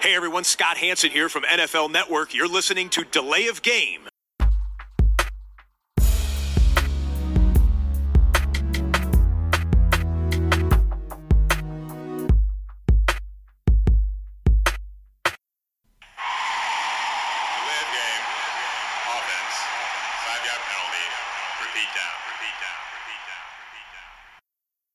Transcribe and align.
Hey 0.00 0.14
everyone, 0.14 0.44
Scott 0.44 0.76
Hanson 0.76 1.10
here 1.10 1.28
from 1.28 1.42
NFL 1.42 1.90
Network. 1.90 2.32
You're 2.32 2.46
listening 2.46 2.88
to 2.90 3.02
Delay 3.02 3.48
of 3.48 3.62
Game. 3.62 4.02
Delay 4.04 4.46
of 17.82 17.90
game. 17.90 18.22
Offense. 19.02 19.56
Five 20.22 20.46
yard 20.46 20.62
penalty. 20.70 21.06
Repeat 21.58 21.90
down. 21.98 22.14
Repeat 22.30 22.54
down. 22.62 22.78
Repeat 22.94 23.22
down. 23.26 23.46
Repeat 23.66 23.88
down. 23.98 24.06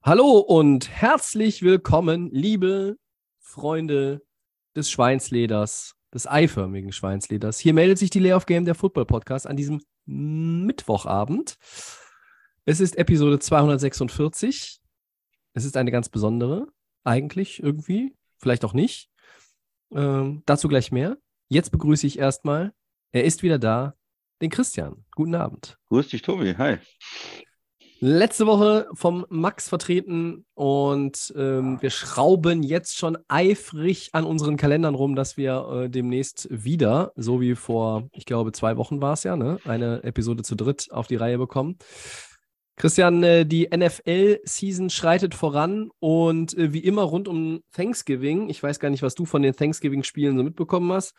Hallo 0.05 0.39
und 0.39 0.89
herzlich 0.89 1.61
willkommen, 1.61 2.29
liebe 2.31 2.95
Freunde 3.41 4.21
des 4.75 4.89
Schweinsleders, 4.89 5.95
des 6.13 6.27
eiförmigen 6.27 6.91
Schweinsleders. 6.91 7.59
Hier 7.59 7.73
meldet 7.73 7.97
sich 7.97 8.09
die 8.09 8.19
Lay 8.19 8.33
of 8.33 8.45
Game, 8.45 8.65
der 8.65 8.75
Football 8.75 9.05
Podcast, 9.05 9.47
an 9.47 9.55
diesem 9.55 9.81
Mittwochabend. 10.05 11.57
Es 12.65 12.79
ist 12.79 12.97
Episode 12.97 13.39
246. 13.39 14.79
Es 15.53 15.65
ist 15.65 15.77
eine 15.77 15.91
ganz 15.91 16.09
besondere, 16.09 16.67
eigentlich 17.03 17.61
irgendwie, 17.61 18.15
vielleicht 18.37 18.65
auch 18.65 18.73
nicht. 18.73 19.09
Ähm, 19.91 20.43
dazu 20.45 20.67
gleich 20.67 20.91
mehr. 20.91 21.17
Jetzt 21.49 21.71
begrüße 21.71 22.07
ich 22.07 22.17
erstmal, 22.17 22.73
er 23.11 23.25
ist 23.25 23.43
wieder 23.43 23.59
da, 23.59 23.95
den 24.41 24.49
Christian. 24.49 25.05
Guten 25.15 25.35
Abend. 25.35 25.77
Grüß 25.89 26.07
dich, 26.07 26.21
Tobi. 26.21 26.55
Hi. 26.57 26.79
Letzte 28.05 28.45
Woche 28.47 28.89
vom 28.91 29.25
Max 29.29 29.69
vertreten 29.69 30.45
und 30.55 31.33
ähm, 31.37 31.77
wir 31.79 31.89
schrauben 31.89 32.61
jetzt 32.61 32.97
schon 32.97 33.17
eifrig 33.29 34.09
an 34.11 34.25
unseren 34.25 34.57
Kalendern 34.57 34.93
rum, 34.93 35.15
dass 35.15 35.37
wir 35.37 35.85
äh, 35.85 35.89
demnächst 35.89 36.49
wieder, 36.51 37.13
so 37.15 37.39
wie 37.39 37.55
vor, 37.55 38.09
ich 38.11 38.25
glaube, 38.25 38.51
zwei 38.51 38.75
Wochen 38.75 39.01
war 39.01 39.13
es 39.13 39.23
ja, 39.23 39.37
ne, 39.37 39.57
eine 39.63 40.03
Episode 40.03 40.43
zu 40.43 40.55
dritt 40.55 40.89
auf 40.91 41.07
die 41.07 41.15
Reihe 41.15 41.37
bekommen. 41.37 41.77
Christian, 42.75 43.23
äh, 43.23 43.45
die 43.45 43.69
NFL-Season 43.73 44.89
schreitet 44.89 45.33
voran 45.33 45.89
und 45.99 46.57
äh, 46.57 46.73
wie 46.73 46.83
immer 46.83 47.03
rund 47.03 47.29
um 47.29 47.61
Thanksgiving. 47.71 48.49
Ich 48.49 48.61
weiß 48.61 48.81
gar 48.81 48.89
nicht, 48.89 49.03
was 49.03 49.15
du 49.15 49.23
von 49.23 49.43
den 49.43 49.55
Thanksgiving-Spielen 49.55 50.35
so 50.35 50.43
mitbekommen 50.43 50.91
hast. 50.91 51.13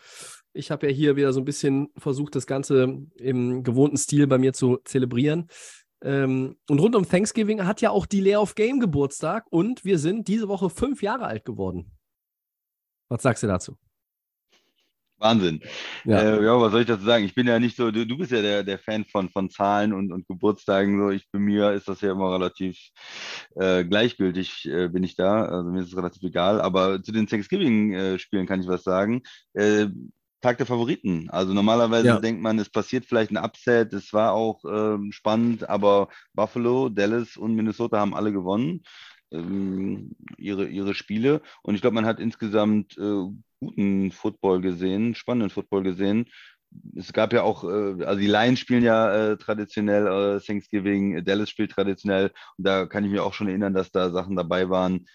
Ich 0.52 0.70
habe 0.70 0.88
ja 0.88 0.92
hier 0.92 1.16
wieder 1.16 1.32
so 1.32 1.40
ein 1.40 1.46
bisschen 1.46 1.88
versucht, 1.96 2.34
das 2.34 2.46
Ganze 2.46 3.06
im 3.16 3.62
gewohnten 3.62 3.96
Stil 3.96 4.26
bei 4.26 4.36
mir 4.36 4.52
zu 4.52 4.80
zelebrieren. 4.84 5.48
Ähm, 6.04 6.56
und 6.68 6.78
rund 6.78 6.94
um 6.94 7.08
Thanksgiving 7.08 7.64
hat 7.64 7.80
ja 7.80 7.90
auch 7.90 8.04
die 8.04 8.20
Lay 8.20 8.36
of 8.36 8.54
Game 8.54 8.78
Geburtstag 8.78 9.46
und 9.50 9.84
wir 9.84 9.98
sind 9.98 10.28
diese 10.28 10.48
Woche 10.48 10.68
fünf 10.68 11.02
Jahre 11.02 11.24
alt 11.24 11.44
geworden. 11.46 11.90
Was 13.08 13.22
sagst 13.22 13.42
du 13.42 13.46
dazu? 13.46 13.78
Wahnsinn. 15.18 15.62
Ja. 16.04 16.20
Äh, 16.20 16.44
ja, 16.44 16.60
was 16.60 16.72
soll 16.72 16.82
ich 16.82 16.86
dazu 16.86 17.04
sagen? 17.04 17.24
Ich 17.24 17.34
bin 17.34 17.46
ja 17.46 17.58
nicht 17.58 17.76
so, 17.76 17.90
du, 17.90 18.06
du 18.06 18.18
bist 18.18 18.32
ja 18.32 18.42
der, 18.42 18.62
der 18.62 18.78
Fan 18.78 19.06
von, 19.06 19.30
von 19.30 19.48
Zahlen 19.48 19.94
und, 19.94 20.12
und 20.12 20.26
Geburtstagen. 20.28 20.98
So. 21.00 21.10
Ich, 21.10 21.30
bei 21.30 21.38
mir 21.38 21.72
ist 21.72 21.88
das 21.88 22.02
ja 22.02 22.12
immer 22.12 22.34
relativ 22.34 22.78
äh, 23.54 23.84
gleichgültig, 23.84 24.66
äh, 24.66 24.88
bin 24.88 25.04
ich 25.04 25.16
da. 25.16 25.46
Also 25.46 25.70
mir 25.70 25.80
ist 25.80 25.88
es 25.88 25.96
relativ 25.96 26.22
egal. 26.22 26.60
Aber 26.60 27.02
zu 27.02 27.12
den 27.12 27.26
Thanksgiving-Spielen 27.26 28.46
kann 28.46 28.60
ich 28.60 28.68
was 28.68 28.82
sagen. 28.82 29.22
Tag 30.44 30.58
der 30.58 30.66
Favoriten. 30.66 31.28
Also 31.30 31.54
normalerweise 31.54 32.06
Ja. 32.06 32.20
denkt 32.20 32.42
man, 32.42 32.58
es 32.58 32.68
passiert 32.68 33.06
vielleicht 33.06 33.30
ein 33.30 33.38
Upset. 33.38 33.92
Es 33.94 34.12
war 34.12 34.32
auch 34.32 34.62
ähm, 34.64 35.10
spannend, 35.10 35.68
aber 35.68 36.08
Buffalo, 36.34 36.90
Dallas 36.90 37.36
und 37.36 37.54
Minnesota 37.54 37.98
haben 37.98 38.14
alle 38.14 38.32
gewonnen 38.32 38.82
ähm, 39.32 40.14
ihre, 40.36 40.66
ihre 40.66 40.94
Spiele. 40.94 41.40
Und 41.62 41.74
ich 41.74 41.80
glaube, 41.80 41.94
man 41.94 42.06
hat 42.06 42.20
insgesamt 42.20 42.96
äh, 42.98 43.24
guten 43.60 44.10
Football 44.12 44.60
gesehen, 44.60 45.14
spannenden 45.14 45.50
Football 45.50 45.82
gesehen. 45.82 46.26
Es 46.96 47.12
gab 47.12 47.32
ja 47.32 47.42
auch, 47.42 47.64
äh, 47.64 48.04
also 48.04 48.20
die 48.20 48.26
Lions 48.26 48.60
spielen 48.60 48.84
ja 48.84 49.32
äh, 49.32 49.36
traditionell 49.38 50.06
äh, 50.36 50.40
Thanksgiving, 50.40 51.24
Dallas 51.24 51.48
spielt 51.50 51.70
traditionell. 51.72 52.32
Und 52.58 52.66
da 52.66 52.86
kann 52.86 53.04
ich 53.04 53.10
mich 53.10 53.20
auch 53.20 53.34
schon 53.34 53.48
erinnern, 53.48 53.74
dass 53.74 53.90
da 53.90 54.10
Sachen 54.10 54.36
dabei 54.36 54.68
waren, 54.68 55.06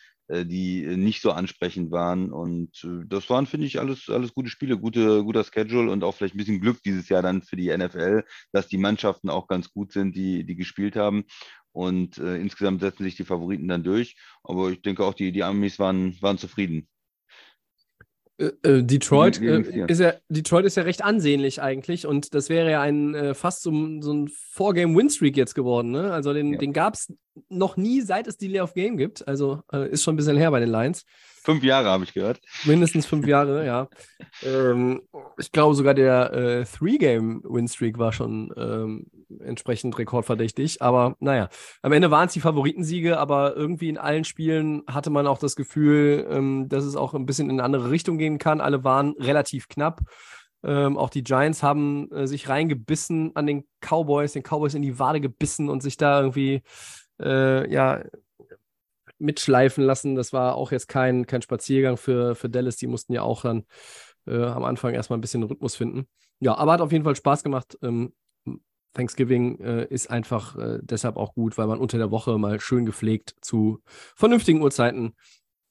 die 0.45 0.83
äh, 0.83 0.97
nicht 0.97 1.21
so 1.21 1.31
ansprechend 1.31 1.91
waren. 1.91 2.31
Und 2.31 2.83
äh, 2.83 3.05
das 3.07 3.29
waren, 3.29 3.45
finde 3.45 3.67
ich, 3.67 3.79
alles, 3.79 4.09
alles 4.09 4.33
gute 4.33 4.49
Spiele, 4.49 4.77
gute, 4.77 5.23
guter 5.23 5.43
Schedule 5.43 5.91
und 5.91 6.03
auch 6.03 6.15
vielleicht 6.15 6.35
ein 6.35 6.37
bisschen 6.37 6.61
Glück 6.61 6.81
dieses 6.83 7.09
Jahr 7.09 7.21
dann 7.21 7.41
für 7.41 7.55
die 7.55 7.75
NFL, 7.75 8.23
dass 8.51 8.67
die 8.67 8.77
Mannschaften 8.77 9.29
auch 9.29 9.47
ganz 9.47 9.71
gut 9.71 9.91
sind, 9.91 10.15
die, 10.15 10.45
die 10.45 10.55
gespielt 10.55 10.95
haben. 10.95 11.25
Und 11.71 12.17
äh, 12.17 12.37
insgesamt 12.37 12.81
setzen 12.81 13.03
sich 13.03 13.15
die 13.15 13.25
Favoriten 13.25 13.67
dann 13.67 13.83
durch. 13.83 14.15
Aber 14.43 14.71
ich 14.71 14.81
denke 14.81 15.03
auch, 15.03 15.13
die, 15.13 15.31
die 15.31 15.43
Amis 15.43 15.79
waren, 15.79 16.19
waren 16.21 16.37
zufrieden. 16.37 16.87
Äh, 18.39 18.51
äh, 18.63 18.83
Detroit, 18.83 19.41
äh, 19.41 19.85
ist 19.87 19.99
ja, 19.99 20.13
Detroit 20.29 20.65
ist 20.65 20.75
ja 20.77 20.83
recht 20.83 21.03
ansehnlich 21.03 21.61
eigentlich 21.61 22.07
und 22.07 22.33
das 22.33 22.47
wäre 22.49 22.71
ja 22.71 22.81
ein 22.81 23.13
äh, 23.13 23.33
fast 23.33 23.61
so, 23.63 23.69
ein- 23.71 24.01
so 24.01 24.13
ein 24.13 24.29
Four-Game-Win-Streak 24.53 25.35
jetzt 25.35 25.55
geworden. 25.55 25.91
Ne? 25.91 26.11
Also 26.13 26.33
den, 26.33 26.53
Ja. 26.53 26.59
den 26.59 26.71
gab 26.71 26.93
es 26.93 27.13
noch 27.49 27.75
nie, 27.77 28.01
seit 28.01 28.27
es 28.27 28.37
die 28.37 28.47
Lay 28.47 28.61
of 28.61 28.73
Game 28.73 28.95
gibt. 28.97 29.27
Also 29.27 29.61
äh, 29.73 29.89
ist 29.89 30.03
schon 30.03 30.13
ein 30.13 30.17
bisschen 30.17 30.37
her 30.37 30.51
bei 30.51 30.59
den 30.61 30.69
Lions. 30.71 31.03
Fünf 31.49 31.63
Jahre 31.63 31.89
habe 31.89 32.03
ich 32.03 32.13
gehört. 32.13 32.39
Mindestens 32.65 33.07
fünf 33.07 33.25
Jahre, 33.25 33.65
ja. 33.65 33.87
Ähm, 34.43 35.01
ich 35.39 35.51
glaube 35.51 35.73
sogar 35.73 35.95
der 35.95 36.31
äh, 36.31 36.63
Three-Game-Win-Streak 36.63 37.97
war 37.97 38.13
schon 38.13 38.53
ähm, 38.55 39.07
entsprechend 39.39 39.97
rekordverdächtig. 39.97 40.83
Aber 40.83 41.15
naja, 41.19 41.49
am 41.81 41.91
Ende 41.91 42.11
waren 42.11 42.27
es 42.27 42.33
die 42.33 42.39
Favoritensiege, 42.39 43.17
aber 43.17 43.55
irgendwie 43.55 43.89
in 43.89 43.97
allen 43.97 44.25
Spielen 44.25 44.83
hatte 44.85 45.09
man 45.09 45.25
auch 45.25 45.39
das 45.39 45.55
Gefühl, 45.55 46.27
ähm, 46.29 46.69
dass 46.69 46.83
es 46.83 46.95
auch 46.95 47.15
ein 47.15 47.25
bisschen 47.25 47.49
in 47.49 47.55
eine 47.55 47.63
andere 47.63 47.89
Richtung 47.89 48.19
gehen 48.19 48.37
kann. 48.37 48.61
Alle 48.61 48.83
waren 48.83 49.15
relativ 49.17 49.69
knapp. 49.69 50.01
Ähm, 50.63 50.97
auch 50.97 51.09
die 51.09 51.23
Giants 51.23 51.63
haben 51.63 52.11
äh, 52.11 52.27
sich 52.27 52.47
reingebissen 52.47 53.31
an 53.35 53.47
den 53.47 53.63
Cowboys, 53.81 54.33
den 54.33 54.43
Cowboys 54.43 54.75
in 54.75 54.83
die 54.83 54.99
Wade 54.99 55.19
gebissen 55.19 55.67
und 55.67 55.81
sich 55.81 55.97
da 55.97 56.19
irgendwie 56.19 56.61
äh, 57.19 57.67
ja, 57.71 58.03
mitschleifen 59.19 59.83
lassen. 59.83 60.15
Das 60.15 60.33
war 60.33 60.55
auch 60.55 60.71
jetzt 60.71 60.87
kein, 60.87 61.27
kein 61.27 61.41
Spaziergang 61.41 61.97
für, 61.97 62.35
für 62.35 62.49
Dallas. 62.49 62.77
Die 62.77 62.87
mussten 62.87 63.13
ja 63.13 63.21
auch 63.21 63.43
dann 63.43 63.65
äh, 64.25 64.43
am 64.43 64.63
Anfang 64.63 64.93
erstmal 64.93 65.17
ein 65.17 65.21
bisschen 65.21 65.43
Rhythmus 65.43 65.75
finden. 65.75 66.07
Ja, 66.39 66.55
aber 66.55 66.73
hat 66.73 66.81
auf 66.81 66.91
jeden 66.91 67.03
Fall 67.03 67.15
Spaß 67.15 67.43
gemacht. 67.43 67.77
Ähm, 67.81 68.13
Thanksgiving 68.93 69.59
äh, 69.59 69.85
ist 69.85 70.09
einfach 70.09 70.55
äh, 70.57 70.79
deshalb 70.81 71.17
auch 71.17 71.33
gut, 71.33 71.57
weil 71.57 71.67
man 71.67 71.79
unter 71.79 71.97
der 71.97 72.11
Woche 72.11 72.37
mal 72.37 72.59
schön 72.59 72.85
gepflegt 72.85 73.35
zu 73.41 73.81
vernünftigen 74.15 74.61
Uhrzeiten 74.61 75.15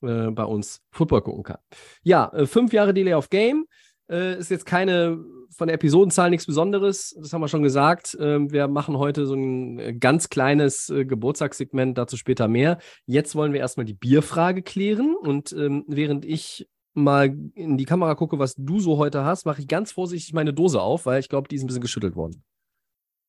äh, 0.03 0.31
bei 0.31 0.45
uns 0.45 0.83
Football 0.91 1.23
gucken 1.23 1.43
kann. 1.43 1.59
Ja, 2.03 2.31
äh, 2.33 2.47
fünf 2.47 2.73
Jahre 2.73 2.95
Delay 2.95 3.15
of 3.15 3.31
Game. 3.31 3.67
Äh, 4.09 4.39
ist 4.39 4.51
jetzt 4.51 4.67
keine 4.67 5.19
von 5.51 5.69
der 5.69 5.75
Episodenzahl 5.75 6.31
nichts 6.31 6.47
Besonderes, 6.47 7.17
das 7.19 7.33
haben 7.33 7.41
wir 7.41 7.49
schon 7.49 7.63
gesagt. 7.63 8.17
Ähm, 8.21 8.53
wir 8.53 8.69
machen 8.69 8.99
heute 8.99 9.27
so 9.27 9.35
ein 9.35 9.79
äh, 9.79 9.95
ganz 9.95 10.29
kleines 10.29 10.91
äh, 10.91 11.05
Geburtstagssegment, 11.05 11.97
dazu 11.97 12.17
später 12.17 12.49
mehr. 12.49 12.79
Jetzt 13.07 13.35
wollen 13.35 13.53
wir 13.53 13.61
erstmal 13.61 13.87
die 13.87 13.95
Bierfrage 13.95 14.63
klären 14.63 15.15
und 15.15 15.53
ähm, 15.53 15.85
während 15.89 16.25
ich 16.25 16.69
mal 16.95 17.35
in 17.55 17.77
die 17.79 17.85
Kamera 17.85 18.15
gucke, 18.15 18.39
was 18.39 18.55
du 18.57 18.81
so 18.81 18.99
heute 18.99 19.25
hast, 19.25 19.47
mache 19.47 19.61
ich 19.61 19.69
ganz 19.69 19.93
vorsichtig 19.93 20.33
meine 20.35 20.53
Dose 20.53 20.81
auf, 20.81 21.07
weil 21.07 21.21
ich 21.21 21.29
glaube, 21.29 21.49
die 21.49 21.57
ist 21.57 21.63
ein 21.63 21.67
bisschen 21.69 21.83
geschüttelt 21.83 22.17
worden. 22.17 22.43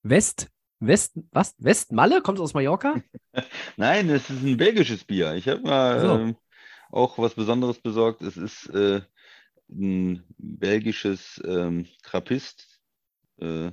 West, 0.04 0.48
West, 0.80 1.20
was? 1.32 1.56
Westmalle? 1.58 2.22
Kommt 2.22 2.40
aus 2.40 2.54
Mallorca? 2.54 2.96
Nein, 3.78 4.10
es 4.10 4.30
ist 4.30 4.44
ein 4.44 4.58
belgisches 4.58 5.04
Bier. 5.04 5.34
Ich 5.36 5.48
habe 5.48 5.62
mal 5.62 6.00
So. 6.00 6.08
ähm, 6.16 6.36
auch 6.92 7.18
was 7.18 7.36
Besonderes 7.36 7.80
besorgt. 7.80 8.22
Es 8.22 8.38
ist 8.38 8.68
äh, 8.70 9.02
ein 9.70 10.24
belgisches 10.38 11.42
ähm, 11.46 11.86
Trappist, 12.04 12.82
äh, 13.40 13.72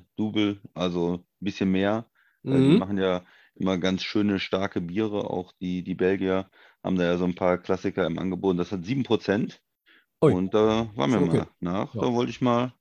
also 0.75 1.15
ein 1.15 1.25
bisschen 1.41 1.71
mehr. 1.71 2.07
Äh, 2.45 2.51
die 2.51 2.59
Mhm. 2.59 2.79
machen 2.79 2.99
ja 2.99 3.25
immer 3.55 3.79
ganz 3.79 4.03
schöne, 4.03 4.39
starke 4.39 4.81
Biere. 4.81 5.31
Auch 5.31 5.53
die, 5.61 5.83
die 5.83 5.95
Belgier 5.95 6.49
haben 6.83 6.97
da 6.97 7.05
ja 7.05 7.17
so 7.17 7.25
ein 7.25 7.34
paar 7.34 7.59
Klassiker 7.59 8.07
im 8.07 8.19
Angebot. 8.19 8.59
Das 8.59 8.73
hat 8.73 8.84
7%. 8.84 9.61
Ui. 10.23 10.33
Und 10.33 10.55
da 10.55 10.91
waren 10.95 11.11
wir 11.11 11.21
okay. 11.21 11.37
mal 11.39 11.48
nach. 11.60 11.95
Ja. 11.95 12.01
Da 12.01 12.13
wollte 12.13 12.31
ich 12.31 12.41
mal 12.41 12.72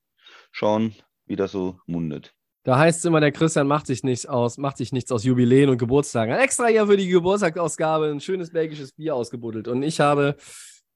schauen, 0.51 0.95
wie 1.25 1.35
das 1.35 1.51
so 1.51 1.79
mundet. 1.85 2.33
Da 2.63 2.79
heißt 2.79 2.99
es 2.99 3.05
immer, 3.05 3.19
der 3.19 3.31
Christian 3.31 3.67
macht 3.67 3.85
sich 3.85 4.03
nichts 4.03 4.25
aus, 4.25 4.57
macht 4.57 4.77
sich 4.77 4.91
nichts 4.91 5.11
aus 5.11 5.23
Jubiläen 5.23 5.69
und 5.69 5.77
Geburtstagen. 5.77 6.33
Hat 6.33 6.41
extra 6.41 6.65
hier 6.65 6.87
für 6.87 6.97
die 6.97 7.07
Geburtstagsausgabe 7.07 8.07
ein 8.07 8.19
schönes 8.19 8.51
belgisches 8.51 8.91
Bier 8.93 9.15
ausgebuddelt. 9.15 9.67
Und 9.67 9.83
ich 9.83 9.99
habe, 9.99 10.35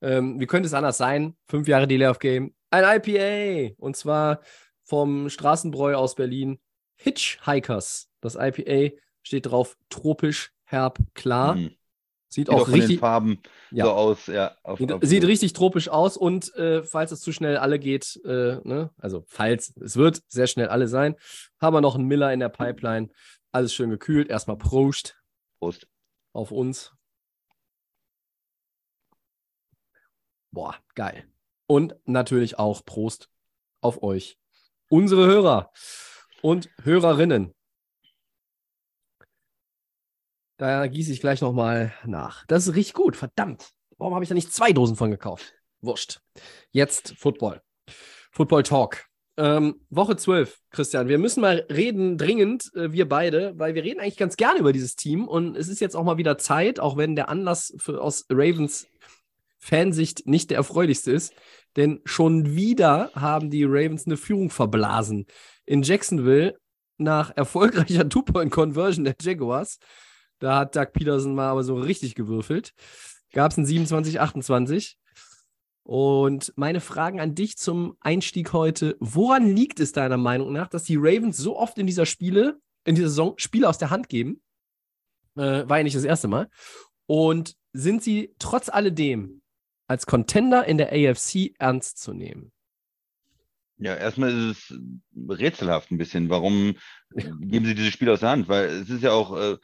ähm, 0.02 0.40
wie 0.40 0.46
könnte 0.48 0.68
es 0.68 0.74
anders 0.74 0.98
sein? 0.98 1.36
Fünf 1.48 1.68
Jahre 1.68 1.88
Delay 1.88 2.08
of 2.08 2.20
Game. 2.20 2.54
Ein 2.72 2.84
IPA. 3.02 3.76
Und 3.78 3.96
zwar 3.96 4.42
vom 4.84 5.30
Straßenbräu 5.30 5.96
aus 5.96 6.16
Berlin. 6.16 6.60
Hitchhikers. 6.98 8.10
Das 8.22 8.36
IPA 8.36 8.96
steht 9.24 9.46
drauf 9.48 9.78
tropisch, 9.90 10.52
herb, 10.66 11.00
klar. 11.14 11.56
Mhm. 11.56 11.76
Sieht 12.32 12.48
Sieht 12.48 12.50
auch 12.52 12.62
auch 12.62 12.68
richtig, 12.68 13.00
Farben 13.00 13.40
Ja. 13.72 13.86
so 13.86 13.92
aus. 13.92 14.28
Ja, 14.28 14.56
auf, 14.62 14.78
Sieht, 14.78 14.92
auf, 14.92 15.00
sieht 15.04 15.24
richtig 15.24 15.54
tropisch 15.54 15.90
aus 15.90 16.16
und 16.16 16.54
äh, 16.56 16.84
falls 16.84 17.12
es 17.12 17.22
zu 17.22 17.32
schnell 17.32 17.58
alle 17.58 17.80
geht, 17.80 18.20
äh, 18.24 18.58
ne, 18.64 18.92
also 18.98 19.24
falls 19.28 19.74
es 19.82 19.96
wird 19.96 20.22
sehr 20.28 20.46
schnell 20.46 20.68
alle 20.68 20.88
sein, 20.88 21.16
haben 21.60 21.74
wir 21.74 21.82
noch 21.82 21.96
einen 21.96 22.06
Miller 22.06 22.32
in 22.32 22.40
der 22.40 22.50
Pipeline. 22.50 23.10
Alles 23.52 23.74
schön 23.74 23.90
gekühlt. 23.90 24.30
Erstmal 24.30 24.58
Prost 24.58 25.18
Prost. 25.60 25.88
auf 26.34 26.52
uns. 26.52 26.94
Boah, 30.52 30.76
geil. 30.96 31.26
Und 31.68 31.96
natürlich 32.06 32.58
auch 32.58 32.84
Prost 32.84 33.30
auf 33.82 34.02
euch, 34.04 34.38
unsere 34.90 35.28
Hörer 35.28 35.72
und 36.42 36.70
Hörerinnen. 36.84 37.54
Da 40.58 40.88
gieße 40.88 41.14
ich 41.14 41.22
gleich 41.22 41.42
nochmal 41.42 41.94
nach. 42.06 42.46
Das 42.48 42.74
riecht 42.74 42.94
gut, 42.94 43.16
verdammt. 43.16 43.72
Warum 43.98 44.14
habe 44.14 44.24
ich 44.24 44.30
da 44.30 44.36
nicht 44.36 44.52
zwei 44.52 44.74
Dosen 44.74 44.96
von 44.96 45.12
gekauft? 45.12 45.54
Wurscht. 45.82 46.22
Jetzt 46.72 47.16
Football. 47.18 47.62
Football 48.32 48.64
Talk. 48.64 49.06
Ähm, 49.38 49.80
Woche 49.90 50.18
12, 50.18 50.60
Christian. 50.70 51.08
Wir 51.08 51.18
müssen 51.18 51.40
mal 51.40 51.66
reden, 51.70 52.18
dringend, 52.18 52.74
äh, 52.76 52.92
wir 52.92 53.08
beide, 53.08 53.58
weil 53.58 53.74
wir 53.74 53.86
reden 53.86 54.02
eigentlich 54.02 54.18
ganz 54.18 54.36
gerne 54.36 54.60
über 54.60 54.74
dieses 54.74 54.98
Team 54.98 55.30
und 55.30 55.56
es 55.56 55.70
ist 55.70 55.80
jetzt 55.80 55.96
auch 55.96 56.04
mal 56.04 56.18
wieder 56.18 56.38
Zeit, 56.38 56.82
auch 56.82 56.98
wenn 56.98 57.16
der 57.16 57.30
Anlass 57.30 57.74
für, 57.78 58.02
aus 58.02 58.26
Ravens 58.30 58.88
Fansicht 59.60 60.26
nicht 60.26 60.50
der 60.50 60.58
erfreulichste 60.58 61.12
ist, 61.12 61.34
denn 61.76 62.02
schon 62.06 62.56
wieder 62.56 63.12
haben 63.14 63.50
die 63.50 63.66
Ravens 63.66 64.06
eine 64.06 64.18
Führung 64.18 64.50
verblasen. 64.50 65.28
In 65.66 65.84
Jacksonville 65.84 66.58
nach 66.98 67.36
erfolgreicher 67.36 68.08
Two-Point-Conversion 68.10 69.06
der 69.06 69.16
Jaguars, 69.22 69.80
da 70.40 70.60
hat 70.60 70.76
Doug 70.76 70.94
Peterson 70.94 71.36
mal 71.36 71.50
aber 71.50 71.64
so 71.64 71.76
richtig 71.76 72.16
gewürfelt, 72.16 72.74
gab 73.34 73.52
es 73.52 73.58
ein 73.58 73.66
27-28. 73.66 74.96
Und 75.84 76.54
meine 76.56 76.82
Fragen 76.82 77.20
an 77.20 77.36
dich 77.36 77.58
zum 77.58 77.98
Einstieg 78.00 78.54
heute: 78.54 78.96
Woran 79.00 79.56
liegt 79.56 79.80
es 79.80 79.92
deiner 79.92 80.18
Meinung 80.18 80.54
nach, 80.54 80.68
dass 80.68 80.84
die 80.84 80.98
Ravens 80.98 81.38
so 81.38 81.58
oft 81.58 81.78
in 81.78 81.88
dieser 81.88 82.06
Spiele, 82.06 82.60
in 82.86 82.96
dieser 82.96 83.10
Saison 83.10 83.34
Spiele 83.38 83.68
aus 83.68 83.80
der 83.80 83.90
Hand 83.90 84.08
geben? 84.08 84.42
Äh, 85.36 85.68
war 85.68 85.78
ja 85.78 85.84
nicht 85.84 85.96
das 85.96 86.04
erste 86.04 86.28
Mal. 86.28 86.48
Und 87.08 87.56
sind 87.74 88.04
sie 88.04 88.36
trotz 88.38 88.70
alledem 88.70 89.42
als 89.90 90.06
Contender 90.06 90.66
in 90.66 90.78
der 90.78 90.92
AFC 90.94 91.54
ernst 91.58 91.98
zu 91.98 92.14
nehmen? 92.14 92.52
Ja, 93.78 93.96
erstmal 93.96 94.30
ist 94.30 94.72
es 94.72 94.80
rätselhaft 95.28 95.92
ein 95.92 95.98
bisschen. 95.98 96.30
Warum 96.30 96.76
geben 97.40 97.66
sie 97.66 97.76
diese 97.76 97.92
Spiele 97.92 98.14
aus 98.14 98.20
der 98.20 98.30
Hand? 98.30 98.48
Weil 98.48 98.66
es 98.66 98.90
ist 98.90 99.04
ja 99.04 99.12
auch 99.12 99.36
äh, 99.38 99.58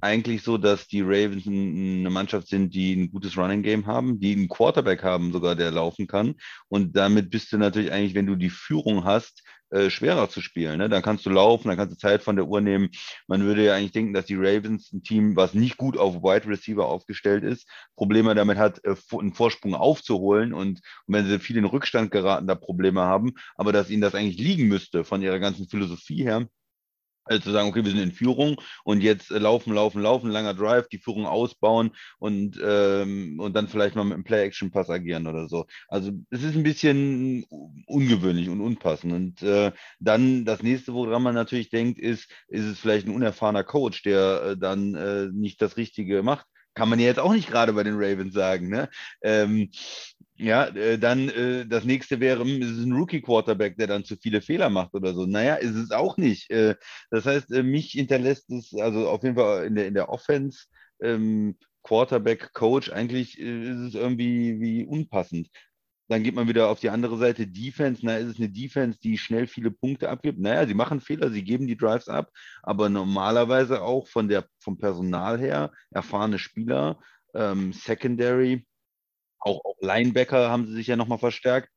eigentlich 0.00 0.42
so, 0.42 0.58
dass 0.58 0.86
die 0.88 1.02
Ravens 1.02 1.46
eine 1.46 2.10
Mannschaft 2.10 2.48
sind, 2.48 2.72
die 2.74 2.94
ein 2.94 3.10
gutes 3.10 3.36
Running 3.36 3.62
Game 3.62 3.86
haben, 3.86 4.20
die 4.20 4.32
einen 4.32 4.48
Quarterback 4.48 5.02
haben 5.02 5.32
sogar, 5.32 5.54
der 5.54 5.70
laufen 5.70 6.06
kann. 6.06 6.36
Und 6.68 6.96
damit 6.96 7.30
bist 7.30 7.52
du 7.52 7.58
natürlich 7.58 7.92
eigentlich, 7.92 8.14
wenn 8.14 8.26
du 8.26 8.36
die 8.36 8.50
Führung 8.50 9.04
hast, 9.04 9.42
äh, 9.72 9.90
schwerer 9.90 10.28
zu 10.28 10.40
spielen. 10.40 10.78
Ne? 10.78 10.88
Dann 10.88 11.02
kannst 11.02 11.24
du 11.26 11.30
laufen, 11.30 11.68
dann 11.68 11.76
kannst 11.76 11.94
du 11.94 11.98
Zeit 11.98 12.22
von 12.22 12.36
der 12.36 12.46
Uhr 12.46 12.60
nehmen. 12.60 12.90
Man 13.26 13.42
würde 13.44 13.64
ja 13.64 13.74
eigentlich 13.74 13.92
denken, 13.92 14.12
dass 14.12 14.26
die 14.26 14.36
Ravens 14.36 14.92
ein 14.92 15.02
Team, 15.02 15.34
was 15.34 15.54
nicht 15.54 15.78
gut 15.78 15.96
auf 15.96 16.22
Wide 16.22 16.46
Receiver 16.46 16.86
aufgestellt 16.86 17.42
ist, 17.42 17.66
Probleme 17.96 18.34
damit 18.34 18.58
hat, 18.58 18.84
äh, 18.84 18.94
einen 19.18 19.32
Vorsprung 19.32 19.74
aufzuholen 19.74 20.52
und, 20.52 20.80
und 21.06 21.14
wenn 21.14 21.26
sie 21.26 21.38
viel 21.38 21.56
in 21.56 21.64
Rückstand 21.64 22.10
geraten, 22.10 22.46
da 22.46 22.54
Probleme 22.54 23.00
haben, 23.00 23.32
aber 23.56 23.72
dass 23.72 23.90
ihnen 23.90 24.02
das 24.02 24.14
eigentlich 24.14 24.38
liegen 24.38 24.68
müsste 24.68 25.04
von 25.04 25.22
ihrer 25.22 25.38
ganzen 25.38 25.68
Philosophie 25.68 26.22
her 26.24 26.46
also 27.24 27.42
zu 27.42 27.52
sagen, 27.52 27.68
okay, 27.68 27.84
wir 27.84 27.90
sind 27.90 28.00
in 28.00 28.12
Führung 28.12 28.56
und 28.84 29.02
jetzt 29.02 29.30
äh, 29.30 29.38
laufen, 29.38 29.74
laufen, 29.74 30.02
laufen, 30.02 30.30
langer 30.30 30.54
Drive, 30.54 30.88
die 30.88 30.98
Führung 30.98 31.26
ausbauen 31.26 31.92
und, 32.18 32.58
ähm, 32.62 33.38
und 33.40 33.54
dann 33.54 33.68
vielleicht 33.68 33.96
mal 33.96 34.04
mit 34.04 34.14
einem 34.14 34.24
Play-Action-Pass 34.24 34.90
agieren 34.90 35.26
oder 35.26 35.48
so. 35.48 35.66
Also 35.88 36.12
es 36.30 36.42
ist 36.42 36.56
ein 36.56 36.62
bisschen 36.62 37.44
ungewöhnlich 37.86 38.48
und 38.48 38.60
unpassend. 38.60 39.12
Und 39.12 39.42
äh, 39.42 39.72
dann 40.00 40.44
das 40.44 40.62
nächste, 40.62 40.94
woran 40.94 41.22
man 41.22 41.34
natürlich 41.34 41.70
denkt, 41.70 41.98
ist, 41.98 42.30
ist 42.48 42.64
es 42.64 42.78
vielleicht 42.78 43.06
ein 43.06 43.14
unerfahrener 43.14 43.64
Coach, 43.64 44.02
der 44.02 44.42
äh, 44.42 44.56
dann 44.56 44.94
äh, 44.94 45.28
nicht 45.32 45.62
das 45.62 45.76
Richtige 45.76 46.22
macht. 46.22 46.46
Kann 46.74 46.88
man 46.88 46.98
ja 46.98 47.06
jetzt 47.06 47.20
auch 47.20 47.34
nicht 47.34 47.48
gerade 47.48 47.74
bei 47.74 47.82
den 47.82 47.96
Ravens 47.96 48.32
sagen. 48.32 48.70
Ne? 48.70 48.88
Ähm, 49.22 49.70
ja, 50.36 50.66
äh, 50.66 50.98
dann 50.98 51.28
äh, 51.28 51.66
das 51.66 51.84
nächste 51.84 52.20
wäre, 52.20 52.42
hm, 52.42 52.62
ist 52.62 52.70
es 52.70 52.84
ein 52.84 52.92
Rookie-Quarterback, 52.92 53.76
der 53.76 53.86
dann 53.86 54.04
zu 54.04 54.16
viele 54.16 54.40
Fehler 54.40 54.70
macht 54.70 54.94
oder 54.94 55.14
so. 55.14 55.26
Naja, 55.26 55.56
ist 55.56 55.76
es 55.76 55.90
auch 55.90 56.16
nicht. 56.16 56.50
Äh, 56.50 56.76
das 57.10 57.26
heißt, 57.26 57.50
mich 57.50 57.92
hinterlässt 57.92 58.50
es, 58.50 58.72
also 58.74 59.08
auf 59.08 59.22
jeden 59.22 59.36
Fall 59.36 59.66
in 59.66 59.74
der, 59.74 59.86
in 59.86 59.94
der 59.94 60.08
Offense, 60.08 60.66
ähm, 61.02 61.56
Quarterback, 61.82 62.52
Coach, 62.52 62.90
eigentlich 62.92 63.38
ist 63.38 63.78
es 63.78 63.94
irgendwie 63.94 64.60
wie 64.60 64.84
unpassend. 64.84 65.48
Dann 66.08 66.22
geht 66.22 66.34
man 66.34 66.48
wieder 66.48 66.68
auf 66.68 66.80
die 66.80 66.90
andere 66.90 67.16
Seite, 67.16 67.46
Defense. 67.46 68.02
Na, 68.04 68.18
ist 68.18 68.28
es 68.28 68.36
eine 68.38 68.50
Defense, 68.50 68.98
die 69.00 69.18
schnell 69.18 69.46
viele 69.46 69.70
Punkte 69.70 70.10
abgibt? 70.10 70.38
Naja, 70.38 70.66
sie 70.66 70.74
machen 70.74 71.00
Fehler, 71.00 71.30
sie 71.30 71.42
geben 71.42 71.66
die 71.66 71.76
Drives 71.76 72.08
ab, 72.08 72.30
aber 72.62 72.88
normalerweise 72.88 73.82
auch 73.82 74.06
von 74.08 74.28
der, 74.28 74.46
vom 74.60 74.78
Personal 74.78 75.40
her 75.40 75.72
erfahrene 75.90 76.38
Spieler, 76.38 77.00
ähm, 77.34 77.72
Secondary, 77.72 78.66
auch, 79.44 79.64
auch 79.64 79.76
Linebacker 79.80 80.50
haben 80.50 80.66
sie 80.66 80.74
sich 80.74 80.86
ja 80.86 80.96
nochmal 80.96 81.18
verstärkt. 81.18 81.68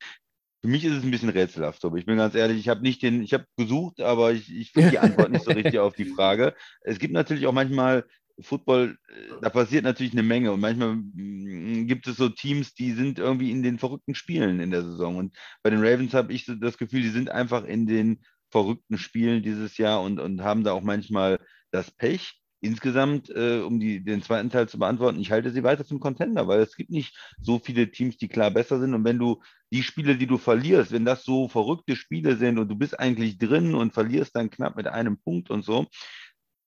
Für 0.61 0.69
mich 0.69 0.83
ist 0.83 0.93
es 0.93 1.03
ein 1.03 1.11
bisschen 1.11 1.29
rätselhaft, 1.29 1.85
aber 1.85 1.97
ich 1.97 2.05
bin 2.05 2.17
ganz 2.17 2.33
ehrlich, 2.33 2.57
ich 2.57 2.69
habe 2.69 2.81
nicht 2.81 3.03
den, 3.03 3.21
ich 3.21 3.33
habe 3.33 3.45
gesucht, 3.55 4.01
aber 4.01 4.33
ich, 4.33 4.51
ich 4.51 4.71
finde 4.71 4.91
die 4.91 4.99
Antwort 4.99 5.29
nicht 5.29 5.45
so 5.45 5.51
richtig 5.51 5.77
auf 5.79 5.93
die 5.95 6.05
Frage. 6.05 6.55
Es 6.81 6.97
gibt 6.97 7.13
natürlich 7.13 7.45
auch 7.45 7.53
manchmal 7.53 8.05
Football, 8.41 8.97
äh, 9.07 9.33
da 9.41 9.49
passiert 9.49 9.83
natürlich 9.83 10.13
eine 10.13 10.23
Menge 10.23 10.51
und 10.51 10.59
manchmal 10.59 10.95
mm, 10.95 11.87
gibt 11.87 12.07
es 12.07 12.17
so 12.17 12.29
Teams, 12.29 12.73
die 12.73 12.91
sind 12.91 13.19
irgendwie 13.19 13.51
in 13.51 13.63
den 13.63 13.79
verrückten 13.79 14.15
Spielen 14.15 14.59
in 14.59 14.71
der 14.71 14.83
Saison. 14.83 15.17
Und 15.17 15.37
bei 15.63 15.69
den 15.69 15.79
Ravens 15.79 16.13
habe 16.13 16.33
ich 16.33 16.45
so 16.45 16.55
das 16.55 16.77
Gefühl, 16.77 17.01
die 17.01 17.09
sind 17.09 17.29
einfach 17.29 17.63
in 17.63 17.85
den 17.85 18.21
verrückten 18.49 18.97
Spielen 18.97 19.43
dieses 19.43 19.77
Jahr 19.77 20.01
und, 20.01 20.19
und 20.19 20.41
haben 20.41 20.63
da 20.63 20.73
auch 20.73 20.81
manchmal 20.81 21.39
das 21.71 21.91
Pech 21.91 22.41
insgesamt, 22.65 23.29
äh, 23.29 23.59
um 23.59 23.79
die, 23.79 24.03
den 24.03 24.21
zweiten 24.21 24.49
Teil 24.49 24.67
zu 24.67 24.79
beantworten, 24.79 25.19
ich 25.19 25.31
halte 25.31 25.51
sie 25.51 25.63
weiter 25.63 25.85
zum 25.85 25.99
Contender, 25.99 26.47
weil 26.47 26.59
es 26.59 26.75
gibt 26.75 26.89
nicht 26.89 27.17
so 27.41 27.59
viele 27.59 27.91
Teams, 27.91 28.17
die 28.17 28.27
klar 28.27 28.51
besser 28.51 28.79
sind. 28.79 28.93
Und 28.93 29.03
wenn 29.03 29.19
du 29.19 29.41
die 29.71 29.83
Spiele, 29.83 30.17
die 30.17 30.27
du 30.27 30.37
verlierst, 30.37 30.91
wenn 30.91 31.05
das 31.05 31.23
so 31.23 31.47
verrückte 31.47 31.95
Spiele 31.95 32.35
sind 32.37 32.59
und 32.59 32.67
du 32.67 32.75
bist 32.75 32.99
eigentlich 32.99 33.37
drin 33.37 33.75
und 33.75 33.93
verlierst 33.93 34.35
dann 34.35 34.49
knapp 34.49 34.75
mit 34.75 34.87
einem 34.87 35.17
Punkt 35.17 35.49
und 35.49 35.63
so, 35.63 35.87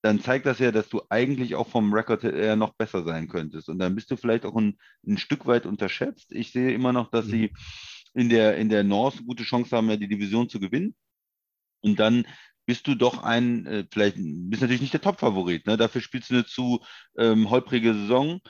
dann 0.03 0.21
zeigt 0.21 0.47
das 0.47 0.59
ja, 0.59 0.71
dass 0.71 0.89
du 0.89 1.03
eigentlich 1.09 1.55
auch 1.55 1.69
vom 1.69 1.93
Rekord 1.93 2.23
her 2.23 2.57
noch 2.57 2.75
besser 2.75 3.05
sein 3.05 3.29
könntest. 3.29 3.69
Und 3.69 3.79
dann 3.79 3.95
bist 3.95 4.11
du 4.11 4.17
vielleicht 4.17 4.47
auch 4.47 4.57
ein, 4.57 4.79
ein 5.07 5.19
Stück 5.19 5.47
weit 5.47 5.67
unterschätzt. 5.67 6.33
Ich 6.33 6.53
sehe 6.53 6.73
immer 6.73 6.93
noch, 6.93 7.11
dass 7.11 7.27
mhm. 7.27 7.31
sie 7.31 7.53
in 8.15 8.29
der, 8.29 8.57
in 8.57 8.69
der 8.69 8.85
North 8.85 9.25
gute 9.27 9.43
Chance 9.45 9.77
haben, 9.77 9.91
ja 9.91 9.97
die 9.97 10.09
Division 10.09 10.49
zu 10.49 10.61
gewinnen. 10.61 10.95
Und 11.81 11.99
dann 11.99 12.27
bist 12.69 12.87
du 12.87 12.95
doch 12.95 13.23
ein, 13.25 13.65
äh, 13.67 13.87
vielleicht 13.91 14.17
bist 14.19 14.61
natürlich 14.61 14.83
nicht 14.83 14.93
der 14.93 15.01
Top-Favorit. 15.01 15.67
Ne? 15.67 15.79
Dafür 15.79 16.03
spielst 16.03 16.29
du 16.29 16.35
eine 16.35 16.45
zu 16.45 16.81
ähm, 17.17 17.49
holprige 17.49 17.95
Saison, 17.95 18.41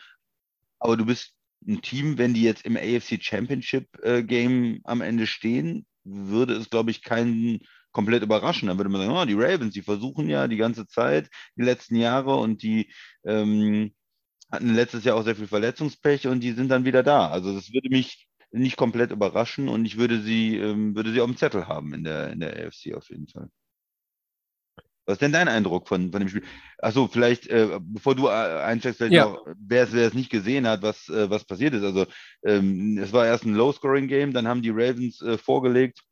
aber 0.81 0.97
du 0.97 1.07
bist 1.07 1.35
ein 1.69 1.83
Team, 1.83 2.19
wenn 2.19 2.35
die 2.35 2.43
jetzt 2.43 2.65
im 2.67 2.77
AFC 2.77 3.23
Championship 3.23 3.87
äh, 4.03 4.25
Game 4.25 4.81
am 4.83 5.03
Ende 5.03 5.29
stehen, 5.29 5.87
würde 6.03 6.55
es, 6.55 6.69
glaube 6.69 6.91
ich, 6.91 7.03
keinen 7.03 7.61
komplett 7.93 8.25
überraschen. 8.25 8.67
Dann 8.67 8.77
würde 8.77 8.91
man 8.91 9.03
sagen, 9.03 9.17
oh, 9.17 9.25
die 9.25 9.41
Ravens, 9.41 9.75
die 9.75 9.83
versuchen 9.83 10.29
ja 10.29 10.49
die 10.49 10.57
ganze 10.57 10.89
Zeit, 10.89 11.31
die 11.57 11.63
letzten 11.63 11.95
Jahre 11.95 12.35
und 12.37 12.65
die 12.65 12.93
ähm, 13.25 13.95
hatten 14.51 14.75
letztes 14.75 15.05
Jahr 15.05 15.17
auch 15.17 15.25
sehr 15.25 15.37
viel 15.37 15.47
Verletzungspech 15.47 16.27
und 16.27 16.41
die 16.41 16.53
sind 16.53 16.71
dann 16.71 16.85
wieder 16.85 17.05
da. 17.05 17.29
Also 17.29 17.55
das 17.55 17.73
würde 17.73 17.89
mich 17.91 18.27
nicht 18.51 18.77
komplett 18.77 19.13
überraschen 19.13 19.69
und 19.69 19.85
ich 19.85 19.97
würde 19.97 20.21
sie, 20.23 20.57
ähm, 20.57 20.97
würde 20.97 21.13
sie 21.13 21.21
auf 21.21 21.31
dem 21.31 21.37
Zettel 21.37 21.69
haben 21.69 21.95
in 21.95 22.03
der, 22.03 22.33
in 22.33 22.41
der 22.41 22.67
AFC 22.67 22.95
auf 22.95 23.11
jeden 23.11 23.29
Fall. 23.29 23.49
Was 25.09 25.15
ist 25.15 25.23
denn 25.23 25.33
dein 25.33 25.49
Eindruck 25.49 25.89
von, 25.89 26.13
von 26.13 26.21
dem 26.21 26.29
Spiel? 26.29 26.43
Achso, 26.77 27.09
vielleicht, 27.09 27.47
äh, 27.47 27.81
bevor 27.81 28.15
du 28.15 28.27
äh, 28.27 28.31
einsteigst, 28.31 28.99
vielleicht 28.99 29.15
ja. 29.15 29.25
noch, 29.25 29.47
wer 29.59 29.91
es 29.91 30.13
nicht 30.13 30.29
gesehen 30.29 30.67
hat, 30.69 30.83
was, 30.83 31.09
äh, 31.09 31.31
was 31.31 31.47
passiert 31.47 31.73
ist. 31.73 31.83
Also, 31.83 32.05
ähm, 32.45 32.99
es 32.99 33.11
war 33.15 33.25
erst 33.25 33.47
ein 33.47 33.55
Low-Scoring-Game, 33.55 34.35
dann 34.35 34.47
haben 34.47 34.61
die 34.61 34.69
Ravens 34.69 35.23
äh, 35.23 35.39
vorgelegt. 35.39 36.03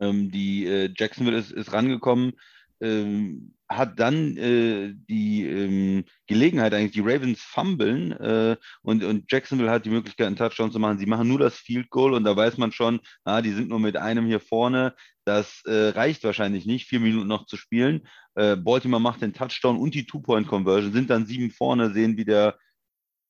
Ähm, 0.00 0.32
die 0.32 0.66
äh, 0.66 0.92
Jacksonville 0.96 1.38
ist, 1.38 1.52
ist 1.52 1.72
rangekommen, 1.72 2.32
ähm, 2.80 3.54
hat 3.70 4.00
dann 4.00 4.36
äh, 4.36 4.94
die 5.08 5.44
ähm, 5.44 6.04
Gelegenheit, 6.26 6.74
eigentlich 6.74 6.90
die 6.90 7.00
Ravens 7.00 7.40
fummeln 7.40 8.10
äh, 8.12 8.56
und, 8.82 9.04
und 9.04 9.30
Jacksonville 9.30 9.70
hat 9.70 9.84
die 9.84 9.90
Möglichkeit, 9.90 10.26
einen 10.26 10.36
Touchdown 10.36 10.72
zu 10.72 10.80
machen. 10.80 10.98
Sie 10.98 11.06
machen 11.06 11.28
nur 11.28 11.38
das 11.38 11.56
Field 11.56 11.88
Goal 11.88 12.14
und 12.14 12.24
da 12.24 12.36
weiß 12.36 12.58
man 12.58 12.72
schon, 12.72 13.00
ah, 13.24 13.40
die 13.42 13.52
sind 13.52 13.68
nur 13.68 13.78
mit 13.78 13.96
einem 13.96 14.26
hier 14.26 14.40
vorne. 14.40 14.94
Das 15.24 15.62
äh, 15.66 15.90
reicht 15.90 16.24
wahrscheinlich 16.24 16.66
nicht, 16.66 16.88
vier 16.88 16.98
Minuten 16.98 17.28
noch 17.28 17.46
zu 17.46 17.56
spielen. 17.56 18.08
Äh, 18.34 18.56
Baltimore 18.56 19.00
macht 19.00 19.22
den 19.22 19.34
Touchdown 19.34 19.78
und 19.78 19.94
die 19.94 20.04
Two-Point-Conversion, 20.04 20.92
sind 20.92 21.08
dann 21.08 21.26
sieben 21.26 21.52
vorne, 21.52 21.92
sehen 21.92 22.16
wie 22.16 22.24
der, 22.24 22.58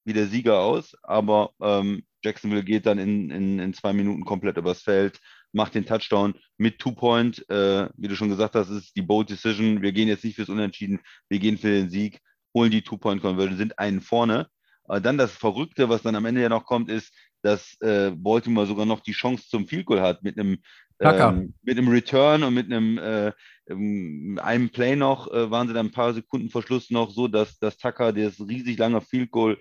wie 0.06 0.14
der 0.14 0.26
Sieger 0.26 0.60
aus, 0.60 0.96
aber 1.02 1.52
ähm, 1.60 2.02
Jacksonville 2.24 2.64
geht 2.64 2.86
dann 2.86 2.98
in, 2.98 3.30
in, 3.30 3.58
in 3.58 3.74
zwei 3.74 3.92
Minuten 3.92 4.24
komplett 4.24 4.56
übers 4.56 4.82
Feld 4.82 5.20
macht 5.52 5.74
den 5.74 5.86
Touchdown 5.86 6.34
mit 6.58 6.78
Two-Point. 6.78 7.48
Äh, 7.48 7.88
wie 7.96 8.08
du 8.08 8.16
schon 8.16 8.28
gesagt 8.28 8.54
hast, 8.54 8.70
ist 8.70 8.96
die 8.96 9.02
Bold 9.02 9.30
Decision. 9.30 9.82
Wir 9.82 9.92
gehen 9.92 10.08
jetzt 10.08 10.24
nicht 10.24 10.36
fürs 10.36 10.48
Unentschieden, 10.48 11.00
wir 11.28 11.38
gehen 11.38 11.58
für 11.58 11.70
den 11.70 11.90
Sieg, 11.90 12.20
holen 12.54 12.70
die 12.70 12.82
Two-Point-Conversion, 12.82 13.56
sind 13.56 13.78
einen 13.78 14.00
vorne. 14.00 14.48
Aber 14.84 15.00
dann 15.00 15.18
das 15.18 15.32
Verrückte, 15.32 15.88
was 15.88 16.02
dann 16.02 16.16
am 16.16 16.24
Ende 16.24 16.42
ja 16.42 16.48
noch 16.48 16.64
kommt, 16.64 16.90
ist, 16.90 17.12
dass 17.42 17.80
äh, 17.80 18.10
Baltimore 18.10 18.66
sogar 18.66 18.86
noch 18.86 19.00
die 19.00 19.12
Chance 19.12 19.48
zum 19.48 19.66
Field 19.66 19.86
Goal 19.86 20.00
hat 20.00 20.22
mit 20.22 20.38
einem 20.38 20.58
ähm, 21.00 21.54
mit 21.62 21.78
einem 21.78 21.88
Return 21.88 22.42
und 22.42 22.52
mit 22.52 22.66
einem 22.66 22.98
äh, 22.98 23.32
ähm, 23.68 24.38
einem 24.42 24.68
Play 24.68 24.96
noch 24.96 25.32
äh, 25.32 25.50
waren 25.50 25.66
sie 25.66 25.74
dann 25.74 25.86
ein 25.86 25.92
paar 25.92 26.12
Sekunden 26.12 26.50
vor 26.50 26.62
Schluss 26.62 26.90
noch 26.90 27.10
so, 27.10 27.26
dass, 27.26 27.58
dass 27.58 27.78
Tucker 27.78 28.12
das 28.12 28.38
riesig 28.40 28.78
lange 28.78 29.00
Field 29.00 29.30
Goal 29.30 29.58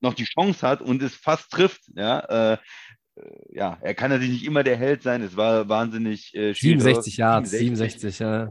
noch 0.00 0.14
die 0.14 0.24
Chance 0.24 0.66
hat 0.66 0.80
und 0.82 1.02
es 1.02 1.14
fast 1.14 1.50
trifft. 1.50 1.90
Ja, 1.94 2.52
äh, 2.52 2.58
ja, 3.50 3.78
er 3.80 3.94
kann 3.94 4.10
natürlich 4.10 4.32
nicht 4.32 4.46
immer 4.46 4.62
der 4.62 4.76
Held 4.76 5.02
sein. 5.02 5.22
Es 5.22 5.36
war 5.36 5.68
wahnsinnig 5.68 6.34
äh, 6.34 6.54
schwierig. 6.54 6.82
67 6.82 7.16
Yards, 7.16 7.50
67, 7.50 8.00
67 8.00 8.18
ja. 8.20 8.48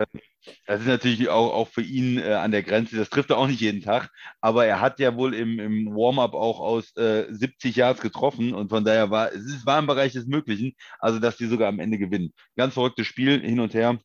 Das 0.65 0.81
ist 0.81 0.87
natürlich 0.87 1.29
auch, 1.29 1.53
auch 1.53 1.67
für 1.67 1.81
ihn 1.81 2.17
äh, 2.17 2.33
an 2.33 2.51
der 2.51 2.63
Grenze. 2.63 2.95
Das 2.95 3.09
trifft 3.09 3.29
er 3.29 3.37
auch 3.37 3.47
nicht 3.47 3.61
jeden 3.61 3.81
Tag. 3.81 4.09
Aber 4.41 4.65
er 4.65 4.81
hat 4.81 4.99
ja 4.99 5.15
wohl 5.15 5.33
im, 5.33 5.59
im 5.59 5.87
Warm-up 5.87 6.33
auch 6.33 6.59
aus 6.59 6.95
äh, 6.97 7.25
70 7.29 7.75
Yards 7.75 8.01
getroffen. 8.01 8.53
Und 8.53 8.69
von 8.69 8.83
daher 8.83 9.11
war 9.11 9.31
es 9.31 9.65
war 9.65 9.79
im 9.79 9.87
Bereich 9.87 10.13
des 10.13 10.27
Möglichen. 10.27 10.75
Also, 10.99 11.19
dass 11.19 11.37
die 11.37 11.47
sogar 11.47 11.67
am 11.69 11.79
Ende 11.79 11.97
gewinnen. 11.97 12.33
Ganz 12.55 12.73
verrücktes 12.73 13.07
Spiel 13.07 13.41
hin 13.41 13.59
und 13.59 13.73
her. 13.73 13.99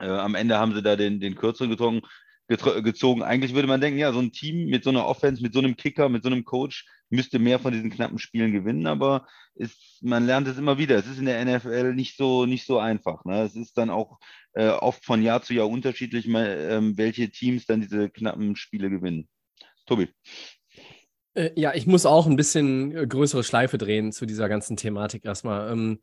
Äh, 0.00 0.08
am 0.08 0.34
Ende 0.34 0.58
haben 0.58 0.74
sie 0.74 0.82
da 0.82 0.96
den, 0.96 1.20
den 1.20 1.36
Kürzeren 1.36 1.70
getrunken 1.70 2.06
gezogen. 2.48 3.22
Eigentlich 3.22 3.54
würde 3.54 3.68
man 3.68 3.80
denken, 3.80 3.98
ja, 3.98 4.12
so 4.12 4.18
ein 4.18 4.32
Team 4.32 4.66
mit 4.66 4.84
so 4.84 4.90
einer 4.90 5.06
Offense, 5.06 5.42
mit 5.42 5.54
so 5.54 5.60
einem 5.60 5.76
Kicker, 5.76 6.08
mit 6.08 6.22
so 6.22 6.28
einem 6.28 6.44
Coach 6.44 6.84
müsste 7.12 7.38
mehr 7.38 7.58
von 7.58 7.72
diesen 7.72 7.90
knappen 7.90 8.18
Spielen 8.18 8.52
gewinnen, 8.52 8.86
aber 8.86 9.26
ist, 9.54 10.02
man 10.02 10.26
lernt 10.26 10.48
es 10.48 10.58
immer 10.58 10.78
wieder. 10.78 10.96
Es 10.96 11.06
ist 11.06 11.18
in 11.18 11.26
der 11.26 11.44
NFL 11.44 11.94
nicht 11.94 12.16
so, 12.16 12.46
nicht 12.46 12.66
so 12.66 12.78
einfach. 12.78 13.24
Ne? 13.24 13.42
Es 13.42 13.54
ist 13.54 13.76
dann 13.76 13.90
auch 13.90 14.18
äh, 14.54 14.68
oft 14.68 15.04
von 15.04 15.22
Jahr 15.22 15.42
zu 15.42 15.54
Jahr 15.54 15.68
unterschiedlich, 15.68 16.26
ähm, 16.26 16.96
welche 16.96 17.30
Teams 17.30 17.66
dann 17.66 17.82
diese 17.82 18.10
knappen 18.10 18.56
Spiele 18.56 18.90
gewinnen. 18.90 19.28
Tobi. 19.86 20.08
Äh, 21.34 21.50
ja, 21.54 21.74
ich 21.74 21.86
muss 21.86 22.06
auch 22.06 22.26
ein 22.26 22.36
bisschen 22.36 22.96
äh, 22.96 23.06
größere 23.06 23.44
Schleife 23.44 23.78
drehen 23.78 24.12
zu 24.12 24.26
dieser 24.26 24.48
ganzen 24.48 24.76
Thematik 24.76 25.24
erstmal. 25.24 25.70
Ähm, 25.72 26.00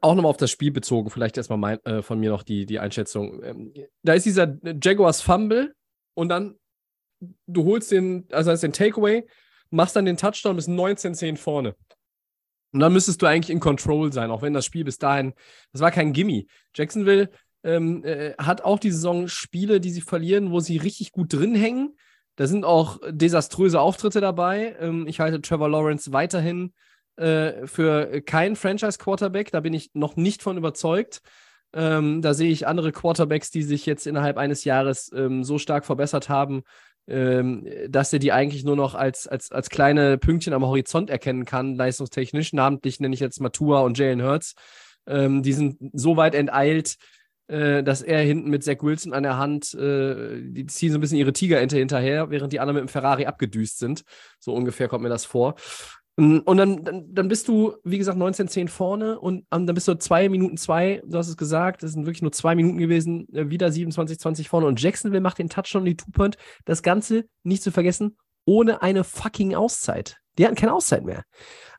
auch 0.00 0.14
nochmal 0.14 0.30
auf 0.30 0.36
das 0.36 0.52
Spiel 0.52 0.70
bezogen, 0.70 1.10
vielleicht 1.10 1.36
erstmal 1.36 1.58
mein, 1.58 1.84
äh, 1.84 2.02
von 2.02 2.20
mir 2.20 2.30
noch 2.30 2.44
die, 2.44 2.64
die 2.64 2.78
Einschätzung. 2.78 3.42
Ähm, 3.42 3.74
da 4.02 4.14
ist 4.14 4.24
dieser 4.24 4.56
Jaguars 4.80 5.20
Fumble 5.20 5.74
und 6.14 6.28
dann 6.28 6.56
du 7.46 7.64
holst 7.64 7.92
den, 7.92 8.26
also 8.30 8.50
heißt 8.50 8.62
den 8.62 8.72
Takeaway, 8.72 9.26
machst 9.74 9.96
dann 9.96 10.04
den 10.04 10.16
Touchdown 10.16 10.56
bis 10.56 10.68
19-10 10.68 11.36
vorne. 11.36 11.74
Und 12.72 12.80
dann 12.80 12.92
müsstest 12.92 13.22
du 13.22 13.26
eigentlich 13.26 13.50
in 13.50 13.60
Control 13.60 14.12
sein, 14.12 14.30
auch 14.30 14.42
wenn 14.42 14.52
das 14.52 14.64
Spiel 14.64 14.84
bis 14.84 14.98
dahin, 14.98 15.34
das 15.72 15.80
war 15.80 15.90
kein 15.90 16.12
Gimme. 16.12 16.44
Jacksonville 16.74 17.30
ähm, 17.62 18.04
äh, 18.04 18.34
hat 18.36 18.62
auch 18.62 18.78
die 18.78 18.90
Saison 18.90 19.28
Spiele, 19.28 19.80
die 19.80 19.90
sie 19.90 20.00
verlieren, 20.00 20.50
wo 20.50 20.60
sie 20.60 20.76
richtig 20.76 21.12
gut 21.12 21.32
drin 21.32 21.54
hängen. 21.54 21.96
Da 22.36 22.48
sind 22.48 22.64
auch 22.64 22.98
desaströse 23.08 23.80
Auftritte 23.80 24.20
dabei. 24.20 24.76
Ähm, 24.80 25.06
ich 25.06 25.20
halte 25.20 25.40
Trevor 25.40 25.68
Lawrence 25.68 26.12
weiterhin 26.12 26.72
äh, 27.16 27.66
für 27.66 28.22
keinen 28.22 28.56
Franchise-Quarterback. 28.56 29.52
Da 29.52 29.60
bin 29.60 29.72
ich 29.72 29.90
noch 29.94 30.16
nicht 30.16 30.42
von 30.42 30.56
überzeugt. 30.56 31.22
Ähm, 31.72 32.22
da 32.22 32.34
sehe 32.34 32.50
ich 32.50 32.66
andere 32.66 32.92
Quarterbacks, 32.92 33.50
die 33.50 33.62
sich 33.62 33.86
jetzt 33.86 34.06
innerhalb 34.06 34.36
eines 34.36 34.64
Jahres 34.64 35.12
ähm, 35.14 35.44
so 35.44 35.58
stark 35.58 35.84
verbessert 35.84 36.28
haben, 36.28 36.62
ähm, 37.06 37.66
dass 37.88 38.12
er 38.12 38.18
die 38.18 38.32
eigentlich 38.32 38.64
nur 38.64 38.76
noch 38.76 38.94
als, 38.94 39.26
als, 39.26 39.52
als 39.52 39.70
kleine 39.70 40.18
Pünktchen 40.18 40.52
am 40.52 40.64
Horizont 40.64 41.10
erkennen 41.10 41.44
kann, 41.44 41.74
leistungstechnisch. 41.74 42.52
Namentlich 42.52 43.00
nenne 43.00 43.14
ich 43.14 43.20
jetzt 43.20 43.40
Matua 43.40 43.80
und 43.80 43.98
Jalen 43.98 44.22
Hurts. 44.22 44.54
Ähm, 45.06 45.42
die 45.42 45.52
sind 45.52 45.76
so 45.92 46.16
weit 46.16 46.34
enteilt, 46.34 46.96
äh, 47.48 47.82
dass 47.82 48.00
er 48.00 48.22
hinten 48.22 48.48
mit 48.48 48.64
Zach 48.64 48.78
Wilson 48.80 49.12
an 49.12 49.22
der 49.22 49.36
Hand, 49.36 49.74
äh, 49.74 50.40
die 50.40 50.66
ziehen 50.66 50.92
so 50.92 50.98
ein 50.98 51.00
bisschen 51.02 51.18
ihre 51.18 51.34
Tigerente 51.34 51.76
hinterher, 51.76 52.30
während 52.30 52.52
die 52.52 52.60
anderen 52.60 52.76
mit 52.82 52.88
dem 52.88 52.92
Ferrari 52.92 53.26
abgedüst 53.26 53.78
sind. 53.78 54.04
So 54.40 54.54
ungefähr 54.54 54.88
kommt 54.88 55.02
mir 55.02 55.10
das 55.10 55.26
vor. 55.26 55.56
Mm, 56.16 56.38
und 56.44 56.56
dann, 56.56 56.84
dann, 56.84 57.14
dann 57.14 57.28
bist 57.28 57.48
du, 57.48 57.74
wie 57.82 57.98
gesagt, 57.98 58.18
19-10 58.18 58.68
vorne 58.68 59.18
und 59.18 59.44
um, 59.50 59.66
dann 59.66 59.74
bist 59.74 59.88
du 59.88 59.98
zwei 59.98 60.28
Minuten 60.28 60.56
zwei, 60.56 61.02
du 61.04 61.18
hast 61.18 61.28
es 61.28 61.36
gesagt, 61.36 61.82
das 61.82 61.92
sind 61.92 62.06
wirklich 62.06 62.22
nur 62.22 62.32
zwei 62.32 62.54
Minuten 62.54 62.78
gewesen, 62.78 63.26
äh, 63.34 63.50
wieder 63.50 63.68
27-20 63.68 64.48
vorne 64.48 64.66
und 64.66 64.80
Jacksonville 64.80 65.20
macht 65.20 65.38
den 65.38 65.48
Touchdown, 65.48 65.84
die 65.84 65.96
Two-Point. 65.96 66.36
Das 66.64 66.82
Ganze, 66.82 67.24
nicht 67.42 67.62
zu 67.62 67.72
vergessen, 67.72 68.16
ohne 68.44 68.82
eine 68.82 69.04
fucking 69.04 69.54
Auszeit. 69.54 70.18
Die 70.38 70.44
hatten 70.44 70.56
keine 70.56 70.74
Auszeit 70.74 71.04
mehr. 71.04 71.24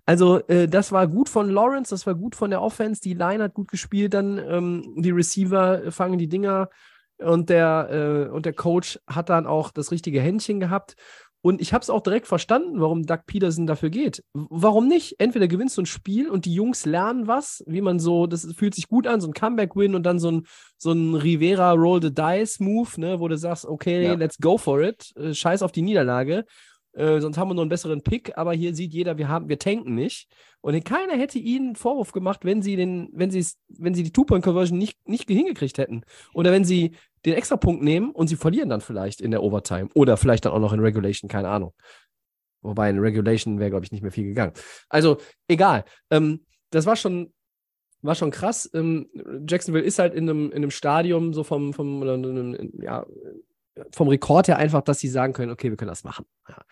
Also, 0.05 0.39
äh, 0.47 0.67
das 0.67 0.91
war 0.91 1.07
gut 1.07 1.29
von 1.29 1.49
Lawrence, 1.49 1.89
das 1.89 2.05
war 2.05 2.15
gut 2.15 2.35
von 2.35 2.49
der 2.49 2.61
Offense, 2.61 3.01
die 3.01 3.13
Line 3.13 3.43
hat 3.43 3.53
gut 3.53 3.69
gespielt, 3.69 4.13
dann 4.13 4.37
ähm, 4.37 4.95
die 4.97 5.11
Receiver 5.11 5.91
fangen 5.91 6.19
die 6.19 6.27
Dinger 6.29 6.69
und 7.17 7.49
der, 7.49 8.27
äh, 8.27 8.29
und 8.29 8.45
der 8.45 8.53
Coach 8.53 8.99
hat 9.07 9.29
dann 9.29 9.47
auch 9.47 9.71
das 9.71 9.91
richtige 9.91 10.21
Händchen 10.21 10.59
gehabt. 10.59 10.95
Und 11.45 11.61
ich 11.61 11.73
habe 11.73 11.83
es 11.83 11.91
auch 11.91 12.01
direkt 12.01 12.25
verstanden, 12.25 12.81
warum 12.81 13.05
Doug 13.05 13.19
Peterson 13.27 13.67
dafür 13.67 13.91
geht. 13.91 14.23
Warum 14.33 14.87
nicht? 14.87 15.19
Entweder 15.19 15.47
gewinnst 15.47 15.77
du 15.77 15.83
ein 15.83 15.85
Spiel 15.85 16.27
und 16.27 16.45
die 16.45 16.55
Jungs 16.55 16.87
lernen 16.87 17.27
was, 17.27 17.63
wie 17.67 17.81
man 17.81 17.99
so, 17.99 18.25
das 18.25 18.51
fühlt 18.55 18.73
sich 18.73 18.87
gut 18.87 19.05
an, 19.05 19.21
so 19.21 19.27
ein 19.27 19.33
Comeback-Win 19.33 19.93
und 19.93 20.01
dann 20.07 20.17
so 20.17 20.31
ein, 20.31 20.47
so 20.79 20.91
ein 20.91 21.13
Rivera 21.13 21.73
Roll 21.73 22.01
the 22.01 22.11
Dice-Move, 22.11 22.99
ne, 22.99 23.19
wo 23.19 23.27
du 23.27 23.37
sagst, 23.37 23.67
okay, 23.67 24.05
ja. 24.05 24.13
let's 24.15 24.39
go 24.39 24.57
for 24.57 24.81
it, 24.81 25.15
äh, 25.17 25.35
scheiß 25.35 25.61
auf 25.61 25.71
die 25.71 25.83
Niederlage. 25.83 26.45
Äh, 26.95 27.19
sonst 27.19 27.37
haben 27.37 27.49
wir 27.49 27.53
nur 27.53 27.63
einen 27.63 27.69
besseren 27.69 28.01
Pick, 28.01 28.37
aber 28.37 28.53
hier 28.53 28.73
sieht 28.73 28.93
jeder, 28.93 29.17
wir 29.17 29.27
haben, 29.27 29.49
wir 29.49 29.59
tanken 29.59 29.95
nicht. 29.95 30.27
Und 30.61 30.83
keiner 30.85 31.13
hätte 31.13 31.37
ihnen 31.37 31.75
Vorwurf 31.75 32.11
gemacht, 32.13 32.45
wenn 32.45 32.61
sie 32.61 32.75
den, 32.75 33.09
wenn 33.13 33.29
sie 33.29 33.45
wenn 33.67 33.93
sie 33.93 34.03
die 34.03 34.11
Two-Point-Conversion 34.11 34.77
nicht, 34.77 34.97
nicht 35.07 35.27
hingekriegt 35.29 35.77
hätten. 35.77 36.03
Oder 36.33 36.51
wenn 36.51 36.63
sie 36.63 36.91
den 37.25 37.33
Extrapunkt 37.33 37.83
nehmen 37.83 38.11
und 38.11 38.27
sie 38.27 38.37
verlieren 38.37 38.69
dann 38.69 38.81
vielleicht 38.81 39.19
in 39.19 39.31
der 39.31 39.43
Overtime 39.43 39.89
oder 39.93 40.15
vielleicht 40.15 40.45
dann 40.45 40.53
auch 40.53 40.59
noch 40.59 40.73
in 40.73 40.79
Regulation, 40.79 41.29
keine 41.29 41.49
Ahnung. 41.49 41.73
Wobei 42.61 42.89
in 42.89 42.99
Regulation 42.99 43.59
wäre, 43.59 43.69
glaube 43.69 43.85
ich, 43.85 43.91
nicht 43.91 44.01
mehr 44.01 44.11
viel 44.11 44.25
gegangen. 44.25 44.53
Also, 44.89 45.17
egal. 45.47 45.83
Ähm, 46.09 46.45
das 46.71 46.85
war 46.85 46.95
schon, 46.95 47.33
war 48.01 48.15
schon 48.15 48.31
krass. 48.31 48.69
Ähm, 48.73 49.07
Jacksonville 49.47 49.83
ist 49.83 49.99
halt 49.99 50.13
in 50.13 50.29
einem, 50.29 50.47
in 50.47 50.57
einem 50.57 50.71
Stadium, 50.71 51.33
so 51.33 51.43
vom, 51.43 51.73
vom, 51.73 52.01
ja, 52.81 53.05
vom 53.91 54.07
Rekord 54.07 54.47
her 54.47 54.57
einfach, 54.57 54.81
dass 54.81 54.99
sie 54.99 55.07
sagen 55.07 55.33
können, 55.33 55.51
okay, 55.51 55.69
wir 55.69 55.77
können 55.77 55.89
das 55.89 56.03
machen. 56.03 56.25
Ja. 56.47 56.63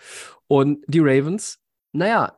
Und 0.47 0.83
die 0.87 0.99
Ravens, 0.99 1.59
naja, 1.91 2.37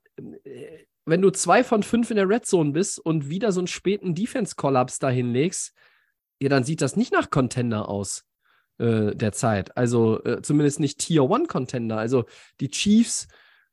wenn 1.06 1.22
du 1.22 1.30
zwei 1.30 1.64
von 1.64 1.84
fünf 1.84 2.10
in 2.10 2.18
der 2.18 2.28
Red 2.30 2.46
Zone 2.46 2.72
bist 2.72 3.00
und 3.00 3.30
wieder 3.30 3.52
so 3.52 3.60
einen 3.60 3.68
späten 3.68 4.16
Defense-Kollaps 4.16 5.00
dahin 5.00 5.32
legst, 5.32 5.74
ja, 6.42 6.50
dann 6.50 6.64
sieht 6.64 6.82
das 6.82 6.96
nicht 6.96 7.14
nach 7.14 7.30
Contender 7.30 7.88
aus 7.88 8.26
äh, 8.78 9.16
der 9.16 9.32
Zeit. 9.32 9.78
Also 9.78 10.24
äh, 10.24 10.42
zumindest 10.42 10.80
nicht 10.80 11.00
Tier 11.00 11.24
One 11.30 11.46
Contender. 11.46 11.98
Also 11.98 12.26
die 12.60 12.70
Chiefs, 12.70 13.28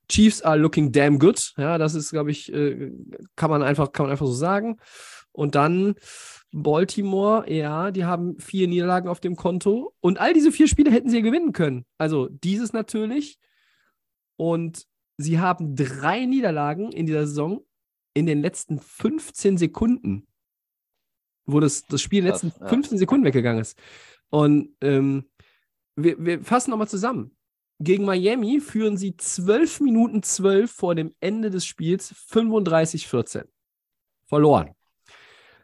Chiefs 0.08 0.42
are 0.42 0.58
looking 0.58 0.92
damn 0.92 1.18
good. 1.18 1.54
Ja, 1.56 1.78
das 1.78 1.94
ist, 1.94 2.10
glaube 2.10 2.30
ich, 2.30 2.52
äh, 2.52 2.92
kann 3.34 3.50
man 3.50 3.62
einfach, 3.62 3.92
kann 3.92 4.06
man 4.06 4.12
einfach 4.12 4.26
so 4.26 4.32
sagen. 4.32 4.76
Und 5.32 5.54
dann 5.54 5.94
Baltimore, 6.52 7.50
ja, 7.52 7.90
die 7.90 8.04
haben 8.04 8.38
vier 8.38 8.68
Niederlagen 8.68 9.08
auf 9.08 9.20
dem 9.20 9.36
Konto. 9.36 9.94
Und 10.00 10.20
all 10.20 10.34
diese 10.34 10.52
vier 10.52 10.68
Spiele 10.68 10.90
hätten 10.90 11.08
sie 11.08 11.16
ja 11.16 11.22
gewinnen 11.22 11.52
können. 11.52 11.84
Also 11.98 12.28
dieses 12.28 12.72
natürlich. 12.72 13.38
Und 14.36 14.86
sie 15.16 15.40
haben 15.40 15.74
drei 15.76 16.24
Niederlagen 16.26 16.92
in 16.92 17.06
dieser 17.06 17.26
Saison 17.26 17.64
in 18.14 18.26
den 18.26 18.42
letzten 18.42 18.78
15 18.78 19.56
Sekunden 19.56 20.26
wo 21.46 21.60
das, 21.60 21.86
das 21.86 22.00
Spiel 22.00 22.20
in 22.20 22.24
den 22.26 22.32
letzten 22.32 22.52
ja. 22.60 22.68
15 22.68 22.98
Sekunden 22.98 23.24
weggegangen 23.24 23.60
ist. 23.60 23.78
Und 24.30 24.74
ähm, 24.80 25.28
wir, 25.96 26.24
wir 26.24 26.42
fassen 26.42 26.70
nochmal 26.70 26.88
zusammen. 26.88 27.36
Gegen 27.78 28.04
Miami 28.04 28.60
führen 28.60 28.96
sie 28.96 29.16
12 29.16 29.80
Minuten 29.80 30.22
12 30.22 30.70
vor 30.70 30.94
dem 30.94 31.12
Ende 31.20 31.50
des 31.50 31.66
Spiels 31.66 32.14
35-14. 32.14 33.44
Verloren. 34.26 34.70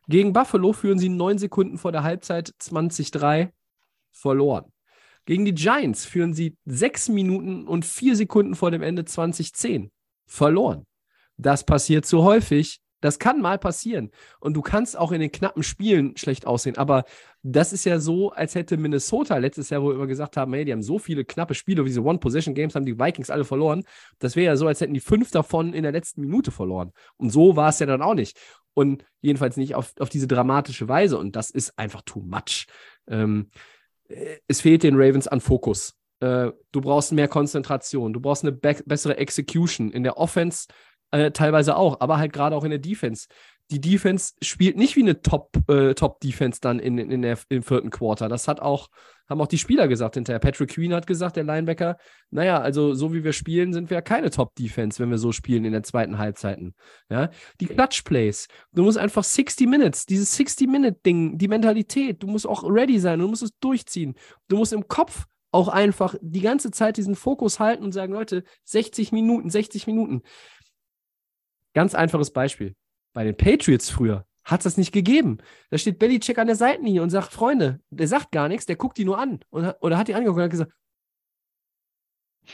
Gegen 0.09 0.33
Buffalo 0.33 0.73
führen 0.73 0.99
sie 0.99 1.11
9 1.11 1.38
Sekunden 1.38 1.79
vor 1.79 1.93
der 1.93 2.03
Halbzeit 2.03 2.55
20-3. 2.61 3.50
Verloren. 4.11 4.73
Gegen 5.27 5.45
die 5.45 5.55
Giants 5.55 6.07
führen 6.07 6.33
sie 6.33 6.57
6 6.65 7.11
Minuten 7.11 7.69
und 7.69 7.85
4 7.85 8.17
Sekunden 8.17 8.55
vor 8.55 8.71
dem 8.71 8.83
Ende 8.83 9.05
2010. 9.05 9.91
Verloren. 10.27 10.87
Das 11.37 11.65
passiert 11.65 12.07
zu 12.07 12.25
häufig. 12.25 12.81
Das 13.00 13.21
kann 13.21 13.41
mal 13.41 13.59
passieren. 13.59 14.11
Und 14.41 14.55
du 14.55 14.62
kannst 14.62 14.99
auch 14.99 15.12
in 15.12 15.21
den 15.21 15.31
knappen 15.31 15.62
Spielen 15.62 16.17
schlecht 16.17 16.47
aussehen. 16.47 16.77
Aber 16.79 17.05
das 17.43 17.73
ist 17.73 17.85
ja 17.85 18.00
so, 18.00 18.33
als 18.33 18.57
hätte 18.57 18.77
Minnesota 18.77 19.37
letztes 19.37 19.71
Jahr, 19.71 19.83
wo 19.83 19.88
wir 19.88 19.95
immer 19.95 20.09
gesagt 20.09 20.37
haben, 20.37 20.53
hey, 20.55 20.65
die 20.65 20.73
haben 20.73 20.83
so 20.83 20.99
viele 20.99 21.25
knappe 21.25 21.55
Spiele, 21.55 21.85
diese 21.85 22.03
One-Possession-Games 22.03 22.75
haben 22.75 22.87
die 22.87 22.99
Vikings 22.99 23.31
alle 23.31 23.45
verloren. 23.45 23.85
Das 24.19 24.35
wäre 24.35 24.47
ja 24.47 24.57
so, 24.57 24.67
als 24.67 24.81
hätten 24.81 24.95
die 24.95 25.00
fünf 25.00 25.31
davon 25.31 25.75
in 25.75 25.85
der 25.85 25.93
letzten 25.93 26.23
Minute 26.23 26.50
verloren. 26.50 26.93
Und 27.19 27.31
so 27.31 27.55
war 27.55 27.69
es 27.69 27.79
ja 27.79 27.87
dann 27.87 28.03
auch 28.03 28.15
nicht. 28.15 28.37
Und 28.78 29.04
jedenfalls 29.20 29.56
nicht 29.56 29.75
auf, 29.75 29.92
auf 29.99 30.08
diese 30.08 30.28
dramatische 30.28 30.87
Weise. 30.87 31.18
Und 31.18 31.35
das 31.35 31.50
ist 31.50 31.76
einfach 31.80 32.02
too 32.02 32.20
much. 32.20 32.68
Ähm, 33.08 33.50
äh, 34.08 34.37
es 34.47 34.61
fehlt 34.61 34.85
den 34.85 34.94
Ravens 34.94 35.26
an 35.26 35.40
Fokus. 35.40 35.97
Äh, 36.20 36.52
du 36.70 36.80
brauchst 36.80 37.11
mehr 37.11 37.26
Konzentration, 37.26 38.12
du 38.12 38.20
brauchst 38.20 38.44
eine 38.44 38.52
be 38.52 38.76
bessere 38.87 39.16
Execution. 39.16 39.90
In 39.90 40.04
der 40.04 40.16
Offense 40.16 40.68
äh, 41.11 41.32
teilweise 41.32 41.76
auch, 41.76 41.99
aber 41.99 42.18
halt 42.18 42.32
gerade 42.32 42.54
auch 42.54 42.62
in 42.62 42.70
der 42.70 42.78
Defense. 42.78 43.26
Die 43.71 43.81
Defense 43.81 44.33
spielt 44.43 44.77
nicht 44.77 44.97
wie 44.97 45.03
eine 45.03 45.21
Top-Defense 45.21 45.91
äh, 45.91 45.95
Top 45.95 46.21
dann 46.63 46.79
in, 46.79 46.99
in 46.99 47.23
der, 47.23 47.39
im 47.49 47.63
vierten 47.63 47.91
Quarter. 47.91 48.29
Das 48.29 48.49
hat 48.49 48.61
auch, 48.61 48.89
haben 49.29 49.41
auch 49.41 49.47
die 49.47 49.59
Spieler 49.59 49.89
gesagt 49.89 50.15
hinterher. 50.15 50.39
Patrick 50.39 50.71
Queen 50.71 50.95
hat 50.95 51.07
gesagt, 51.07 51.37
der 51.37 51.45
Linebacker, 51.45 51.99
naja, 52.31 52.61
also 52.61 52.95
so 52.95 53.13
wie 53.13 53.25
wir 53.25 53.33
spielen, 53.33 53.73
sind 53.73 53.91
wir 53.91 53.97
ja 53.97 54.01
keine 54.01 54.31
Top-Defense, 54.31 55.03
wenn 55.03 55.11
wir 55.11 55.19
so 55.19 55.33
spielen 55.33 55.65
in 55.65 55.73
der 55.73 55.83
zweiten 55.83 56.19
Halbzeiten. 56.19 56.75
Ja? 57.11 57.31
Die 57.61 57.67
Clutch-Plays. 57.67 58.49
Du 58.73 58.85
musst 58.85 58.97
einfach 58.99 59.25
60 59.25 59.69
Minutes, 59.69 60.07
dieses 60.07 60.39
60-Minute-Ding, 60.39 61.37
die 61.37 61.49
Mentalität, 61.49 62.23
du 62.23 62.27
musst 62.27 62.47
auch 62.47 62.65
ready 62.65 62.99
sein, 62.99 63.19
du 63.19 63.29
musst 63.29 63.43
es 63.43 63.51
durchziehen. 63.61 64.15
Du 64.49 64.57
musst 64.57 64.73
im 64.73 64.89
Kopf 64.89 65.27
auch 65.51 65.69
einfach 65.69 66.15
die 66.21 66.43
ganze 66.43 66.71
Zeit 66.71 66.97
diesen 66.97 67.15
Fokus 67.15 67.59
halten 67.59 67.83
und 67.83 67.93
sagen, 67.93 68.13
Leute, 68.13 68.45
60 68.65 69.13
Minuten, 69.13 69.51
60 69.51 69.87
Minuten 69.87 70.23
Ganz 71.79 71.95
einfaches 71.95 72.33
Beispiel. 72.33 72.75
Bei 73.12 73.25
den 73.25 73.37
Patriots 73.37 73.91
früher 73.91 74.27
hat 74.45 74.61
es 74.61 74.65
das 74.65 74.77
nicht 74.77 74.93
gegeben. 74.93 75.38
Da 75.71 75.79
steht 75.79 75.99
Belichick 75.99 76.38
an 76.38 76.47
der 76.47 76.57
Seitenlinie 76.57 77.03
und 77.03 77.11
sagt, 77.11 77.33
Freunde, 77.33 77.81
der 77.91 78.09
sagt 78.09 78.33
gar 78.33 78.49
nichts, 78.49 78.67
der 78.67 78.77
guckt 78.77 78.97
die 78.97 79.05
nur 79.05 79.19
an. 79.19 79.41
Und, 79.50 79.75
oder 79.81 79.99
hat 79.99 80.09
die 80.09 80.15
angeguckt 80.15 80.38
und 80.38 80.45
hat 80.45 80.50
gesagt, 80.50 80.73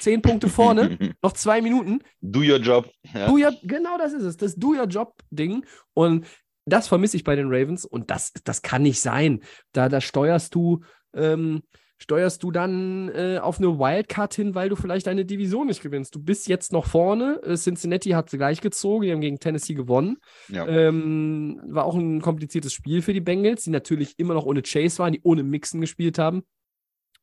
zehn 0.00 0.20
Punkte 0.20 0.48
vorne, 0.48 0.98
noch 1.22 1.32
zwei 1.32 1.62
Minuten. 1.62 2.00
Do 2.20 2.40
your 2.40 2.58
job. 2.58 2.90
Ja. 3.12 3.26
Do 3.26 3.34
your, 3.34 3.52
genau 3.62 3.96
das 3.96 4.12
ist 4.12 4.24
es, 4.24 4.36
das 4.36 4.56
Do 4.56 4.70
your 4.70 4.86
Job-Ding. 4.86 5.64
Und 5.92 6.26
das 6.66 6.88
vermisse 6.88 7.16
ich 7.16 7.24
bei 7.24 7.36
den 7.36 7.46
Ravens 7.48 7.84
und 7.84 8.10
das, 8.10 8.32
das 8.44 8.62
kann 8.62 8.82
nicht 8.82 9.00
sein. 9.00 9.42
Da, 9.72 9.88
da 9.88 10.00
steuerst 10.00 10.54
du, 10.54 10.82
ähm, 11.14 11.62
steuerst 11.98 12.42
du 12.42 12.50
dann 12.50 13.08
äh, 13.10 13.38
auf 13.38 13.58
eine 13.58 13.78
Wildcard 13.78 14.34
hin, 14.34 14.54
weil 14.54 14.68
du 14.68 14.76
vielleicht 14.76 15.06
deine 15.06 15.24
Division 15.24 15.68
nicht 15.68 15.82
gewinnst. 15.82 16.14
Du 16.14 16.22
bist 16.22 16.48
jetzt 16.48 16.72
noch 16.72 16.86
vorne. 16.86 17.40
Äh, 17.44 17.56
Cincinnati 17.56 18.10
hat 18.10 18.30
gleich 18.30 18.60
gezogen, 18.60 19.04
die 19.04 19.12
haben 19.12 19.20
gegen 19.20 19.38
Tennessee 19.38 19.74
gewonnen. 19.74 20.18
Ja. 20.48 20.66
Ähm, 20.66 21.60
war 21.66 21.84
auch 21.84 21.94
ein 21.94 22.20
kompliziertes 22.20 22.72
Spiel 22.72 23.00
für 23.00 23.12
die 23.12 23.20
Bengals, 23.20 23.64
die 23.64 23.70
natürlich 23.70 24.18
immer 24.18 24.34
noch 24.34 24.44
ohne 24.44 24.62
Chase 24.62 24.98
waren, 24.98 25.12
die 25.12 25.20
ohne 25.22 25.42
Mixen 25.42 25.80
gespielt 25.80 26.18
haben. 26.18 26.42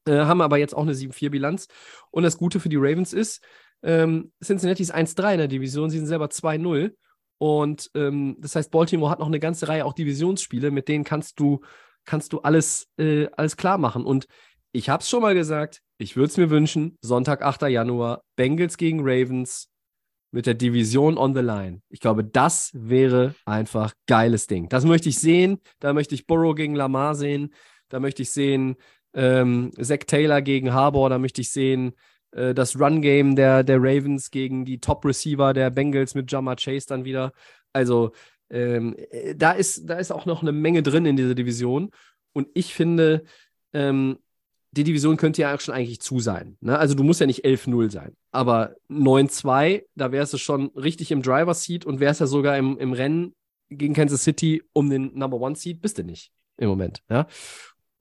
Äh, 0.06 0.14
haben 0.14 0.42
aber 0.42 0.58
jetzt 0.58 0.76
auch 0.76 0.84
eine 0.84 0.94
7-4-Bilanz. 0.94 1.68
Und 2.10 2.24
das 2.24 2.38
Gute 2.38 2.60
für 2.60 2.70
die 2.70 2.78
Ravens 2.78 3.14
ist, 3.14 3.44
ähm, 3.84 4.32
Cincinnati 4.44 4.84
ist 4.84 4.94
1-3 4.94 5.34
in 5.34 5.38
der 5.38 5.48
Division, 5.48 5.90
sie 5.90 5.98
sind 5.98 6.08
selber 6.08 6.28
2-0. 6.28 6.96
Und 7.38 7.90
ähm, 7.96 8.38
das 8.40 8.56
heißt, 8.56 8.72
Baltimore 8.72 9.12
hat 9.12 9.20
noch 9.20 9.28
eine 9.28 9.40
ganze 9.40 9.68
Reihe 9.68 9.86
auch 9.86 9.94
Divisionsspiele, 9.94 10.70
mit 10.72 10.88
denen 10.88 11.04
kannst 11.04 11.40
du, 11.40 11.62
kannst 12.06 12.34
du 12.34 12.40
alles, 12.40 12.90
äh, 12.98 13.28
alles 13.36 13.58
klar 13.58 13.78
machen. 13.78 14.06
Und 14.06 14.28
ich 14.72 14.90
habe 14.90 15.02
es 15.02 15.10
schon 15.10 15.22
mal 15.22 15.34
gesagt, 15.34 15.82
ich 15.98 16.16
würde 16.16 16.30
es 16.30 16.38
mir 16.38 16.50
wünschen, 16.50 16.98
Sonntag, 17.02 17.42
8. 17.42 17.64
Januar, 17.64 18.24
Bengals 18.36 18.78
gegen 18.78 19.00
Ravens 19.02 19.70
mit 20.32 20.46
der 20.46 20.54
Division 20.54 21.18
on 21.18 21.36
the 21.36 21.42
line. 21.42 21.82
Ich 21.90 22.00
glaube, 22.00 22.24
das 22.24 22.72
wäre 22.74 23.36
einfach 23.46 23.94
geiles 24.08 24.48
Ding. 24.48 24.70
Das 24.70 24.86
möchte 24.86 25.10
ich 25.10 25.20
sehen. 25.20 25.60
Da 25.80 25.94
möchte 25.94 26.16
ich 26.16 26.26
Burrow 26.26 26.56
gegen 26.56 26.76
Lamar 26.76 27.16
sehen. 27.16 27.54
Da 27.90 28.00
möchte 28.00 28.22
ich 28.22 28.32
sehen, 28.32 28.78
ähm, 29.14 29.72
Zach 29.80 30.06
Taylor 30.08 30.42
gegen 30.42 30.74
Harbour, 30.74 31.10
da 31.10 31.20
möchte 31.20 31.42
ich 31.42 31.52
sehen, 31.52 31.94
äh, 32.32 32.54
das 32.54 32.80
Run-Game 32.80 33.36
der, 33.36 33.64
der 33.64 33.78
Ravens 33.78 34.32
gegen 34.32 34.64
die 34.64 34.80
Top-Receiver 34.80 35.54
der 35.54 35.70
Bengals 35.70 36.16
mit 36.16 36.32
Jamar 36.32 36.56
Chase 36.56 36.88
dann 36.88 37.04
wieder. 37.04 37.34
Also 37.74 38.12
ähm, 38.50 38.96
äh, 39.10 39.36
da, 39.36 39.52
ist, 39.52 39.90
da 39.90 39.96
ist 39.96 40.12
auch 40.12 40.26
noch 40.26 40.42
eine 40.42 40.54
Menge 40.54 40.82
drin 40.82 41.06
in 41.06 41.18
dieser 41.18 41.36
Division. 41.36 41.92
Und 42.32 42.48
ich 42.54 42.74
finde, 42.74 43.26
ähm, 43.74 44.18
die 44.72 44.84
Division 44.84 45.18
könnte 45.18 45.42
ja 45.42 45.54
auch 45.54 45.60
schon 45.60 45.76
eigentlich 45.76 46.02
zu 46.02 46.20
sein. 46.20 46.58
Ne? 46.62 46.78
Also 46.78 46.96
du 46.96 47.04
musst 47.04 47.20
ja 47.20 47.28
nicht 47.28 47.44
11-0 47.46 47.92
sein. 47.92 48.16
Aber 48.32 48.76
9-2, 48.90 49.84
da 49.96 50.12
wärst 50.12 50.34
du 50.34 50.38
schon 50.38 50.68
richtig 50.76 51.12
im 51.12 51.22
Driver-Seat 51.22 51.86
und 51.86 52.00
wärst 52.00 52.22
ja 52.22 52.28
sogar 52.28 52.58
im, 52.58 52.78
im 52.78 52.94
Rennen 52.94 53.36
gegen 53.70 53.94
Kansas 53.94 54.24
City 54.24 54.64
um 54.74 54.90
den 54.90 55.18
Number 55.18 55.40
One-Seat, 55.40 55.82
bist 55.82 55.98
du 55.98 56.04
nicht 56.04 56.32
im 56.58 56.70
Moment. 56.70 57.04
Ja? 57.10 57.28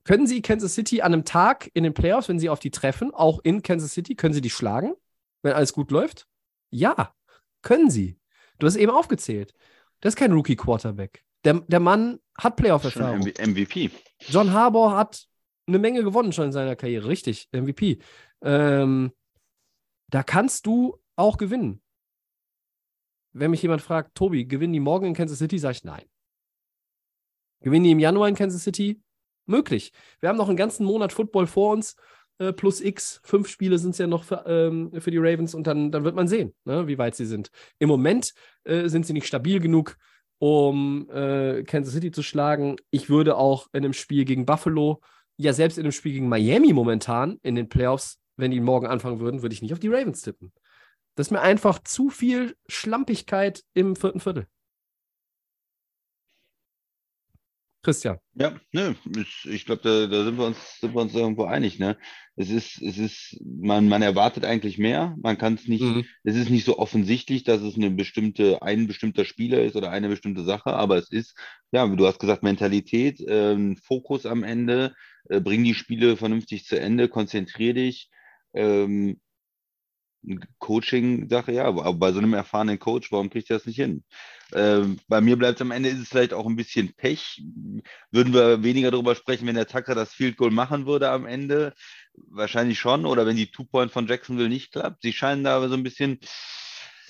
Können 0.05 0.27
Sie 0.27 0.43
Kansas 0.43 0.75
City 0.75 1.03
an 1.03 1.13
einem 1.13 1.25
Tag 1.25 1.71
in 1.75 1.83
den 1.83 1.95
Playoffs, 1.95 2.29
wenn 2.29 2.39
Sie 2.39 2.49
auf 2.49 2.61
die 2.61 2.71
treffen, 2.71 3.13
auch 3.13 3.41
in 3.43 3.63
Kansas 3.63 3.93
City, 3.93 4.15
können 4.15 4.35
Sie 4.35 4.41
die 4.41 4.51
schlagen, 4.51 4.95
wenn 5.43 5.53
alles 5.53 5.73
gut 5.73 5.91
läuft? 5.91 6.27
Ja, 6.71 7.15
können 7.63 7.91
Sie. 7.91 8.19
Du 8.59 8.67
hast 8.67 8.77
eben 8.77 8.93
aufgezählt. 8.93 9.55
Das 10.01 10.15
ist 10.15 10.17
kein 10.17 10.33
Rookie-Quarterback. 10.33 11.25
Der, 11.45 11.55
der 11.61 11.81
Mann 11.81 12.21
hat 12.39 12.57
Playoff-Erfahrung. 12.57 13.21
MVP. 13.21 13.91
John 14.29 14.53
Harbour 14.53 14.97
hat 14.97 15.27
eine 15.67 15.79
Menge 15.79 16.03
gewonnen 16.03 16.33
schon 16.33 16.47
in 16.47 16.53
seiner 16.53 16.77
Karriere. 16.77 17.09
Richtig, 17.09 17.49
MVP. 17.53 17.99
Ähm, 18.43 19.13
da 20.09 20.23
kannst 20.23 20.67
du 20.67 20.99
auch 21.17 21.37
gewinnen. 21.37 21.83
Wenn 23.33 23.53
mich 23.53 23.63
jemand 23.63 23.83
fragt, 23.83 24.15
Tobi, 24.15 24.45
gewinnen 24.45 24.73
die 24.73 24.81
morgen 24.81 25.07
in 25.07 25.15
Kansas 25.15 25.39
City, 25.39 25.59
sage 25.59 25.73
ich 25.73 25.85
nein. 25.85 26.05
Gewinnen 27.61 27.85
die 27.85 27.93
im 27.93 28.01
Januar 28.01 28.29
in 28.29 28.35
Kansas 28.35 28.65
City? 28.65 29.01
möglich. 29.51 29.93
Wir 30.21 30.29
haben 30.29 30.39
noch 30.39 30.49
einen 30.49 30.57
ganzen 30.57 30.87
Monat 30.87 31.13
Football 31.13 31.47
vor 31.47 31.73
uns, 31.73 31.97
äh, 32.39 32.53
plus 32.53 32.81
X. 32.81 33.21
Fünf 33.25 33.49
Spiele 33.49 33.79
sind 33.79 33.91
es 33.91 33.99
ja 33.99 34.07
noch 34.07 34.25
für, 34.25 34.45
ähm, 34.47 34.91
für, 34.99 35.11
die 35.11 35.19
Ravens 35.19 35.55
und 35.55 35.67
dann, 35.67 35.93
dann 35.93 36.05
wird 36.05 36.15
man 36.15 36.29
sehen, 36.29 36.55
ne, 36.65 36.87
wie 36.89 36.97
weit 36.97 37.17
sie 37.17 37.27
sind. 37.27 37.51
Im 37.79 37.89
Moment 37.89 38.33
äh, 38.65 38.89
sind 38.89 39.05
sie 39.05 39.13
nicht 39.13 39.27
stabil 39.27 39.61
genug, 39.61 39.99
um 40.39 41.11
äh, 41.11 41.65
Kansas 41.65 41.93
City 41.93 42.11
zu 42.11 42.23
schlagen. 42.23 42.77
Ich 42.91 43.11
würde 43.11 43.37
auch 43.37 43.67
in 43.73 43.85
einem 43.85 43.93
Spiel 43.93 44.25
gegen 44.25 44.47
Buffalo, 44.47 45.01
ja, 45.41 45.55
selbst 45.55 45.79
in 45.79 45.85
einem 45.85 45.93
Spiel 45.93 46.13
gegen 46.13 46.29
Miami 46.29 46.75
momentan 46.75 47.39
in 47.43 47.55
den 47.55 47.69
Playoffs, 47.69 48.19
wenn 48.37 48.51
die 48.51 48.61
morgen 48.61 48.87
anfangen 48.87 49.21
würden, 49.21 49.41
würde 49.41 49.55
ich 49.55 49.63
nicht 49.63 49.73
auf 49.73 49.79
die 49.79 49.89
Ravens 49.89 50.21
tippen. 50.21 50.53
Das 51.15 51.29
ist 51.29 51.31
mir 51.31 51.41
einfach 51.41 51.79
zu 51.79 52.11
viel 52.11 52.57
Schlampigkeit 52.69 53.65
im 53.73 53.97
vierten 53.97 54.21
Viertel. 54.21 54.47
Christian. 57.83 58.19
Ja, 58.35 58.55
ne, 58.73 58.95
ich, 59.17 59.49
ich 59.51 59.65
glaube, 59.65 59.81
da, 59.83 60.07
da, 60.07 60.25
sind 60.25 60.37
wir 60.37 60.47
uns, 60.47 60.81
sind 60.81 60.95
wir 60.95 61.01
uns 61.01 61.15
irgendwo 61.15 61.45
einig, 61.45 61.79
ne? 61.79 61.97
Es 62.37 62.51
ist, 62.51 62.81
es 62.83 62.99
ist, 62.99 63.41
man, 63.43 63.89
man 63.89 64.03
erwartet 64.03 64.45
eigentlich 64.45 64.77
mehr. 64.77 65.17
Man 65.23 65.39
kann 65.39 65.55
es 65.55 65.67
nicht, 65.67 65.83
mhm. 65.83 66.05
es 66.23 66.37
ist 66.37 66.51
nicht 66.51 66.67
so 66.67 66.79
offensichtlich, 66.79 67.45
dass 67.45 67.63
es 67.63 67.77
eine 67.77 67.91
bestimmte, 67.91 68.63
ein 68.63 68.87
bestimmter 68.87 69.25
Spieler 69.25 69.63
ist 69.63 69.77
oder 69.77 69.91
eine 69.91 70.09
bestimmte 70.09 70.45
Sache, 70.45 70.75
aber 70.75 70.97
es 70.97 71.11
ist, 71.11 71.37
ja, 71.73 71.87
du 71.87 72.07
hast 72.07 72.19
gesagt, 72.19 72.43
Mentalität, 72.43 73.23
ähm, 73.27 73.77
Fokus 73.77 74.27
am 74.27 74.43
Ende, 74.43 74.95
äh, 75.29 75.41
bring 75.41 75.65
die 75.65 75.75
Spiele 75.75 76.17
vernünftig 76.17 76.65
zu 76.67 76.79
Ende, 76.79 77.09
konzentrier 77.09 77.73
dich. 77.73 78.11
Ähm, 78.53 79.21
Coaching-Sache, 80.59 81.53
ja, 81.53 81.65
aber 81.65 81.93
bei 81.95 82.13
so 82.13 82.19
einem 82.19 82.35
erfahrenen 82.35 82.79
Coach, 82.79 83.11
warum 83.11 83.31
kriegt 83.31 83.51
er 83.51 83.57
das 83.57 83.67
nicht 83.67 83.77
hin? 83.77 84.05
Ähm, 84.53 84.99
bei 85.09 85.21
mir 85.21 85.37
bleibt 85.37 85.61
am 85.61 85.71
Ende, 85.71 85.89
ist 85.89 86.01
es 86.01 86.09
vielleicht 86.09 86.35
auch 86.35 86.47
ein 86.47 86.57
bisschen 86.57 86.93
Pech. 86.95 87.43
Würden 88.11 88.35
wir 88.35 88.63
weniger 88.63 88.91
darüber 88.91 89.15
sprechen, 89.15 89.47
wenn 89.47 89.55
der 89.55 89.67
Tucker 89.67 89.95
das 89.95 90.13
Field 90.13 90.37
Goal 90.37 90.51
machen 90.51 90.87
würde 90.87 91.11
am 91.11 91.27
Ende? 91.27 91.73
Wahrscheinlich 92.15 92.79
schon. 92.79 93.07
Oder 93.07 93.27
wenn 93.27 93.37
die 93.37 93.51
Two-Point 93.51 93.93
von 93.93 94.07
Jacksonville 94.07 94.49
nicht 94.49 94.73
klappt. 94.73 95.03
Sie 95.03 95.13
scheinen 95.13 95.45
da 95.45 95.57
aber 95.57 95.69
so 95.69 95.75
ein 95.75 95.83
bisschen 95.83 96.19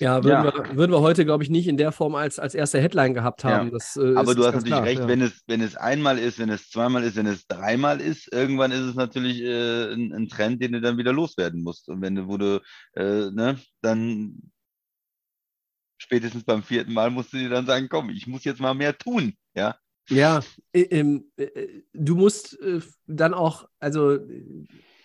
ja, 0.00 0.24
würden, 0.24 0.44
ja. 0.44 0.68
Wir, 0.68 0.76
würden 0.76 0.92
wir 0.92 1.00
heute, 1.00 1.24
glaube 1.24 1.44
ich, 1.44 1.50
nicht 1.50 1.68
in 1.68 1.76
der 1.76 1.92
Form 1.92 2.14
als, 2.14 2.38
als 2.38 2.54
erste 2.54 2.80
Headline 2.80 3.14
gehabt 3.14 3.44
haben. 3.44 3.66
Ja. 3.66 3.72
Das, 3.72 3.96
äh, 3.96 4.14
Aber 4.16 4.30
ist, 4.30 4.38
du 4.38 4.44
hast 4.44 4.54
natürlich 4.54 4.66
klar, 4.68 4.84
recht, 4.84 5.00
ja. 5.00 5.08
wenn, 5.08 5.20
es, 5.20 5.42
wenn 5.46 5.60
es 5.60 5.76
einmal 5.76 6.18
ist, 6.18 6.38
wenn 6.38 6.48
es 6.50 6.70
zweimal 6.70 7.04
ist, 7.04 7.16
wenn 7.16 7.26
es 7.26 7.46
dreimal 7.46 8.00
ist, 8.00 8.32
irgendwann 8.32 8.72
ist 8.72 8.80
es 8.80 8.94
natürlich 8.94 9.40
äh, 9.42 9.92
ein, 9.92 10.12
ein, 10.12 10.28
Trend, 10.28 10.62
den 10.62 10.72
du 10.72 10.80
dann 10.80 10.98
wieder 10.98 11.12
loswerden 11.12 11.62
musst. 11.62 11.88
Und 11.88 12.00
wenn 12.02 12.14
du, 12.14 12.28
wo 12.28 12.36
du, 12.36 12.60
äh, 12.94 13.30
ne, 13.30 13.58
dann 13.82 14.50
spätestens 15.98 16.44
beim 16.44 16.62
vierten 16.62 16.92
Mal 16.92 17.10
musst 17.10 17.32
du 17.32 17.36
dir 17.36 17.50
dann 17.50 17.66
sagen, 17.66 17.88
komm, 17.88 18.10
ich 18.10 18.26
muss 18.26 18.44
jetzt 18.44 18.60
mal 18.60 18.74
mehr 18.74 18.96
tun, 18.96 19.34
ja. 19.54 19.76
Ja, 20.08 20.40
äh, 20.72 21.20
du 21.92 22.16
musst 22.16 22.60
äh, 22.60 22.80
dann 23.06 23.32
auch, 23.32 23.68
also 23.78 24.18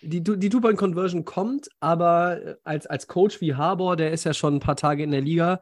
die, 0.02 0.22
die 0.22 0.48
Two-Point-Conversion 0.48 1.24
kommt, 1.24 1.68
aber 1.80 2.42
äh, 2.42 2.56
als, 2.64 2.86
als 2.86 3.06
Coach 3.06 3.40
wie 3.40 3.54
Harbour, 3.54 3.96
der 3.96 4.12
ist 4.12 4.24
ja 4.24 4.34
schon 4.34 4.56
ein 4.56 4.60
paar 4.60 4.76
Tage 4.76 5.02
in 5.02 5.10
der 5.10 5.20
Liga, 5.20 5.60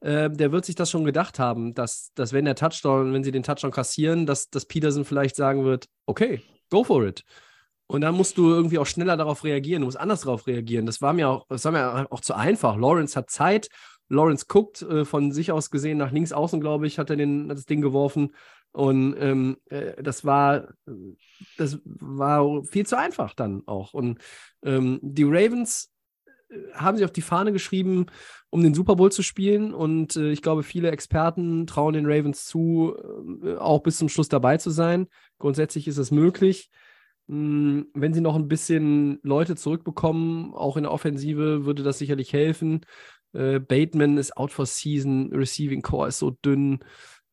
äh, 0.00 0.30
der 0.30 0.52
wird 0.52 0.64
sich 0.64 0.74
das 0.74 0.90
schon 0.90 1.04
gedacht 1.04 1.38
haben, 1.38 1.74
dass, 1.74 2.12
dass 2.14 2.32
wenn 2.32 2.44
der 2.44 2.54
Touchdown, 2.54 3.12
wenn 3.12 3.24
sie 3.24 3.32
den 3.32 3.42
Touchdown 3.42 3.70
kassieren, 3.70 4.26
dass, 4.26 4.50
dass 4.50 4.66
Peterson 4.66 5.04
vielleicht 5.04 5.36
sagen 5.36 5.64
wird, 5.64 5.86
okay, 6.06 6.42
go 6.70 6.84
for 6.84 7.04
it. 7.06 7.24
Und 7.86 8.02
dann 8.02 8.14
musst 8.14 8.36
du 8.36 8.50
irgendwie 8.50 8.78
auch 8.78 8.86
schneller 8.86 9.16
darauf 9.16 9.44
reagieren, 9.44 9.80
du 9.80 9.86
musst 9.86 9.98
anders 9.98 10.20
darauf 10.20 10.46
reagieren. 10.46 10.84
Das 10.84 11.00
war 11.00 11.14
mir 11.14 11.28
auch, 11.28 11.46
das 11.48 11.64
war 11.64 11.72
mir 11.72 12.06
auch 12.12 12.20
zu 12.20 12.34
einfach. 12.34 12.76
Lawrence 12.76 13.16
hat 13.16 13.30
Zeit, 13.30 13.68
Lawrence 14.08 14.46
guckt, 14.46 14.82
äh, 14.82 15.04
von 15.04 15.32
sich 15.32 15.52
aus 15.52 15.70
gesehen 15.70 15.98
nach 15.98 16.12
links 16.12 16.32
außen, 16.32 16.60
glaube 16.60 16.86
ich, 16.86 16.98
hat 16.98 17.10
er 17.10 17.16
den, 17.16 17.48
das 17.48 17.64
Ding 17.64 17.80
geworfen. 17.80 18.34
Und 18.72 19.16
ähm, 19.18 19.56
äh, 19.66 20.02
das 20.02 20.24
war, 20.24 20.68
das 21.56 21.78
war 21.84 22.64
viel 22.64 22.86
zu 22.86 22.96
einfach 22.96 23.34
dann 23.34 23.62
auch. 23.66 23.94
Und 23.94 24.18
ähm, 24.62 25.00
die 25.02 25.24
Ravens 25.24 25.90
äh, 26.48 26.56
haben 26.74 26.96
sich 26.96 27.04
auf 27.04 27.12
die 27.12 27.22
Fahne 27.22 27.52
geschrieben, 27.52 28.06
um 28.50 28.62
den 28.62 28.74
Super 28.74 28.96
Bowl 28.96 29.10
zu 29.10 29.22
spielen. 29.22 29.74
Und 29.74 30.16
äh, 30.16 30.30
ich 30.30 30.42
glaube, 30.42 30.62
viele 30.62 30.90
Experten 30.90 31.66
trauen 31.66 31.94
den 31.94 32.06
Ravens 32.06 32.44
zu, 32.44 32.94
äh, 33.42 33.56
auch 33.56 33.82
bis 33.82 33.98
zum 33.98 34.08
Schluss 34.08 34.28
dabei 34.28 34.58
zu 34.58 34.70
sein. 34.70 35.08
Grundsätzlich 35.38 35.88
ist 35.88 35.98
es 35.98 36.10
möglich. 36.10 36.70
Hm, 37.28 37.88
wenn 37.94 38.14
sie 38.14 38.20
noch 38.20 38.36
ein 38.36 38.48
bisschen 38.48 39.18
Leute 39.22 39.56
zurückbekommen, 39.56 40.54
auch 40.54 40.76
in 40.76 40.84
der 40.84 40.92
Offensive, 40.92 41.64
würde 41.64 41.82
das 41.82 41.98
sicherlich 41.98 42.32
helfen. 42.32 42.80
Äh, 43.32 43.60
Bateman 43.60 44.16
ist 44.16 44.36
out 44.36 44.52
for 44.52 44.66
season, 44.66 45.32
Receiving 45.32 45.82
Core 45.82 46.08
ist 46.08 46.18
so 46.18 46.30
dünn. 46.30 46.80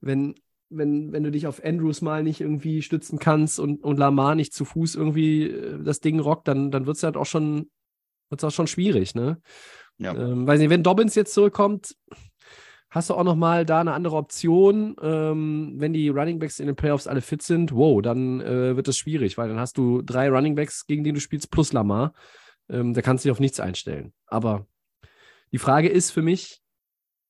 Wenn 0.01 0.35
wenn, 0.77 1.11
wenn 1.11 1.23
du 1.23 1.31
dich 1.31 1.47
auf 1.47 1.63
Andrews 1.63 2.01
mal 2.01 2.23
nicht 2.23 2.41
irgendwie 2.41 2.81
stützen 2.81 3.19
kannst 3.19 3.59
und, 3.59 3.83
und 3.83 3.97
Lamar 3.97 4.35
nicht 4.35 4.53
zu 4.53 4.65
Fuß 4.65 4.95
irgendwie 4.95 5.49
äh, 5.49 5.83
das 5.83 5.99
Ding 5.99 6.19
rockt, 6.19 6.47
dann, 6.47 6.71
dann 6.71 6.85
wird 6.85 6.97
es 6.97 7.03
halt 7.03 7.17
auch 7.17 7.25
schon, 7.25 7.69
wird's 8.29 8.43
auch 8.43 8.51
schon 8.51 8.67
schwierig, 8.67 9.15
ne? 9.15 9.41
Ja. 9.97 10.13
Ähm, 10.13 10.45
weiß 10.45 10.59
nicht, 10.59 10.69
wenn 10.69 10.83
Dobbins 10.83 11.15
jetzt 11.15 11.33
zurückkommt, 11.33 11.95
hast 12.89 13.09
du 13.09 13.13
auch 13.13 13.23
noch 13.23 13.35
mal 13.35 13.65
da 13.65 13.81
eine 13.81 13.93
andere 13.93 14.15
Option. 14.15 14.95
Ähm, 15.01 15.73
wenn 15.77 15.93
die 15.93 16.09
Running 16.09 16.39
Backs 16.39 16.59
in 16.59 16.67
den 16.67 16.75
Playoffs 16.75 17.07
alle 17.07 17.21
fit 17.21 17.41
sind, 17.41 17.73
wow, 17.73 18.01
dann 18.01 18.41
äh, 18.41 18.75
wird 18.75 18.87
das 18.87 18.97
schwierig, 18.97 19.37
weil 19.37 19.49
dann 19.49 19.59
hast 19.59 19.77
du 19.77 20.01
drei 20.01 20.29
Running 20.29 20.55
Backs, 20.55 20.85
gegen 20.85 21.03
die 21.03 21.13
du 21.13 21.19
spielst, 21.19 21.51
plus 21.51 21.73
Lamar. 21.73 22.13
Ähm, 22.69 22.93
da 22.93 23.01
kannst 23.01 23.23
du 23.23 23.27
dich 23.27 23.31
auf 23.31 23.39
nichts 23.39 23.59
einstellen. 23.59 24.13
Aber 24.27 24.65
die 25.51 25.57
Frage 25.57 25.89
ist 25.89 26.11
für 26.11 26.21
mich, 26.21 26.61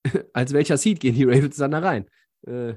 als 0.34 0.54
welcher 0.54 0.78
Seed 0.78 1.00
gehen 1.00 1.16
die 1.16 1.24
Ravens 1.24 1.58
dann 1.58 1.72
da 1.72 1.80
rein? 1.80 2.10
Äh, 2.46 2.76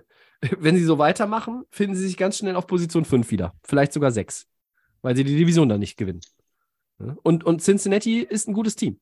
wenn 0.58 0.76
sie 0.76 0.84
so 0.84 0.98
weitermachen, 0.98 1.64
finden 1.70 1.96
sie 1.96 2.06
sich 2.06 2.16
ganz 2.16 2.38
schnell 2.38 2.56
auf 2.56 2.66
Position 2.66 3.04
5 3.04 3.30
wieder. 3.30 3.54
Vielleicht 3.64 3.92
sogar 3.92 4.10
6. 4.10 4.46
Weil 5.02 5.16
sie 5.16 5.24
die 5.24 5.36
Division 5.36 5.68
dann 5.68 5.80
nicht 5.80 5.96
gewinnen. 5.96 6.20
Und, 7.22 7.44
und 7.44 7.62
Cincinnati 7.62 8.20
ist 8.20 8.48
ein 8.48 8.54
gutes 8.54 8.74
Team. 8.74 8.98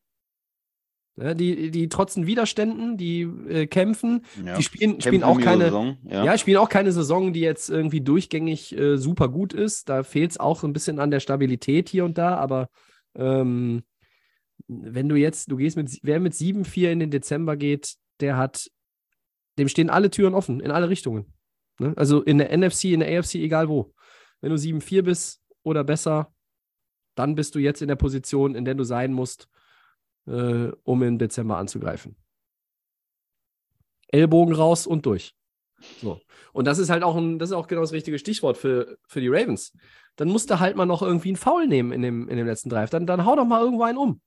Die, 1.19 1.71
die 1.71 1.89
trotzen 1.89 2.27
Widerständen, 2.27 2.95
die 2.95 3.21
äh, 3.21 3.65
kämpfen, 3.65 4.23
Ja. 4.45 4.55
die 4.55 4.61
spielen, 4.61 5.01
spielen 5.01 5.23
auch 5.23 5.41
keine, 5.41 5.63
Saison, 5.63 5.97
ja. 6.03 6.23
ja, 6.23 6.37
spielen 6.37 6.57
auch 6.57 6.69
keine 6.69 6.91
Saison, 6.91 7.33
die 7.33 7.39
jetzt 7.39 7.71
irgendwie 7.71 8.01
durchgängig 8.01 8.77
äh, 8.77 8.97
super 8.97 9.27
gut 9.27 9.51
ist. 9.51 9.89
Da 9.89 10.03
fehlt 10.03 10.29
es 10.29 10.39
auch 10.39 10.63
ein 10.63 10.73
bisschen 10.73 10.99
an 10.99 11.09
der 11.09 11.19
Stabilität 11.19 11.89
hier 11.89 12.05
und 12.05 12.19
da, 12.19 12.35
aber 12.35 12.69
ähm, 13.15 13.81
wenn 14.67 15.09
du 15.09 15.15
jetzt, 15.15 15.49
du 15.49 15.57
gehst 15.57 15.75
mit, 15.75 15.89
wer 16.03 16.19
mit 16.19 16.33
7-4 16.33 16.91
in 16.91 16.99
den 16.99 17.09
Dezember 17.09 17.57
geht, 17.57 17.95
der 18.19 18.37
hat, 18.37 18.69
dem 19.57 19.67
stehen 19.67 19.89
alle 19.89 20.09
Türen 20.09 20.33
offen, 20.33 20.59
in 20.59 20.71
alle 20.71 20.89
Richtungen. 20.89 21.33
Ne? 21.79 21.93
Also 21.95 22.21
in 22.21 22.37
der 22.37 22.55
NFC, 22.55 22.85
in 22.85 22.99
der 22.99 23.19
AFC, 23.19 23.35
egal 23.35 23.69
wo. 23.69 23.93
Wenn 24.41 24.51
du 24.51 24.57
7-4 24.57 25.01
bist 25.01 25.41
oder 25.63 25.83
besser, 25.83 26.33
dann 27.15 27.35
bist 27.35 27.55
du 27.55 27.59
jetzt 27.59 27.81
in 27.81 27.87
der 27.87 27.95
Position, 27.95 28.55
in 28.55 28.65
der 28.65 28.75
du 28.75 28.83
sein 28.83 29.13
musst, 29.13 29.49
äh, 30.27 30.69
um 30.83 31.03
im 31.03 31.17
Dezember 31.17 31.57
anzugreifen. 31.57 32.15
Ellbogen 34.09 34.55
raus 34.55 34.87
und 34.87 35.05
durch. 35.05 35.33
So. 36.01 36.19
Und 36.53 36.65
das 36.65 36.79
ist 36.79 36.89
halt 36.89 37.03
auch 37.03 37.15
ein, 37.15 37.39
das 37.39 37.49
ist 37.49 37.55
auch 37.55 37.67
genau 37.67 37.81
das 37.81 37.91
richtige 37.91 38.19
Stichwort 38.19 38.57
für, 38.57 38.97
für 39.07 39.21
die 39.21 39.27
Ravens. 39.27 39.73
Dann 40.15 40.29
musst 40.29 40.49
du 40.49 40.59
halt 40.59 40.75
mal 40.75 40.85
noch 40.85 41.01
irgendwie 41.01 41.29
einen 41.29 41.37
Foul 41.37 41.67
nehmen 41.67 41.91
in 41.91 42.01
dem, 42.01 42.29
in 42.29 42.37
dem 42.37 42.47
letzten 42.47 42.69
Drive. 42.69 42.89
Dann, 42.89 43.05
dann 43.05 43.25
hau 43.25 43.35
doch 43.35 43.45
mal 43.45 43.61
irgendwo 43.61 43.83
einen 43.83 43.97
um. 43.97 44.21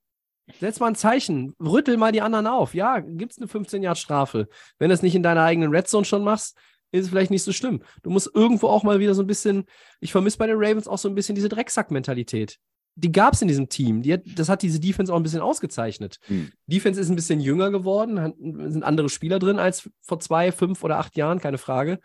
Setz 0.58 0.80
mal 0.80 0.88
ein 0.88 0.94
Zeichen, 0.94 1.54
rüttel 1.60 1.96
mal 1.96 2.12
die 2.12 2.22
anderen 2.22 2.46
auf. 2.46 2.74
Ja, 2.74 3.00
gibt 3.00 3.32
es 3.32 3.38
eine 3.38 3.46
15-Jahr-Strafe. 3.46 4.48
Wenn 4.78 4.88
du 4.88 4.94
es 4.94 5.02
nicht 5.02 5.14
in 5.14 5.22
deiner 5.22 5.42
eigenen 5.42 5.70
Red 5.70 5.88
Zone 5.88 6.04
schon 6.04 6.24
machst, 6.24 6.56
ist 6.92 7.04
es 7.04 7.08
vielleicht 7.08 7.30
nicht 7.30 7.42
so 7.42 7.52
schlimm. 7.52 7.82
Du 8.02 8.10
musst 8.10 8.30
irgendwo 8.34 8.68
auch 8.68 8.82
mal 8.82 9.00
wieder 9.00 9.14
so 9.14 9.22
ein 9.22 9.26
bisschen, 9.26 9.64
ich 10.00 10.12
vermisse 10.12 10.38
bei 10.38 10.46
den 10.46 10.56
Ravens 10.58 10.88
auch 10.88 10.98
so 10.98 11.08
ein 11.08 11.14
bisschen 11.14 11.34
diese 11.34 11.48
Drecksack-Mentalität. 11.48 12.58
Die 12.96 13.12
gab 13.12 13.34
es 13.34 13.42
in 13.42 13.48
diesem 13.48 13.68
Team. 13.68 14.02
Die 14.02 14.12
hat, 14.12 14.22
das 14.34 14.48
hat 14.48 14.62
diese 14.62 14.80
Defense 14.80 15.12
auch 15.12 15.16
ein 15.16 15.22
bisschen 15.22 15.40
ausgezeichnet. 15.40 16.18
Hm. 16.26 16.50
Defense 16.66 17.00
ist 17.00 17.08
ein 17.08 17.16
bisschen 17.16 17.40
jünger 17.40 17.70
geworden, 17.70 18.20
hat, 18.20 18.34
sind 18.38 18.82
andere 18.82 19.08
Spieler 19.08 19.38
drin 19.38 19.58
als 19.58 19.88
vor 20.02 20.18
zwei, 20.20 20.50
fünf 20.50 20.82
oder 20.82 20.98
acht 20.98 21.16
Jahren, 21.16 21.38
keine 21.38 21.58
Frage. 21.58 22.00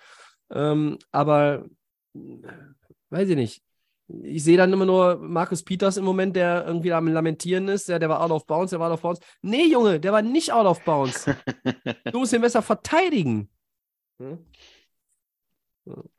Ähm, 0.51 0.99
aber 1.11 1.65
weiß 3.09 3.29
ich 3.29 3.35
nicht. 3.35 3.61
Ich 4.23 4.43
sehe 4.43 4.57
dann 4.57 4.71
immer 4.71 4.85
nur 4.85 5.17
Markus 5.17 5.63
Peters 5.63 5.97
im 5.97 6.05
Moment, 6.05 6.35
der 6.35 6.65
irgendwie 6.67 6.93
am 6.93 7.07
Lamentieren 7.07 7.67
ist. 7.67 7.89
Der, 7.89 7.97
der 7.97 8.09
war 8.09 8.21
out 8.21 8.31
of 8.31 8.45
bounds, 8.45 8.69
der 8.69 8.79
war 8.79 8.89
out 8.89 8.93
of 8.95 9.01
bounds. 9.01 9.19
Nee, 9.41 9.65
Junge, 9.65 9.99
der 9.99 10.11
war 10.13 10.21
nicht 10.21 10.51
out 10.53 10.67
of 10.67 10.79
bounds. 10.85 11.25
du 12.11 12.19
musst 12.19 12.33
ihn 12.33 12.41
besser 12.41 12.61
verteidigen. 12.61 13.49
Hm? 14.21 14.45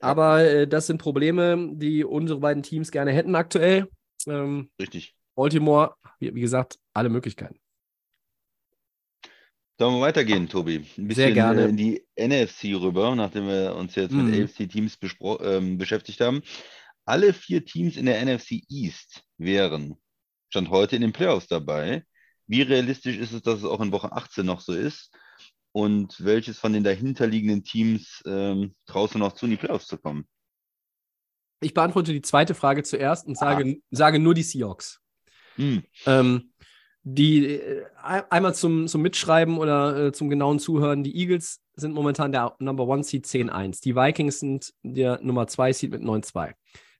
Aber 0.00 0.44
äh, 0.44 0.68
das 0.68 0.86
sind 0.86 0.98
Probleme, 0.98 1.70
die 1.74 2.04
unsere 2.04 2.40
beiden 2.40 2.62
Teams 2.62 2.90
gerne 2.90 3.12
hätten 3.12 3.34
aktuell. 3.34 3.88
Ähm, 4.26 4.70
Richtig. 4.80 5.14
Baltimore, 5.36 5.94
wie, 6.18 6.34
wie 6.34 6.40
gesagt, 6.40 6.78
alle 6.92 7.08
Möglichkeiten. 7.08 7.58
Sollen 9.78 9.96
wir 9.96 10.00
weitergehen, 10.00 10.48
Tobi? 10.48 10.76
Ein 10.76 11.08
bisschen 11.08 11.14
Sehr 11.14 11.32
gerne. 11.32 11.64
äh, 11.66 11.68
in 11.68 11.76
die 11.76 12.02
NFC 12.16 12.74
rüber, 12.80 13.14
nachdem 13.14 13.46
wir 13.46 13.74
uns 13.76 13.94
jetzt 13.94 14.12
Mhm. 14.12 14.30
mit 14.30 14.40
AFC-Teams 14.42 14.96
bespro- 14.98 15.42
ähm, 15.44 15.76
beschäftigt 15.76 16.20
haben. 16.20 16.42
Alle 17.06 17.32
vier 17.32 17.64
Teams 17.64 17.96
in 17.96 18.06
der 18.06 18.22
NFC 18.24 18.62
East 18.68 19.22
wären 19.38 19.96
Stand 20.50 20.70
heute 20.70 20.96
in 20.96 21.02
den 21.02 21.12
Playoffs 21.12 21.46
dabei. 21.46 22.04
Wie 22.46 22.62
realistisch 22.62 23.16
ist 23.16 23.32
es, 23.32 23.42
dass 23.42 23.60
es 23.60 23.64
auch 23.64 23.80
in 23.80 23.92
Woche 23.92 24.12
18 24.12 24.44
noch 24.44 24.60
so 24.60 24.72
ist? 24.72 25.10
Und 25.72 26.24
welches 26.24 26.58
von 26.58 26.72
den 26.72 26.84
dahinterliegenden 26.84 27.62
Teams 27.64 28.22
ähm, 28.26 28.74
traust 28.86 29.14
du 29.14 29.18
noch 29.18 29.32
zu, 29.34 29.46
in 29.46 29.50
die 29.52 29.56
Playoffs 29.56 29.86
zu 29.86 29.98
kommen? 29.98 30.26
Ich 31.60 31.74
beantworte 31.74 32.12
die 32.12 32.22
zweite 32.22 32.54
Frage 32.54 32.82
zuerst 32.82 33.26
und 33.26 33.36
sage, 33.36 33.80
sage 33.90 34.18
nur 34.18 34.34
die 34.34 34.42
Seahawks. 34.42 35.00
Hm, 35.56 35.82
Ähm, 36.06 36.52
die 37.02 37.46
äh, 37.46 37.84
ein- 38.02 38.30
einmal 38.30 38.54
zum, 38.54 38.88
zum 38.88 39.00
Mitschreiben 39.02 39.58
oder 39.58 40.06
äh, 40.06 40.12
zum 40.12 40.28
genauen 40.28 40.58
Zuhören, 40.58 41.02
die 41.04 41.16
Eagles 41.16 41.60
sind 41.74 41.92
momentan 41.94 42.32
der 42.32 42.56
Number 42.58 42.86
One 42.86 43.04
Seed 43.04 43.26
10-1. 43.26 43.80
Die 43.82 43.94
Vikings 43.94 44.40
sind 44.40 44.72
der 44.82 45.20
Nummer 45.22 45.46
2 45.46 45.72
Seed 45.72 45.90
mit 45.92 46.02
9-2. 46.02 46.54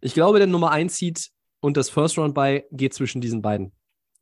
Ich 0.07 0.15
glaube, 0.15 0.39
der 0.39 0.47
Nummer 0.47 0.71
1 0.71 0.97
Seed 0.97 1.31
und 1.59 1.77
das 1.77 1.91
First 1.91 2.17
Round 2.17 2.33
bei 2.33 2.65
geht 2.71 2.95
zwischen 2.95 3.21
diesen 3.21 3.43
beiden. 3.43 3.73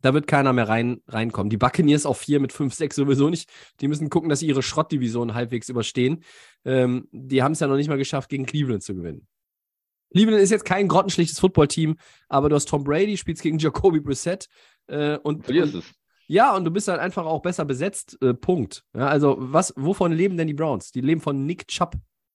Da 0.00 0.14
wird 0.14 0.26
keiner 0.26 0.54
mehr 0.54 0.66
rein, 0.66 1.02
reinkommen. 1.06 1.50
Die 1.50 1.58
Buccaneers 1.58 2.06
auf 2.06 2.16
4 2.16 2.40
mit 2.40 2.54
5-6 2.54 2.94
sowieso 2.94 3.28
nicht. 3.28 3.50
Die 3.82 3.88
müssen 3.88 4.08
gucken, 4.08 4.30
dass 4.30 4.38
sie 4.38 4.46
ihre 4.46 4.62
Schrottdivision 4.62 5.34
halbwegs 5.34 5.68
überstehen. 5.68 6.24
Ähm, 6.64 7.06
die 7.12 7.42
haben 7.42 7.52
es 7.52 7.60
ja 7.60 7.66
noch 7.66 7.76
nicht 7.76 7.88
mal 7.88 7.98
geschafft, 7.98 8.30
gegen 8.30 8.46
Cleveland 8.46 8.82
zu 8.82 8.94
gewinnen. 8.94 9.26
Cleveland 10.12 10.42
ist 10.42 10.48
jetzt 10.48 10.64
kein 10.64 10.88
grottenschlichtes 10.88 11.38
Footballteam, 11.38 11.96
aber 12.30 12.48
du 12.48 12.56
hast 12.56 12.66
Tom 12.66 12.82
Brady, 12.82 13.18
spielst 13.18 13.42
gegen 13.42 13.58
Jacoby 13.58 14.00
Brissett 14.00 14.48
äh, 14.86 15.18
und, 15.18 15.44
verlierst 15.44 15.74
es. 15.74 15.84
ja, 16.28 16.56
und 16.56 16.64
du 16.64 16.70
bist 16.70 16.88
halt 16.88 17.00
einfach 17.00 17.26
auch 17.26 17.42
besser 17.42 17.66
besetzt. 17.66 18.16
Äh, 18.22 18.32
Punkt. 18.32 18.84
Ja, 18.96 19.08
also, 19.08 19.36
was, 19.38 19.74
wovon 19.76 20.12
leben 20.12 20.38
denn 20.38 20.46
die 20.46 20.54
Browns? 20.54 20.92
Die 20.92 21.02
leben 21.02 21.20
von 21.20 21.44
Nick 21.44 21.68
Chubb. 21.68 21.94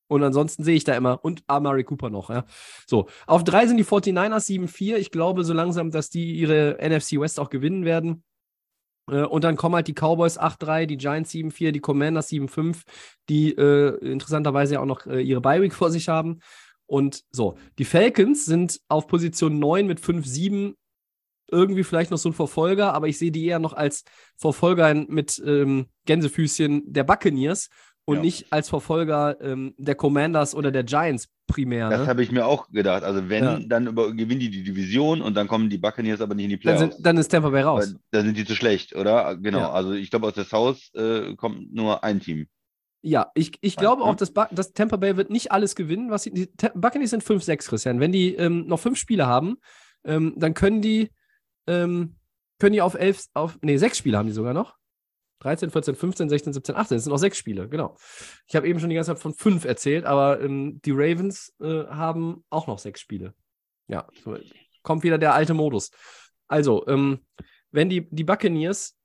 Und 0.10 0.24
ansonsten 0.24 0.63
sehe 0.63 0.76
ich 0.76 0.84
da 0.84 0.95
immer, 0.95 1.24
und 1.24 1.43
Amari 1.45 1.84
Cooper 1.84 2.10
noch, 2.10 2.32
ja. 2.32 2.45
So, 2.88 3.08
auf 3.28 3.43
drei 3.43 3.67
sind 3.67 3.78
die 3.78 3.86
49ers 3.86 4.48
7-4. 4.48 4.95
Ich 4.98 5.12
glaube 5.12 5.43
so 5.43 5.54
langsam, 5.54 5.91
dass 5.91 6.10
die 6.10 6.34
ihre 6.34 6.78
NFC 6.82 7.19
West 7.19 7.39
auch 7.39 7.52
gewinnen 7.52 7.86
werden. 7.86 8.24
Äh, 9.10 9.24
Und 9.24 9.43
dann 9.43 9.56
kommen 9.56 9.76
halt 9.76 9.88
die 9.88 9.93
Cowboys 9.93 10.39
8-3, 10.39 10.88
die 10.88 10.98
Giants 10.98 11.32
7-4, 11.32 11.72
die 11.72 11.80
Commanders 11.80 12.30
7-5, 12.32 12.82
die 13.30 13.52
äh, 13.52 13.98
interessanterweise 14.04 14.74
ja 14.74 14.80
auch 14.82 14.86
noch 14.86 15.06
äh, 15.06 15.22
ihre 15.22 15.41
Bye-Week 15.41 15.74
vor 15.74 15.91
sich 15.91 16.10
haben. 16.10 16.39
Und 16.88 17.24
so, 17.32 17.56
die 17.78 17.86
Falcons 17.86 18.45
sind 18.45 18.82
auf 18.88 19.06
Position 19.06 19.60
9 19.60 19.86
mit 19.86 20.00
5-7 20.00 20.74
irgendwie 21.52 21.84
vielleicht 21.84 22.10
noch 22.10 22.17
so 22.17 22.30
ein 22.30 22.34
Verfolger, 22.34 22.93
aber 22.93 23.08
ich 23.08 23.17
sehe 23.17 23.32
die 23.32 23.45
eher 23.45 23.60
noch 23.60 23.74
als 23.74 24.04
Verfolger 24.38 24.93
mit 24.93 25.41
ähm, 25.45 25.88
Gänsefüßchen 26.06 26.91
der 26.91 27.04
Buccaneers 27.04 27.69
und 28.05 28.17
Ja. 28.17 28.21
nicht 28.21 28.47
als 28.51 28.69
Verfolger 28.69 29.38
ähm, 29.41 29.73
der 29.77 29.95
Commanders 29.95 30.55
oder 30.55 30.71
der 30.71 30.83
Giants 30.83 31.29
primär. 31.47 31.89
Das 31.89 32.01
Ne? 32.01 32.07
habe 32.07 32.23
ich 32.23 32.31
mir 32.31 32.45
auch 32.45 32.69
gedacht. 32.69 33.03
Also 33.03 33.29
wenn, 33.29 33.43
Ja. 33.43 33.59
dann 33.59 33.88
über, 33.88 34.12
gewinnen 34.13 34.39
die 34.39 34.49
die 34.49 34.63
Division 34.63 35.21
und 35.21 35.35
dann 35.35 35.47
kommen 35.47 35.69
die 35.69 35.77
Buccaneers 35.77 36.21
aber 36.21 36.35
nicht 36.35 36.45
in 36.45 36.49
die 36.51 36.59
Dann, 36.59 36.75
Playoffs. 36.77 36.95
sind, 36.95 37.05
dann 37.05 37.17
ist 37.17 37.29
Tampa 37.29 37.49
Bay 37.49 37.62
raus. 37.63 37.93
Weil 37.93 37.99
da 38.12 38.21
sind 38.21 38.38
die 38.38 38.45
zu 38.45 38.55
schlecht, 38.55 38.95
oder? 38.95 39.35
Genau. 39.38 39.59
Ja. 39.59 39.71
Also 39.71 39.93
ich 39.93 40.09
glaube, 40.09 40.27
aus 40.27 40.33
der 40.33 40.45
South 40.45 40.91
äh, 40.95 41.35
kommt 41.35 41.73
nur 41.73 42.03
ein 42.03 42.19
Team. 42.19 42.47
Ja, 43.01 43.31
ich, 43.33 43.53
ich 43.62 43.77
glaube 43.77 44.03
auch, 44.03 44.15
dass, 44.15 44.33
dass 44.51 44.73
Tampa 44.73 44.97
Bay 44.97 45.15
wird 45.15 45.29
nicht 45.29 45.51
alles 45.53 45.75
gewinnen. 45.75 46.12
Was 46.12 46.23
die 46.23 46.47
Ta- 46.57 46.71
Buccaneers 46.75 47.12
sind 47.12 47.23
5-6, 47.23 47.67
Christian. 47.69 47.99
Wenn 48.01 48.12
die 48.12 48.35
ähm, 48.35 48.67
noch 48.67 48.79
fünf 48.79 48.97
Spiele 48.97 49.25
haben, 49.25 49.55
ähm, 50.03 50.33
dann 50.35 50.53
können 50.53 50.81
die, 50.81 51.09
ähm, 51.67 52.15
können 52.59 52.73
die 52.73 52.81
auf 52.81 52.95
elf, 52.95 53.23
auf, 53.33 53.57
nee, 53.62 53.77
sechs 53.77 53.97
Spiele 53.97 54.17
haben 54.17 54.27
die 54.27 54.33
sogar 54.33 54.53
noch. 54.53 54.75
13, 55.39 55.69
14, 55.69 55.95
15, 55.95 56.30
16, 56.30 56.54
17, 56.54 56.75
18. 56.75 56.95
Das 56.97 57.04
sind 57.04 57.12
noch 57.12 57.17
sechs 57.17 57.38
Spiele, 57.38 57.69
genau. 57.69 57.95
Ich 58.47 58.56
habe 58.56 58.67
eben 58.67 58.80
schon 58.80 58.89
die 58.89 58.95
ganze 58.95 59.12
Zeit 59.12 59.21
von 59.21 59.34
fünf 59.34 59.65
erzählt, 59.65 60.06
aber 60.06 60.41
ähm, 60.41 60.82
die 60.84 60.91
Ravens 60.91 61.54
äh, 61.62 61.86
haben 61.86 62.43
auch 62.49 62.67
noch 62.67 62.80
sechs 62.80 62.99
Spiele. 62.99 63.34
Ja, 63.88 64.08
so, 64.23 64.38
kommt 64.84 65.04
wieder 65.04 65.17
der 65.17 65.34
alte 65.34 65.54
Modus. 65.54 65.91
Also, 66.47 66.86
ähm, 66.88 67.25
wenn 67.71 67.89
die, 67.89 68.10
die 68.10 68.23
Buccaneers 68.23 68.97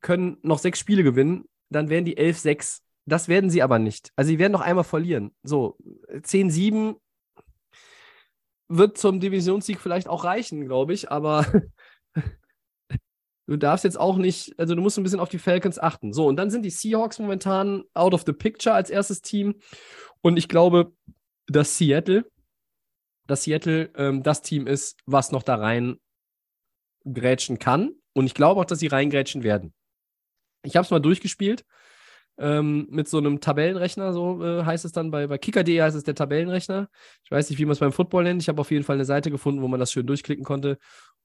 können 0.00 0.38
noch 0.42 0.58
sechs 0.58 0.78
Spiele 0.78 1.02
gewinnen, 1.02 1.48
dann 1.68 1.88
wären 1.88 2.04
die 2.04 2.16
11-6. 2.16 2.80
Das 3.04 3.28
werden 3.28 3.50
sie 3.50 3.62
aber 3.62 3.78
nicht. 3.78 4.12
Also, 4.16 4.28
sie 4.28 4.38
werden 4.38 4.52
noch 4.52 4.60
einmal 4.60 4.84
verlieren. 4.84 5.34
So, 5.42 5.76
10-7 6.10 6.96
wird 8.68 8.96
zum 8.96 9.20
Divisionssieg 9.20 9.80
vielleicht 9.80 10.08
auch 10.08 10.24
reichen, 10.24 10.64
glaube 10.64 10.94
ich, 10.94 11.10
aber 11.10 11.46
du 13.52 13.58
darfst 13.58 13.84
jetzt 13.84 14.00
auch 14.00 14.16
nicht, 14.16 14.58
also 14.58 14.74
du 14.74 14.80
musst 14.80 14.96
ein 14.96 15.02
bisschen 15.02 15.20
auf 15.20 15.28
die 15.28 15.38
Falcons 15.38 15.78
achten. 15.78 16.14
So, 16.14 16.26
und 16.26 16.36
dann 16.36 16.50
sind 16.50 16.62
die 16.62 16.70
Seahawks 16.70 17.18
momentan 17.18 17.84
out 17.92 18.14
of 18.14 18.22
the 18.24 18.32
picture 18.32 18.74
als 18.74 18.88
erstes 18.88 19.20
Team. 19.20 19.56
Und 20.22 20.38
ich 20.38 20.48
glaube, 20.48 20.92
dass 21.46 21.76
Seattle, 21.76 22.24
dass 23.26 23.44
Seattle 23.44 23.90
ähm, 23.94 24.22
das 24.22 24.40
Team 24.40 24.66
ist, 24.66 24.98
was 25.04 25.32
noch 25.32 25.42
da 25.42 25.56
rein 25.56 25.98
grätschen 27.04 27.58
kann. 27.58 27.92
Und 28.14 28.24
ich 28.24 28.34
glaube 28.34 28.60
auch, 28.60 28.64
dass 28.64 28.78
sie 28.78 28.86
reingrätschen 28.86 29.42
werden. 29.42 29.74
Ich 30.62 30.76
habe 30.76 30.84
es 30.84 30.90
mal 30.90 31.00
durchgespielt 31.00 31.66
ähm, 32.38 32.86
mit 32.88 33.06
so 33.08 33.18
einem 33.18 33.40
Tabellenrechner, 33.40 34.14
so 34.14 34.42
äh, 34.42 34.64
heißt 34.64 34.86
es 34.86 34.92
dann 34.92 35.10
bei, 35.10 35.26
bei 35.26 35.36
Kicker.de 35.36 35.82
heißt 35.82 35.96
es 35.96 36.04
der 36.04 36.14
Tabellenrechner. 36.14 36.88
Ich 37.24 37.30
weiß 37.30 37.50
nicht, 37.50 37.58
wie 37.58 37.66
man 37.66 37.72
es 37.72 37.80
beim 37.80 37.92
Football 37.92 38.24
nennt. 38.24 38.40
Ich 38.40 38.48
habe 38.48 38.60
auf 38.60 38.70
jeden 38.70 38.84
Fall 38.84 38.96
eine 38.96 39.04
Seite 39.04 39.30
gefunden, 39.30 39.60
wo 39.60 39.68
man 39.68 39.80
das 39.80 39.92
schön 39.92 40.06
durchklicken 40.06 40.44
konnte. 40.44 40.78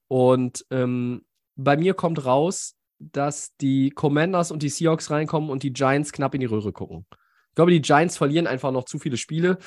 Und 0.08 0.66
ähm, 0.70 1.22
bei 1.58 1.76
mir 1.76 1.92
kommt 1.92 2.24
raus, 2.24 2.76
dass 2.98 3.54
die 3.60 3.90
Commanders 3.90 4.50
und 4.50 4.62
die 4.62 4.68
Seahawks 4.68 5.10
reinkommen 5.10 5.50
und 5.50 5.62
die 5.62 5.72
Giants 5.72 6.12
knapp 6.12 6.34
in 6.34 6.40
die 6.40 6.46
Röhre 6.46 6.72
gucken. 6.72 7.06
Ich 7.50 7.54
glaube, 7.54 7.72
die 7.72 7.82
Giants 7.82 8.16
verlieren 8.16 8.46
einfach 8.46 8.70
noch 8.72 8.84
zu 8.84 8.98
viele 8.98 9.16
Spiele. 9.16 9.58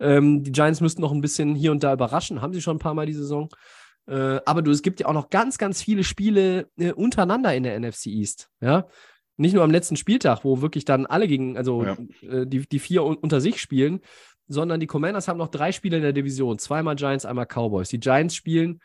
Ähm, 0.00 0.42
die 0.42 0.52
Giants 0.52 0.80
müssten 0.80 1.02
noch 1.02 1.12
ein 1.12 1.20
bisschen 1.20 1.54
hier 1.54 1.72
und 1.72 1.82
da 1.82 1.92
überraschen, 1.92 2.40
haben 2.40 2.52
sie 2.52 2.62
schon 2.62 2.76
ein 2.76 2.80
paar 2.80 2.94
Mal 2.94 3.06
die 3.06 3.12
Saison. 3.12 3.48
Äh, 4.06 4.40
aber 4.46 4.62
du, 4.62 4.70
es 4.70 4.82
gibt 4.82 5.00
ja 5.00 5.06
auch 5.06 5.12
noch 5.12 5.30
ganz, 5.30 5.58
ganz 5.58 5.82
viele 5.82 6.04
Spiele 6.04 6.68
äh, 6.76 6.92
untereinander 6.92 7.54
in 7.54 7.62
der 7.64 7.78
NFC 7.78 8.06
East. 8.06 8.50
Ja? 8.60 8.86
Nicht 9.36 9.54
nur 9.54 9.64
am 9.64 9.70
letzten 9.70 9.96
Spieltag, 9.96 10.44
wo 10.44 10.62
wirklich 10.62 10.84
dann 10.84 11.06
alle 11.06 11.26
gegen, 11.26 11.56
also 11.56 11.84
Ja. 11.84 11.96
äh, 12.22 12.46
die, 12.46 12.68
die 12.68 12.78
vier 12.78 13.04
un 13.04 13.16
unter 13.16 13.40
sich 13.40 13.60
spielen, 13.60 14.00
sondern 14.46 14.78
die 14.78 14.86
Commanders 14.86 15.26
haben 15.26 15.38
noch 15.38 15.48
drei 15.48 15.72
Spiele 15.72 15.96
in 15.96 16.02
der 16.02 16.12
Division. 16.12 16.58
Zweimal 16.58 16.96
Giants, 16.96 17.24
einmal 17.24 17.46
Cowboys. 17.46 17.88
Die 17.88 17.98
Giants 18.00 18.34
spielen 18.34 18.80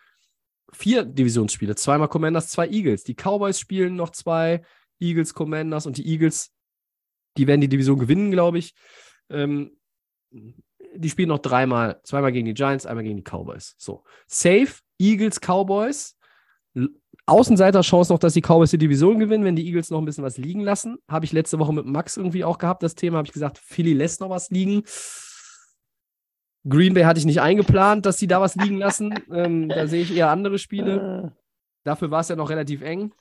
vier 0.74 1.04
Divisionsspiele, 1.04 1.76
zweimal 1.76 2.08
Commanders, 2.08 2.50
zwei 2.50 2.68
Eagles. 2.68 3.04
Die 3.04 3.16
Cowboys 3.16 3.60
spielen 3.60 3.96
noch 3.96 4.12
zwei 4.12 4.62
Eagles, 5.00 5.34
Commanders 5.34 5.86
und 5.86 5.98
die 5.98 6.08
Eagles, 6.08 6.52
die 7.38 7.48
werden 7.48 7.62
die 7.62 7.70
Division 7.70 8.00
gewinnen, 8.00 8.32
glaube 8.32 8.60
ich. 8.60 8.74
Ähm, 9.30 9.78
die 10.32 11.10
spielen 11.10 11.30
noch 11.30 11.40
dreimal, 11.40 12.00
zweimal 12.04 12.32
gegen 12.32 12.46
die 12.46 12.54
Giants, 12.54 12.86
einmal 12.86 13.04
gegen 13.04 13.18
die 13.18 13.24
Cowboys. 13.24 13.76
So. 13.78 14.04
Safe, 14.28 14.70
Eagles, 15.00 15.40
Cowboys. 15.40 16.18
Außenseiter-Chance 17.26 18.12
noch, 18.12 18.20
dass 18.20 18.34
die 18.34 18.42
Cowboys 18.42 18.72
die 18.72 18.78
Division 18.78 19.20
gewinnen, 19.20 19.44
wenn 19.44 19.56
die 19.56 19.66
Eagles 19.66 19.92
noch 19.92 20.00
ein 20.00 20.06
bisschen 20.06 20.24
was 20.24 20.38
liegen 20.38 20.62
lassen. 20.62 20.98
Habe 21.08 21.26
ich 21.26 21.32
letzte 21.32 21.60
Woche 21.60 21.74
mit 21.74 21.86
Max 21.86 22.18
irgendwie 22.18 22.44
auch 22.44 22.58
gehabt, 22.58 22.82
das 22.82 22.96
Thema. 22.96 23.18
Habe 23.18 23.28
ich 23.28 23.34
gesagt, 23.34 23.60
Philly 23.60 23.94
lässt 23.94 24.20
noch 24.20 24.30
was 24.30 24.50
liegen. 24.50 24.84
Green 26.68 26.94
Bay 26.94 27.04
hatte 27.04 27.20
ich 27.20 27.26
nicht 27.26 27.42
eingeplant, 27.42 28.06
dass 28.06 28.18
sie 28.18 28.28
da 28.28 28.42
was 28.42 28.56
liegen 28.56 28.78
lassen. 28.78 29.14
Ähm, 29.34 29.70
da 29.70 29.88
sehe 29.88 30.02
ich 30.02 30.16
eher 30.16 30.30
andere 30.30 30.60
Spiele. 30.60 31.34
Dafür 31.84 32.12
war 32.12 32.20
es 32.22 32.30
ja 32.30 32.36
noch 32.36 32.50
relativ 32.50 32.82
eng. 32.82 33.14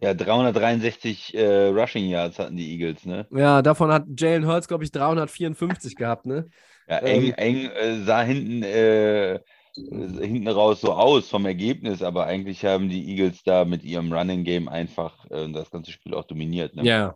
Ja, 0.00 0.12
363 0.12 1.34
äh, 1.34 1.68
Rushing 1.68 2.08
Yards 2.08 2.38
hatten 2.38 2.56
die 2.56 2.70
Eagles, 2.72 3.06
ne? 3.06 3.26
Ja, 3.30 3.62
davon 3.62 3.90
hat 3.90 4.04
Jalen 4.16 4.46
Hurts, 4.46 4.68
glaube 4.68 4.84
ich, 4.84 4.90
354 4.90 5.96
gehabt, 5.96 6.26
ne? 6.26 6.48
Ja, 6.88 6.98
eng, 6.98 7.22
Ähm. 7.28 7.34
eng 7.36 7.70
äh, 7.70 8.04
sah 8.04 8.22
hinten, 8.22 8.62
äh, 8.62 9.40
hinten 9.74 10.48
raus 10.48 10.80
so 10.82 10.92
aus 10.92 11.28
vom 11.28 11.46
Ergebnis, 11.46 12.02
aber 12.02 12.26
eigentlich 12.26 12.64
haben 12.64 12.88
die 12.88 13.10
Eagles 13.10 13.42
da 13.42 13.64
mit 13.64 13.84
ihrem 13.84 14.12
Running 14.12 14.44
Game 14.44 14.68
einfach 14.68 15.24
äh, 15.30 15.50
das 15.50 15.70
ganze 15.70 15.92
Spiel 15.92 16.14
auch 16.14 16.24
dominiert, 16.24 16.76
ne? 16.76 16.84
Ja, 16.84 17.14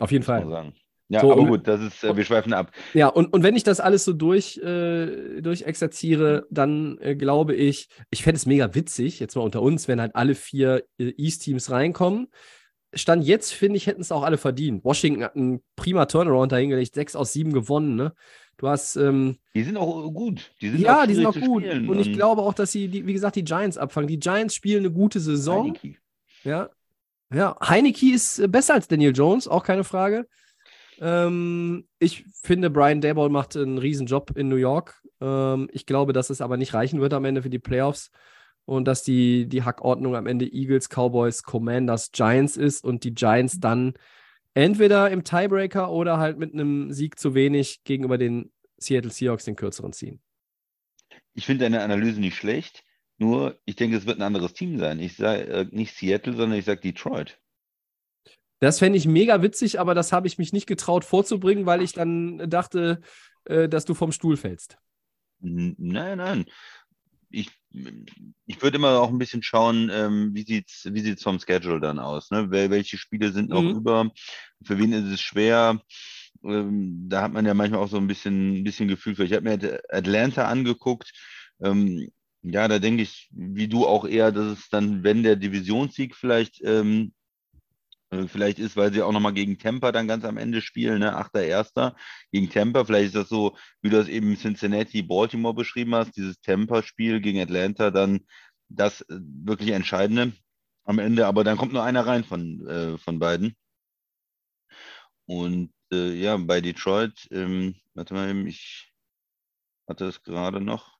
auf 0.00 0.10
jeden 0.10 0.24
Fall. 0.24 0.74
Ja, 1.08 1.20
So, 1.20 1.32
aber 1.32 1.42
und- 1.42 1.48
gut, 1.48 1.68
das 1.68 1.80
ist, 1.82 2.02
äh, 2.02 2.16
wir 2.16 2.24
schweifen 2.24 2.52
ab. 2.54 2.70
Ja, 2.94 3.08
und, 3.08 3.32
und 3.32 3.42
wenn 3.42 3.56
ich 3.56 3.62
das 3.62 3.78
alles 3.80 4.04
so 4.04 4.12
durch, 4.12 4.56
äh, 4.58 5.40
durchexerziere, 5.42 6.46
dann 6.50 6.98
äh, 6.98 7.14
glaube 7.14 7.54
ich, 7.54 7.88
ich 8.10 8.22
fände 8.22 8.36
es 8.36 8.46
mega 8.46 8.74
witzig, 8.74 9.20
jetzt 9.20 9.36
mal 9.36 9.42
unter 9.42 9.60
uns, 9.62 9.86
wenn 9.88 10.00
halt 10.00 10.14
alle 10.14 10.34
vier 10.34 10.84
äh, 10.98 11.12
East-Teams 11.16 11.70
reinkommen. 11.70 12.28
Stand 12.94 13.24
jetzt, 13.24 13.52
finde 13.52 13.76
ich, 13.76 13.86
hätten 13.86 14.00
es 14.00 14.12
auch 14.12 14.22
alle 14.22 14.38
verdient. 14.38 14.84
Washington 14.84 15.24
hat 15.24 15.34
einen 15.36 15.62
prima 15.76 16.06
Turnaround 16.06 16.52
dahingelegt, 16.52 16.94
sechs 16.94 17.16
aus 17.16 17.32
sieben 17.32 17.52
gewonnen, 17.52 17.96
ne? 17.96 18.12
Du 18.56 18.68
hast, 18.68 18.94
ähm, 18.94 19.36
Die 19.52 19.64
sind 19.64 19.76
auch 19.76 20.08
gut. 20.12 20.52
Die 20.60 20.70
sind 20.70 20.80
ja, 20.80 21.02
auch 21.02 21.06
die 21.06 21.14
sind 21.14 21.26
auch 21.26 21.34
gut. 21.34 21.64
spielen 21.64 21.88
Und 21.88 21.98
ich 21.98 22.12
glaube 22.12 22.42
auch, 22.42 22.54
dass 22.54 22.70
sie, 22.70 22.86
die, 22.86 23.04
wie 23.04 23.12
gesagt, 23.12 23.34
die 23.34 23.42
Giants 23.42 23.76
abfangen. 23.76 24.06
Die 24.06 24.20
Giants 24.20 24.54
spielen 24.54 24.84
eine 24.84 24.92
gute 24.94 25.18
Saison. 25.18 25.66
Heineke. 25.76 25.96
Ja. 26.44 26.70
Ja, 27.34 27.56
Heineke 27.60 28.14
ist 28.14 28.38
äh, 28.38 28.46
besser 28.46 28.74
als 28.74 28.86
Daniel 28.86 29.12
Jones, 29.12 29.48
auch 29.48 29.64
keine 29.64 29.82
Frage. 29.82 30.28
Ähm, 31.00 31.86
ich 31.98 32.24
finde, 32.42 32.70
Brian 32.70 33.00
Dayball 33.00 33.28
macht 33.28 33.56
einen 33.56 33.78
riesen 33.78 34.06
Job 34.06 34.32
in 34.36 34.48
New 34.48 34.56
York. 34.56 35.02
Ähm, 35.20 35.68
ich 35.72 35.86
glaube, 35.86 36.12
dass 36.12 36.30
es 36.30 36.40
aber 36.40 36.56
nicht 36.56 36.74
reichen 36.74 37.00
wird 37.00 37.14
am 37.14 37.24
Ende 37.24 37.42
für 37.42 37.50
die 37.50 37.58
Playoffs 37.58 38.10
und 38.64 38.86
dass 38.86 39.02
die, 39.02 39.46
die 39.46 39.62
Hackordnung 39.62 40.16
am 40.16 40.26
Ende 40.26 40.46
Eagles, 40.46 40.88
Cowboys, 40.88 41.42
Commanders, 41.42 42.12
Giants 42.12 42.56
ist 42.56 42.84
und 42.84 43.04
die 43.04 43.14
Giants 43.14 43.60
dann 43.60 43.94
entweder 44.54 45.10
im 45.10 45.24
Tiebreaker 45.24 45.90
oder 45.90 46.18
halt 46.18 46.38
mit 46.38 46.54
einem 46.54 46.92
Sieg 46.92 47.18
zu 47.18 47.34
wenig 47.34 47.84
gegenüber 47.84 48.18
den 48.18 48.52
Seattle 48.78 49.10
Seahawks 49.10 49.44
den 49.44 49.56
kürzeren 49.56 49.92
ziehen. 49.92 50.20
Ich 51.34 51.46
finde 51.46 51.64
deine 51.64 51.82
Analyse 51.82 52.20
nicht 52.20 52.36
schlecht, 52.36 52.84
nur 53.18 53.58
ich 53.64 53.76
denke, 53.76 53.96
es 53.96 54.06
wird 54.06 54.18
ein 54.18 54.22
anderes 54.22 54.54
Team 54.54 54.78
sein. 54.78 55.00
Ich 55.00 55.16
sage 55.16 55.42
äh, 55.44 55.66
nicht 55.70 55.94
Seattle, 55.94 56.34
sondern 56.34 56.58
ich 56.58 56.64
sage 56.64 56.80
Detroit. 56.80 57.38
Das 58.64 58.78
fände 58.78 58.96
ich 58.96 59.06
mega 59.06 59.42
witzig, 59.42 59.78
aber 59.78 59.94
das 59.94 60.10
habe 60.10 60.26
ich 60.26 60.38
mich 60.38 60.54
nicht 60.54 60.66
getraut 60.66 61.04
vorzubringen, 61.04 61.66
weil 61.66 61.82
ich 61.82 61.92
dann 61.92 62.48
dachte, 62.48 63.02
äh, 63.44 63.68
dass 63.68 63.84
du 63.84 63.92
vom 63.92 64.10
Stuhl 64.10 64.38
fällst. 64.38 64.78
Nein, 65.40 65.76
nein. 66.18 66.46
Ich, 67.30 67.50
ich 68.46 68.62
würde 68.62 68.76
immer 68.76 69.00
auch 69.00 69.10
ein 69.10 69.18
bisschen 69.18 69.42
schauen, 69.42 69.90
ähm, 69.92 70.30
wie 70.32 70.44
sieht's, 70.44 70.88
wie 70.90 71.00
sieht's 71.00 71.22
vom 71.22 71.38
Schedule 71.38 71.78
dann 71.78 71.98
aus, 71.98 72.30
ne? 72.30 72.50
Wel 72.50 72.70
welche 72.70 72.96
Spiele 72.96 73.32
sind 73.32 73.50
noch 73.50 73.62
Mhm. 73.62 73.76
über? 73.76 74.10
Für 74.62 74.78
wen 74.78 74.92
ist 74.94 75.12
es 75.12 75.20
schwer? 75.20 75.80
Ähm, 76.42 77.06
da 77.08 77.20
hat 77.22 77.32
man 77.34 77.44
ja 77.44 77.52
manchmal 77.52 77.80
auch 77.80 77.88
so 77.88 77.98
ein 77.98 78.06
bisschen, 78.06 78.60
ein 78.60 78.64
bisschen 78.64 78.88
Gefühl 78.88 79.14
für. 79.14 79.24
Ich 79.24 79.32
habe 79.34 79.42
mir 79.42 79.54
At- 79.54 79.92
Atlanta 79.92 80.48
angeguckt. 80.48 81.12
Ähm, 81.62 82.08
ja, 82.42 82.66
da 82.68 82.78
denke 82.78 83.02
ich, 83.02 83.28
wie 83.32 83.68
du 83.68 83.86
auch 83.86 84.06
eher, 84.06 84.32
dass 84.32 84.58
es 84.58 84.68
dann, 84.70 85.02
wenn 85.02 85.22
der 85.22 85.36
Divisionssieg 85.36 86.14
vielleicht 86.14 86.62
ähm, 86.64 87.12
äh, 87.12 87.23
Vielleicht 88.28 88.58
ist, 88.58 88.76
weil 88.76 88.92
sie 88.92 89.02
auch 89.02 89.12
nochmal 89.12 89.32
gegen 89.32 89.58
Tampa 89.58 89.92
dann 89.92 90.08
ganz 90.08 90.24
am 90.24 90.36
Ende 90.36 90.60
spielen, 90.62 91.00
ne? 91.00 91.16
8.1. 91.16 91.94
gegen 92.32 92.50
Tampa. 92.50 92.84
Vielleicht 92.84 93.06
ist 93.06 93.16
das 93.16 93.28
so, 93.28 93.56
wie 93.82 93.90
du 93.90 93.96
das 93.96 94.08
eben 94.08 94.36
Cincinnati, 94.36 95.02
Baltimore 95.02 95.54
beschrieben 95.54 95.94
hast, 95.94 96.16
dieses 96.16 96.40
Tampa-Spiel 96.40 97.20
gegen 97.20 97.40
Atlanta, 97.40 97.90
dann 97.90 98.20
das 98.68 99.02
äh, 99.02 99.18
wirklich 99.20 99.70
Entscheidende 99.70 100.32
am 100.84 100.98
Ende. 100.98 101.26
Aber 101.26 101.44
dann 101.44 101.56
kommt 101.56 101.72
nur 101.72 101.84
einer 101.84 102.06
rein 102.06 102.24
von, 102.24 102.66
äh, 102.66 102.98
von 102.98 103.18
beiden. 103.18 103.54
Und 105.26 105.72
äh, 105.92 106.12
ja, 106.14 106.36
bei 106.36 106.60
Detroit, 106.60 107.28
ähm, 107.30 107.74
warte 107.94 108.14
mal 108.14 108.30
eben, 108.30 108.46
ich 108.46 108.92
hatte 109.88 110.06
es 110.06 110.22
gerade 110.22 110.60
noch. 110.60 110.93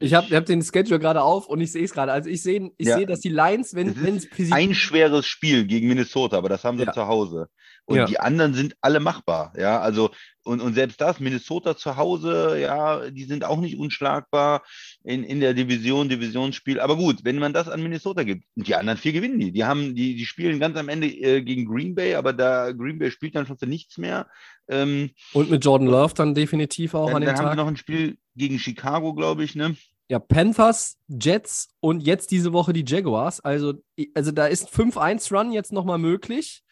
Ich 0.00 0.14
habe 0.14 0.34
hab 0.34 0.46
den 0.46 0.62
Schedule 0.62 0.98
gerade 0.98 1.22
auf 1.22 1.46
und 1.48 1.60
ich 1.60 1.70
sehe 1.70 1.84
es 1.84 1.92
gerade. 1.92 2.12
Also 2.12 2.30
ich 2.30 2.42
sehe, 2.42 2.70
ich 2.78 2.88
Ja. 2.88 2.96
sehe, 2.96 3.06
dass 3.06 3.20
die 3.20 3.28
Lions, 3.28 3.74
wenn 3.74 3.88
Es 3.88 4.52
ein 4.52 4.74
schweres 4.74 5.26
Spiel 5.26 5.66
gegen 5.66 5.86
Minnesota, 5.88 6.38
aber 6.38 6.48
das 6.48 6.64
haben 6.64 6.78
sie 6.78 6.84
Ja. 6.84 6.92
zu 6.92 7.06
Hause. 7.06 7.48
Und 7.84 7.98
Ja. 7.98 8.06
die 8.06 8.18
anderen 8.18 8.54
sind 8.54 8.74
alle 8.80 8.98
machbar, 9.00 9.52
ja. 9.58 9.78
Also, 9.80 10.10
und, 10.44 10.62
und 10.62 10.72
selbst 10.72 10.98
das, 11.02 11.20
Minnesota 11.20 11.76
zu 11.76 11.96
Hause, 11.96 12.58
ja, 12.58 13.10
die 13.10 13.24
sind 13.24 13.44
auch 13.44 13.60
nicht 13.60 13.76
unschlagbar 13.78 14.62
in, 15.04 15.22
in 15.22 15.40
der 15.40 15.52
Division, 15.52 16.08
Divisionsspiel. 16.08 16.80
Aber 16.80 16.96
gut, 16.96 17.18
wenn 17.24 17.38
man 17.38 17.52
das 17.52 17.68
an 17.68 17.82
Minnesota 17.82 18.22
gibt, 18.22 18.44
und 18.56 18.66
die 18.66 18.74
anderen 18.74 18.98
vier 18.98 19.12
gewinnen 19.12 19.38
die. 19.38 19.52
Die 19.52 19.64
haben, 19.64 19.94
die, 19.94 20.16
die 20.16 20.24
spielen 20.24 20.58
ganz 20.58 20.78
am 20.78 20.88
Ende 20.88 21.08
äh, 21.08 21.42
gegen 21.42 21.66
Green 21.66 21.94
Bay, 21.94 22.14
aber 22.14 22.32
da 22.32 22.72
Green 22.72 22.98
Bay 22.98 23.10
spielt 23.10 23.34
dann 23.36 23.46
schon 23.46 23.58
für 23.58 23.66
nichts 23.66 23.98
mehr. 23.98 24.26
Ähm, 24.68 25.10
und 25.34 25.50
mit 25.50 25.62
Jordan 25.62 25.88
Love 25.88 26.14
dann 26.14 26.34
definitiv 26.34 26.94
auch 26.94 27.08
dann 27.08 27.16
an 27.16 27.20
dem 27.22 27.26
dann 27.26 27.36
haben 27.36 27.44
sie 27.44 27.48
Tag. 27.50 27.56
noch 27.58 27.66
ein 27.68 27.76
Spiel 27.76 28.16
gegen 28.36 28.58
Chicago, 28.58 29.14
glaube 29.14 29.44
ich, 29.44 29.54
ne? 29.54 29.76
Ja, 30.08 30.18
Panthers, 30.18 30.98
Jets 31.08 31.68
und 31.80 32.00
jetzt 32.00 32.30
diese 32.30 32.52
Woche 32.52 32.72
die 32.72 32.84
Jaguars. 32.86 33.40
Also, 33.40 33.74
also 34.14 34.32
da 34.32 34.46
ist 34.46 34.68
5-1-Run 34.68 35.52
jetzt 35.52 35.72
nochmal 35.72 35.98
möglich. 35.98 36.62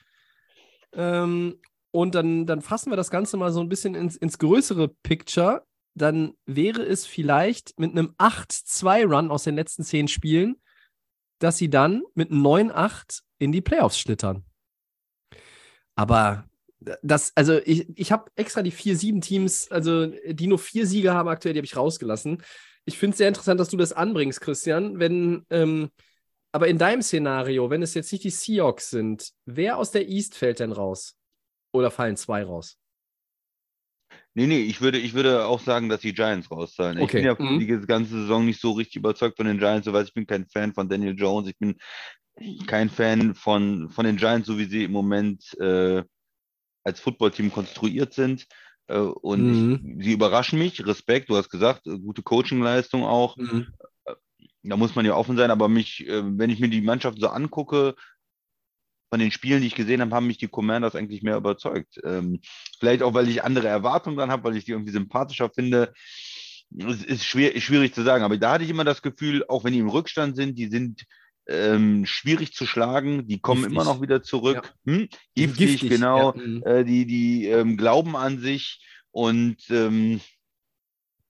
Ähm, 0.93 1.59
und 1.93 2.15
dann, 2.15 2.47
dann 2.47 2.61
fassen 2.61 2.91
wir 2.91 2.97
das 2.97 3.11
Ganze 3.11 3.37
mal 3.37 3.53
so 3.53 3.61
ein 3.61 3.69
bisschen 3.69 3.95
ins, 3.95 4.17
ins 4.17 4.39
größere 4.39 4.89
Picture. 4.89 5.65
Dann 5.95 6.35
wäre 6.47 6.83
es 6.83 7.07
vielleicht 7.07 7.79
mit 7.79 7.93
einem 7.93 8.15
8-2-Run 8.19 9.31
aus 9.31 9.45
den 9.45 9.55
letzten 9.55 9.85
zehn 9.85 10.09
Spielen, 10.09 10.57
dass 11.39 11.59
sie 11.59 11.71
dann 11.71 12.03
mit 12.15 12.31
9-8 12.31 13.23
in 13.39 13.53
die 13.53 13.61
Playoffs 13.61 13.99
schlittern. 13.99 14.45
Aber 15.95 16.45
das, 17.03 17.33
also 17.35 17.59
ich, 17.65 17.87
ich 17.97 18.13
habe 18.13 18.31
extra 18.37 18.63
die 18.63 18.71
vier, 18.71 18.97
sieben 18.97 19.21
Teams, 19.21 19.71
also 19.71 20.07
die 20.07 20.47
nur 20.47 20.59
vier 20.59 20.87
Siege 20.87 21.13
haben 21.13 21.29
aktuell, 21.29 21.55
die 21.55 21.59
habe 21.59 21.67
ich 21.67 21.77
rausgelassen. 21.77 22.43
Ich 22.85 22.99
finde 22.99 23.13
es 23.13 23.19
sehr 23.19 23.29
interessant, 23.29 23.61
dass 23.61 23.69
du 23.69 23.77
das 23.77 23.93
anbringst, 23.93 24.41
Christian. 24.41 24.99
Wenn, 24.99 25.47
ähm, 25.51 25.91
aber 26.53 26.69
in 26.69 26.79
deinem 26.79 27.03
Szenario, 27.03 27.71
wenn 27.71 27.83
es 27.83 27.95
jetzt 27.95 28.13
nicht 28.13 28.25
die 28.25 28.31
Seahawks 28.31 28.91
sind, 28.91 29.31
wer 29.47 29.79
aus 29.79 29.91
der 29.91 30.09
East 30.09 30.35
fällt 30.35 30.61
denn 30.61 30.73
raus? 30.73 31.17
Oder 31.73 31.91
fallen 31.91 32.17
zwei 32.17 32.45
raus? 32.45 32.77
Nee, 34.35 34.47
nee, 34.47 34.61
ich 34.63 34.81
würde, 34.81 34.99
ich 34.99 35.15
würde 35.15 35.47
auch 35.47 35.61
sagen, 35.61 35.89
dass 35.89 36.01
die 36.01 36.15
Giants 36.15 36.51
rauszahlen. 36.51 36.99
Ich 36.99 37.05
Okay, 37.05 37.19
bin 37.19 37.25
ja 37.27 37.37
mhm. 37.39 37.59
die 37.61 37.87
ganze 37.87 38.23
Saison 38.23 38.47
nicht 38.47 38.61
so 38.61 38.73
richtig 38.73 38.97
überzeugt 38.97 39.37
von 39.37 39.47
den 39.47 39.59
Giants, 39.59 39.85
so 39.85 39.93
weiß 39.93 40.09
ich 40.09 40.15
bin 40.15 40.27
kein 40.27 40.47
Fan 40.47 40.73
von 40.73 40.89
Daniel 40.89 41.15
Jones, 41.17 41.49
ich 41.49 41.59
bin 41.59 41.77
kein 42.67 42.89
Fan 42.89 43.35
von, 43.35 43.91
von 43.91 44.07
den 44.07 44.17
Giants, 44.17 44.47
so 44.47 44.59
wie 44.59 44.65
sie 44.65 44.85
im 44.85 44.93
Moment 44.93 45.55
äh, 45.61 46.03
als 46.85 47.01
Footballteam 47.01 47.53
konstruiert 47.53 48.13
sind. 48.13 48.47
Äh, 48.87 48.99
und 48.99 49.47
Mhm. 49.47 49.81
ich, 49.99 50.05
sie 50.05 50.13
überraschen 50.13 50.59
mich, 50.59 50.85
Respekt, 50.87 51.31
du 51.31 51.37
hast 51.37 51.51
gesagt, 51.51 51.87
äh, 51.87 51.99
gute 51.99 52.23
Coachingleistung 52.23 53.05
auch. 53.05 53.37
Da 54.65 54.77
muss 54.77 54.95
man 54.95 55.05
ja 55.05 55.15
offen 55.15 55.37
sein, 55.37 55.51
aber 55.51 55.69
mich, 55.69 56.07
äh, 56.07 56.23
wenn 56.25 56.51
ich 56.51 56.61
mir 56.61 56.69
die 56.69 56.83
Mannschaft 56.83 57.19
so 57.21 57.29
angucke, 57.29 57.95
von 59.13 59.19
den 59.19 59.31
Spielen, 59.31 59.61
die 59.61 59.67
ich 59.67 59.75
gesehen 59.75 60.01
habe, 60.01 60.15
haben 60.15 60.27
mich 60.27 60.39
die 60.39 60.49
Commanders 60.49 60.97
eigentlich 60.97 61.23
mehr 61.23 61.37
überzeugt. 61.37 62.01
Ähm, 62.03 62.41
vielleicht 62.81 63.03
auch, 63.03 63.13
weil 63.13 63.29
ich 63.29 63.45
andere 63.45 63.69
Erwartungen 63.69 64.17
dann 64.17 64.31
habe, 64.31 64.45
weil 64.45 64.57
ich 64.57 64.65
die 64.65 64.73
irgendwie 64.73 64.93
sympathischer 64.93 65.51
finde. 65.51 65.93
Es 66.79 67.05
ist 67.05 67.27
schwer, 67.27 67.61
schwierig 67.61 67.95
zu 67.95 68.05
sagen, 68.05 68.25
aber 68.25 68.39
da 68.39 68.53
hatte 68.53 68.65
ich 68.65 68.71
immer 68.71 68.85
das 68.85 69.03
Gefühl, 69.03 69.45
auch 69.49 69.65
wenn 69.65 69.75
die 69.75 69.81
im 69.81 69.91
Rückstand 69.91 70.35
sind, 70.35 70.57
die 70.57 70.69
sind 70.69 71.05
ähm, 71.47 72.07
schwierig 72.07 72.55
zu 72.55 72.67
schlagen, 72.67 73.27
die 73.27 73.41
kommen 73.41 73.63
Giftig. 73.63 73.77
immer 73.77 73.85
noch 73.85 74.01
wieder 74.01 74.23
zurück. 74.23 74.75
Hm? 74.87 75.09
Die 75.37 75.47
Giftig, 75.47 75.81
giftig, 75.81 75.91
genau. 75.91 76.35
ja, 76.35 76.43
mhm. 76.43 76.63
Äh, 76.65 76.85
die 76.85 77.07
die 77.07 77.47
ähm, 77.47 77.77
glauben 77.77 78.17
an 78.17 78.39
sich 78.39 78.85
und 79.11 79.59
ähm, 79.71 80.21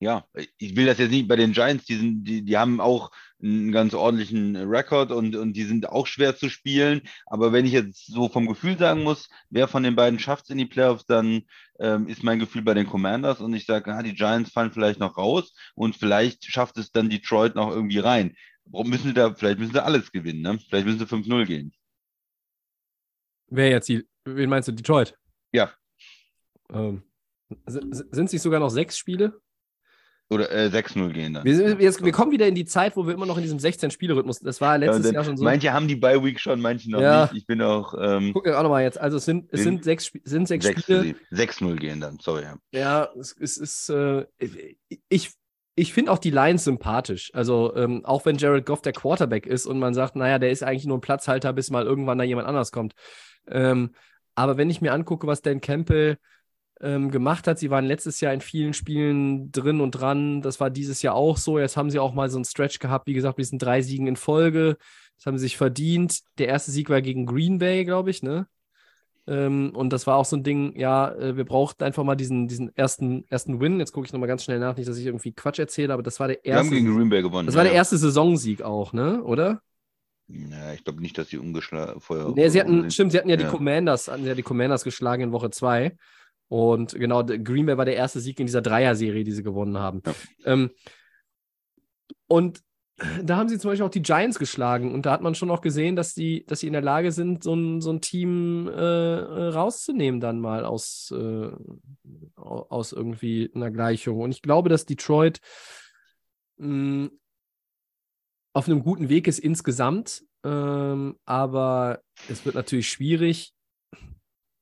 ja, 0.03 0.25
ich 0.59 0.75
will 0.75 0.87
das 0.87 0.99
jetzt 0.99 1.13
nicht 1.13 1.29
bei 1.29 1.37
den 1.37 1.53
Giants, 1.53 1.85
die, 1.85 1.95
sind, 1.95 2.25
die, 2.25 2.45
die 2.45 2.59
haben 2.59 2.81
auch 2.81 3.13
einen 3.41 3.71
ganz 3.71 3.95
ordentlichen 3.95 4.57
Rekord 4.57 5.13
und, 5.13 5.37
und 5.37 5.53
die 5.53 5.63
sind 5.63 5.89
auch 5.89 6.09
schwer 6.09 6.37
zu 6.37 6.49
spielen. 6.49 7.03
Aber 7.27 7.53
wenn 7.53 7.67
ich 7.67 7.73
jetzt 7.73 8.07
so 8.07 8.29
vom 8.29 8.49
Gefühl 8.49 8.77
sagen 8.77 9.05
muss, 9.05 9.29
wer 9.49 9.69
von 9.69 9.85
den 9.85 9.95
beiden 9.95 10.19
schafft 10.19 10.45
es 10.45 10.51
in 10.51 10.59
die 10.59 10.67
Playoffs, 10.67 11.07
dann 11.07 11.43
ähm, 11.79 12.09
ist 12.09 12.25
mein 12.25 12.41
Gefühl 12.41 12.63
bei 12.63 12.75
den 12.75 12.89
Commanders 12.89 13.41
und 13.41 13.55
ich 13.55 13.65
sage, 13.65 13.95
ah, 13.95 14.03
die 14.03 14.15
Giants 14.15 14.51
fallen 14.51 14.73
vielleicht 14.73 14.99
noch 14.99 15.17
raus 15.17 15.55
und 15.77 15.95
vielleicht 15.95 16.45
schafft 16.47 16.79
es 16.79 16.91
dann 16.91 17.09
Detroit 17.09 17.55
noch 17.55 17.71
irgendwie 17.71 18.01
rein. 18.01 18.35
Warum 18.65 18.89
müssen 18.91 19.09
sie 19.09 19.15
da, 19.15 19.35
vielleicht 19.35 19.59
müssen 19.59 19.73
sie 19.73 19.83
alles 19.85 20.11
gewinnen, 20.13 20.41
ne? 20.43 20.59
Vielleicht 20.69 20.87
müssen 20.87 20.99
sie 20.99 21.05
5-0 21.07 21.47
gehen. 21.47 21.75
Wer 23.49 23.69
jetzt 23.71 23.89
die, 23.89 24.07
wen 24.25 24.49
meinst 24.49 24.69
du, 24.69 24.73
Detroit? 24.73 25.17
Ja. 25.53 25.73
Ähm, 26.73 27.03
sind 27.67 27.93
es 28.13 28.33
nicht 28.33 28.41
sogar 28.43 28.61
noch 28.61 28.71
sechs 28.71 28.97
Spiele? 28.97 29.41
Oder 30.31 30.51
äh, 30.51 30.69
6-0 30.69 31.11
gehen 31.13 31.35
dann. 31.35 31.45
Wir, 31.45 31.55
sind, 31.55 31.79
wir, 31.79 32.13
kommen 32.13 32.33
wieder 32.33 32.49
in 32.49 32.55
die 32.55 32.65
Zeit, 32.65 32.97
wo 32.97 33.07
wir 33.07 33.13
immer 33.13 33.27
noch 33.27 33.37
in 33.37 33.43
diesem 33.43 33.59
16-Spiele-Rhythmus. 33.59 34.39
Das 34.41 34.63
war 34.63 34.79
letztes 34.79 35.05
Ja, 35.09 35.13
Jahr 35.13 35.25
schon 35.25 35.37
so. 35.37 35.45
Manche 35.45 35.75
haben 35.75 35.87
die 35.89 35.97
Bye-Week 35.97 36.41
schon, 36.41 36.59
manche 36.63 36.91
noch 36.91 37.03
Ja. 37.03 37.25
nicht. 37.25 37.35
Ich 37.43 37.47
bin 37.47 37.61
auch 37.61 37.93
ähm, 38.01 38.33
Gucken 38.33 38.51
wir 38.53 38.59
auch 38.59 38.63
nochmal 38.63 38.83
jetzt. 38.85 38.97
Also 38.99 39.19
es 39.19 39.27
sind, 39.27 39.53
es 39.53 39.63
Sind- 39.63 39.85
sechs, 39.85 40.11
sind 40.25 40.49
sechs 40.49 40.65
6 40.65 40.83
Spiele. 40.85 41.15
6-0 41.33 41.77
gehen 41.77 42.01
dann, 42.01 42.19
sorry. 42.19 42.45
Ja. 42.45 42.57
Ja, 42.73 43.09
es, 43.19 43.37
es 43.39 43.59
ist. 43.59 43.91
Äh, 43.91 44.25
ich 45.11 45.33
ich 45.75 45.93
finde 45.93 46.13
auch 46.13 46.19
die 46.19 46.31
Lions 46.31 46.65
sympathisch. 46.65 47.31
Also, 47.35 47.75
ähm, 47.77 48.05
auch 48.05 48.25
wenn 48.27 48.37
Jared 48.37 48.67
Goff 48.67 48.83
der 48.83 48.93
Quarterback 48.93 49.47
ist 49.47 49.67
und 49.67 49.79
man 49.79 49.95
sagt, 49.95 50.17
naja, 50.17 50.39
der 50.39 50.51
ist 50.51 50.63
eigentlich 50.63 50.87
nur 50.87 50.99
ein 50.99 51.03
Platzhalter, 51.03 51.53
bis 51.53 51.71
mal 51.71 51.85
irgendwann 51.85 52.19
da 52.19 52.25
jemand 52.25 52.47
anders 52.47 52.73
kommt. 52.73 52.95
Ähm, 53.49 53.95
aber 54.35 54.57
wenn 54.57 54.71
ich 54.71 54.81
mir 54.81 54.93
angucke, 54.93 55.27
was 55.27 55.43
Dan 55.43 55.61
Campbell 55.61 56.19
ähm, 56.81 57.11
gemacht 57.11 57.47
hat, 57.47 57.59
sie 57.59 57.71
waren 57.71 57.85
letztes 57.85 58.21
Jahr 58.21 58.35
in 58.35 58.41
vielen 58.41 58.75
Spielen 58.75 59.51
drin 59.53 59.81
und 59.81 59.93
dran. 59.93 60.43
Das 60.43 60.61
war 60.61 60.69
dieses 60.71 61.01
Jahr 61.03 61.15
auch 61.15 61.37
so. 61.37 61.59
Jetzt 61.59 61.77
haben 61.77 61.91
sie 61.91 61.99
auch 61.99 62.13
mal 62.13 62.29
so 62.29 62.39
einen 62.39 62.45
Stretch 62.45 62.79
gehabt, 62.79 63.07
wie 63.07 63.15
gesagt, 63.15 63.39
mit 63.39 63.47
diesen 63.47 63.59
drei 63.59 63.83
Siegen 63.83 64.07
in 64.07 64.17
Folge. 64.17 64.77
Das 65.17 65.27
haben 65.27 65.39
sie 65.39 65.45
sich 65.45 65.57
verdient. 65.57 66.21
Der 66.39 66.49
erste 66.49 66.71
Sieg 66.71 66.91
war 66.91 67.01
gegen 67.01 67.27
Green 67.27 67.59
Bay, 67.59 67.85
glaube 67.85 68.11
ich, 68.11 68.23
ne? 68.23 68.47
Ähm, 69.27 69.71
und 69.75 69.93
das 69.93 70.07
war 70.07 70.17
auch 70.17 70.25
so 70.25 70.37
ein 70.37 70.43
Ding, 70.43 70.77
ja, 70.77 71.13
äh, 71.15 71.37
wir 71.37 71.45
brauchten 71.45 71.85
einfach 71.85 72.03
mal 72.03 72.17
diesen, 72.17 72.49
diesen 72.49 72.77
ersten, 72.77 73.25
ersten 73.29 73.61
Win. 73.61 73.79
Jetzt 73.79 73.93
gucke 73.93 74.07
ich 74.07 74.13
nochmal 74.13 74.29
ganz 74.29 74.43
schnell 74.43 74.59
nach, 74.59 74.77
nicht, 74.77 74.89
dass 74.89 74.99
ich 74.99 75.07
irgendwie 75.07 75.33
Quatsch 75.33 75.61
erzähle, 75.61 75.93
aber 75.93 76.03
das 76.03 76.19
war 76.19 76.29
der 76.29 76.41
Wir 76.43 76.55
haben 76.55 76.65
erste. 76.65 76.75
gegen 76.75 76.97
Green 76.97 77.09
Bay 77.09 77.23
gewonnen. 77.23 77.47
Das 77.47 77.55
war 77.55 77.63
der 77.63 77.73
ja. 77.73 77.79
erste 77.79 77.99
Saisonsieg 77.99 78.63
auch, 78.63 78.93
ne? 78.93 79.23
Oder? 79.23 79.63
Ja, 80.27 80.73
ich 80.73 80.83
glaube 80.83 81.01
nicht, 81.03 81.17
dass 81.19 81.29
sie 81.29 81.39
umgeschlagen 81.39 82.01
vorher. 82.01 82.33
Nee, 82.35 82.49
sie 82.49 82.61
hatten, 82.61 82.91
stimmt, 82.91 83.13
sie 83.13 83.19
hatten 83.19 83.29
ja, 83.29 83.37
die 83.37 83.45
Ja. 83.45 83.51
Commanders, 83.51 84.09
hatten 84.09 84.27
ja 84.27 84.35
die 84.35 84.43
Commanders 84.43 84.83
geschlagen 84.83 85.23
in 85.23 85.33
Woche 85.33 85.51
2. 85.51 85.97
Und 86.49 86.95
genau, 86.95 87.23
der 87.23 87.39
Green 87.39 87.67
Bay 87.67 87.77
war 87.77 87.85
der 87.85 87.97
erste 87.97 88.21
Sieg 88.21 88.39
in 88.41 88.47
dieser 88.47 88.61
Dreier-Serie, 88.61 89.25
die 89.25 89.33
sie 89.33 89.43
gewonnen 89.43 89.79
haben. 89.79 90.03
Ja. 90.05 90.15
Ähm, 90.53 90.71
und 92.27 92.61
da 93.23 93.37
haben 93.37 93.49
sie 93.49 93.59
zum 93.59 93.71
Beispiel 93.71 93.87
auch 93.87 93.91
die 93.91 94.03
Giants 94.03 94.39
geschlagen. 94.39 94.93
Und 94.93 95.07
da 95.07 95.13
hat 95.13 95.23
man 95.23 95.35
schon 95.35 95.51
auch 95.51 95.61
gesehen, 95.61 95.97
dass, 95.97 96.15
die, 96.15 96.45
dass 96.47 96.61
sie 96.61 96.67
in 96.67 96.73
der 96.73 96.83
Lage 96.83 97.11
sind, 97.11 97.43
so 97.43 97.55
ein, 97.55 97.81
so 97.81 97.91
ein 97.91 98.01
Team 98.01 98.69
äh, 98.69 98.73
äh, 98.73 99.49
rauszunehmen, 99.49 100.21
dann 100.21 100.41
mal 100.41 100.65
aus, 100.65 101.13
äh, 101.17 101.51
au- 102.37 102.67
aus 102.69 102.93
irgendwie 102.93 103.51
einer 103.55 103.71
Gleichung. 103.71 104.21
Und 104.21 104.31
ich 104.31 104.43
glaube, 104.43 104.69
dass 104.69 104.87
Detroit 104.87 105.41
mh, 106.59 107.11
auf 108.55 108.69
einem 108.69 108.83
guten 108.83 109.09
Weg 109.09 109.27
ist 109.27 109.39
insgesamt. 109.39 110.25
Ähm, 110.45 111.17
aber 111.25 112.03
es 112.29 112.45
wird 112.45 112.55
natürlich 112.55 112.89
schwierig. 112.89 113.55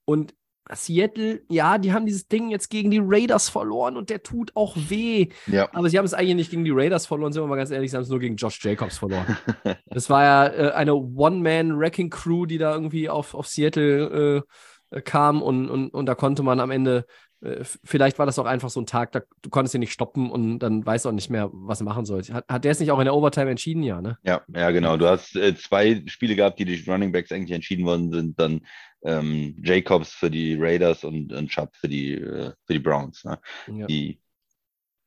Und 0.04 0.34
Seattle, 0.74 1.42
ja, 1.48 1.78
die 1.78 1.92
haben 1.92 2.06
dieses 2.06 2.28
Ding 2.28 2.50
jetzt 2.50 2.68
gegen 2.70 2.90
die 2.90 3.00
Raiders 3.02 3.48
verloren 3.48 3.96
und 3.96 4.10
der 4.10 4.22
tut 4.22 4.52
auch 4.54 4.76
weh. 4.76 5.28
Ja. 5.46 5.68
Aber 5.72 5.88
sie 5.88 5.98
haben 5.98 6.04
es 6.04 6.14
eigentlich 6.14 6.36
nicht 6.36 6.50
gegen 6.50 6.64
die 6.64 6.72
Raiders 6.72 7.06
verloren, 7.06 7.32
sind 7.32 7.42
wir 7.42 7.48
mal 7.48 7.56
ganz 7.56 7.70
ehrlich, 7.70 7.90
sie 7.90 7.96
haben 7.96 8.04
es 8.04 8.08
nur 8.08 8.20
gegen 8.20 8.36
Josh 8.36 8.62
Jacobs 8.64 8.98
verloren. 8.98 9.36
Das 9.92 10.08
war 10.08 10.22
ja 10.22 10.46
äh, 10.46 10.72
eine 10.72 10.94
One-Man-Wrecking-Crew, 10.94 12.46
die 12.46 12.58
da 12.58 12.72
irgendwie 12.72 13.08
auf, 13.08 13.34
auf 13.34 13.48
Seattle 13.48 14.44
äh, 14.90 14.96
äh, 14.96 15.02
kam 15.02 15.42
und, 15.42 15.68
und, 15.68 15.90
und 15.90 16.06
da 16.06 16.14
konnte 16.14 16.42
man 16.42 16.58
am 16.58 16.70
Ende, 16.70 17.06
äh, 17.42 17.64
vielleicht 17.84 18.18
war 18.18 18.26
das 18.26 18.38
auch 18.38 18.44
einfach 18.44 18.70
so 18.70 18.80
ein 18.80 18.86
Tag, 18.86 19.12
da, 19.12 19.20
du 19.42 19.50
konntest 19.50 19.74
ihn 19.74 19.80
nicht 19.80 19.92
stoppen 19.92 20.30
und 20.30 20.58
dann 20.58 20.84
weißt 20.84 21.04
du 21.04 21.08
auch 21.08 21.14
nicht 21.14 21.30
mehr, 21.30 21.48
was 21.52 21.80
er 21.80 21.84
machen 21.84 22.04
soll. 22.04 22.22
Hat, 22.24 22.44
hat 22.48 22.64
der 22.64 22.72
es 22.72 22.80
nicht 22.80 22.90
auch 22.90 22.98
in 22.98 23.04
der 23.04 23.14
Overtime 23.14 23.50
entschieden? 23.50 23.82
Ja, 23.82 24.00
ne? 24.00 24.18
Ja, 24.24 24.42
ja, 24.54 24.70
genau. 24.72 24.96
Du 24.96 25.06
hast 25.06 25.36
äh, 25.36 25.54
zwei 25.54 26.02
Spiele 26.06 26.34
gehabt, 26.34 26.58
die 26.58 26.64
durch 26.64 26.88
Running 26.88 27.12
Backs 27.12 27.30
eigentlich 27.30 27.52
entschieden 27.52 27.86
worden 27.86 28.10
sind. 28.10 28.38
Dann 28.38 28.62
ähm, 29.02 29.56
Jacobs 29.62 30.12
für 30.12 30.30
die 30.30 30.56
Raiders 30.58 31.04
und, 31.04 31.32
und 31.32 31.48
Chubb 31.48 31.74
für 31.76 31.88
die, 31.88 32.14
äh, 32.14 32.52
für 32.64 32.72
die 32.72 32.78
Browns. 32.78 33.24
Ne? 33.24 33.38
Ja. 33.68 33.86
Die, 33.86 34.20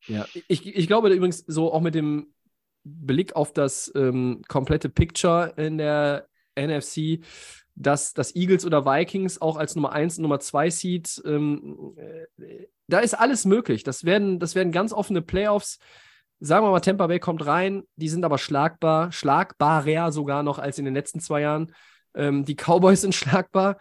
Ja, 0.07 0.25
ich, 0.47 0.65
ich 0.65 0.87
glaube 0.87 1.09
übrigens 1.09 1.39
so 1.39 1.71
auch 1.71 1.81
mit 1.81 1.95
dem 1.95 2.33
Blick 2.83 3.35
auf 3.35 3.53
das 3.53 3.91
ähm, 3.95 4.41
komplette 4.47 4.89
Picture 4.89 5.53
in 5.57 5.77
der 5.77 6.27
NFC, 6.55 7.23
dass 7.75 8.13
das 8.13 8.35
Eagles 8.35 8.65
oder 8.65 8.85
Vikings 8.85 9.41
auch 9.41 9.57
als 9.57 9.75
Nummer 9.75 9.93
1 9.93 10.17
und 10.17 10.23
Nummer 10.23 10.39
2 10.39 10.69
Seed, 10.69 11.21
ähm, 11.25 11.95
äh, 12.37 12.67
da 12.87 12.99
ist 12.99 13.13
alles 13.13 13.45
möglich. 13.45 13.83
Das 13.83 14.03
werden, 14.03 14.39
das 14.39 14.55
werden 14.55 14.71
ganz 14.71 14.93
offene 14.93 15.21
Playoffs. 15.21 15.79
Sagen 16.39 16.65
wir 16.65 16.71
mal, 16.71 16.81
Tampa 16.81 17.07
Bay 17.07 17.19
kommt 17.19 17.45
rein, 17.45 17.83
die 17.95 18.09
sind 18.09 18.25
aber 18.25 18.37
schlagbar, 18.37 19.11
schlagbarer 19.11 20.11
sogar 20.11 20.43
noch 20.43 20.59
als 20.59 20.77
in 20.77 20.85
den 20.85 20.93
letzten 20.93 21.21
zwei 21.21 21.41
Jahren. 21.41 21.73
Ähm, 22.15 22.45
die 22.45 22.55
Cowboys 22.55 23.01
sind 23.01 23.15
schlagbar, 23.15 23.77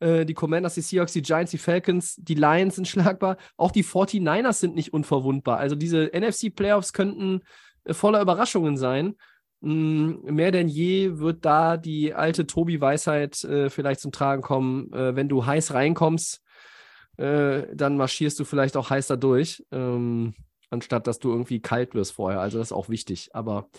äh, 0.00 0.26
die 0.26 0.34
Commanders, 0.34 0.74
die 0.74 0.82
Seahawks, 0.82 1.12
die 1.12 1.22
Giants, 1.22 1.50
die 1.50 1.58
Falcons, 1.58 2.16
die 2.16 2.34
Lions 2.34 2.76
sind 2.76 2.88
schlagbar. 2.88 3.36
Auch 3.56 3.70
die 3.70 3.84
49ers 3.84 4.54
sind 4.54 4.74
nicht 4.74 4.92
unverwundbar. 4.92 5.58
Also 5.58 5.74
diese 5.76 6.10
NFC-Playoffs 6.12 6.92
könnten 6.92 7.42
äh, 7.84 7.94
voller 7.94 8.20
Überraschungen 8.20 8.76
sein. 8.76 9.16
Mm, 9.60 10.16
mehr 10.24 10.52
denn 10.52 10.68
je 10.68 11.18
wird 11.18 11.44
da 11.44 11.76
die 11.76 12.12
alte 12.12 12.46
Tobi-Weisheit 12.46 13.42
äh, 13.44 13.70
vielleicht 13.70 14.00
zum 14.00 14.12
Tragen 14.12 14.42
kommen. 14.42 14.88
Wenn 14.90 15.28
du 15.28 15.46
heiß 15.46 15.74
reinkommst, 15.74 16.42
dann 17.18 17.96
marschierst 17.96 18.38
du 18.38 18.44
vielleicht 18.44 18.76
auch 18.76 18.90
heiß 18.90 19.06
da 19.06 19.16
durch, 19.16 19.64
ähm, 19.72 20.34
anstatt 20.68 21.06
dass 21.06 21.18
du 21.18 21.30
irgendwie 21.30 21.60
kalt 21.60 21.94
wirst 21.94 22.12
vorher. 22.12 22.40
Also 22.40 22.58
das 22.58 22.68
ist 22.68 22.72
auch 22.72 22.90
wichtig. 22.90 23.30
Aber 23.32 23.70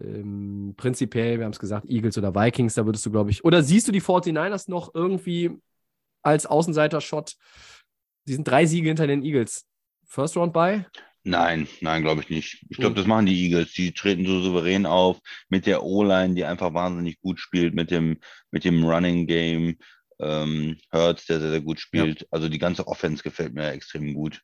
ähm, 0.00 0.74
prinzipiell, 0.76 1.38
wir 1.38 1.44
haben 1.44 1.52
es 1.52 1.58
gesagt, 1.58 1.88
Eagles 1.88 2.18
oder 2.18 2.34
Vikings, 2.34 2.74
da 2.74 2.86
würdest 2.86 3.04
du, 3.06 3.10
glaube 3.10 3.30
ich, 3.30 3.44
oder 3.44 3.62
siehst 3.62 3.88
du 3.88 3.92
die 3.92 4.00
49ers 4.00 4.70
noch 4.70 4.94
irgendwie 4.94 5.50
als 6.22 6.46
Außenseiter-Shot? 6.46 7.36
Die 8.26 8.32
sind 8.34 8.46
drei 8.46 8.66
Siege 8.66 8.88
hinter 8.88 9.06
den 9.06 9.22
Eagles. 9.22 9.66
First 10.06 10.36
Round 10.36 10.52
bei? 10.52 10.86
nein, 11.24 11.68
nein, 11.80 12.02
glaube 12.02 12.20
ich 12.20 12.30
nicht. 12.30 12.64
Ich 12.68 12.78
glaube, 12.78 12.90
Hm. 12.90 12.96
das 12.96 13.06
machen 13.06 13.26
die 13.26 13.44
Eagles. 13.44 13.72
Die 13.74 13.92
treten 13.92 14.26
so 14.26 14.40
souverän 14.40 14.86
auf 14.86 15.20
mit 15.48 15.66
der 15.66 15.84
O-Line, 15.84 16.34
die 16.34 16.44
einfach 16.44 16.74
wahnsinnig 16.74 17.20
gut 17.20 17.38
spielt, 17.38 17.74
mit 17.74 17.90
dem, 17.92 18.18
mit 18.50 18.64
dem 18.64 18.84
Running 18.84 19.26
Game. 19.26 19.76
Ähm, 20.20 20.76
Hurts, 20.92 21.26
der 21.26 21.40
sehr, 21.40 21.50
sehr 21.50 21.60
gut 21.60 21.80
spielt. 21.80 22.26
Also 22.30 22.48
die 22.48 22.58
ganze 22.58 22.86
Offense 22.86 23.22
gefällt 23.22 23.54
mir 23.54 23.70
extrem 23.70 24.14
gut. 24.14 24.42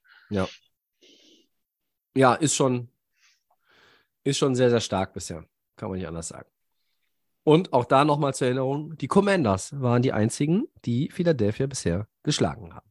Ja, 2.14 2.34
ist 2.34 2.56
schon, 2.56 2.88
ist 4.28 4.38
schon 4.38 4.54
sehr, 4.54 4.70
sehr 4.70 4.80
stark 4.80 5.12
bisher. 5.12 5.44
Kann 5.76 5.90
man 5.90 5.98
nicht 5.98 6.08
anders 6.08 6.28
sagen. 6.28 6.48
Und 7.44 7.72
auch 7.72 7.84
da 7.84 8.04
nochmal 8.04 8.34
zur 8.34 8.46
Erinnerung: 8.48 8.96
die 8.98 9.08
Commanders 9.08 9.80
waren 9.80 10.02
die 10.02 10.12
einzigen, 10.12 10.66
die 10.84 11.10
Philadelphia 11.10 11.66
bisher 11.66 12.06
geschlagen 12.22 12.74
haben. 12.74 12.88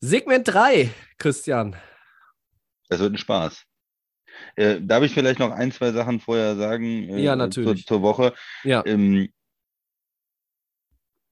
Segment 0.00 0.46
3, 0.46 0.90
Christian. 1.18 1.76
Das 2.88 3.00
wird 3.00 3.14
ein 3.14 3.18
Spaß. 3.18 3.64
Äh, 4.56 4.80
darf 4.80 5.02
ich 5.02 5.12
vielleicht 5.12 5.40
noch 5.40 5.50
ein, 5.50 5.72
zwei 5.72 5.92
Sachen 5.92 6.20
vorher 6.20 6.56
sagen? 6.56 6.84
Äh, 7.08 7.20
Ja, 7.20 7.36
natürlich. 7.36 7.86
Zur, 7.86 7.96
zur 7.98 8.02
Woche. 8.02 8.34
Ja, 8.64 8.84
Ähm, 8.86 9.28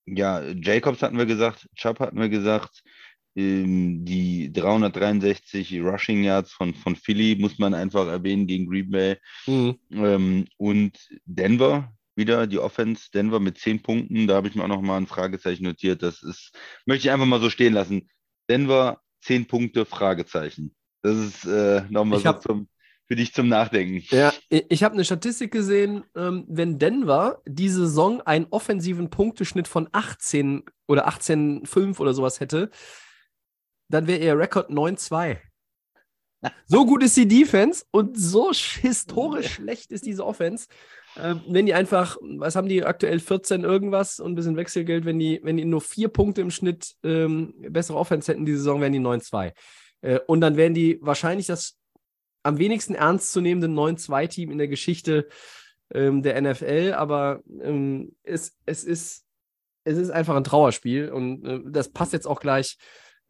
ja, 0.07 0.43
Jacobs 0.43 1.03
hatten 1.03 1.19
wir 1.19 1.27
gesagt, 1.27 1.69
Chubb 1.75 2.01
hatten 2.01 2.19
wir 2.21 2.29
gesagt. 2.29 2.83
Ähm, 3.37 4.05
die 4.05 4.51
363 4.53 5.81
Rushing 5.81 6.25
Yards 6.25 6.53
von, 6.53 6.75
von 6.75 6.97
Philly 6.97 7.37
muss 7.39 7.59
man 7.59 7.75
einfach 7.75 8.07
erwähnen 8.07 8.47
gegen 8.47 8.67
Green 8.67 8.91
Bay. 8.91 9.17
mhm. 9.47 9.79
Ähm, 9.93 10.47
und 10.57 10.99
Denver, 11.27 11.93
wieder 12.17 12.47
die 12.47 12.59
Offense, 12.59 13.11
Denver 13.13 13.39
mit 13.39 13.59
10 13.59 13.83
Punkten. 13.83 14.27
Da 14.27 14.37
habe 14.37 14.49
ich 14.49 14.55
mir 14.55 14.65
auch 14.65 14.69
noch 14.69 14.81
mal 14.81 14.97
ein 14.97 15.07
Fragezeichen 15.07 15.65
notiert. 15.65 16.03
Das 16.03 16.23
ist, 16.23 16.53
möchte 16.87 17.07
ich 17.07 17.13
einfach 17.13 17.27
mal 17.27 17.41
so 17.41 17.51
stehen 17.51 17.75
lassen. 17.75 18.09
Denver, 18.49 19.03
10 19.23 19.47
Punkte, 19.47 19.85
Fragezeichen. 19.85 20.75
Das 21.03 21.17
ist 21.17 21.45
äh, 21.45 21.83
nochmal 21.91 22.21
so 22.21 22.33
zum, 22.33 22.69
für 23.07 23.17
dich 23.17 23.35
zum 23.35 23.49
Nachdenken. 23.49 24.03
Ja, 24.11 24.33
ich, 24.49 24.65
ich 24.69 24.83
habe 24.83 24.95
eine 24.95 25.05
Statistik 25.05 25.53
gesehen, 25.53 26.05
ähm, 26.17 26.45
wenn 26.49 26.79
Denver 26.79 27.43
die 27.47 27.69
Saison 27.69 28.23
einen 28.23 28.47
offensiven 28.51 29.11
Punkteschnitt 29.11 29.69
von 29.69 29.89
18 29.93 30.65
oder 30.89 31.07
18,5 31.09 31.99
oder 31.99 32.15
sowas 32.15 32.41
hätte, 32.41 32.71
dann 33.89 34.07
wäre 34.07 34.21
ihr 34.21 34.39
Rekord 34.39 34.71
9-2. 34.71 35.39
So 36.67 36.87
gut 36.87 37.03
ist 37.03 37.17
die 37.17 37.27
Defense 37.27 37.85
und 37.91 38.19
so 38.19 38.51
sch- 38.51 38.81
historisch 38.81 39.51
schlecht 39.55 39.91
ist 39.91 40.07
diese 40.07 40.25
Offense. 40.25 40.69
Ähm, 41.17 41.41
wenn 41.49 41.67
die 41.67 41.75
einfach, 41.75 42.19
was 42.21 42.57
haben 42.57 42.69
die 42.69 42.85
aktuell, 42.85 43.21
14 43.21 43.65
irgendwas 43.65 44.21
und 44.21 44.33
ein 44.33 44.35
bisschen 44.35 44.57
Wechselgeld, 44.57 45.07
wenn 45.07 45.19
die, 45.19 45.41
wenn 45.43 45.57
die 45.57 45.65
nur 45.65 45.81
vier 45.81 46.09
Punkte 46.09 46.43
im 46.43 46.51
Schnitt 46.51 46.95
ähm, 47.03 47.55
bessere 47.71 47.97
Offense 47.97 48.31
hätten, 48.31 48.45
die 48.45 48.55
Saison 48.55 48.81
wären 48.81 48.93
die 48.93 49.01
9-2. 49.01 49.53
Äh, 50.03 50.21
und 50.27 50.41
dann 50.43 50.57
wären 50.57 50.75
die 50.75 50.99
wahrscheinlich 51.01 51.47
das 51.47 51.79
am 52.43 52.59
wenigsten 52.59 52.95
ernstzunehmenden 52.95 53.75
9-2-Team 53.75 54.51
in 54.53 54.59
der 54.59 54.69
Geschichte 54.69 55.29
ähm, 55.93 56.23
der 56.23 56.41
NFL, 56.41 56.95
aber 56.97 57.43
ähm, 57.63 58.15
es, 58.23 58.57
es, 58.67 58.85
ist, 58.85 59.25
es 59.85 59.97
ist 59.97 60.11
einfach 60.11 60.37
ein 60.37 60.45
Trauerspiel 60.45 61.11
und 61.11 61.45
äh, 61.45 61.61
das 61.65 61.91
passt 61.91 62.13
jetzt 62.13 62.27
auch 62.27 62.41
gleich 62.41 62.77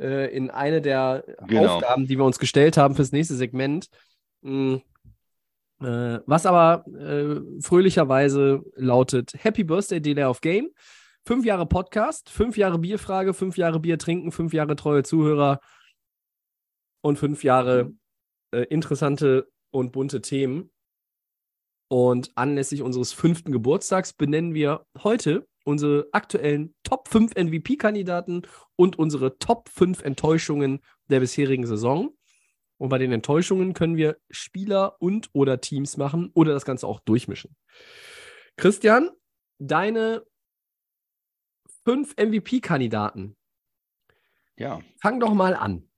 äh, 0.01 0.35
in 0.35 0.51
eine 0.51 0.81
der 0.81 1.25
Genau. 1.47 1.77
Aufgaben, 1.77 2.07
die 2.07 2.17
wir 2.17 2.25
uns 2.25 2.39
gestellt 2.39 2.77
haben 2.77 2.95
fürs 2.95 3.13
nächste 3.13 3.35
Segment. 3.35 3.89
Mm, 4.43 4.77
äh, 5.81 6.19
was 6.27 6.47
aber 6.47 6.85
äh, 6.89 7.41
fröhlicherweise 7.63 8.63
lautet: 8.75 9.33
Happy 9.39 9.65
Birthday, 9.65 10.01
Delay 10.01 10.25
of 10.25 10.41
Game. 10.41 10.71
Fünf 11.25 11.45
Jahre 11.45 11.67
Podcast, 11.67 12.31
fünf 12.31 12.57
Jahre 12.57 12.79
Bierfrage, 12.79 13.35
fünf 13.35 13.57
Jahre 13.57 13.81
Bier 13.81 13.99
trinken, 13.99 14.31
fünf 14.31 14.53
Jahre 14.53 14.77
treue 14.77 15.03
Zuhörer 15.03 15.59
und 17.01 17.19
fünf 17.19 17.43
Jahre 17.43 17.93
äh, 18.53 18.63
interessante 18.63 19.49
und 19.71 19.93
bunte 19.93 20.21
Themen. 20.21 20.71
Und 21.89 22.33
anlässlich 22.37 22.83
unseres 22.83 23.13
fünften 23.13 23.53
Geburtstags 23.53 24.13
benennen 24.13 24.55
wir 24.55 24.85
heute 25.03 25.47
unsere 25.65 26.09
aktuellen 26.13 26.75
Top 26.83 27.09
5 27.09 27.35
MVP-Kandidaten 27.37 28.43
und 28.77 28.99
unsere 28.99 29.39
Top 29.39 29.69
5 29.69 30.03
Enttäuschungen 30.03 30.81
der 31.09 31.21
bisherigen 31.21 31.67
Saison. 31.67 32.11
Und 32.79 32.89
bei 32.89 32.99
den 32.99 33.13
Enttäuschungen 33.13 33.73
können 33.73 33.97
wir 33.97 34.19
Spieler 34.31 35.01
und 35.01 35.31
oder 35.33 35.61
Teams 35.61 35.97
machen 35.97 36.31
oder 36.35 36.53
das 36.53 36.65
Ganze 36.65 36.87
auch 36.87 37.01
durchmischen. 37.01 37.57
Christian, 38.57 39.11
deine 39.59 40.25
fünf 41.85 42.15
MVP-Kandidaten. 42.17 43.37
Ja, 44.59 44.81
Fang 45.01 45.21
doch 45.21 45.35
mal 45.35 45.55
an. 45.55 45.89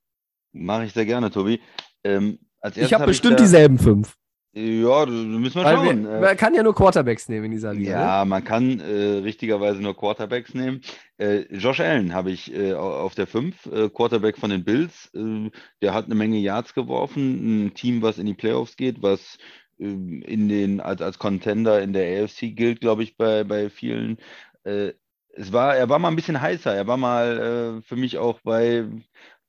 mache 0.52 0.84
ich 0.84 0.92
sehr 0.92 1.06
gerne, 1.06 1.30
Tobi. 1.30 1.60
Ähm, 2.04 2.38
Ich 2.74 2.92
habe 2.92 3.02
hab 3.02 3.06
bestimmt 3.06 3.34
da- 3.38 3.42
dieselben 3.42 3.78
fünf. 3.78 4.16
Ja, 4.58 5.06
müssen 5.06 5.54
wir 5.56 5.64
Weil 5.64 5.76
schauen. 5.76 6.04
wir, 6.04 6.10
Äh, 6.16 6.20
man 6.20 6.36
kann 6.36 6.54
ja 6.54 6.62
nur 6.64 6.74
Quarterbacks 6.74 7.28
nehmen 7.28 7.44
in 7.46 7.50
dieser 7.52 7.72
Liga. 7.72 7.96
Ne? 7.96 8.02
Ja, 8.04 8.24
man 8.24 8.42
kann 8.44 8.80
äh, 8.80 9.18
richtigerweise 9.18 9.80
nur 9.80 9.96
Quarterbacks 9.96 10.52
nehmen. 10.54 10.80
Äh, 11.18 11.42
Josh 11.54 11.78
Allen 11.80 12.12
habe 12.12 12.30
ich 12.32 12.52
äh, 12.52 12.72
au- 12.74 13.00
auf 13.04 13.14
der 13.14 13.26
5, 13.28 13.66
äh, 13.66 13.88
Quarterback 13.88 14.36
von 14.36 14.50
den 14.50 14.64
Bills. 14.64 15.10
Äh, 15.14 15.50
der 15.80 15.94
hat 15.94 16.06
eine 16.06 16.14
Menge 16.16 16.38
Yards 16.38 16.74
geworfen, 16.74 17.66
ein 17.66 17.74
Team, 17.74 18.02
was 18.02 18.18
in 18.18 18.26
die 18.26 18.34
Playoffs 18.34 18.76
geht, 18.76 19.00
was 19.02 19.38
in 19.80 20.48
den, 20.48 20.80
als, 20.80 21.00
als 21.02 21.20
Contender 21.20 21.80
in 21.80 21.92
der 21.92 22.24
AFC 22.24 22.50
gilt, 22.56 22.80
glaube 22.80 23.04
ich, 23.04 23.16
bei, 23.16 23.44
bei 23.44 23.70
vielen. 23.70 24.18
Es 24.64 25.52
war, 25.52 25.76
er 25.76 25.88
war 25.88 26.00
mal 26.00 26.08
ein 26.08 26.16
bisschen 26.16 26.40
heißer. 26.40 26.74
Er 26.74 26.88
war 26.88 26.96
mal 26.96 27.80
für 27.86 27.94
mich 27.94 28.18
auch 28.18 28.40
bei 28.42 28.86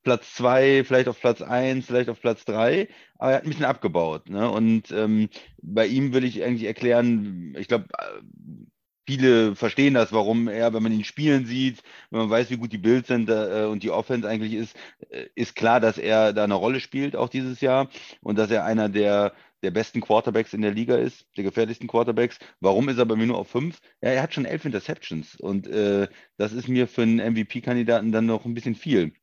Platz 0.09 0.33
2, 0.33 0.85
vielleicht 0.85 1.07
auf 1.07 1.19
Platz 1.19 1.43
1, 1.43 1.85
vielleicht 1.85 2.09
auf 2.09 2.19
Platz 2.19 2.43
3, 2.45 2.87
aber 3.19 3.29
er 3.29 3.37
hat 3.37 3.43
ein 3.43 3.49
bisschen 3.49 3.65
abgebaut. 3.65 4.27
Ne? 4.27 4.49
Und 4.49 4.89
ähm, 4.89 5.29
bei 5.61 5.85
ihm 5.85 6.13
will 6.13 6.23
ich 6.23 6.43
eigentlich 6.43 6.63
erklären, 6.63 7.55
ich 7.59 7.67
glaube, 7.67 7.85
viele 9.05 9.55
verstehen 9.55 9.93
das, 9.93 10.11
warum 10.11 10.47
er, 10.47 10.73
wenn 10.73 10.81
man 10.81 10.93
ihn 10.93 11.03
spielen 11.03 11.45
sieht, 11.45 11.83
wenn 12.09 12.21
man 12.21 12.29
weiß, 12.31 12.49
wie 12.49 12.57
gut 12.57 12.73
die 12.73 12.79
Bills 12.79 13.07
sind 13.07 13.29
äh, 13.29 13.67
und 13.69 13.83
die 13.83 13.91
Offense 13.91 14.27
eigentlich 14.27 14.53
ist, 14.53 14.75
äh, 15.11 15.27
ist 15.35 15.55
klar, 15.55 15.79
dass 15.79 15.99
er 15.99 16.33
da 16.33 16.43
eine 16.43 16.55
Rolle 16.55 16.79
spielt, 16.79 17.15
auch 17.15 17.29
dieses 17.29 17.61
Jahr, 17.61 17.87
und 18.21 18.39
dass 18.39 18.49
er 18.49 18.65
einer 18.65 18.89
der, 18.89 19.33
der 19.61 19.69
besten 19.69 20.01
Quarterbacks 20.01 20.55
in 20.55 20.63
der 20.63 20.71
Liga 20.71 20.95
ist, 20.95 21.27
der 21.37 21.43
gefährlichsten 21.43 21.87
Quarterbacks. 21.87 22.39
Warum 22.61 22.89
ist 22.89 22.97
er 22.97 23.05
bei 23.05 23.15
mir 23.15 23.27
nur 23.27 23.37
auf 23.37 23.49
fünf? 23.49 23.79
Ja, 24.01 24.09
er 24.09 24.23
hat 24.23 24.33
schon 24.33 24.45
elf 24.45 24.65
Interceptions 24.65 25.35
und 25.35 25.67
äh, 25.67 26.07
das 26.37 26.51
ist 26.51 26.67
mir 26.67 26.87
für 26.87 27.03
einen 27.03 27.17
MVP-Kandidaten 27.19 28.11
dann 28.11 28.25
noch 28.25 28.45
ein 28.45 28.55
bisschen 28.55 28.73
viel 28.73 29.13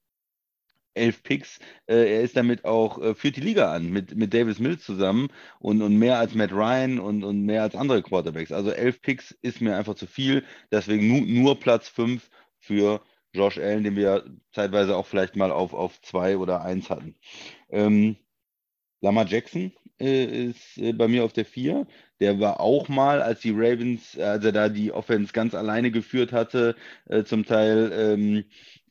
elf 0.97 1.23
Picks. 1.23 1.59
Äh, 1.87 2.17
er 2.17 2.23
ist 2.23 2.37
damit 2.37 2.65
auch, 2.65 3.01
äh, 3.01 3.15
führt 3.15 3.37
die 3.37 3.41
Liga 3.41 3.73
an 3.73 3.91
mit, 3.91 4.17
mit 4.17 4.35
Davis 4.35 4.59
Mills 4.59 4.85
zusammen 4.85 5.29
und, 5.59 5.83
und 5.83 5.97
mehr 5.97 6.19
als 6.19 6.35
Matt 6.35 6.53
Ryan 6.53 6.99
und, 6.99 7.25
und 7.25 7.43
mehr 7.45 7.63
als 7.63 7.75
andere 7.75 8.03
Quarterbacks. 8.03 8.53
Also 8.53 8.71
elf 8.71 9.01
Picks 9.03 9.33
ist 9.43 9.61
mir 9.61 9.77
einfach 9.77 9.95
zu 9.95 10.07
viel. 10.07 10.45
Deswegen 10.71 11.09
nu, 11.09 11.21
nur 11.25 11.61
Platz 11.61 11.89
fünf 11.89 12.31
für 12.59 13.03
Josh 13.33 13.59
Allen, 13.59 13.85
den 13.85 13.97
wir 13.97 14.25
zeitweise 14.53 14.97
auch 14.97 15.07
vielleicht 15.07 15.37
mal 15.37 15.51
auf, 15.53 15.75
auf 15.75 16.01
zwei 16.03 16.37
oder 16.37 16.63
eins 16.63 16.91
hatten. 16.91 17.15
Ähm, 17.71 18.17
Lamar 19.01 19.27
Jackson 19.27 19.73
äh, 20.01 20.49
ist 20.49 20.79
äh, 20.79 20.93
bei 20.93 21.09
mir 21.09 21.25
auf 21.25 21.33
der 21.33 21.45
vier. 21.45 21.87
Der 22.21 22.41
war 22.41 22.61
auch 22.61 22.89
mal, 22.89 23.23
als 23.23 23.41
die 23.41 23.53
Ravens, 23.53 24.17
äh, 24.17 24.23
als 24.23 24.45
er 24.45 24.53
da 24.53 24.69
die 24.69 24.93
Offense 24.93 25.33
ganz 25.33 25.55
alleine 25.55 25.91
geführt 25.91 26.33
hatte, 26.33 26.77
äh, 27.07 27.25
zum 27.25 27.45
Teil 27.45 27.93
ähm, 27.95 28.39
äh, 28.39 28.45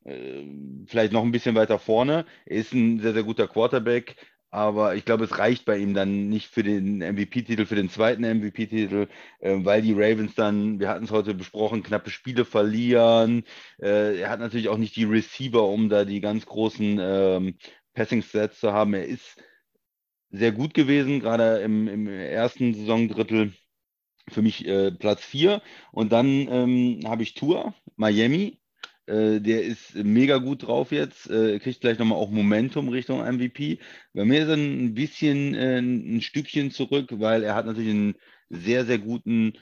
vielleicht 0.06 1.14
noch 1.14 1.24
ein 1.24 1.32
bisschen 1.32 1.56
weiter 1.56 1.80
vorne. 1.80 2.26
Er 2.46 2.58
ist 2.58 2.74
ein 2.74 3.00
sehr, 3.00 3.14
sehr 3.14 3.24
guter 3.24 3.48
Quarterback, 3.48 4.16
aber 4.52 4.96
ich 4.96 5.04
glaube, 5.04 5.26
es 5.26 5.38
reicht 5.38 5.66
bei 5.66 5.78
ihm 5.78 5.94
dann 5.94 6.30
nicht 6.30 6.48
für 6.48 6.64
den 6.64 7.00
MVP-Titel, 7.00 7.66
für 7.66 7.76
den 7.76 7.90
zweiten 7.90 8.24
MVP-Titel, 8.24 9.08
äh, 9.40 9.58
weil 9.66 9.82
die 9.82 9.94
Ravens 9.94 10.36
dann, 10.36 10.80
wir 10.80 10.88
hatten 10.90 11.06
es 11.06 11.12
heute 11.12 11.34
besprochen, 11.34 11.84
knappe 11.84 12.10
Spiele 12.10 12.46
verlieren. 12.46 13.44
Äh, 13.82 14.20
er 14.20 14.30
hat 14.30 14.40
natürlich 14.40 14.70
auch 14.70 14.78
nicht 14.78 14.96
die 14.96 15.04
Receiver, 15.04 15.64
um 15.68 15.90
da 15.90 16.06
die 16.06 16.22
ganz 16.22 16.46
großen 16.46 17.00
ähm, 17.02 17.58
Passing-Stats 17.96 18.60
zu 18.60 18.72
haben. 18.72 18.94
Er 18.94 19.06
ist 19.06 19.42
sehr 20.30 20.52
gut 20.52 20.74
gewesen, 20.74 21.20
gerade 21.20 21.60
im, 21.60 21.88
im 21.88 22.08
ersten 22.08 22.74
Saisondrittel 22.74 23.54
für 24.30 24.42
mich 24.42 24.66
äh, 24.68 24.92
Platz 24.92 25.22
4. 25.24 25.62
Und 25.92 26.12
dann 26.12 26.28
ähm, 26.50 27.02
habe 27.06 27.24
ich 27.24 27.34
Tour, 27.34 27.74
Miami. 27.98 28.60
Äh, 29.08 29.40
der 29.40 29.64
ist 29.64 29.96
mega 29.96 30.38
gut 30.38 30.64
drauf 30.64 30.92
jetzt, 30.92 31.30
äh, 31.30 31.60
kriegt 31.60 31.82
gleich 31.82 32.00
nochmal 32.00 32.18
auch 32.18 32.32
Momentum 32.32 32.90
Richtung 32.90 33.20
MVP. 33.22 33.80
Bei 34.14 34.26
mir 34.26 34.42
ist 34.44 34.50
er 34.50 34.56
ein 34.56 34.94
bisschen 34.96 35.54
äh, 35.54 35.80
ein 35.80 36.22
Stückchen 36.22 36.72
zurück, 36.72 37.10
weil 37.20 37.44
er 37.44 37.56
hat 37.56 37.66
natürlich 37.68 37.92
einen 37.92 38.16
sehr, 38.50 38.86
sehr 38.86 38.98
guten 38.98 39.54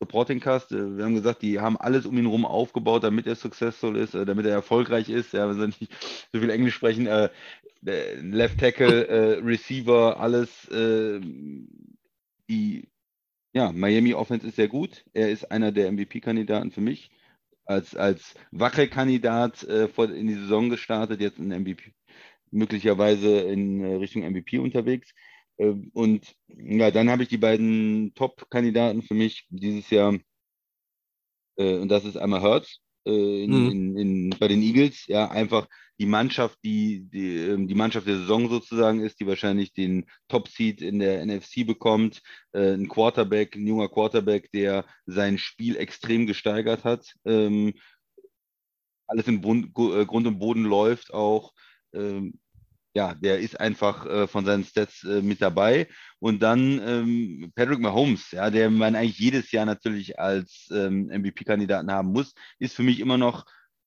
Supporting 0.00 0.40
Cast. 0.40 0.72
Äh, 0.72 0.96
Wir 0.98 1.04
haben 1.04 1.14
gesagt, 1.14 1.42
die 1.42 1.60
haben 1.60 1.76
alles 1.78 2.06
um 2.06 2.16
ihn 2.18 2.24
herum 2.24 2.44
aufgebaut, 2.44 3.04
damit 3.04 3.26
er 3.26 3.36
successful 3.36 3.96
ist, 3.96 4.14
äh, 4.14 4.26
damit 4.26 4.46
er 4.46 4.52
erfolgreich 4.52 5.08
ist. 5.08 5.32
Ja, 5.32 5.46
wir 5.46 5.54
sollen 5.54 5.74
nicht 5.80 5.92
so 6.32 6.40
viel 6.40 6.50
Englisch 6.50 6.74
sprechen. 6.74 7.06
Äh, 7.06 7.30
Left 7.82 8.60
Tackle, 8.60 9.06
äh, 9.08 9.38
Receiver, 9.42 10.20
alles. 10.20 10.68
Äh, 10.68 11.20
die 12.48 12.88
ja, 13.52 13.72
Miami 13.72 14.14
Offense 14.14 14.46
ist 14.46 14.56
sehr 14.56 14.68
gut. 14.68 15.04
Er 15.12 15.30
ist 15.30 15.50
einer 15.50 15.72
der 15.72 15.90
MVP-Kandidaten 15.90 16.70
für 16.70 16.80
mich. 16.80 17.10
Als, 17.70 17.94
als 17.94 18.34
Wackelkandidat 18.50 19.62
äh, 19.62 19.86
in 19.86 20.26
die 20.26 20.34
Saison 20.34 20.70
gestartet, 20.70 21.20
jetzt 21.20 21.38
in 21.38 21.50
MVP, 21.50 21.94
möglicherweise 22.50 23.42
in 23.42 23.84
äh, 23.84 23.94
Richtung 23.94 24.24
MVP 24.28 24.58
unterwegs. 24.58 25.14
Äh, 25.56 25.74
und 25.92 26.34
ja, 26.48 26.90
dann 26.90 27.10
habe 27.10 27.22
ich 27.22 27.28
die 27.28 27.38
beiden 27.38 28.12
Top-Kandidaten 28.16 29.02
für 29.02 29.14
mich 29.14 29.46
dieses 29.50 29.88
Jahr. 29.90 30.18
Äh, 31.56 31.76
und 31.78 31.88
das 31.90 32.04
ist 32.04 32.16
einmal 32.16 32.42
Hurts 32.42 32.80
äh, 33.06 33.44
in, 33.44 33.50
Mhm. 33.52 33.70
in, 33.70 33.96
in, 33.96 34.30
bei 34.38 34.48
den 34.48 34.62
Eagles. 34.62 35.06
Ja, 35.06 35.30
einfach 35.30 35.68
die 35.98 36.06
Mannschaft, 36.06 36.58
die, 36.64 37.06
die, 37.10 37.36
ähm, 37.36 37.68
die 37.68 37.74
Mannschaft 37.74 38.06
der 38.06 38.16
Saison 38.16 38.48
sozusagen 38.48 39.00
ist, 39.00 39.20
die 39.20 39.26
wahrscheinlich 39.26 39.74
den 39.74 40.06
Top-Seed 40.28 40.80
in 40.80 40.98
der 40.98 41.24
NFC 41.24 41.66
bekommt. 41.66 42.22
Äh, 42.52 42.72
ein 42.72 42.88
Quarterback, 42.88 43.54
ein 43.54 43.66
junger 43.66 43.88
Quarterback, 43.88 44.50
der 44.52 44.86
sein 45.04 45.36
Spiel 45.36 45.76
extrem 45.76 46.26
gesteigert 46.26 46.84
hat. 46.84 47.12
Ähm, 47.26 47.74
alles 49.06 49.26
im 49.26 49.42
Grund, 49.42 49.66
äh, 49.76 50.06
Grund 50.06 50.26
und 50.26 50.38
Boden 50.38 50.64
läuft 50.64 51.12
auch. 51.12 51.52
Ähm, 51.92 52.38
ja, 52.94 53.14
der 53.14 53.38
ist 53.38 53.60
einfach 53.60 54.06
äh, 54.06 54.26
von 54.26 54.44
seinen 54.44 54.64
Stats 54.64 55.04
äh, 55.04 55.22
mit 55.22 55.40
dabei. 55.40 55.88
Und 56.18 56.42
dann 56.42 56.80
ähm, 56.84 57.52
Patrick 57.54 57.78
Mahomes, 57.78 58.32
ja, 58.32 58.50
der 58.50 58.70
man 58.70 58.96
eigentlich 58.96 59.18
jedes 59.18 59.52
Jahr 59.52 59.64
natürlich 59.64 60.18
als 60.18 60.68
ähm, 60.72 61.06
MVP-Kandidaten 61.06 61.90
haben 61.90 62.12
muss, 62.12 62.34
ist 62.58 62.74
für 62.74 62.82
mich 62.82 62.98
immer 63.00 63.16
noch 63.16 63.44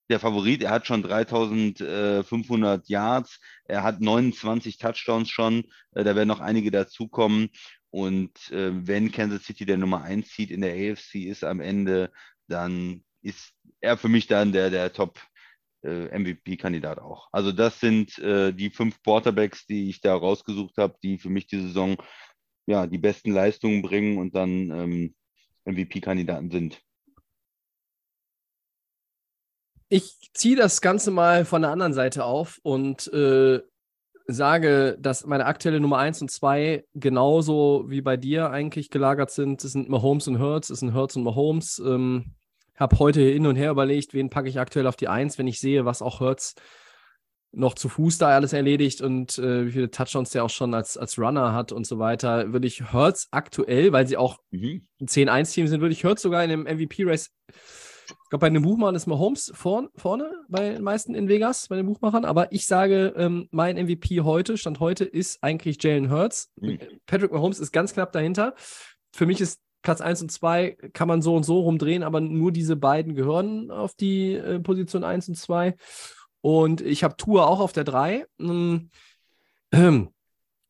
der 0.10 0.20
Favorit. 0.20 0.64
Er 0.64 0.72
hat 0.72 0.88
schon 0.88 1.04
3500 1.04 2.88
Yards, 2.88 3.39
er 3.66 3.84
hat 3.84 3.99
29 3.99 4.78
Touchdowns 4.78 5.30
schon, 5.30 5.66
äh, 5.93 6.04
da 6.04 6.16
werden 6.16 6.30
noch 6.30 6.39
einige 6.39 6.72
dazukommen. 6.72 7.49
Und 7.89 8.51
äh, 8.51 8.72
wenn 8.88 9.12
Kansas 9.12 9.43
City 9.43 9.66
der 9.66 9.78
Nummer 9.78 10.01
1 10.04 10.30
zieht 10.30 10.49
in 10.49 10.62
der 10.62 10.74
AFC 10.74 11.16
ist 11.26 11.43
am 11.43 11.60
Ende, 11.60 12.12
dann 12.47 13.04
ist 13.22 13.54
er 13.82 13.97
für 13.97 14.10
mich 14.10 14.28
dann 14.28 14.51
der, 14.51 14.70
der 14.70 14.93
Top 14.93 15.20
äh, 15.20 15.33
MVP-Kandidat 15.90 17.00
auch. 17.00 17.28
Also 17.32 17.52
das 17.52 17.80
sind 17.80 18.18
äh, 18.20 18.54
die 18.54 18.70
fünf 18.70 19.02
Quarterbacks, 19.04 19.66
die 19.66 19.90
ich 19.90 20.02
da 20.02 20.16
rausgesucht 20.16 20.78
habe, 20.78 20.96
die 21.04 21.18
für 21.18 21.30
mich 21.30 21.48
die 21.48 21.60
Saison 21.60 21.98
ja 22.66 22.88
die 22.88 22.98
besten 22.98 23.32
Leistungen 23.32 23.82
bringen 23.82 24.18
und 24.18 24.36
dann 24.36 24.72
ähm, 24.72 25.16
MVP-Kandidaten 25.66 26.52
sind. 26.52 26.82
Ich 29.90 30.32
ziehe 30.34 30.56
das 30.56 30.82
Ganze 30.82 31.12
mal 31.12 31.46
von 31.46 31.62
der 31.62 31.72
anderen 31.72 31.94
Seite 31.94 32.26
auf 32.26 32.60
und 32.64 33.12
äh, 33.14 33.62
sage, 34.26 34.98
dass 35.00 35.26
meine 35.26 35.46
aktuelle 35.46 35.80
Nummer 35.80 35.98
1 35.98 36.22
und 36.22 36.32
2 36.32 36.86
genauso 36.94 37.86
wie 37.90 38.02
bei 38.02 38.18
dir 38.18 38.50
eigentlich 38.50 38.90
gelagert 38.90 39.32
sind. 39.32 39.64
Es 39.64 39.74
sind 39.74 39.90
Mahomes 39.90 40.28
und 40.28 40.40
Hurts, 40.40 40.70
es 40.70 40.80
sind 40.80 40.94
Hurts 40.94 41.16
und 41.16 41.24
Mahomes. 41.24 41.80
Ähm, 41.86 42.34
habe 42.76 43.00
heute 43.00 43.22
hin 43.22 43.46
und 43.46 43.56
her 43.56 43.72
überlegt, 43.72 44.14
wen 44.14 44.30
packe 44.30 44.50
ich 44.50 44.60
aktuell 44.60 44.88
auf 44.88 44.96
die 44.96 45.08
1, 45.08 45.38
wenn 45.38 45.48
ich 45.48 45.60
sehe, 45.60 45.86
was 45.86 46.02
auch 46.02 46.20
Hurts 46.20 46.56
noch 47.56 47.76
zu 47.76 47.88
Fuß 47.88 48.18
da 48.18 48.30
alles 48.30 48.52
erledigt 48.52 49.02
und 49.02 49.38
äh, 49.38 49.68
wie 49.68 49.72
viele 49.72 49.92
Touchdowns 49.92 50.32
der 50.32 50.44
auch 50.44 50.50
schon 50.50 50.74
als, 50.74 50.98
als 50.98 51.20
Runner 51.20 51.54
hat 51.54 51.72
und 51.72 51.86
so 51.86 52.00
weiter, 52.00 52.52
würde 52.52 52.66
ich 52.66 52.92
Hurts 52.92 53.28
aktuell, 53.30 53.92
weil 53.92 54.08
sie 54.08 54.18
auch 54.18 54.40
Mhm. 54.50 54.82
ein 55.00 55.08
10-1-Team 55.08 55.68
sind, 55.68 55.82
würde 55.82 55.94
ich 55.94 56.04
Hurts 56.04 56.24
sogar 56.24 56.44
in 56.44 56.50
dem 56.50 56.64
MVP-Race, 56.64 57.30
ich 58.08 58.30
glaube, 58.30 58.42
bei 58.42 58.50
den 58.50 58.64
Buchmachern 58.64 58.96
ist 58.96 59.06
Mahomes 59.06 59.52
vorn, 59.56 59.90
vorne 59.96 60.32
bei 60.50 60.72
den 60.72 60.82
meisten 60.82 61.14
in 61.14 61.30
Vegas, 61.30 61.68
bei 61.68 61.76
den 61.76 61.86
Buchmachern, 61.86 62.26
aber 62.26 62.52
ich 62.52 62.66
sage, 62.66 63.14
ähm, 63.16 63.48
mein 63.52 63.78
MVP 63.78 64.22
heute, 64.22 64.58
Stand 64.58 64.80
heute, 64.80 65.06
ist 65.06 65.44
eigentlich 65.44 65.82
Jalen 65.82 66.10
Hurts. 66.10 66.52
Mhm. 66.60 66.80
Patrick 67.06 67.32
Mahomes 67.32 67.60
ist 67.60 67.72
ganz 67.72 67.94
knapp 67.94 68.12
dahinter. 68.12 68.56
Für 69.16 69.28
mich 69.28 69.40
ist 69.42 69.62
Platz 69.84 70.02
1 70.02 70.24
und 70.24 70.32
2 70.32 70.78
kann 70.94 71.08
man 71.08 71.22
so 71.22 71.36
und 71.36 71.44
so 71.44 71.60
rumdrehen, 71.62 72.02
aber 72.02 72.22
nur 72.22 72.52
diese 72.52 72.76
beiden 72.76 73.14
gehören 73.14 73.70
auf 73.70 73.94
die 73.94 74.34
äh, 74.34 74.60
Position 74.60 75.04
1 75.04 75.30
und 75.30 75.36
2. 75.36 75.76
Und 76.42 76.82
ich 76.82 77.04
habe 77.04 77.16
Tour 77.18 77.48
auch 77.48 77.60
auf 77.60 77.74
der 77.74 77.84
3. 77.84 78.26
Hm, 78.40 78.90
ähm, 79.72 80.10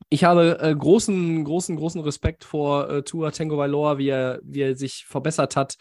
Ich 0.09 0.23
habe 0.23 0.59
äh, 0.61 0.75
großen, 0.75 1.43
großen, 1.43 1.75
großen 1.75 2.01
Respekt 2.01 2.43
vor 2.43 2.89
äh, 2.89 3.03
Tua 3.03 3.31
Tango 3.31 3.57
Valor, 3.57 3.97
wie 3.97 4.09
er, 4.09 4.39
wie 4.43 4.61
er 4.61 4.75
sich 4.75 5.05
verbessert 5.05 5.55
hat. 5.55 5.75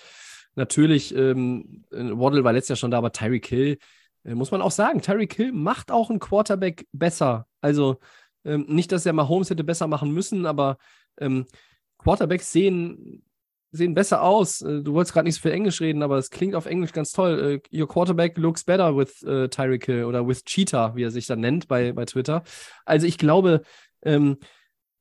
Natürlich, 0.54 1.14
ähm, 1.14 1.84
äh, 1.92 1.98
Waddle 1.98 2.44
war 2.44 2.52
letztes 2.52 2.70
Jahr 2.70 2.76
schon 2.76 2.90
da, 2.90 2.98
aber 2.98 3.12
Tyreek 3.12 3.46
Hill, 3.46 3.78
äh, 4.24 4.34
muss 4.34 4.50
man 4.50 4.62
auch 4.62 4.70
sagen, 4.70 5.02
Tyreek 5.02 5.34
Hill 5.34 5.52
macht 5.52 5.90
auch 5.90 6.10
einen 6.10 6.20
Quarterback 6.20 6.86
besser. 6.92 7.46
Also 7.60 7.98
ähm, 8.44 8.66
nicht, 8.68 8.92
dass 8.92 9.06
er 9.06 9.12
Mahomes 9.12 9.50
hätte 9.50 9.64
besser 9.64 9.86
machen 9.86 10.12
müssen, 10.12 10.46
aber 10.46 10.78
ähm, 11.18 11.46
Quarterbacks 12.02 12.52
sehen, 12.52 13.22
sehen 13.70 13.94
besser 13.94 14.22
aus. 14.22 14.60
Äh, 14.62 14.82
Du 14.82 14.94
wolltest 14.94 15.12
gerade 15.14 15.26
nicht 15.26 15.36
so 15.36 15.42
viel 15.42 15.52
Englisch 15.52 15.80
reden, 15.80 16.02
aber 16.02 16.18
es 16.18 16.30
klingt 16.30 16.54
auf 16.54 16.66
Englisch 16.66 16.92
ganz 16.92 17.12
toll. 17.12 17.62
Äh, 17.72 17.78
Your 17.78 17.88
quarterback 17.88 18.36
looks 18.36 18.64
better 18.64 18.96
with 18.96 19.22
äh, 19.22 19.48
Tyreek 19.48 19.86
Hill 19.86 20.04
oder 20.04 20.26
with 20.26 20.44
Cheetah, 20.44 20.94
wie 20.96 21.04
er 21.04 21.10
sich 21.10 21.26
dann 21.26 21.40
nennt 21.40 21.68
bei, 21.68 21.92
bei 21.92 22.04
Twitter. 22.04 22.42
Also 22.84 23.06
ich 23.06 23.18
glaube, 23.18 23.62
ähm, 24.02 24.38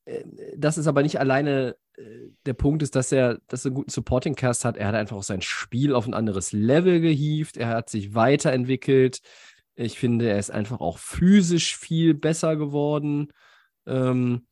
äh, 0.06 0.24
das 0.56 0.78
ist 0.78 0.88
aber 0.88 1.04
nicht 1.04 1.20
alleine 1.20 1.76
der 2.46 2.54
Punkt 2.54 2.82
ist, 2.84 2.96
dass 2.96 3.12
er, 3.12 3.40
dass 3.48 3.66
er 3.66 3.70
einen 3.70 3.76
guten 3.76 3.92
Supporting 3.92 4.36
Cast 4.36 4.66
hat. 4.66 4.78
Er 4.78 4.88
hat 4.88 4.96
einfach 4.96 5.18
auch 5.18 5.24
sein 5.24 5.42
Spiel 5.42 5.94
auf 5.94 6.08
ein 6.08 6.14
anderes 6.14 6.52
Level 6.52 7.02
gehievt. 7.02 7.58
Er 7.58 7.68
hat 7.68 7.90
sich 7.90 8.16
weiterentwickelt. 8.16 9.22
Ich 9.76 10.00
finde, 10.00 10.30
er 10.30 10.40
ist 10.40 10.52
einfach 10.52 10.80
auch 10.80 10.98
physisch 10.98 11.78
viel 11.78 12.14
besser 12.14 12.56
geworden. 12.56 13.32
Ähm, 13.86 14.48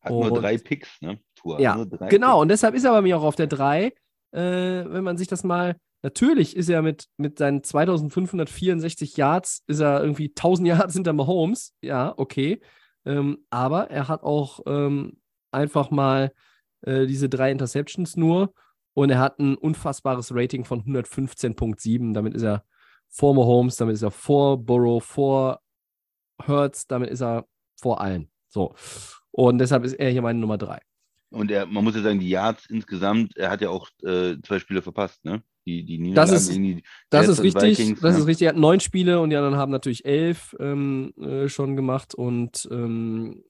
Hat 0.00 0.12
nur 0.12 0.40
drei 0.40 0.58
Picks, 0.58 1.00
ne? 1.00 1.18
Tour. 1.42 1.60
ja, 1.60 1.84
drei 1.84 2.08
genau. 2.08 2.40
Und 2.40 2.48
deshalb 2.48 2.74
ist 2.74 2.84
er 2.84 2.92
bei 2.92 3.02
mir 3.02 3.18
auch 3.18 3.24
auf 3.24 3.36
der 3.36 3.46
3. 3.46 3.86
Äh, 3.86 3.92
wenn 4.32 5.04
man 5.04 5.16
sich 5.16 5.28
das 5.28 5.44
mal. 5.44 5.76
Natürlich 6.04 6.56
ist 6.56 6.68
er 6.68 6.82
mit, 6.82 7.06
mit 7.16 7.38
seinen 7.38 7.62
2564 7.62 9.16
Yards, 9.16 9.62
ist 9.68 9.78
er 9.78 10.02
irgendwie 10.02 10.30
1000 10.30 10.68
Yards 10.68 10.94
hinter 10.94 11.12
Mahomes. 11.12 11.74
Ja, 11.80 12.14
okay. 12.16 12.60
Ähm, 13.04 13.44
aber 13.50 13.90
er 13.90 14.08
hat 14.08 14.24
auch 14.24 14.60
ähm, 14.66 15.20
einfach 15.52 15.90
mal 15.90 16.32
äh, 16.82 17.06
diese 17.06 17.28
drei 17.28 17.52
Interceptions 17.52 18.16
nur 18.16 18.52
und 18.94 19.10
er 19.10 19.20
hat 19.20 19.38
ein 19.38 19.56
unfassbares 19.56 20.34
Rating 20.34 20.64
von 20.64 20.82
115.7. 20.82 22.12
Damit 22.14 22.34
ist 22.34 22.42
er 22.42 22.64
vor 23.08 23.34
Mahomes, 23.34 23.76
damit 23.76 23.94
ist 23.94 24.02
er 24.02 24.10
vor 24.10 24.58
Burrow, 24.58 25.04
vor 25.04 25.60
Hurts, 26.46 26.86
damit 26.86 27.10
ist 27.10 27.22
er 27.22 27.46
vor 27.80 28.00
allen. 28.00 28.30
So. 28.48 28.74
Und 29.30 29.58
deshalb 29.58 29.84
ist 29.84 29.94
er 29.94 30.10
hier 30.10 30.22
meine 30.22 30.38
Nummer 30.38 30.58
3. 30.58 30.80
Und 31.32 31.50
er, 31.50 31.66
man 31.66 31.82
muss 31.84 31.94
ja 31.94 32.02
sagen, 32.02 32.20
die 32.20 32.28
Yards 32.28 32.66
insgesamt, 32.66 33.36
er 33.36 33.50
hat 33.50 33.60
ja 33.60 33.70
auch 33.70 33.88
äh, 34.04 34.36
zwei 34.42 34.58
Spiele 34.58 34.82
verpasst, 34.82 35.24
ne? 35.24 35.42
Die, 35.66 35.84
die 35.84 36.12
Das 36.12 36.30
ist- 36.32 36.50
gegen 36.50 36.62
die 36.64 36.82
Das 37.08 37.28
ist 37.28 37.42
richtig. 37.42 37.78
Vikings, 37.78 38.00
das 38.00 38.14
ne? 38.14 38.20
ist 38.20 38.26
richtig. 38.26 38.46
Er 38.46 38.50
hat 38.50 38.56
neun 38.56 38.80
Spiele 38.80 39.20
und 39.20 39.30
die 39.30 39.36
anderen 39.36 39.56
haben 39.56 39.70
natürlich 39.72 40.04
elf 40.04 40.56
ähm, 40.58 41.14
äh, 41.20 41.48
schon 41.48 41.76
gemacht. 41.76 42.14
Und 42.14 42.68
ähm, 42.72 43.44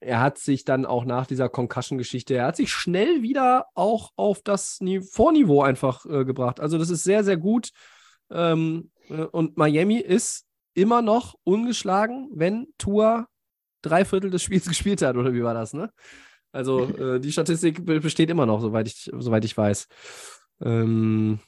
er 0.00 0.20
hat 0.20 0.36
sich 0.38 0.64
dann 0.66 0.84
auch 0.84 1.06
nach 1.06 1.26
dieser 1.26 1.48
Concussion-Geschichte, 1.48 2.34
er 2.34 2.46
hat 2.48 2.56
sich 2.56 2.70
schnell 2.70 3.22
wieder 3.22 3.66
auch 3.74 4.10
auf 4.16 4.42
das 4.42 4.80
Ni 4.82 5.00
Vorniveau 5.00 5.62
einfach 5.62 6.04
äh, 6.04 6.24
gebracht. 6.26 6.60
Also 6.60 6.76
das 6.76 6.90
ist 6.90 7.04
sehr, 7.04 7.24
sehr 7.24 7.38
gut. 7.38 7.70
Ähm, 8.30 8.90
äh, 9.08 9.22
und 9.22 9.56
Miami 9.56 9.96
ist 9.98 10.44
immer 10.74 11.00
noch 11.00 11.34
ungeschlagen, 11.44 12.28
wenn 12.34 12.66
Tua 12.76 13.26
drei 13.80 14.04
Viertel 14.04 14.30
des 14.30 14.42
Spiels 14.42 14.66
gespielt 14.68 15.00
hat, 15.02 15.16
oder 15.16 15.32
wie 15.32 15.42
war 15.42 15.54
das, 15.54 15.72
ne? 15.72 15.90
Also 16.54 16.86
äh, 16.96 17.18
die 17.20 17.32
Statistik 17.32 17.84
be- 17.84 18.00
besteht 18.00 18.30
immer 18.30 18.46
noch, 18.46 18.60
soweit 18.60 18.86
ich, 18.86 19.10
soweit 19.18 19.44
ich 19.44 19.56
weiß. 19.56 19.88
Ähm, 20.62 21.40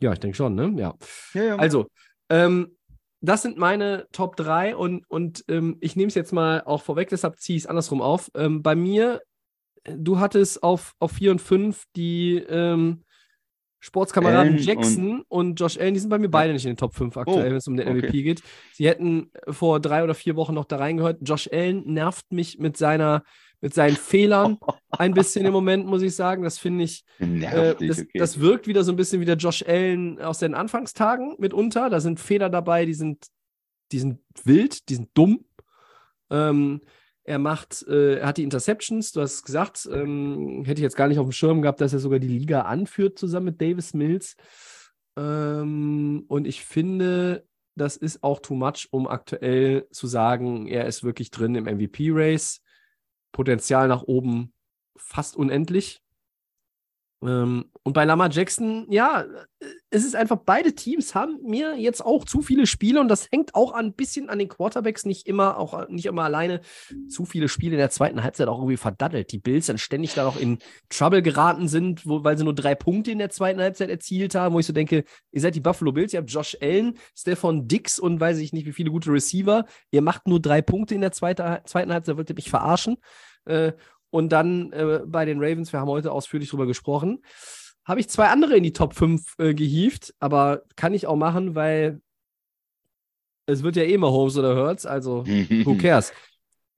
ja, 0.00 0.12
ich 0.12 0.18
denke 0.18 0.36
schon, 0.36 0.54
ne? 0.54 0.72
Ja. 0.76 0.94
Ja, 1.34 1.42
ja. 1.42 1.56
Also, 1.56 1.86
ähm, 2.28 2.76
das 3.22 3.42
sind 3.42 3.56
meine 3.56 4.06
Top 4.12 4.36
3 4.36 4.76
und, 4.76 5.04
und 5.08 5.44
ähm, 5.48 5.78
ich 5.80 5.96
nehme 5.96 6.08
es 6.08 6.14
jetzt 6.14 6.32
mal 6.32 6.62
auch 6.64 6.82
vorweg, 6.82 7.08
deshalb 7.08 7.38
ziehe 7.40 7.56
ich 7.56 7.64
es 7.64 7.66
andersrum 7.66 8.02
auf. 8.02 8.30
Ähm, 8.34 8.62
bei 8.62 8.74
mir, 8.74 9.20
du 9.84 10.18
hattest 10.18 10.62
auf, 10.62 10.94
auf 10.98 11.12
4 11.12 11.30
und 11.30 11.40
5 11.40 11.84
die 11.96 12.36
ähm, 12.36 13.04
Sportskameraden 13.80 14.54
Allen 14.54 14.58
Jackson 14.58 15.24
und, 15.28 15.58
Josh 15.58 15.78
Allen, 15.78 15.94
die 15.94 16.00
sind 16.00 16.10
bei 16.10 16.18
mir 16.18 16.28
beide 16.28 16.52
nicht 16.52 16.64
in 16.64 16.72
den 16.72 16.76
Top 16.76 16.94
5 16.94 17.16
aktuell, 17.16 17.38
Oh, 17.38 17.50
wenn 17.50 17.56
es 17.56 17.66
um 17.66 17.76
den 17.76 17.88
okay. 17.88 17.98
MVP 17.98 18.22
geht. 18.22 18.42
Sie 18.72 18.86
hätten 18.86 19.30
vor 19.48 19.80
drei 19.80 20.04
oder 20.04 20.14
vier 20.14 20.36
Wochen 20.36 20.54
noch 20.54 20.66
da 20.66 20.76
reingehört. 20.76 21.18
Josh 21.22 21.48
Allen 21.50 21.90
nervt 21.90 22.30
mich 22.30 22.58
mit 22.58 22.76
seiner, 22.76 23.24
mit 23.62 23.72
seinen 23.72 23.96
Fehlern 23.96 24.58
ein 24.90 25.14
bisschen 25.14 25.46
im 25.46 25.52
Moment, 25.52 25.86
muss 25.86 26.02
ich 26.02 26.14
sagen. 26.14 26.42
Das 26.42 26.58
finde 26.58 26.84
ich, 26.84 27.04
äh, 27.18 27.74
das, 27.74 28.00
okay. 28.00 28.18
das 28.18 28.40
wirkt 28.40 28.66
wieder 28.66 28.84
so 28.84 28.92
ein 28.92 28.96
bisschen 28.96 29.22
wie 29.22 29.26
der 29.26 29.36
Josh 29.36 29.64
Allen 29.66 30.20
aus 30.20 30.38
den 30.38 30.54
Anfangstagen 30.54 31.36
mitunter. 31.38 31.88
Da 31.88 32.00
sind 32.00 32.20
Fehler 32.20 32.50
dabei, 32.50 32.84
die 32.84 32.94
sind, 32.94 33.28
die 33.92 33.98
sind 33.98 34.18
wild, 34.44 34.90
die 34.90 34.96
sind 34.96 35.08
dumm. 35.14 35.46
Ähm, 36.30 36.82
er 37.24 37.38
macht, 37.38 37.86
äh, 37.86 38.18
er 38.18 38.28
hat 38.28 38.38
die 38.38 38.42
Interceptions, 38.42 39.12
du 39.12 39.20
hast 39.20 39.34
es 39.34 39.42
gesagt, 39.42 39.88
ähm, 39.92 40.62
hätte 40.64 40.80
ich 40.80 40.84
jetzt 40.84 40.96
gar 40.96 41.08
nicht 41.08 41.18
auf 41.18 41.26
dem 41.26 41.32
Schirm 41.32 41.62
gehabt, 41.62 41.80
dass 41.80 41.92
er 41.92 41.98
sogar 41.98 42.18
die 42.18 42.28
Liga 42.28 42.62
anführt 42.62 43.18
zusammen 43.18 43.46
mit 43.46 43.60
Davis 43.60 43.94
Mills. 43.94 44.36
Ähm, 45.16 46.24
und 46.28 46.46
ich 46.46 46.64
finde, 46.64 47.46
das 47.76 47.96
ist 47.96 48.22
auch 48.22 48.40
too 48.40 48.54
much, 48.54 48.88
um 48.90 49.06
aktuell 49.06 49.86
zu 49.90 50.06
sagen, 50.06 50.66
er 50.66 50.86
ist 50.86 51.04
wirklich 51.04 51.30
drin 51.30 51.54
im 51.54 51.64
MVP-Race. 51.64 52.62
Potenzial 53.32 53.88
nach 53.88 54.02
oben 54.02 54.52
fast 54.96 55.36
unendlich. 55.36 56.02
Ähm, 57.22 57.66
und 57.82 57.92
bei 57.92 58.04
Lama 58.04 58.28
Jackson, 58.30 58.86
ja, 58.90 59.22
äh, 59.22 59.66
es 59.90 60.04
ist 60.04 60.16
einfach, 60.16 60.38
beide 60.44 60.74
Teams 60.74 61.14
haben 61.14 61.38
mir 61.42 61.76
jetzt 61.76 62.04
auch 62.04 62.24
zu 62.24 62.40
viele 62.40 62.66
Spiele 62.66 63.00
und 63.00 63.08
das 63.08 63.28
hängt 63.30 63.54
auch 63.54 63.72
ein 63.72 63.92
bisschen 63.92 64.30
an 64.30 64.38
den 64.38 64.48
Quarterbacks, 64.48 65.04
nicht 65.04 65.26
immer, 65.26 65.58
auch 65.58 65.88
nicht 65.88 66.06
immer 66.06 66.24
alleine. 66.24 66.60
Zu 67.08 67.26
viele 67.26 67.48
Spiele 67.48 67.72
in 67.72 67.78
der 67.78 67.90
zweiten 67.90 68.22
Halbzeit 68.22 68.48
auch 68.48 68.58
irgendwie 68.58 68.78
verdaddelt. 68.78 69.32
Die 69.32 69.38
Bills 69.38 69.66
dann 69.66 69.76
ständig 69.76 70.14
da 70.14 70.24
noch 70.24 70.40
in 70.40 70.58
Trouble 70.88 71.20
geraten 71.20 71.68
sind, 71.68 72.06
wo, 72.06 72.24
weil 72.24 72.38
sie 72.38 72.44
nur 72.44 72.54
drei 72.54 72.74
Punkte 72.74 73.10
in 73.10 73.18
der 73.18 73.30
zweiten 73.30 73.60
Halbzeit 73.60 73.90
erzielt 73.90 74.34
haben, 74.34 74.54
wo 74.54 74.60
ich 74.60 74.66
so 74.66 74.72
denke, 74.72 75.04
ihr 75.32 75.40
seid 75.40 75.54
die 75.54 75.60
Buffalo 75.60 75.92
Bills, 75.92 76.14
ihr 76.14 76.20
habt 76.20 76.30
Josh 76.30 76.56
Allen, 76.62 76.98
Stefan 77.14 77.68
Dix 77.68 77.98
und 77.98 78.18
weiß 78.18 78.38
ich 78.38 78.54
nicht, 78.54 78.66
wie 78.66 78.72
viele 78.72 78.90
gute 78.90 79.12
Receiver. 79.12 79.66
Ihr 79.90 80.00
macht 80.00 80.26
nur 80.26 80.40
drei 80.40 80.62
Punkte 80.62 80.94
in 80.94 81.02
der 81.02 81.12
zweite, 81.12 81.60
zweiten 81.66 81.92
Halbzeit, 81.92 82.16
wollt 82.16 82.30
ihr 82.30 82.36
mich 82.36 82.48
verarschen. 82.50 82.96
Und 84.10 84.30
dann 84.30 84.72
äh, 84.72 85.00
bei 85.06 85.24
den 85.24 85.38
Ravens, 85.38 85.72
wir 85.72 85.80
haben 85.80 85.88
heute 85.88 86.12
ausführlich 86.12 86.50
drüber 86.50 86.66
gesprochen, 86.66 87.22
habe 87.84 88.00
ich 88.00 88.08
zwei 88.08 88.26
andere 88.28 88.56
in 88.56 88.62
die 88.62 88.72
Top 88.72 88.94
5 88.94 89.34
äh, 89.38 89.54
gehievt, 89.54 90.14
aber 90.18 90.62
kann 90.76 90.94
ich 90.94 91.06
auch 91.06 91.16
machen, 91.16 91.54
weil 91.54 92.00
es 93.46 93.62
wird 93.62 93.76
ja 93.76 93.82
eh 93.82 93.96
mal 93.98 94.10
Holmes 94.10 94.36
oder 94.36 94.54
Hurts, 94.56 94.86
also 94.86 95.24
who 95.26 95.74
cares? 95.78 96.12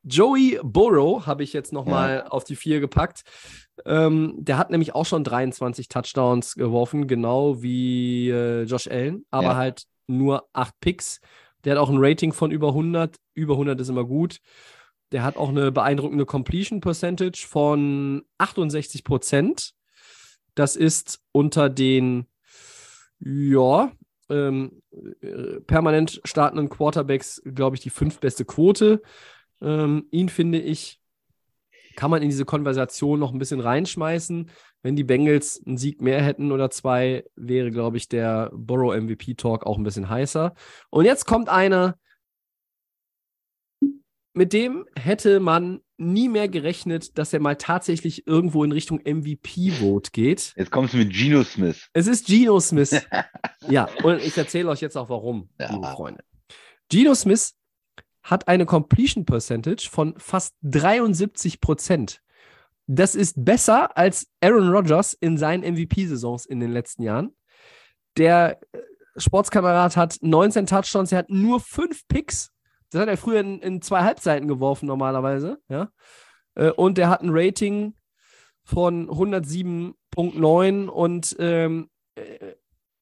Joey 0.04 0.58
Burrow 0.64 1.26
habe 1.26 1.44
ich 1.44 1.52
jetzt 1.52 1.72
nochmal 1.72 2.24
auf 2.28 2.42
die 2.44 2.56
4 2.56 2.80
gepackt. 2.80 3.22
Ähm, 3.86 4.34
der 4.36 4.58
hat 4.58 4.70
nämlich 4.70 4.94
auch 4.94 5.06
schon 5.06 5.22
23 5.22 5.88
Touchdowns 5.88 6.54
geworfen, 6.54 7.06
genau 7.06 7.62
wie 7.62 8.28
äh, 8.30 8.62
Josh 8.64 8.88
Allen, 8.88 9.24
aber 9.30 9.48
Ja. 9.50 9.56
halt 9.56 9.84
nur 10.08 10.48
8 10.52 10.74
Picks. 10.80 11.20
Der 11.64 11.72
hat 11.74 11.78
auch 11.78 11.88
ein 11.90 11.98
Rating 12.00 12.32
von 12.32 12.50
über 12.50 12.68
100. 12.68 13.16
Über 13.34 13.54
100 13.54 13.80
ist 13.80 13.88
immer 13.88 14.04
gut. 14.04 14.38
Der 15.12 15.22
hat 15.22 15.36
auch 15.36 15.50
eine 15.50 15.70
beeindruckende 15.70 16.24
Completion 16.24 16.80
Percentage 16.80 17.46
von 17.46 18.24
68 18.38 19.04
Prozent. 19.04 19.74
Das 20.54 20.74
ist 20.74 21.20
unter 21.32 21.68
den, 21.68 22.26
ja, 23.20 23.92
ähm, 24.30 24.82
äh, 25.20 25.60
permanent 25.60 26.20
startenden 26.24 26.68
Quarterbacks, 26.68 27.42
glaube 27.44 27.76
ich, 27.76 27.82
die 27.82 27.90
fünftbeste 27.90 28.44
Quote. 28.44 29.02
Ähm, 29.60 30.06
ihn 30.10 30.28
finde 30.28 30.58
ich, 30.58 31.00
kann 31.94 32.10
man 32.10 32.22
in 32.22 32.30
diese 32.30 32.46
Konversation 32.46 33.20
noch 33.20 33.32
ein 33.32 33.38
bisschen 33.38 33.60
reinschmeißen. 33.60 34.50
Wenn 34.82 34.96
die 34.96 35.04
Bengals 35.04 35.62
einen 35.64 35.76
Sieg 35.76 36.00
mehr 36.00 36.22
hätten 36.22 36.50
oder 36.50 36.70
zwei, 36.70 37.24
wäre, 37.36 37.70
glaube 37.70 37.98
ich, 37.98 38.08
der 38.08 38.50
Burrow 38.54 38.96
MVP 38.96 39.34
Talk 39.34 39.64
auch 39.66 39.76
ein 39.76 39.84
bisschen 39.84 40.08
heißer. 40.08 40.54
Und 40.90 41.04
jetzt 41.04 41.26
kommt 41.26 41.48
einer, 41.48 41.98
mit 44.34 44.52
dem 44.52 44.86
hätte 44.98 45.40
man 45.40 45.80
nie 45.98 46.28
mehr 46.28 46.48
gerechnet, 46.48 47.16
dass 47.18 47.32
er 47.32 47.40
mal 47.40 47.56
tatsächlich 47.56 48.26
irgendwo 48.26 48.64
in 48.64 48.72
Richtung 48.72 49.00
MVP-Vote 49.04 50.10
geht. 50.12 50.54
Jetzt 50.56 50.70
kommst 50.70 50.94
du 50.94 50.98
mit 50.98 51.12
Geno 51.12 51.44
Smith. 51.44 51.88
Es 51.92 52.06
ist 52.06 52.26
Geno 52.26 52.58
Smith. 52.60 52.90
ja, 53.68 53.88
und 54.02 54.20
ich 54.20 54.36
erzähle 54.36 54.68
euch 54.70 54.80
jetzt 54.80 54.96
auch 54.96 55.08
warum, 55.08 55.48
Ja. 55.58 55.70
liebe 55.72 55.86
Freunde. 55.88 56.24
Geno 56.88 57.14
Smith 57.14 57.54
hat 58.22 58.48
eine 58.48 58.66
Completion 58.66 59.24
Percentage 59.24 59.88
von 59.90 60.14
fast 60.18 60.54
73 60.62 61.60
Prozent. 61.60 62.20
Das 62.86 63.14
ist 63.14 63.44
besser 63.44 63.96
als 63.96 64.28
Aaron 64.40 64.68
Rodgers 64.70 65.12
in 65.14 65.38
seinen 65.38 65.62
MVP-Saisons 65.62 66.46
in 66.46 66.60
den 66.60 66.72
letzten 66.72 67.02
Jahren. 67.02 67.34
Der 68.16 68.60
äh, 68.72 68.78
Sportskamerad 69.16 69.96
hat 69.96 70.18
19 70.20 70.66
Touchdowns, 70.66 71.12
er 71.12 71.18
hat 71.18 71.30
nur 71.30 71.60
5 71.60 72.06
Picks. 72.08 72.51
Das 72.92 73.00
hat 73.00 73.08
er 73.08 73.16
früher 73.16 73.40
in, 73.40 73.58
in 73.60 73.82
zwei 73.82 74.02
Halbzeiten 74.02 74.46
geworfen, 74.46 74.86
normalerweise. 74.86 75.58
Ja? 75.68 75.90
Äh, 76.54 76.70
Und 76.70 76.98
der 76.98 77.08
hat 77.08 77.22
ein 77.22 77.30
Rating 77.32 77.94
von 78.64 79.08
107,9 79.08 80.86
und 80.86 81.36
ähm, 81.38 81.88
äh, 82.14 82.52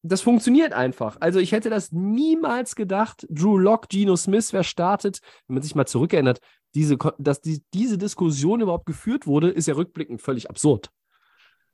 das 0.03 0.23
funktioniert 0.23 0.73
einfach. 0.73 1.19
Also 1.21 1.41
ich 1.41 1.53
hätte 1.53 1.69
das 1.69 1.93
niemals 1.93 2.75
gedacht. 2.75 3.27
Drew 3.29 3.59
Lock, 3.59 3.89
Geno 3.91 4.17
Smith, 4.17 4.53
wer 4.53 4.65
startet, 4.65 5.21
wenn 5.47 5.55
man 5.55 5.63
sich 5.63 5.75
mal 5.75 5.87
zurückerinnert, 5.87 6.41
diese, 6.75 6.97
dass 7.19 7.41
die, 7.43 7.63
diese 7.75 7.99
Diskussion 7.99 8.61
überhaupt 8.63 8.87
geführt 8.87 9.27
wurde, 9.27 9.51
ist 9.51 9.67
ja 9.67 9.75
rückblickend 9.75 10.23
völlig 10.23 10.49
absurd. 10.49 10.91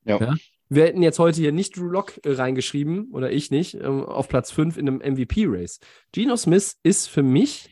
Ja. 0.04 0.18
Ja? 0.18 0.34
Wir 0.68 0.84
hätten 0.86 1.02
jetzt 1.02 1.20
heute 1.20 1.40
hier 1.40 1.52
nicht 1.52 1.76
Drew 1.76 1.88
Lock 1.88 2.18
äh, 2.24 2.32
reingeschrieben, 2.32 3.12
oder 3.12 3.30
ich 3.30 3.50
nicht, 3.50 3.74
ähm, 3.74 4.04
auf 4.04 4.28
Platz 4.28 4.50
5 4.50 4.78
in 4.78 4.88
einem 4.88 4.98
MVP-Race. 4.98 5.78
Geno 6.10 6.36
Smith 6.36 6.76
ist 6.82 7.08
für 7.08 7.22
mich 7.22 7.70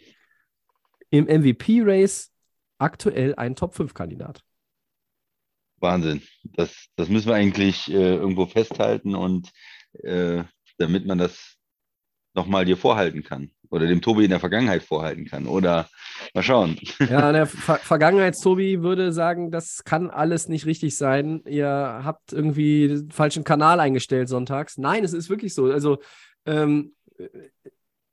im 1.19 1.27
MVP-Race 1.27 2.33
aktuell 2.79 3.35
ein 3.37 3.55
Top-5-Kandidat. 3.55 4.43
Wahnsinn. 5.79 6.23
Das, 6.43 6.89
das 6.97 7.09
müssen 7.09 7.29
wir 7.29 7.35
eigentlich 7.35 7.89
äh, 7.91 8.17
irgendwo 8.17 8.47
festhalten 8.47 9.15
und 9.15 9.51
äh, 10.03 10.43
damit 10.79 11.07
man 11.07 11.19
das 11.19 11.57
nochmal 12.35 12.65
dir 12.65 12.77
vorhalten 12.77 13.23
kann. 13.23 13.51
Oder 13.71 13.87
dem 13.87 14.03
Tobi 14.03 14.25
in 14.25 14.31
der 14.31 14.41
Vergangenheit 14.41 14.83
vorhalten 14.83 15.25
kann. 15.25 15.47
Oder 15.47 15.89
mal 16.33 16.43
schauen. 16.43 16.79
Ja, 17.09 17.31
der 17.31 17.47
Ver 17.47 17.77
Vergangenheits-Tobi 17.77 18.83
würde 18.83 19.13
sagen, 19.13 19.51
das 19.51 19.85
kann 19.85 20.11
alles 20.11 20.49
nicht 20.49 20.67
richtig 20.67 20.97
sein. 20.97 21.43
Ihr 21.47 21.69
habt 21.69 22.33
irgendwie 22.33 22.89
den 22.89 23.11
falschen 23.11 23.45
Kanal 23.45 23.79
eingestellt 23.79 24.29
sonntags. 24.29 24.79
Nein, 24.79 25.05
es 25.05 25.13
ist 25.13 25.29
wirklich 25.29 25.55
so. 25.55 25.67
Also, 25.67 25.99
ähm, 26.47 26.95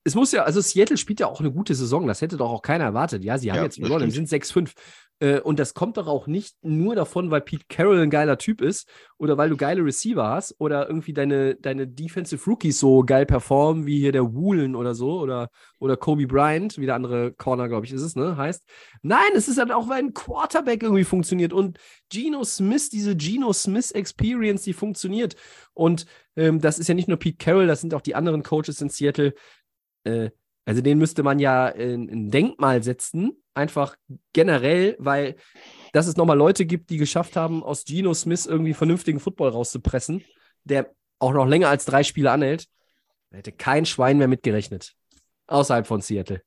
es 0.03 0.15
muss 0.15 0.31
ja, 0.31 0.43
also 0.43 0.61
Seattle 0.61 0.97
spielt 0.97 1.19
ja 1.19 1.27
auch 1.27 1.39
eine 1.39 1.51
gute 1.51 1.75
Saison. 1.75 2.07
Das 2.07 2.21
hätte 2.21 2.37
doch 2.37 2.49
auch 2.49 2.61
keiner 2.61 2.85
erwartet. 2.85 3.23
Ja, 3.23 3.37
sie 3.37 3.51
haben 3.51 3.57
Ja, 3.57 3.63
jetzt 3.63 3.79
verloren, 3.79 4.09
sind 4.09 4.27
6-5. 4.27 4.73
Äh, 5.21 5.39
und 5.39 5.59
das 5.59 5.75
kommt 5.75 5.97
doch 5.97 6.07
auch 6.07 6.25
nicht 6.25 6.55
nur 6.63 6.95
davon, 6.95 7.29
weil 7.29 7.41
Pete 7.41 7.65
Carroll 7.69 8.01
ein 8.01 8.09
geiler 8.09 8.39
Typ 8.39 8.59
ist 8.59 8.89
oder 9.17 9.37
weil 9.37 9.49
du 9.49 9.57
geile 9.57 9.85
Receiver 9.85 10.27
hast 10.27 10.55
oder 10.57 10.87
irgendwie 10.87 11.13
deine, 11.13 11.55
deine 11.55 11.87
Defensive 11.87 12.43
Rookies 12.49 12.79
so 12.79 13.03
geil 13.03 13.27
performen, 13.27 13.85
wie 13.85 13.99
hier 13.99 14.11
der 14.11 14.33
Woolen 14.33 14.75
oder 14.75 14.95
so 14.95 15.19
oder, 15.19 15.49
oder 15.77 15.95
Kobe 15.95 16.25
Bryant, 16.25 16.79
wie 16.79 16.87
der 16.87 16.95
andere 16.95 17.33
Corner, 17.33 17.67
glaube 17.67 17.85
ich, 17.85 17.93
ist 17.93 18.01
es, 18.01 18.15
ne? 18.15 18.35
Heißt. 18.35 18.63
Nein, 19.03 19.31
es 19.35 19.47
ist 19.47 19.59
halt 19.59 19.71
auch, 19.71 19.87
weil 19.87 19.99
ein 19.99 20.13
Quarterback 20.15 20.81
irgendwie 20.81 21.03
funktioniert 21.03 21.53
und 21.53 21.77
Geno 22.09 22.43
Smith, 22.43 22.89
diese 22.89 23.15
Geno 23.15 23.53
Smith 23.53 23.91
Experience, 23.91 24.63
die 24.63 24.73
funktioniert. 24.73 25.35
Und 25.73 26.07
ähm, 26.35 26.59
das 26.59 26.79
ist 26.79 26.87
ja 26.87 26.95
nicht 26.95 27.07
nur 27.07 27.17
Pete 27.17 27.37
Carroll, 27.37 27.67
das 27.67 27.81
sind 27.81 27.93
auch 27.93 28.01
die 28.01 28.15
anderen 28.15 28.41
Coaches 28.41 28.81
in 28.81 28.89
Seattle. 28.89 29.33
Äh, 30.03 30.31
also 30.65 30.81
den 30.81 30.97
müsste 30.97 31.23
man 31.23 31.39
ja 31.39 31.67
in 31.67 32.09
ein 32.09 32.31
Denkmal 32.31 32.83
setzen, 32.83 33.41
einfach 33.53 33.95
generell, 34.33 34.95
weil 34.99 35.35
dass 35.93 36.07
es 36.07 36.15
nochmal 36.15 36.37
Leute 36.37 36.65
gibt, 36.65 36.89
die 36.89 36.97
geschafft 36.97 37.35
haben, 37.35 37.63
aus 37.63 37.83
Geno 37.83 38.13
Smith 38.13 38.45
irgendwie 38.45 38.73
vernünftigen 38.73 39.19
Football 39.19 39.49
rauszupressen, 39.49 40.23
der 40.63 40.93
auch 41.19 41.33
noch 41.33 41.45
länger 41.45 41.69
als 41.69 41.85
drei 41.85 42.03
Spiele 42.03 42.31
anhält. 42.31 42.67
Da 43.29 43.37
hätte 43.37 43.51
kein 43.51 43.85
Schwein 43.85 44.17
mehr 44.17 44.27
mitgerechnet. 44.27 44.93
Außerhalb 45.47 45.85
von 45.85 46.01
Seattle. 46.01 46.41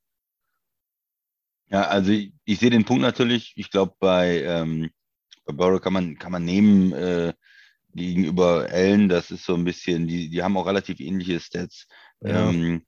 Ja, 1.68 1.82
also 1.88 2.12
ich, 2.12 2.32
ich 2.44 2.58
sehe 2.58 2.70
den 2.70 2.84
Punkt 2.84 3.02
natürlich. 3.02 3.52
Ich 3.56 3.70
glaube, 3.70 3.94
bei, 3.98 4.42
ähm, 4.42 4.90
bei 5.44 5.52
Burrow 5.52 5.80
kann 5.80 5.92
man, 5.92 6.18
kann 6.18 6.32
man 6.32 6.44
nehmen 6.44 6.92
äh, 6.92 7.32
gegenüber 7.94 8.68
Allen. 8.70 9.08
Das 9.08 9.30
ist 9.30 9.44
so 9.44 9.54
ein 9.54 9.64
bisschen, 9.64 10.06
die, 10.06 10.28
die 10.28 10.42
haben 10.42 10.56
auch 10.56 10.66
relativ 10.66 11.00
ähnliche 11.00 11.40
Stats. 11.40 11.86
Ja. 12.20 12.48
Ähm, 12.48 12.84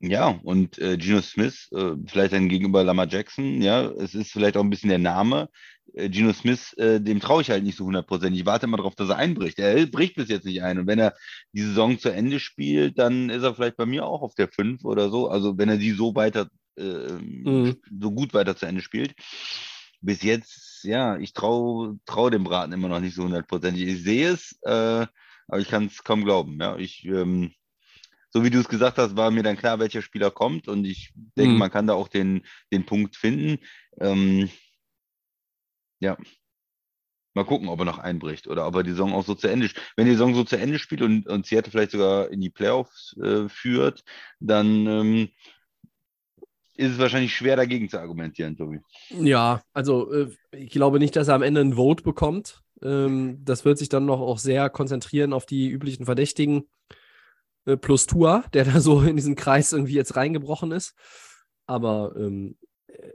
ja, 0.00 0.28
und 0.42 0.78
äh, 0.78 0.96
Geno 0.96 1.20
Smith, 1.20 1.68
äh, 1.72 1.92
vielleicht 2.06 2.32
dann 2.32 2.48
gegenüber 2.48 2.82
Lamar 2.84 3.06
Jackson, 3.08 3.60
ja, 3.62 3.82
es 3.90 4.14
ist 4.14 4.32
vielleicht 4.32 4.56
auch 4.56 4.62
ein 4.64 4.70
bisschen 4.70 4.88
der 4.88 4.98
Name. 4.98 5.48
Äh, 5.94 6.08
Geno 6.08 6.32
Smith, 6.32 6.72
äh, 6.78 7.00
dem 7.00 7.20
traue 7.20 7.42
ich 7.42 7.50
halt 7.50 7.64
nicht 7.64 7.76
so 7.76 7.84
hundertprozentig. 7.84 8.40
Ich 8.40 8.46
warte 8.46 8.66
immer 8.66 8.78
darauf, 8.78 8.94
dass 8.94 9.10
er 9.10 9.16
einbricht. 9.16 9.58
Er 9.58 9.86
bricht 9.86 10.14
bis 10.16 10.28
jetzt 10.28 10.44
nicht 10.46 10.62
ein. 10.62 10.78
Und 10.78 10.86
wenn 10.86 10.98
er 10.98 11.14
die 11.52 11.62
Saison 11.62 11.98
zu 11.98 12.08
Ende 12.10 12.40
spielt, 12.40 12.98
dann 12.98 13.28
ist 13.30 13.42
er 13.42 13.54
vielleicht 13.54 13.76
bei 13.76 13.86
mir 13.86 14.06
auch 14.06 14.22
auf 14.22 14.34
der 14.34 14.48
5 14.48 14.84
oder 14.84 15.10
so. 15.10 15.28
Also 15.28 15.58
wenn 15.58 15.68
er 15.68 15.76
die 15.78 15.90
so 15.92 16.14
weiter, 16.14 16.48
äh, 16.76 17.12
Mhm. 17.44 17.76
so 18.00 18.10
gut 18.12 18.32
weiter 18.34 18.56
zu 18.56 18.66
Ende 18.66 18.80
spielt. 18.82 19.14
Bis 20.00 20.22
jetzt, 20.22 20.82
ja, 20.84 21.18
ich 21.18 21.34
traue 21.34 21.98
trau 22.06 22.30
dem 22.30 22.44
Braten 22.44 22.72
immer 22.72 22.88
noch 22.88 23.00
nicht 23.00 23.14
so 23.14 23.24
hundertprozentig. 23.24 23.82
Ich 23.86 24.02
sehe 24.02 24.30
es, 24.30 24.58
äh, 24.62 25.06
aber 25.46 25.58
ich 25.60 25.68
kann 25.68 25.86
es 25.86 26.02
kaum 26.04 26.24
glauben. 26.24 26.58
Ja, 26.60 26.76
ich, 26.78 27.04
ähm, 27.04 27.52
so 28.30 28.44
wie 28.44 28.50
du 28.50 28.58
es 28.60 28.68
gesagt 28.68 28.98
hast, 28.98 29.16
war 29.16 29.30
mir 29.30 29.42
dann 29.42 29.56
klar, 29.56 29.78
welcher 29.78 30.02
Spieler 30.02 30.30
kommt 30.30 30.68
und 30.68 30.84
ich 30.84 31.12
denke, 31.36 31.52
Mhm. 31.52 31.58
man 31.58 31.70
kann 31.70 31.86
da 31.86 31.94
auch 31.94 32.08
den, 32.08 32.42
den 32.72 32.86
Punkt 32.86 33.16
finden. 33.16 33.58
Ähm, 34.00 34.48
ja. 36.00 36.16
Mal 37.34 37.44
gucken, 37.44 37.68
ob 37.68 37.78
er 37.78 37.84
noch 37.84 37.98
einbricht 37.98 38.48
oder 38.48 38.66
ob 38.66 38.74
er 38.74 38.82
die 38.82 38.90
Saison 38.90 39.12
auch 39.12 39.24
so 39.24 39.34
zu 39.34 39.46
Ende 39.48 39.68
spielt. 39.68 39.92
Wenn 39.96 40.06
die 40.06 40.12
Saison 40.12 40.34
so 40.34 40.42
zu 40.42 40.56
Ende 40.56 40.78
spielt 40.80 41.02
und, 41.02 41.28
und 41.28 41.46
Seattle 41.46 41.70
vielleicht 41.70 41.92
sogar 41.92 42.30
in 42.30 42.40
die 42.40 42.50
Playoffs 42.50 43.16
äh, 43.22 43.48
führt, 43.48 44.02
dann 44.40 44.86
ähm, 44.86 45.28
ist 46.74 46.92
es 46.92 46.98
wahrscheinlich 46.98 47.34
schwer 47.34 47.56
dagegen 47.56 47.88
zu 47.88 48.00
argumentieren, 48.00 48.56
Tobi. 48.56 48.80
Ja, 49.10 49.62
also 49.72 50.12
äh, 50.12 50.30
ich 50.52 50.70
glaube 50.70 50.98
nicht, 50.98 51.14
dass 51.14 51.28
er 51.28 51.34
am 51.34 51.42
Ende 51.42 51.60
ein 51.60 51.74
Vote 51.74 52.02
bekommt. 52.02 52.62
Ähm, 52.82 53.38
das 53.44 53.64
wird 53.64 53.78
sich 53.78 53.88
dann 53.90 54.06
noch 54.06 54.20
auch 54.20 54.38
sehr 54.38 54.70
konzentrieren 54.70 55.32
auf 55.32 55.46
die 55.46 55.68
üblichen 55.68 56.06
Verdächtigen. 56.06 56.64
Äh, 57.70 57.76
plus 57.76 58.06
Tua, 58.06 58.44
der 58.52 58.64
da 58.64 58.80
so 58.80 59.00
in 59.02 59.16
diesen 59.16 59.36
Kreis 59.36 59.72
irgendwie 59.72 59.94
jetzt 59.94 60.16
reingebrochen 60.16 60.72
ist. 60.72 60.94
Aber 61.66 62.14
ähm, 62.16 62.56
äh, 62.88 63.10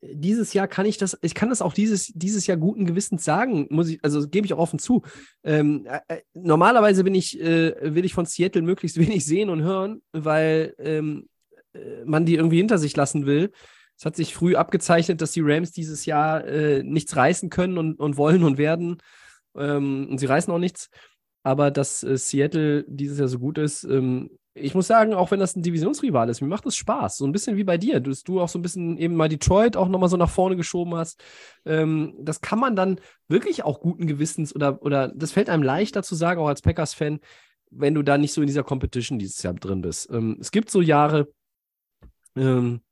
dieses 0.00 0.52
Jahr 0.52 0.66
kann 0.66 0.86
ich 0.86 0.98
das, 0.98 1.16
ich 1.22 1.34
kann 1.34 1.48
das 1.48 1.62
auch 1.62 1.74
dieses, 1.74 2.06
dieses 2.08 2.46
Jahr 2.48 2.56
guten 2.56 2.86
Gewissens 2.86 3.24
sagen, 3.24 3.68
muss 3.70 3.88
ich, 3.88 4.00
also 4.02 4.28
gebe 4.28 4.46
ich 4.46 4.52
auch 4.52 4.58
offen 4.58 4.80
zu. 4.80 5.02
Ähm, 5.44 5.86
äh, 5.86 6.00
äh, 6.08 6.22
normalerweise 6.34 7.04
bin 7.04 7.14
ich, 7.14 7.40
äh, 7.40 7.94
will 7.94 8.04
ich 8.04 8.14
von 8.14 8.26
Seattle 8.26 8.62
möglichst 8.62 8.96
wenig 8.98 9.24
sehen 9.24 9.48
und 9.48 9.62
hören, 9.62 10.02
weil 10.12 10.74
ähm, 10.78 11.28
äh, 11.74 12.04
man 12.04 12.26
die 12.26 12.34
irgendwie 12.34 12.58
hinter 12.58 12.78
sich 12.78 12.96
lassen 12.96 13.26
will. 13.26 13.52
Es 13.96 14.04
hat 14.04 14.16
sich 14.16 14.34
früh 14.34 14.56
abgezeichnet, 14.56 15.20
dass 15.20 15.30
die 15.30 15.42
Rams 15.44 15.70
dieses 15.70 16.06
Jahr 16.06 16.44
äh, 16.44 16.82
nichts 16.82 17.14
reißen 17.14 17.50
können 17.50 17.78
und, 17.78 18.00
und 18.00 18.16
wollen 18.16 18.42
und 18.42 18.58
werden. 18.58 18.98
Ähm, 19.56 20.08
und 20.10 20.18
sie 20.18 20.26
reißen 20.26 20.52
auch 20.52 20.58
nichts. 20.58 20.88
Aber 21.42 21.70
dass 21.70 22.02
äh, 22.02 22.16
Seattle 22.16 22.84
dieses 22.86 23.18
Jahr 23.18 23.28
so 23.28 23.38
gut 23.38 23.58
ist, 23.58 23.84
ähm, 23.84 24.30
ich 24.54 24.74
muss 24.74 24.86
sagen, 24.86 25.14
auch 25.14 25.30
wenn 25.30 25.40
das 25.40 25.56
ein 25.56 25.62
Divisionsrival 25.62 26.28
ist, 26.28 26.42
mir 26.42 26.48
macht 26.48 26.66
das 26.66 26.76
Spaß. 26.76 27.16
So 27.16 27.24
ein 27.24 27.32
bisschen 27.32 27.56
wie 27.56 27.64
bei 27.64 27.78
dir, 27.78 28.00
dass 28.00 28.22
du 28.22 28.40
auch 28.40 28.48
so 28.48 28.58
ein 28.58 28.62
bisschen 28.62 28.98
eben 28.98 29.16
mal 29.16 29.28
Detroit 29.28 29.76
auch 29.76 29.88
nochmal 29.88 30.10
so 30.10 30.18
nach 30.18 30.28
vorne 30.28 30.56
geschoben 30.56 30.94
hast. 30.94 31.22
Ähm, 31.64 32.14
das 32.20 32.42
kann 32.42 32.58
man 32.58 32.76
dann 32.76 33.00
wirklich 33.28 33.64
auch 33.64 33.80
guten 33.80 34.06
Gewissens 34.06 34.54
oder, 34.54 34.82
oder 34.82 35.08
das 35.08 35.32
fällt 35.32 35.48
einem 35.48 35.62
leichter 35.62 36.02
zu 36.02 36.14
sagen, 36.14 36.40
auch 36.40 36.48
als 36.48 36.60
Packers-Fan, 36.60 37.20
wenn 37.70 37.94
du 37.94 38.02
da 38.02 38.18
nicht 38.18 38.34
so 38.34 38.42
in 38.42 38.46
dieser 38.46 38.64
Competition 38.64 39.18
dieses 39.18 39.42
Jahr 39.42 39.54
drin 39.54 39.80
bist. 39.80 40.10
Ähm, 40.10 40.36
es 40.38 40.50
gibt 40.50 40.70
so 40.70 40.82
Jahre, 40.82 41.32
ähm, 42.36 42.82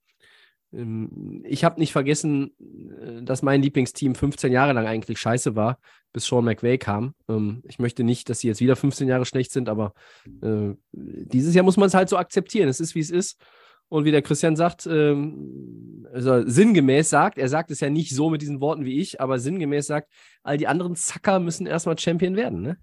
ich 0.72 1.64
habe 1.64 1.80
nicht 1.80 1.92
vergessen, 1.92 2.52
äh, 3.00 3.22
dass 3.22 3.42
mein 3.42 3.62
Lieblingsteam 3.62 4.14
15 4.14 4.52
Jahre 4.52 4.72
lang 4.72 4.86
eigentlich 4.86 5.18
scheiße 5.18 5.56
war, 5.56 5.78
bis 6.12 6.26
Sean 6.26 6.44
McVay 6.44 6.78
kam. 6.78 7.14
Ähm, 7.28 7.62
ich 7.66 7.78
möchte 7.78 8.04
nicht, 8.04 8.28
dass 8.28 8.40
sie 8.40 8.48
jetzt 8.48 8.60
wieder 8.60 8.76
15 8.76 9.08
Jahre 9.08 9.24
schlecht 9.24 9.50
sind, 9.50 9.68
aber 9.68 9.94
äh, 10.42 10.74
dieses 10.92 11.54
Jahr 11.54 11.64
muss 11.64 11.76
man 11.76 11.88
es 11.88 11.94
halt 11.94 12.08
so 12.08 12.16
akzeptieren. 12.16 12.68
Es 12.68 12.78
ist, 12.78 12.94
wie 12.94 13.00
es 13.00 13.10
ist. 13.10 13.40
Und 13.88 14.04
wie 14.04 14.12
der 14.12 14.22
Christian 14.22 14.54
sagt, 14.54 14.86
ähm, 14.86 16.06
also 16.12 16.46
sinngemäß 16.46 17.10
sagt, 17.10 17.38
er 17.38 17.48
sagt 17.48 17.72
es 17.72 17.80
ja 17.80 17.90
nicht 17.90 18.14
so 18.14 18.30
mit 18.30 18.40
diesen 18.40 18.60
Worten 18.60 18.84
wie 18.84 19.00
ich, 19.00 19.20
aber 19.20 19.40
sinngemäß 19.40 19.88
sagt, 19.88 20.12
all 20.44 20.56
die 20.56 20.68
anderen 20.68 20.94
Zacker 20.94 21.40
müssen 21.40 21.66
erstmal 21.66 21.98
Champion 21.98 22.36
werden, 22.36 22.62
ne? 22.62 22.78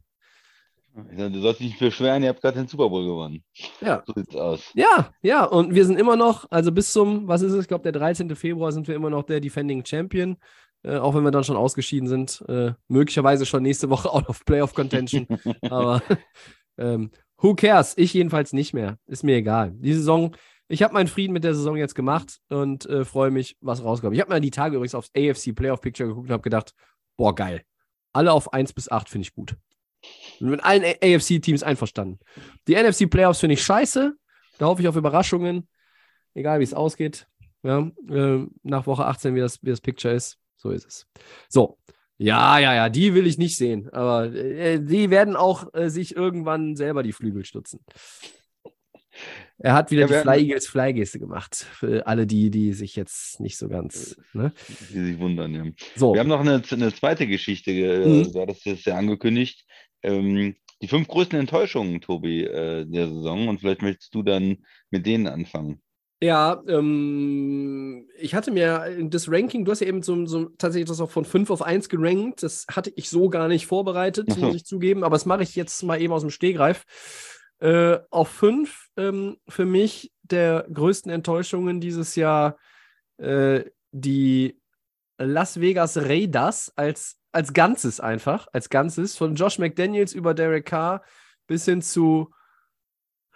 Du 0.97 1.41
sollst 1.41 1.59
dich 1.59 1.67
nicht 1.67 1.79
beschweren, 1.79 2.23
ihr 2.23 2.29
habt 2.29 2.41
gerade 2.41 2.57
den 2.57 2.67
Super 2.67 2.89
Bowl 2.89 3.05
gewonnen. 3.05 3.43
Ja. 3.81 4.03
So 4.07 4.13
sieht's 4.15 4.35
aus. 4.35 4.71
Ja, 4.73 5.11
ja, 5.21 5.45
und 5.45 5.75
wir 5.75 5.85
sind 5.85 5.99
immer 5.99 6.15
noch, 6.15 6.47
also 6.49 6.71
bis 6.71 6.91
zum, 6.91 7.27
was 7.27 7.43
ist 7.43 7.53
es, 7.53 7.61
ich 7.61 7.67
glaube, 7.67 7.83
der 7.83 7.91
13. 7.91 8.35
Februar 8.35 8.71
sind 8.71 8.87
wir 8.87 8.95
immer 8.95 9.11
noch 9.11 9.23
der 9.23 9.39
Defending 9.39 9.85
Champion, 9.85 10.37
äh, 10.83 10.97
auch 10.97 11.13
wenn 11.13 11.23
wir 11.23 11.31
dann 11.31 11.43
schon 11.43 11.55
ausgeschieden 11.55 12.07
sind. 12.07 12.43
Äh, 12.47 12.73
möglicherweise 12.87 13.45
schon 13.45 13.61
nächste 13.63 13.89
Woche 13.89 14.09
out 14.13 14.27
of 14.27 14.43
Playoff 14.45 14.73
Contention. 14.73 15.27
Aber 15.69 16.01
ähm, 16.77 17.11
who 17.37 17.53
cares? 17.53 17.93
Ich 17.97 18.13
jedenfalls 18.13 18.53
nicht 18.53 18.73
mehr. 18.73 18.97
Ist 19.05 19.23
mir 19.23 19.35
egal. 19.35 19.73
Die 19.77 19.93
Saison 19.93 20.35
ich 20.69 20.83
habe 20.83 20.93
meinen 20.93 21.07
Frieden 21.07 21.31
mit 21.31 21.45
der 21.45 21.55
Saison 21.55 21.77
jetzt 21.77 21.95
gemacht 21.95 22.41
und 22.49 22.85
äh, 22.87 23.05
freue 23.05 23.31
mich, 23.31 23.55
was 23.61 23.83
rauskommt. 23.83 24.13
Ich 24.15 24.19
habe 24.19 24.29
mal 24.29 24.41
die 24.41 24.51
Tage 24.51 24.75
übrigens 24.75 24.95
aufs 24.95 25.11
AFC 25.15 25.55
Playoff 25.55 25.79
Picture 25.79 26.09
geguckt 26.09 26.27
und 26.27 26.33
habe 26.33 26.43
gedacht, 26.43 26.73
boah, 27.15 27.33
geil. 27.33 27.61
Alle 28.11 28.33
auf 28.33 28.51
1 28.51 28.73
bis 28.73 28.91
8 28.91 29.07
finde 29.07 29.27
ich 29.27 29.33
gut. 29.33 29.55
Mit 30.39 30.63
allen 30.63 30.83
AFC-Teams 30.83 31.63
einverstanden. 31.63 32.19
Die 32.67 32.75
NFC 32.75 33.09
Playoffs 33.09 33.39
finde 33.39 33.53
ich 33.55 33.63
scheiße. 33.63 34.13
Da 34.59 34.65
hoffe 34.65 34.81
ich 34.81 34.87
auf 34.87 34.95
Überraschungen. 34.95 35.67
Egal 36.33 36.59
wie 36.59 36.63
es 36.63 36.73
ausgeht. 36.73 37.27
Ja, 37.63 37.89
äh, 38.09 38.45
nach 38.63 38.85
Woche 38.87 39.05
18, 39.05 39.33
wie 39.35 39.39
das, 39.39 39.59
wie 39.63 39.69
das 39.71 39.81
Picture 39.81 40.13
ist. 40.13 40.37
So 40.57 40.69
ist 40.71 40.85
es. 40.85 41.07
So. 41.49 41.77
Ja, 42.19 42.57
ja, 42.57 42.73
ja, 42.73 42.89
die 42.89 43.13
will 43.13 43.27
ich 43.27 43.37
nicht 43.37 43.57
sehen. 43.57 43.89
Aber 43.91 44.33
äh, 44.33 44.79
die 44.79 45.09
werden 45.11 45.35
auch 45.35 45.73
äh, 45.73 45.89
sich 45.89 46.15
irgendwann 46.15 46.75
selber 46.75 47.03
die 47.03 47.13
Flügel 47.13 47.45
stutzen. 47.45 47.79
Er 49.59 49.73
hat 49.73 49.89
wieder 49.89 50.01
Ja, 50.01 50.07
die 50.07 50.21
Fly 50.21 50.39
Eagles 50.43 50.67
Fly-Geste 50.67 51.19
gemacht. 51.19 51.55
Für 51.55 52.05
alle 52.05 52.27
die, 52.27 52.51
die 52.51 52.73
sich 52.73 52.95
jetzt 52.95 53.39
nicht 53.39 53.57
so 53.57 53.67
ganz. 53.67 54.15
Ne? 54.33 54.51
Die 54.91 54.99
sich 55.05 55.19
wundern, 55.19 55.53
ja. 55.55 55.63
So. 55.95 56.13
Wir 56.13 56.19
haben 56.19 56.27
noch 56.27 56.39
eine, 56.41 56.61
eine 56.71 56.93
zweite 56.93 57.25
Geschichte, 57.25 57.71
äh, 57.71 58.05
Mhm. 58.07 58.31
du 58.31 58.41
hattest 58.41 58.67
es 58.67 58.85
ja 58.85 58.95
angekündigt. 58.95 59.65
Ähm, 60.07 60.55
die 60.81 60.87
fünf 60.87 61.07
größten 61.07 61.39
Enttäuschungen, 61.39 62.01
Tobi, 62.01 62.43
äh, 62.43 62.85
der 62.85 63.07
Saison. 63.07 63.47
Und 63.47 63.59
vielleicht 63.59 63.81
möchtest 63.81 64.13
du 64.13 64.23
dann 64.23 64.65
mit 64.89 65.05
denen 65.05 65.27
anfangen. 65.27 65.81
Ja, 66.21 66.63
ähm, 66.67 68.07
ich 68.17 68.33
hatte 68.33 68.49
mir 68.49 68.97
das 69.03 69.31
Ranking, 69.31 69.65
du 69.65 69.71
hast 69.71 69.81
ja 69.81 69.87
eben 69.87 70.01
so, 70.01 70.25
so 70.25 70.45
tatsächlich 70.57 70.89
das 70.89 70.99
auch 70.99 71.11
von 71.11 71.25
5 71.25 71.51
auf 71.51 71.61
1 71.61 71.89
gerankt. 71.89 72.41
Das 72.41 72.65
hatte 72.71 72.91
ich 72.95 73.09
so 73.09 73.29
gar 73.29 73.47
nicht 73.47 73.67
vorbereitet, 73.67 74.31
so. 74.31 74.39
muss 74.39 74.55
ich 74.55 74.65
zugeben, 74.65 75.03
aber 75.03 75.15
das 75.15 75.27
mache 75.27 75.43
ich 75.43 75.55
jetzt 75.55 75.83
mal 75.83 76.01
eben 76.01 76.13
aus 76.13 76.21
dem 76.21 76.31
Stehgreif. 76.31 76.85
Äh, 77.59 77.99
auf 78.09 78.29
5 78.29 78.87
ähm, 78.97 79.37
für 79.47 79.65
mich 79.65 80.11
der 80.23 80.67
größten 80.71 81.11
Enttäuschungen 81.11 81.81
dieses 81.81 82.15
Jahr 82.15 82.57
äh, 83.17 83.63
die 83.91 84.59
Las 85.19 85.59
Vegas 85.59 85.97
Raiders 85.97 86.71
als, 86.75 87.17
als 87.37 87.53
Ganzes 87.53 87.99
einfach, 87.99 88.47
als 88.51 88.69
Ganzes, 88.69 89.15
von 89.15 89.35
Josh 89.35 89.59
McDaniels 89.59 90.11
über 90.11 90.33
Derek 90.33 90.65
Carr 90.65 91.03
bis 91.45 91.65
hin 91.65 91.83
zu, 91.83 92.33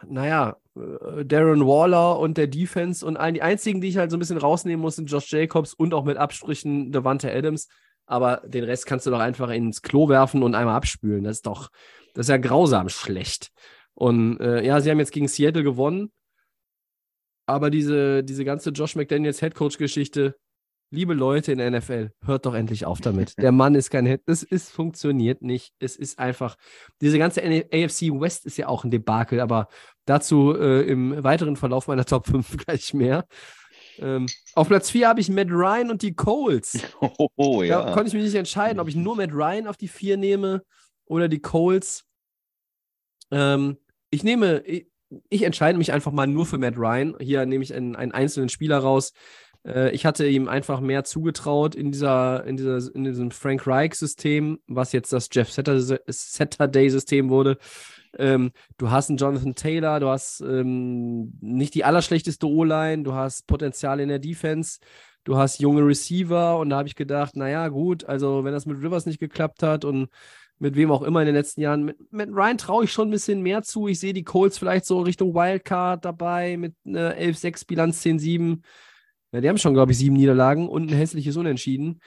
naja, 0.07 0.57
äh, 0.75 1.23
Darren 1.23 1.67
Waller 1.67 2.17
und 2.17 2.35
der 2.35 2.47
Defense 2.47 3.05
und 3.05 3.15
ein, 3.15 3.35
die 3.35 3.43
einzigen, 3.43 3.79
die 3.79 3.89
ich 3.89 3.97
halt 3.97 4.09
so 4.09 4.17
ein 4.17 4.19
bisschen 4.19 4.39
rausnehmen 4.39 4.81
muss, 4.81 4.95
sind 4.95 5.05
Josh 5.05 5.31
Jacobs 5.31 5.75
und 5.75 5.93
auch 5.93 6.03
mit 6.03 6.17
Abstrichen 6.17 6.91
Devante 6.91 7.31
Adams. 7.31 7.67
Aber 8.07 8.41
den 8.43 8.63
Rest 8.63 8.87
kannst 8.87 9.05
du 9.05 9.11
doch 9.11 9.19
einfach 9.19 9.51
ins 9.51 9.83
Klo 9.83 10.09
werfen 10.09 10.41
und 10.41 10.55
einmal 10.55 10.75
abspülen. 10.75 11.23
Das 11.23 11.37
ist 11.37 11.45
doch, 11.45 11.69
das 12.15 12.25
ist 12.25 12.29
ja 12.29 12.37
grausam 12.37 12.89
schlecht. 12.89 13.51
Und 13.93 14.39
äh, 14.39 14.65
ja, 14.65 14.81
sie 14.81 14.89
haben 14.89 14.97
jetzt 14.97 15.11
gegen 15.11 15.27
Seattle 15.27 15.63
gewonnen. 15.63 16.11
Aber 17.45 17.69
diese, 17.69 18.23
diese 18.23 18.45
ganze 18.45 18.71
Josh 18.71 18.95
McDaniels 18.95 19.43
Headcoach-Geschichte, 19.43 20.35
liebe 20.91 21.13
Leute 21.13 21.53
in 21.53 21.57
der 21.57 21.71
NFL, 21.71 22.11
hört 22.23 22.45
doch 22.45 22.53
endlich 22.53 22.85
auf 22.85 22.99
damit. 22.99 23.37
Der 23.37 23.51
Mann 23.51 23.75
ist 23.75 23.89
kein 23.89 24.05
Head, 24.05 24.21
das 24.25 24.43
ist, 24.43 24.69
funktioniert 24.69 25.41
nicht. 25.41 25.73
Es 25.79 25.95
ist 25.95 26.19
einfach, 26.19 26.57
diese 27.01 27.17
ganze 27.17 27.41
AFC 27.41 28.11
West 28.11 28.45
ist 28.45 28.57
ja 28.57 28.67
auch 28.67 28.83
ein 28.83 28.91
Debakel, 28.91 29.39
aber 29.39 29.69
dazu 30.05 30.53
äh, 30.53 30.81
im 30.81 31.23
weiteren 31.23 31.55
Verlauf 31.55 31.87
meiner 31.87 32.05
Top 32.05 32.27
5 32.27 32.57
gleich 32.65 32.93
mehr. 32.93 33.25
Ähm, 33.99 34.27
auf 34.53 34.67
Platz 34.67 34.89
4 34.89 35.07
habe 35.07 35.21
ich 35.21 35.29
Matt 35.29 35.49
Ryan 35.49 35.91
und 35.91 36.01
die 36.01 36.13
Colts. 36.13 36.79
Oh, 36.99 37.27
oh 37.35 37.61
Da 37.61 37.65
ja. 37.67 37.91
konnte 37.93 38.09
ich 38.09 38.13
mich 38.13 38.23
nicht 38.23 38.35
entscheiden, 38.35 38.79
ob 38.79 38.87
ich 38.87 38.95
nur 38.95 39.15
Matt 39.15 39.31
Ryan 39.31 39.67
auf 39.67 39.77
die 39.77 39.87
4 39.87 40.17
nehme 40.17 40.63
oder 41.05 41.29
die 41.29 41.39
Colts. 41.39 42.05
Ähm, 43.31 43.77
ich 44.09 44.23
nehme, 44.23 44.59
ich, 44.65 44.87
ich 45.29 45.43
entscheide 45.43 45.77
mich 45.77 45.93
einfach 45.93 46.11
mal 46.11 46.27
nur 46.27 46.45
für 46.45 46.57
Matt 46.57 46.77
Ryan. 46.77 47.15
Hier 47.19 47.45
nehme 47.45 47.63
ich 47.63 47.73
einen, 47.73 47.95
einen 47.95 48.11
einzelnen 48.11 48.49
Spieler 48.49 48.79
raus. 48.79 49.13
Äh, 49.65 49.91
ich 49.91 50.05
hatte 50.05 50.27
ihm 50.27 50.47
einfach 50.47 50.79
mehr 50.79 51.03
zugetraut 51.03 51.75
in, 51.75 51.91
dieser, 51.91 52.45
in, 52.45 52.57
dieser, 52.57 52.93
in 52.93 53.03
diesem 53.03 53.31
Frank 53.31 53.65
Reich-System, 53.67 54.59
was 54.67 54.91
jetzt 54.91 55.13
das 55.13 55.29
Jeff 55.31 55.51
Saturday- 55.51 55.99
Saturday-System 56.07 57.29
wurde. 57.29 57.57
Ähm, 58.17 58.51
du 58.77 58.91
hast 58.91 59.09
einen 59.09 59.17
Jonathan 59.17 59.55
Taylor, 59.55 59.99
du 59.99 60.07
hast 60.07 60.41
ähm, 60.41 61.33
nicht 61.39 61.73
die 61.75 61.85
allerschlechteste 61.85 62.47
O-Line, 62.47 63.03
du 63.03 63.13
hast 63.13 63.47
Potenzial 63.47 63.99
in 63.99 64.09
der 64.09 64.19
Defense, 64.19 64.79
du 65.23 65.37
hast 65.37 65.59
junge 65.59 65.85
Receiver 65.85 66.57
und 66.57 66.69
da 66.69 66.77
habe 66.77 66.89
ich 66.89 66.95
gedacht, 66.95 67.35
naja, 67.37 67.69
gut, 67.69 68.03
also 68.05 68.43
wenn 68.43 68.51
das 68.51 68.65
mit 68.65 68.83
Rivers 68.83 69.05
nicht 69.05 69.19
geklappt 69.19 69.63
hat 69.63 69.85
und 69.85 70.09
mit 70.59 70.75
wem 70.75 70.91
auch 70.91 71.01
immer 71.01 71.21
in 71.21 71.25
den 71.25 71.35
letzten 71.35 71.61
Jahren, 71.61 71.83
mit, 71.83 72.11
mit 72.11 72.29
Ryan 72.29 72.57
traue 72.57 72.83
ich 72.83 72.91
schon 72.91 73.07
ein 73.07 73.11
bisschen 73.11 73.41
mehr 73.41 73.63
zu. 73.63 73.87
Ich 73.87 73.99
sehe 73.99 74.13
die 74.13 74.23
Colts 74.23 74.59
vielleicht 74.59 74.85
so 74.85 75.01
Richtung 75.01 75.33
Wildcard 75.33 76.05
dabei 76.05 76.55
mit 76.57 76.75
einer 76.85 77.15
11-6 77.17 77.65
Bilanz 77.65 78.05
10-7. 78.05 78.59
Ja, 79.31 79.41
die 79.41 79.49
haben 79.49 79.57
schon, 79.57 79.73
glaube 79.73 79.91
ich, 79.91 79.97
sieben 79.97 80.15
Niederlagen 80.15 80.67
und 80.67 80.91
ein 80.91 80.95
hässliches 80.95 81.37
Unentschieden. 81.37 82.01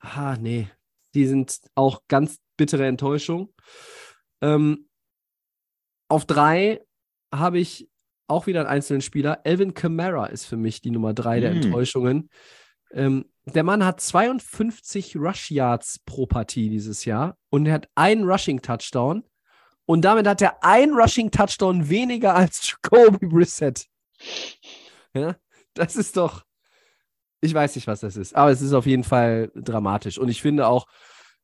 Ah, 0.00 0.36
nee. 0.40 0.68
Die 1.14 1.26
sind 1.26 1.60
auch 1.74 2.02
ganz 2.08 2.38
bittere 2.56 2.86
Enttäuschung. 2.86 3.52
Ähm, 4.40 4.88
auf 6.08 6.24
drei 6.26 6.80
habe 7.32 7.58
ich 7.58 7.88
auch 8.28 8.46
wieder 8.46 8.60
einen 8.60 8.68
einzelnen 8.68 9.02
Spieler. 9.02 9.40
Elvin 9.44 9.74
Kamara 9.74 10.26
ist 10.26 10.46
für 10.46 10.56
mich 10.56 10.80
die 10.80 10.90
Nummer 10.90 11.14
drei 11.14 11.40
der 11.40 11.50
Hm. 11.50 11.62
Enttäuschungen. 11.62 12.30
Ähm, 12.92 13.26
der 13.46 13.64
Mann 13.64 13.84
hat 13.84 14.00
52 14.00 15.16
Rush 15.16 15.50
Yards 15.50 16.00
pro 16.06 16.26
Partie 16.26 16.70
dieses 16.70 17.04
Jahr 17.04 17.36
und 17.50 17.66
er 17.66 17.74
hat 17.74 17.88
einen 17.94 18.24
Rushing 18.24 18.62
Touchdown. 18.62 19.24
Und 19.86 20.02
damit 20.02 20.26
hat 20.26 20.40
er 20.40 20.64
einen 20.64 20.94
Rushing 20.94 21.30
Touchdown 21.30 21.88
weniger 21.90 22.34
als 22.34 22.70
Jacoby 22.82 23.26
Brissett. 23.26 23.86
Ja, 25.12 25.36
das 25.74 25.96
ist 25.96 26.16
doch. 26.16 26.44
Ich 27.44 27.54
weiß 27.54 27.74
nicht, 27.74 27.86
was 27.86 28.00
das 28.00 28.16
ist, 28.16 28.34
aber 28.34 28.50
es 28.50 28.62
ist 28.62 28.72
auf 28.72 28.86
jeden 28.86 29.04
Fall 29.04 29.50
dramatisch. 29.54 30.18
Und 30.18 30.30
ich 30.30 30.40
finde 30.40 30.66
auch, 30.66 30.86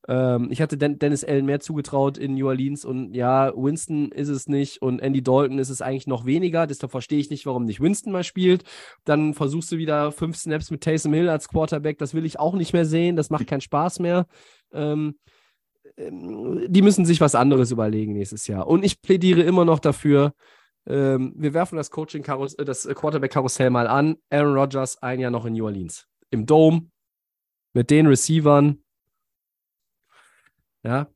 ähm, 0.07 0.47
ich 0.49 0.61
hatte 0.61 0.77
Den 0.77 0.97
Dennis 0.97 1.23
Allen 1.23 1.45
mehr 1.45 1.59
zugetraut 1.59 2.17
in 2.17 2.33
New 2.33 2.47
Orleans 2.47 2.85
und 2.85 3.13
ja, 3.13 3.53
Winston 3.55 4.11
ist 4.11 4.29
es 4.29 4.47
nicht 4.47 4.81
und 4.81 4.99
Andy 4.99 5.21
Dalton 5.21 5.59
ist 5.59 5.69
es 5.69 5.81
eigentlich 5.81 6.07
noch 6.07 6.25
weniger. 6.25 6.65
Deshalb 6.65 6.91
verstehe 6.91 7.19
ich 7.19 7.29
nicht, 7.29 7.45
warum 7.45 7.65
nicht 7.65 7.81
Winston 7.81 8.11
mal 8.11 8.23
spielt. 8.23 8.63
Dann 9.05 9.35
versuchst 9.35 9.71
du 9.71 9.77
wieder 9.77 10.11
fünf 10.11 10.37
Snaps 10.37 10.71
mit 10.71 10.81
Taysom 10.81 11.13
Hill 11.13 11.29
als 11.29 11.47
Quarterback. 11.47 11.99
Das 11.99 12.15
will 12.15 12.25
ich 12.25 12.39
auch 12.39 12.55
nicht 12.55 12.73
mehr 12.73 12.85
sehen. 12.85 13.15
Das 13.15 13.29
macht 13.29 13.45
keinen 13.45 13.61
Spaß 13.61 13.99
mehr. 13.99 14.25
Ähm, 14.73 15.19
ähm, 15.97 16.65
die 16.67 16.81
müssen 16.81 17.05
sich 17.05 17.21
was 17.21 17.35
anderes 17.35 17.69
überlegen 17.69 18.13
nächstes 18.13 18.47
Jahr. 18.47 18.65
Und 18.65 18.83
ich 18.83 19.01
plädiere 19.01 19.41
immer 19.41 19.65
noch 19.65 19.79
dafür, 19.79 20.33
ähm, 20.87 21.33
wir 21.35 21.53
werfen 21.53 21.75
das 21.75 21.91
Coaching 21.91 22.23
äh, 22.25 22.65
das 22.65 22.87
Quarterback-Karussell 22.87 23.69
mal 23.69 23.87
an. 23.87 24.17
Aaron 24.29 24.55
Rodgers 24.57 25.01
ein 25.01 25.19
Jahr 25.19 25.31
noch 25.31 25.45
in 25.45 25.53
New 25.53 25.65
Orleans. 25.65 26.07
Im 26.31 26.45
Dome, 26.45 26.89
mit 27.73 27.89
den 27.89 28.07
Receivern. 28.07 28.81
Ja. 30.83 31.07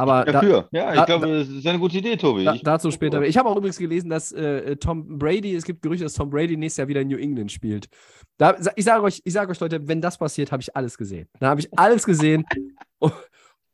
Aber 0.00 0.24
da, 0.24 0.32
Dafür. 0.32 0.68
Ja, 0.70 0.90
ich 0.92 1.00
da- 1.00 1.04
glaube, 1.06 1.26
das 1.26 1.48
ist 1.48 1.66
eine 1.66 1.80
gute 1.80 1.98
Idee, 1.98 2.16
Tobi. 2.16 2.44
da, 2.44 2.54
dazu 2.62 2.92
später. 2.92 3.20
Ich 3.22 3.36
habe 3.36 3.48
auch 3.48 3.56
übrigens 3.56 3.78
gelesen, 3.78 4.08
dass 4.08 4.30
äh, 4.30 4.76
Tom 4.76 5.18
Brady, 5.18 5.56
es 5.56 5.64
gibt 5.64 5.82
Gerüchte, 5.82 6.04
dass 6.04 6.14
Tom 6.14 6.30
Brady 6.30 6.56
nächstes 6.56 6.78
Jahr 6.78 6.86
wieder 6.88 7.00
in 7.00 7.08
New 7.08 7.18
England 7.18 7.50
spielt. 7.50 7.88
Da, 8.36 8.56
ich 8.76 8.84
sage 8.84 9.02
euch, 9.02 9.20
ich 9.24 9.32
sage 9.32 9.50
euch, 9.50 9.58
Leute, 9.58 9.88
wenn 9.88 10.00
das 10.00 10.16
passiert, 10.16 10.52
habe 10.52 10.62
ich 10.62 10.76
alles 10.76 10.96
gesehen. 10.96 11.28
Da 11.40 11.48
habe 11.48 11.60
ich 11.60 11.76
alles 11.76 12.06
gesehen. 12.06 12.44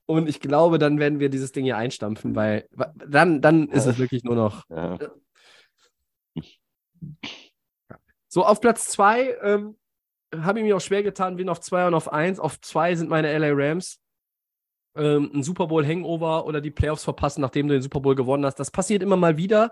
Und 0.07 0.29
ich 0.29 0.41
glaube, 0.41 0.79
dann 0.79 0.99
werden 0.99 1.19
wir 1.19 1.31
dieses 1.31 1.53
Ding 1.53 1.65
hier 1.65 1.77
einstampfen, 1.77 2.35
weil 2.35 2.69
dann, 2.95 3.41
dann 3.41 3.69
ist 3.69 3.87
es 3.87 3.99
wirklich 3.99 4.25
nur 4.25 4.35
noch. 4.35 4.65
Ja. 4.69 4.99
So, 8.27 8.45
auf 8.45 8.61
Platz 8.61 8.89
zwei 8.89 9.37
ähm, 9.43 9.77
habe 10.37 10.59
ich 10.59 10.65
mir 10.65 10.77
auch 10.77 10.81
schwer 10.81 11.05
getan, 11.05 11.37
bin 11.37 11.49
auf 11.49 11.61
zwei 11.61 11.87
und 11.87 11.95
auf 11.95 12.13
eins. 12.13 12.41
Auf 12.41 12.61
zwei 12.61 12.97
sind 12.97 13.09
meine 13.09 13.33
LA 13.39 13.51
Rams. 13.53 14.01
Ähm, 14.97 15.31
ein 15.33 15.45
Super 15.45 15.69
Bowl 15.69 15.87
Hangover 15.87 16.45
oder 16.45 16.61
die 16.61 16.73
Playoffs 16.73 17.05
verpassen, 17.05 17.43
nachdem 17.43 17.69
du 17.69 17.75
den 17.75 17.83
Super 17.83 18.01
Bowl 18.01 18.17
gewonnen 18.17 18.45
hast. 18.45 18.59
Das 18.59 18.73
passiert 18.73 19.05
immer 19.05 19.17
mal 19.17 19.37
wieder. 19.37 19.71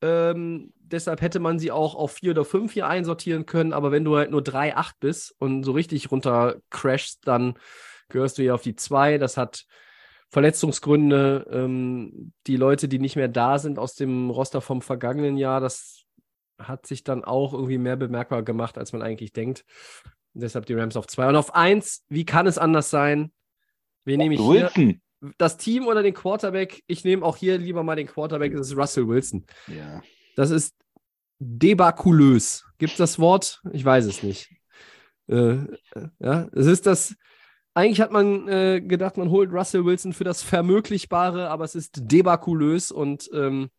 Ähm, 0.00 0.72
deshalb 0.78 1.20
hätte 1.20 1.38
man 1.38 1.60
sie 1.60 1.70
auch 1.70 1.94
auf 1.94 2.14
vier 2.14 2.32
oder 2.32 2.44
fünf 2.44 2.72
hier 2.72 2.88
einsortieren 2.88 3.46
können. 3.46 3.72
Aber 3.72 3.92
wenn 3.92 4.04
du 4.04 4.16
halt 4.16 4.32
nur 4.32 4.42
drei, 4.42 4.76
acht 4.76 4.98
bist 4.98 5.34
und 5.38 5.62
so 5.62 5.70
richtig 5.70 6.10
runter 6.10 6.56
crashst, 6.70 7.20
dann 7.26 7.54
gehörst 8.12 8.38
du 8.38 8.42
hier 8.42 8.54
auf 8.54 8.62
die 8.62 8.76
zwei. 8.76 9.18
Das 9.18 9.36
hat 9.36 9.66
Verletzungsgründe. 10.28 11.46
Ähm, 11.50 12.32
die 12.46 12.56
Leute, 12.56 12.88
die 12.88 12.98
nicht 12.98 13.16
mehr 13.16 13.28
da 13.28 13.58
sind 13.58 13.78
aus 13.78 13.94
dem 13.94 14.30
Roster 14.30 14.60
vom 14.60 14.82
vergangenen 14.82 15.36
Jahr, 15.36 15.60
das 15.60 16.04
hat 16.58 16.86
sich 16.86 17.02
dann 17.02 17.24
auch 17.24 17.52
irgendwie 17.52 17.78
mehr 17.78 17.96
bemerkbar 17.96 18.42
gemacht, 18.42 18.78
als 18.78 18.92
man 18.92 19.02
eigentlich 19.02 19.32
denkt. 19.32 19.64
Und 20.34 20.42
deshalb 20.42 20.66
die 20.66 20.74
Rams 20.74 20.96
auf 20.96 21.06
zwei. 21.06 21.28
Und 21.28 21.36
auf 21.36 21.54
eins, 21.54 22.04
wie 22.08 22.24
kann 22.24 22.46
es 22.46 22.58
anders 22.58 22.90
sein? 22.90 23.32
Wen 24.04 24.18
nehme 24.18 24.34
ich 24.34 24.40
hier? 24.40 24.70
Wilson. 24.74 25.00
Das 25.38 25.56
Team 25.56 25.86
oder 25.86 26.02
den 26.02 26.14
Quarterback? 26.14 26.82
Ich 26.86 27.04
nehme 27.04 27.24
auch 27.24 27.36
hier 27.36 27.58
lieber 27.58 27.82
mal 27.82 27.94
den 27.94 28.08
Quarterback, 28.08 28.52
das 28.56 28.68
ist 28.68 28.76
Russell 28.76 29.06
Wilson. 29.06 29.44
Ja. 29.68 30.02
Das 30.34 30.50
ist 30.50 30.74
debakulös. 31.38 32.64
Gibt 32.78 32.92
es 32.92 32.98
das 32.98 33.18
Wort? 33.18 33.60
Ich 33.72 33.84
weiß 33.84 34.06
es 34.06 34.22
nicht. 34.22 34.50
Äh, 35.28 35.58
ja, 36.18 36.48
es 36.52 36.66
ist 36.66 36.86
das. 36.86 37.14
Eigentlich 37.74 38.00
hat 38.00 38.12
man 38.12 38.48
äh, 38.48 38.80
gedacht, 38.82 39.16
man 39.16 39.30
holt 39.30 39.50
Russell 39.52 39.84
Wilson 39.84 40.12
für 40.12 40.24
das 40.24 40.42
Vermöglichbare, 40.42 41.48
aber 41.48 41.64
es 41.64 41.74
ist 41.74 41.92
debakulös 42.02 42.90
und 42.90 43.30
ähm, 43.32 43.70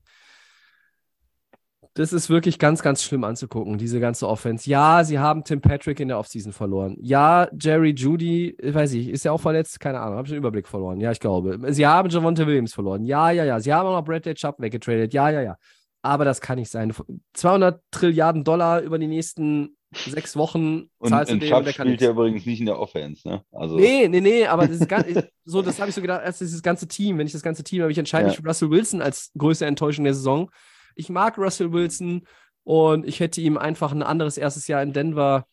Das 1.95 2.11
ist 2.11 2.27
wirklich 2.27 2.57
ganz, 2.57 2.81
ganz 2.81 3.03
schlimm 3.03 3.23
anzugucken, 3.23 3.77
diese 3.77 3.99
ganze 3.99 4.27
Offense. 4.27 4.67
Ja, 4.67 5.03
sie 5.03 5.19
haben 5.19 5.43
Tim 5.43 5.61
Patrick 5.61 5.99
in 5.99 6.07
der 6.07 6.17
Offseason 6.17 6.51
verloren. 6.51 6.97
Ja, 6.99 7.47
Jerry 7.59 7.91
Judy, 7.91 8.57
weiß 8.63 8.93
ich, 8.93 9.09
ist 9.09 9.25
ja 9.25 9.31
auch 9.31 9.39
verletzt? 9.39 9.79
Keine 9.79 9.99
Ahnung, 9.99 10.17
habe 10.17 10.25
ich 10.25 10.31
den 10.31 10.39
Überblick 10.39 10.67
verloren. 10.67 10.99
Ja, 10.99 11.11
ich 11.11 11.19
glaube. 11.19 11.59
Sie 11.71 11.85
haben 11.85 12.09
Javonte 12.09 12.47
Williams 12.47 12.73
verloren. 12.73 13.03
Ja, 13.03 13.29
ja, 13.29 13.45
ja. 13.45 13.59
Sie 13.59 13.71
haben 13.71 13.85
auch 13.85 13.95
noch 13.99 14.05
Bradley 14.05 14.33
Chubb 14.33 14.59
weggetradet. 14.59 15.13
Ja, 15.13 15.29
ja, 15.29 15.41
ja. 15.41 15.55
Aber 16.01 16.25
das 16.25 16.41
kann 16.41 16.57
nicht 16.57 16.71
sein. 16.71 16.91
200 17.33 17.79
Trilliarden 17.91 18.43
Dollar 18.43 18.81
über 18.81 18.97
die 18.97 19.07
nächsten 19.07 19.77
sechs 19.95 20.35
Wochen 20.35 20.89
und, 20.97 21.09
zahlst 21.09 21.31
du 21.31 21.35
und 21.35 21.43
Chubb 21.43 21.67
spielt 21.69 22.01
ja 22.01 22.11
übrigens 22.11 22.45
nicht 22.45 22.59
in 22.59 22.65
der 22.65 22.79
Offense, 22.79 23.27
ne? 23.27 23.43
Also. 23.51 23.77
Nee, 23.77 24.07
nee, 24.07 24.21
nee, 24.21 24.45
aber 24.45 24.67
das, 24.67 24.81
ist 24.81 25.29
so, 25.45 25.61
das 25.61 25.79
habe 25.79 25.89
ich 25.89 25.95
so 25.95 26.01
gedacht, 26.01 26.21
als 26.21 26.39
dieses 26.39 26.61
ganze 26.61 26.87
Team, 26.87 27.17
wenn 27.17 27.27
ich 27.27 27.33
das 27.33 27.41
ganze 27.41 27.63
Team 27.63 27.81
habe, 27.81 27.91
ich 27.91 27.97
entscheide 27.97 28.27
mich 28.27 28.37
für 28.37 28.45
Russell 28.45 28.69
Wilson 28.69 29.01
als 29.01 29.31
größte 29.37 29.65
Enttäuschung 29.65 30.05
der 30.05 30.13
Saison. 30.13 30.51
Ich 30.95 31.09
mag 31.09 31.37
Russell 31.37 31.71
Wilson 31.71 32.27
und 32.63 33.07
ich 33.07 33.19
hätte 33.19 33.41
ihm 33.41 33.57
einfach 33.57 33.91
ein 33.91 34.03
anderes 34.03 34.37
erstes 34.37 34.67
Jahr 34.67 34.81
in 34.83 34.93
Denver 34.93 35.47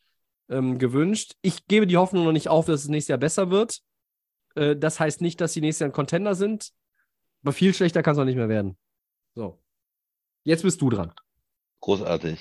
ähm, 0.49 0.78
gewünscht. 0.78 1.34
Ich 1.43 1.66
gebe 1.66 1.86
die 1.86 1.97
Hoffnung 1.97 2.24
noch 2.24 2.32
nicht 2.32 2.49
auf, 2.49 2.66
dass 2.66 2.82
es 2.82 2.88
nächstes 2.88 3.09
Jahr 3.09 3.18
besser 3.18 3.51
wird. 3.51 3.80
Äh, 4.55 4.76
das 4.76 5.01
heißt 5.01 5.20
nicht, 5.20 5.41
dass 5.41 5.53
sie 5.53 5.61
nächstes 5.61 5.80
Jahr 5.80 5.91
ein 5.91 5.95
Contender 5.95 6.34
sind, 6.34 6.70
aber 7.43 7.53
viel 7.53 7.74
schlechter 7.74 8.03
kann 8.03 8.14
es 8.14 8.18
auch 8.18 8.24
nicht 8.24 8.36
mehr 8.36 8.49
werden. 8.49 8.76
So. 9.34 9.59
Jetzt 10.45 10.62
bist 10.62 10.80
du 10.80 10.91
dran. 10.91 11.12
Großartig. 11.80 12.38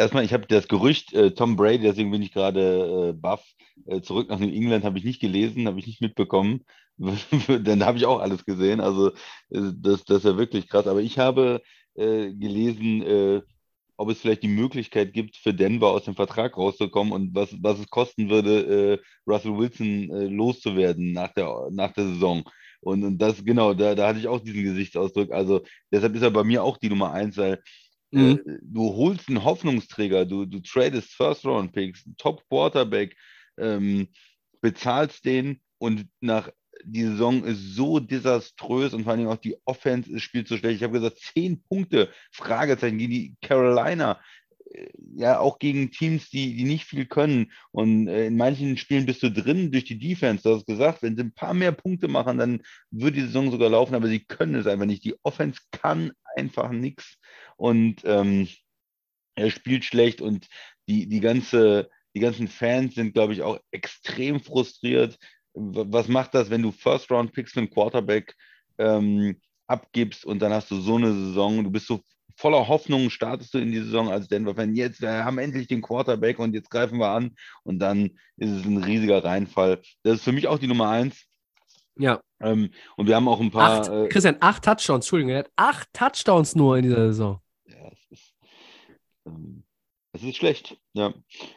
Erstmal, 0.00 0.24
ich 0.24 0.32
habe 0.32 0.46
das 0.46 0.66
Gerücht, 0.66 1.12
äh, 1.12 1.32
Tom 1.32 1.56
Brady, 1.56 1.82
deswegen 1.82 2.10
bin 2.10 2.22
ich 2.22 2.32
gerade 2.32 3.10
äh, 3.10 3.12
baff, 3.12 3.44
äh, 3.86 4.00
zurück 4.00 4.30
nach 4.30 4.38
New 4.38 4.48
England, 4.48 4.82
habe 4.82 4.96
ich 4.98 5.04
nicht 5.04 5.20
gelesen, 5.20 5.66
habe 5.66 5.78
ich 5.78 5.86
nicht 5.86 6.00
mitbekommen. 6.00 6.64
Dann 6.98 7.84
habe 7.84 7.98
ich 7.98 8.06
auch 8.06 8.20
alles 8.20 8.46
gesehen. 8.46 8.80
Also, 8.80 9.10
äh, 9.50 9.72
das, 9.74 10.04
das 10.04 10.18
ist 10.18 10.24
ja 10.24 10.38
wirklich 10.38 10.68
krass. 10.68 10.86
Aber 10.86 11.02
ich 11.02 11.18
habe 11.18 11.60
äh, 11.96 12.32
gelesen, 12.32 13.02
äh, 13.02 13.42
ob 13.98 14.08
es 14.08 14.20
vielleicht 14.20 14.42
die 14.42 14.48
Möglichkeit 14.48 15.12
gibt, 15.12 15.36
für 15.36 15.52
Denver 15.52 15.88
aus 15.88 16.04
dem 16.04 16.14
Vertrag 16.14 16.56
rauszukommen 16.56 17.12
und 17.12 17.34
was, 17.34 17.54
was 17.62 17.78
es 17.78 17.90
kosten 17.90 18.30
würde, 18.30 18.98
Russell 19.26 19.58
Wilson 19.58 20.08
loszuwerden 20.34 21.12
nach 21.12 21.34
der, 21.34 21.68
nach 21.70 21.92
der 21.92 22.06
Saison. 22.06 22.44
Und, 22.80 23.04
und 23.04 23.18
das, 23.18 23.44
genau, 23.44 23.74
da, 23.74 23.94
da 23.94 24.08
hatte 24.08 24.18
ich 24.18 24.26
auch 24.26 24.40
diesen 24.40 24.62
Gesichtsausdruck. 24.62 25.32
Also 25.32 25.60
deshalb 25.92 26.14
ist 26.14 26.22
er 26.22 26.30
bei 26.30 26.44
mir 26.44 26.64
auch 26.64 26.78
die 26.78 26.88
Nummer 26.88 27.12
eins, 27.12 27.36
weil 27.36 27.60
mhm. 28.10 28.40
äh, 28.44 28.58
du 28.62 28.94
holst 28.94 29.28
einen 29.28 29.44
Hoffnungsträger, 29.44 30.26
du, 30.26 30.46
du 30.46 30.60
tradest 30.60 31.12
First-Round-Picks, 31.14 32.04
Top-Quarterback, 32.18 33.16
ähm, 33.58 34.08
bezahlst 34.60 35.24
den 35.24 35.60
und 35.78 36.06
nach 36.20 36.50
die 36.84 37.02
Saison 37.02 37.44
ist 37.44 37.74
so 37.74 38.00
desaströs 38.00 38.94
und 38.94 39.02
vor 39.04 39.12
allen 39.12 39.20
Dingen 39.20 39.30
auch 39.30 39.36
die 39.36 39.56
Offense 39.64 40.18
spielt 40.18 40.48
so 40.48 40.56
schlecht. 40.56 40.76
Ich 40.76 40.82
habe 40.82 40.98
gesagt, 40.98 41.18
zehn 41.18 41.62
Punkte, 41.62 42.08
Fragezeichen 42.32 42.98
gegen 42.98 43.12
die 43.12 43.34
Carolina. 43.42 44.18
Äh, 44.70 44.88
ja, 45.16 45.38
auch 45.38 45.58
gegen 45.58 45.90
Teams, 45.90 46.30
die, 46.30 46.56
die 46.56 46.64
nicht 46.64 46.84
viel 46.84 47.06
können. 47.06 47.52
Und 47.72 48.08
äh, 48.08 48.26
in 48.26 48.36
manchen 48.36 48.76
Spielen 48.76 49.06
bist 49.06 49.22
du 49.22 49.30
drin 49.30 49.72
durch 49.72 49.84
die 49.84 49.98
Defense. 49.98 50.42
Du 50.42 50.54
hast 50.54 50.66
gesagt, 50.66 51.02
wenn 51.02 51.16
sie 51.16 51.22
ein 51.22 51.34
paar 51.34 51.54
mehr 51.54 51.72
Punkte 51.72 52.08
machen, 52.08 52.38
dann 52.38 52.62
wird 52.90 53.16
die 53.16 53.22
Saison 53.22 53.50
sogar 53.50 53.70
laufen, 53.70 53.94
aber 53.94 54.08
sie 54.08 54.20
können 54.20 54.54
es 54.54 54.66
einfach 54.66 54.86
nicht. 54.86 55.04
Die 55.04 55.16
Offense 55.22 55.60
kann 55.72 56.12
einfach 56.36 56.70
nichts. 56.70 57.18
Und 57.56 58.02
ähm, 58.04 58.48
er 59.34 59.50
spielt 59.50 59.84
schlecht 59.84 60.20
und 60.20 60.48
die, 60.88 61.08
die, 61.08 61.20
ganze, 61.20 61.88
die 62.14 62.20
ganzen 62.20 62.48
Fans 62.48 62.94
sind, 62.94 63.14
glaube 63.14 63.32
ich, 63.32 63.42
auch 63.42 63.58
extrem 63.70 64.40
frustriert 64.40 65.18
was 65.54 66.08
macht 66.08 66.34
das, 66.34 66.50
wenn 66.50 66.62
du 66.62 66.72
First 66.72 67.10
Round 67.10 67.32
Picks 67.32 67.52
für 67.52 67.60
einen 67.60 67.70
Quarterback 67.70 68.34
ähm, 68.78 69.36
abgibst 69.66 70.24
und 70.24 70.40
dann 70.40 70.52
hast 70.52 70.70
du 70.70 70.80
so 70.80 70.96
eine 70.96 71.12
Saison, 71.12 71.64
du 71.64 71.70
bist 71.70 71.86
so 71.86 72.00
voller 72.36 72.68
Hoffnung, 72.68 73.10
startest 73.10 73.52
du 73.52 73.58
in 73.58 73.72
die 73.72 73.80
Saison 73.80 74.10
als 74.10 74.28
Denver-Fan. 74.28 74.74
Jetzt, 74.74 75.02
wir 75.02 75.24
haben 75.24 75.38
endlich 75.38 75.68
den 75.68 75.82
Quarterback 75.82 76.38
und 76.38 76.54
jetzt 76.54 76.70
greifen 76.70 76.98
wir 76.98 77.10
an 77.10 77.34
und 77.64 77.78
dann 77.80 78.18
ist 78.36 78.50
es 78.50 78.64
ein 78.64 78.82
riesiger 78.82 79.22
Reinfall. 79.22 79.82
Das 80.02 80.16
ist 80.16 80.24
für 80.24 80.32
mich 80.32 80.46
auch 80.46 80.58
die 80.58 80.66
Nummer 80.66 80.88
eins. 80.88 81.26
Ja. 81.98 82.20
Ähm, 82.40 82.70
und 82.96 83.06
wir 83.06 83.16
haben 83.16 83.28
auch 83.28 83.40
ein 83.40 83.50
paar. 83.50 83.80
Acht, 83.80 83.88
äh, 83.90 84.08
Christian, 84.08 84.36
acht 84.40 84.64
Touchdowns, 84.64 85.04
Entschuldigung, 85.04 85.32
er 85.32 85.38
hat 85.40 85.50
acht 85.56 85.88
Touchdowns 85.92 86.54
nur 86.54 86.76
in 86.76 86.84
dieser 86.84 87.08
Saison. 87.08 87.40
Ja, 87.66 87.90
es 87.92 88.06
ist, 88.10 88.34
ähm, 89.26 89.64
es 90.12 90.22
ist 90.22 90.36
schlecht, 90.36 90.78
ja. 90.94 91.12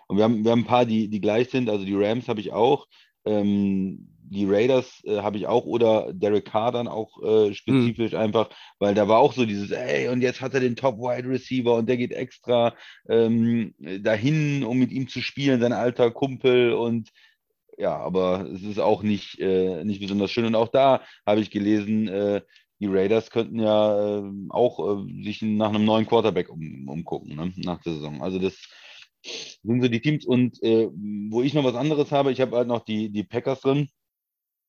Und 0.08 0.18
wir 0.18 0.24
haben, 0.24 0.44
wir 0.44 0.52
haben 0.52 0.62
ein 0.62 0.66
paar, 0.66 0.86
die, 0.86 1.08
die 1.08 1.22
gleich 1.22 1.50
sind. 1.50 1.70
Also 1.70 1.86
die 1.86 1.96
Rams 1.96 2.28
habe 2.28 2.42
ich 2.42 2.52
auch. 2.52 2.88
Ähm, 3.26 4.10
die 4.34 4.46
Raiders 4.46 5.02
äh, 5.06 5.20
habe 5.22 5.38
ich 5.38 5.48
auch 5.48 5.66
oder 5.66 6.12
Derek 6.12 6.46
Carr 6.46 6.72
dann 6.72 6.88
auch 6.88 7.22
äh, 7.24 7.54
spezifisch 7.54 8.14
mhm. 8.14 8.18
einfach, 8.18 8.50
weil 8.80 8.96
da 8.96 9.08
war 9.08 9.20
auch 9.20 9.34
so 9.34 9.46
dieses, 9.46 9.72
ey, 9.72 10.10
und 10.10 10.22
jetzt 10.22 10.42
hat 10.42 10.54
er 10.54 10.60
den 10.60 10.76
Top 10.76 10.98
Wide 10.98 11.30
Receiver 11.30 11.76
und 11.76 11.88
der 11.88 11.98
geht 11.98 12.12
extra 12.12 12.74
ähm, 13.08 13.74
dahin, 14.02 14.64
um 14.64 14.80
mit 14.80 14.92
ihm 14.92 15.08
zu 15.08 15.22
spielen, 15.22 15.62
sein 15.62 15.74
alter 15.74 16.12
Kumpel 16.12 16.74
und 16.74 17.10
ja, 17.78 17.98
aber 17.98 18.48
es 18.54 18.64
ist 18.64 18.80
auch 18.80 19.04
nicht, 19.04 19.40
äh, 19.40 19.84
nicht 19.84 20.02
besonders 20.02 20.32
schön. 20.32 20.46
Und 20.46 20.56
auch 20.56 20.70
da 20.70 21.02
habe 21.26 21.42
ich 21.42 21.52
gelesen, 21.52 22.08
äh, 22.08 22.42
die 22.80 22.88
Raiders 22.88 23.32
könnten 23.32 23.60
ja 23.60 24.20
äh, 24.20 24.32
auch 24.50 24.80
äh, 24.80 25.24
sich 25.24 25.42
nach 25.42 25.70
einem 25.70 25.86
neuen 25.86 26.06
Quarterback 26.06 26.50
um, 26.50 26.88
umgucken, 26.88 27.36
ne? 27.36 27.54
nach 27.58 27.82
der 27.82 27.94
Saison. 27.94 28.22
Also 28.22 28.40
das 28.40 28.58
sind 29.64 29.82
so 29.82 29.88
die 29.88 30.02
Teams. 30.02 30.26
Und 30.26 30.62
äh, 30.64 30.90
wo 31.30 31.42
ich 31.42 31.54
noch 31.54 31.64
was 31.64 31.76
anderes 31.76 32.12
habe, 32.12 32.32
ich 32.32 32.42
habe 32.42 32.58
halt 32.58 32.68
noch 32.68 32.84
die, 32.84 33.10
die 33.10 33.24
Packers 33.24 33.62
drin. 33.62 33.90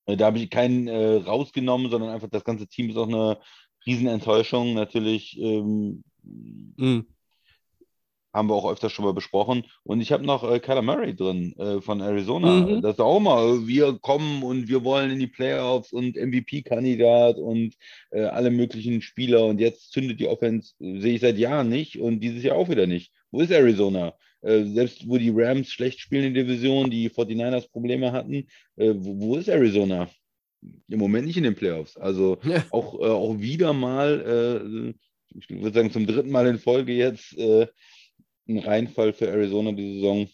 Äh, 0.06 0.16
da 0.16 0.26
habe 0.26 0.38
ich 0.38 0.50
keinen 0.50 0.86
äh, 0.86 1.16
rausgenommen, 1.16 1.90
sondern 1.90 2.10
einfach 2.10 2.28
das 2.30 2.44
ganze 2.44 2.68
Team 2.68 2.90
ist 2.90 2.96
auch 2.96 3.08
eine 3.08 3.40
Riesenenttäuschung. 3.86 4.74
Natürlich 4.74 5.38
ähm, 5.40 6.04
mhm. 6.22 7.06
Haben 8.34 8.48
wir 8.48 8.54
auch 8.54 8.70
öfter 8.70 8.90
schon 8.90 9.04
mal 9.04 9.14
besprochen. 9.14 9.64
Und 9.84 10.00
ich 10.00 10.12
habe 10.12 10.26
noch 10.26 10.42
äh, 10.50 10.58
Kyler 10.58 10.82
Murray 10.82 11.14
drin 11.14 11.54
äh, 11.56 11.80
von 11.80 12.00
Arizona. 12.00 12.66
Mhm. 12.66 12.82
Das 12.82 12.94
ist 12.94 13.00
auch 13.00 13.20
mal, 13.20 13.66
wir 13.66 13.98
kommen 14.00 14.42
und 14.42 14.68
wir 14.68 14.84
wollen 14.84 15.12
in 15.12 15.20
die 15.20 15.28
Playoffs 15.28 15.92
und 15.92 16.16
MVP-Kandidat 16.16 17.38
und 17.38 17.74
äh, 18.10 18.24
alle 18.24 18.50
möglichen 18.50 19.00
Spieler. 19.00 19.46
Und 19.46 19.60
jetzt 19.60 19.92
zündet 19.92 20.20
die 20.20 20.28
Offense, 20.28 20.74
sehe 20.78 21.14
ich 21.14 21.20
seit 21.20 21.38
Jahren 21.38 21.68
nicht 21.68 22.00
und 22.00 22.20
dieses 22.20 22.42
Jahr 22.42 22.56
auch 22.56 22.68
wieder 22.68 22.86
nicht. 22.86 23.12
Wo 23.30 23.40
ist 23.40 23.52
Arizona? 23.52 24.14
Äh, 24.44 24.64
selbst 24.64 25.08
wo 25.08 25.16
die 25.16 25.32
Rams 25.34 25.70
schlecht 25.70 26.00
spielen 26.00 26.24
in 26.24 26.34
der 26.34 26.44
Division, 26.44 26.90
die 26.90 27.08
49ers 27.08 27.70
Probleme 27.70 28.12
hatten, 28.12 28.46
äh, 28.76 28.92
wo, 28.94 29.20
wo, 29.20 29.36
ist 29.36 29.48
Arizona? 29.48 30.10
Im 30.88 30.98
Moment 30.98 31.26
nicht 31.26 31.38
in 31.38 31.44
den 31.44 31.54
Playoffs. 31.54 31.96
Also 31.96 32.38
ja. 32.42 32.62
auch, 32.70 33.00
äh, 33.00 33.06
auch 33.06 33.38
wieder 33.38 33.72
mal, 33.72 34.92
äh, 35.34 35.38
ich 35.38 35.48
würde 35.50 35.72
sagen 35.72 35.92
zum 35.92 36.06
dritten 36.06 36.30
Mal 36.30 36.46
in 36.46 36.58
Folge 36.58 36.92
jetzt, 36.92 37.36
äh, 37.38 37.66
ein 38.48 38.58
Reinfall 38.58 39.12
für 39.12 39.28
Arizona 39.28 39.72
die 39.72 39.94
Saison. 39.94 40.28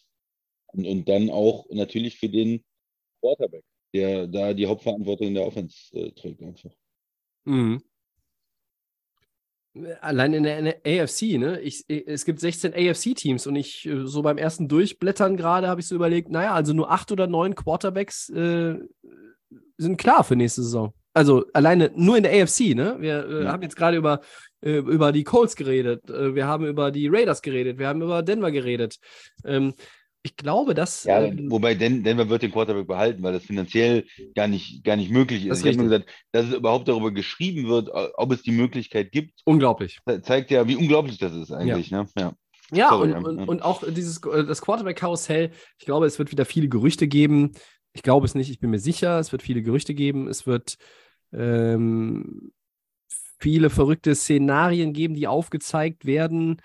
Und, 0.72 0.86
und 0.86 1.08
dann 1.08 1.30
auch 1.30 1.66
natürlich 1.70 2.18
für 2.18 2.28
den 2.28 2.64
Quarterback, 3.20 3.64
der 3.94 4.26
da 4.26 4.54
die 4.54 4.66
Hauptverantwortung 4.66 5.28
in 5.28 5.34
der 5.34 5.46
Offense 5.46 5.76
äh, 5.92 6.10
trägt 6.12 6.42
einfach. 6.42 6.70
Mhm. 7.44 7.82
Allein 10.00 10.34
in 10.34 10.42
der, 10.42 10.80
AFC, 10.84 11.38
ne? 11.38 11.60
Ich, 11.60 11.84
es 11.88 12.24
gibt 12.24 12.40
16 12.40 12.74
AFC-Teams 12.74 13.46
und 13.46 13.54
ich 13.54 13.86
äh, 13.86 14.04
so 14.04 14.22
beim 14.22 14.36
ersten 14.36 14.66
Durchblättern 14.66 15.36
gerade 15.36 15.68
habe 15.68 15.80
ich 15.80 15.86
so 15.86 15.94
überlegt, 15.94 16.28
naja, 16.28 16.54
also 16.54 16.72
nur 16.72 16.90
acht 16.90 17.12
oder 17.12 17.28
neun 17.28 17.54
Quarterbacks 17.54 18.30
äh, 18.30 18.78
sind 19.78 19.96
klar 19.96 20.24
für 20.24 20.34
nächste 20.34 20.62
Saison. 20.62 20.92
Also 21.12 21.46
alleine 21.52 21.92
nur 21.94 22.16
in 22.16 22.24
der 22.24 22.32
AFC, 22.32 22.74
ne? 22.74 22.96
Wir 22.98 23.28
äh, 23.28 23.44
ja. 23.44 23.52
haben 23.52 23.62
jetzt 23.62 23.76
gerade 23.76 23.96
über, 23.96 24.20
äh, 24.62 24.78
über 24.78 25.12
die 25.12 25.24
Colts 25.24 25.56
geredet, 25.56 26.08
äh, 26.10 26.34
wir 26.34 26.46
haben 26.46 26.66
über 26.66 26.90
die 26.90 27.08
Raiders 27.08 27.42
geredet, 27.42 27.78
wir 27.78 27.88
haben 27.88 28.02
über 28.02 28.22
Denver 28.22 28.50
geredet. 28.50 28.98
Ähm, 29.44 29.74
ich 30.22 30.36
glaube, 30.36 30.74
dass. 30.74 31.04
Ja, 31.04 31.22
ähm, 31.22 31.50
wobei 31.50 31.74
Den 31.74 32.04
Denver 32.04 32.28
wird 32.28 32.42
den 32.42 32.52
Quarterback 32.52 32.86
behalten, 32.86 33.22
weil 33.22 33.32
das 33.32 33.44
finanziell 33.44 34.04
gar 34.34 34.48
nicht, 34.48 34.84
gar 34.84 34.96
nicht 34.96 35.10
möglich 35.10 35.46
ist. 35.46 35.58
ist 35.58 35.64
ich 35.64 35.68
habe 35.68 35.78
nur 35.78 35.88
gesagt, 35.88 36.10
dass 36.32 36.46
es 36.46 36.54
überhaupt 36.54 36.88
darüber 36.88 37.10
geschrieben 37.10 37.68
wird, 37.68 37.88
ob 37.90 38.32
es 38.32 38.42
die 38.42 38.52
Möglichkeit 38.52 39.12
gibt. 39.12 39.40
Unglaublich. 39.44 39.98
Zeigt 40.22 40.50
ja, 40.50 40.68
wie 40.68 40.76
unglaublich 40.76 41.16
das 41.16 41.34
ist 41.34 41.50
eigentlich. 41.52 41.88
Ja. 41.88 42.02
Ne? 42.02 42.08
ja. 42.18 42.32
Ja, 42.72 42.90
Sorry, 42.90 43.12
und, 43.12 43.24
und, 43.24 43.48
und, 43.48 43.62
auch 43.62 43.82
dieses 43.88 44.22
äh, 44.24 44.44
das 44.44 44.62
Quarterback-Karussell. 44.62 45.50
Ich 45.78 45.86
glaube, 45.86 46.06
es 46.06 46.18
wird 46.18 46.30
wieder 46.30 46.44
viele 46.44 46.68
Gerüchte 46.68 47.08
geben. 47.08 47.52
Ich 47.92 48.02
glaube 48.02 48.26
es 48.26 48.34
nicht, 48.34 48.50
ich 48.50 48.60
bin 48.60 48.70
mir 48.70 48.78
sicher. 48.78 49.18
Es 49.18 49.32
wird 49.32 49.42
viele 49.42 49.62
Gerüchte 49.62 49.94
geben. 49.94 50.28
Es 50.28 50.46
wird 50.46 50.76
ähm, 51.32 52.52
viele 53.40 53.70
verrückte 53.70 54.14
Szenarien 54.14 54.92
geben, 54.92 55.14
die 55.14 55.26
aufgezeigt 55.26 56.04
werden. 56.04 56.60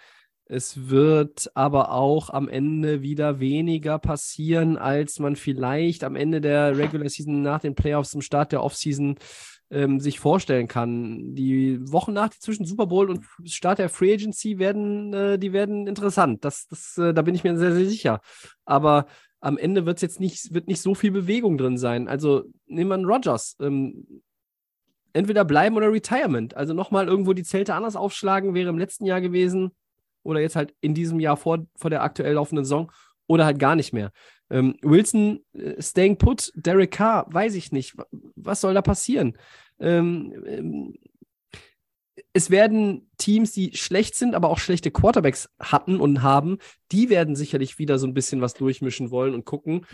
Es 0.47 0.89
wird 0.89 1.49
aber 1.55 1.91
auch 1.91 2.29
am 2.29 2.47
Ende 2.47 3.01
wieder 3.01 3.39
weniger 3.39 3.97
passieren, 3.97 4.77
als 4.77 5.17
man 5.19 5.35
vielleicht 5.35 6.03
am 6.03 6.15
Ende 6.15 6.39
der 6.39 6.77
Regular 6.77 7.09
Season 7.09 7.41
nach 7.41 7.61
den 7.61 7.73
Playoffs 7.73 8.11
zum 8.11 8.21
Start 8.21 8.51
der 8.51 8.63
Offseason 8.63 9.15
ähm, 9.71 9.99
sich 9.99 10.19
vorstellen 10.19 10.67
kann. 10.67 11.33
Die 11.33 11.79
Wochen 11.91 12.13
nach 12.13 12.29
zwischen 12.29 12.65
Super 12.65 12.85
Bowl 12.85 13.09
und 13.09 13.25
Start 13.45 13.79
der 13.79 13.89
Free 13.89 14.13
Agency 14.13 14.59
werden, 14.59 15.13
äh, 15.13 15.39
die 15.39 15.51
werden 15.51 15.87
interessant. 15.87 16.45
Das, 16.45 16.67
das, 16.67 16.95
äh, 16.97 17.13
da 17.13 17.23
bin 17.23 17.33
ich 17.33 17.43
mir 17.43 17.57
sehr, 17.57 17.73
sehr 17.73 17.87
sicher. 17.87 18.21
Aber 18.65 19.07
am 19.39 19.57
Ende 19.57 19.85
wird 19.87 20.01
jetzt 20.01 20.19
nicht, 20.19 20.53
wird 20.53 20.67
nicht 20.67 20.81
so 20.81 20.93
viel 20.93 21.11
Bewegung 21.11 21.57
drin 21.57 21.77
sein. 21.77 22.07
Also 22.07 22.43
nehmen 22.67 22.89
wir 22.89 22.95
einen 22.95 23.05
Rogers. 23.05 23.55
Ähm, 23.59 24.21
entweder 25.15 25.45
bleiben 25.45 25.77
oder 25.77 25.91
Retirement. 25.91 26.55
Also 26.55 26.73
nochmal 26.73 27.07
irgendwo 27.07 27.33
die 27.33 27.43
Zelte 27.43 27.73
anders 27.73 27.95
aufschlagen, 27.95 28.53
wäre 28.53 28.69
im 28.69 28.77
letzten 28.77 29.05
Jahr 29.05 29.21
gewesen 29.21 29.71
oder 30.23 30.41
jetzt 30.41 30.55
halt 30.55 30.73
in 30.81 30.93
diesem 30.93 31.19
Jahr 31.19 31.37
vor, 31.37 31.65
vor 31.75 31.89
der 31.89 32.03
aktuell 32.03 32.33
laufenden 32.33 32.65
Saison 32.65 32.91
oder 33.27 33.45
halt 33.45 33.57
gar 33.57 33.75
nicht 33.75 33.93
mehr. 33.93 34.11
Ähm, 34.49 34.75
Wilson, 34.81 35.39
äh, 35.53 35.81
staying 35.81 36.17
put, 36.17 36.51
Derek 36.55 36.91
Carr, 36.91 37.25
weiß 37.29 37.55
ich 37.55 37.71
nicht. 37.71 37.95
Was 38.35 38.61
soll 38.61 38.73
da 38.73 38.81
passieren? 38.81 39.37
Ähm, 39.79 40.33
ähm, 40.45 40.93
es 42.33 42.49
werden 42.49 43.09
Teams, 43.17 43.53
die 43.53 43.75
schlecht 43.75 44.15
sind, 44.15 44.35
aber 44.35 44.49
auch 44.49 44.59
schlechte 44.59 44.91
Quarterbacks 44.91 45.49
hatten 45.59 46.01
und 46.01 46.21
haben, 46.21 46.57
die 46.91 47.09
werden 47.09 47.35
sicherlich 47.35 47.79
wieder 47.79 47.97
so 47.97 48.07
ein 48.07 48.13
bisschen 48.13 48.41
was 48.41 48.53
durchmischen 48.53 49.11
wollen 49.11 49.33
und 49.33 49.45
gucken. 49.45 49.85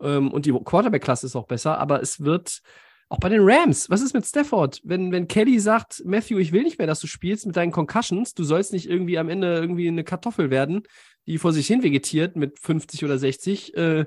Ähm, 0.00 0.32
und 0.32 0.46
die 0.46 0.52
Quarterback-Klasse 0.52 1.26
ist 1.26 1.36
auch 1.36 1.46
besser, 1.46 1.78
aber 1.78 2.00
es 2.00 2.20
wird 2.20 2.62
auch 3.10 3.18
bei 3.18 3.28
den 3.28 3.42
Rams, 3.42 3.90
was 3.90 4.02
ist 4.02 4.14
mit 4.14 4.24
Stafford? 4.24 4.80
Wenn, 4.84 5.10
wenn 5.10 5.26
Kelly 5.26 5.58
sagt, 5.58 6.00
Matthew, 6.04 6.38
ich 6.38 6.52
will 6.52 6.62
nicht 6.62 6.78
mehr, 6.78 6.86
dass 6.86 7.00
du 7.00 7.08
spielst 7.08 7.44
mit 7.44 7.56
deinen 7.56 7.72
Concussions, 7.72 8.34
du 8.34 8.44
sollst 8.44 8.72
nicht 8.72 8.88
irgendwie 8.88 9.18
am 9.18 9.28
Ende 9.28 9.58
irgendwie 9.58 9.88
eine 9.88 10.04
Kartoffel 10.04 10.48
werden, 10.50 10.84
die 11.26 11.36
vor 11.38 11.52
sich 11.52 11.66
hin 11.66 11.82
vegetiert 11.82 12.36
mit 12.36 12.60
50 12.60 13.04
oder 13.04 13.18
60. 13.18 13.76
Äh, 13.76 14.06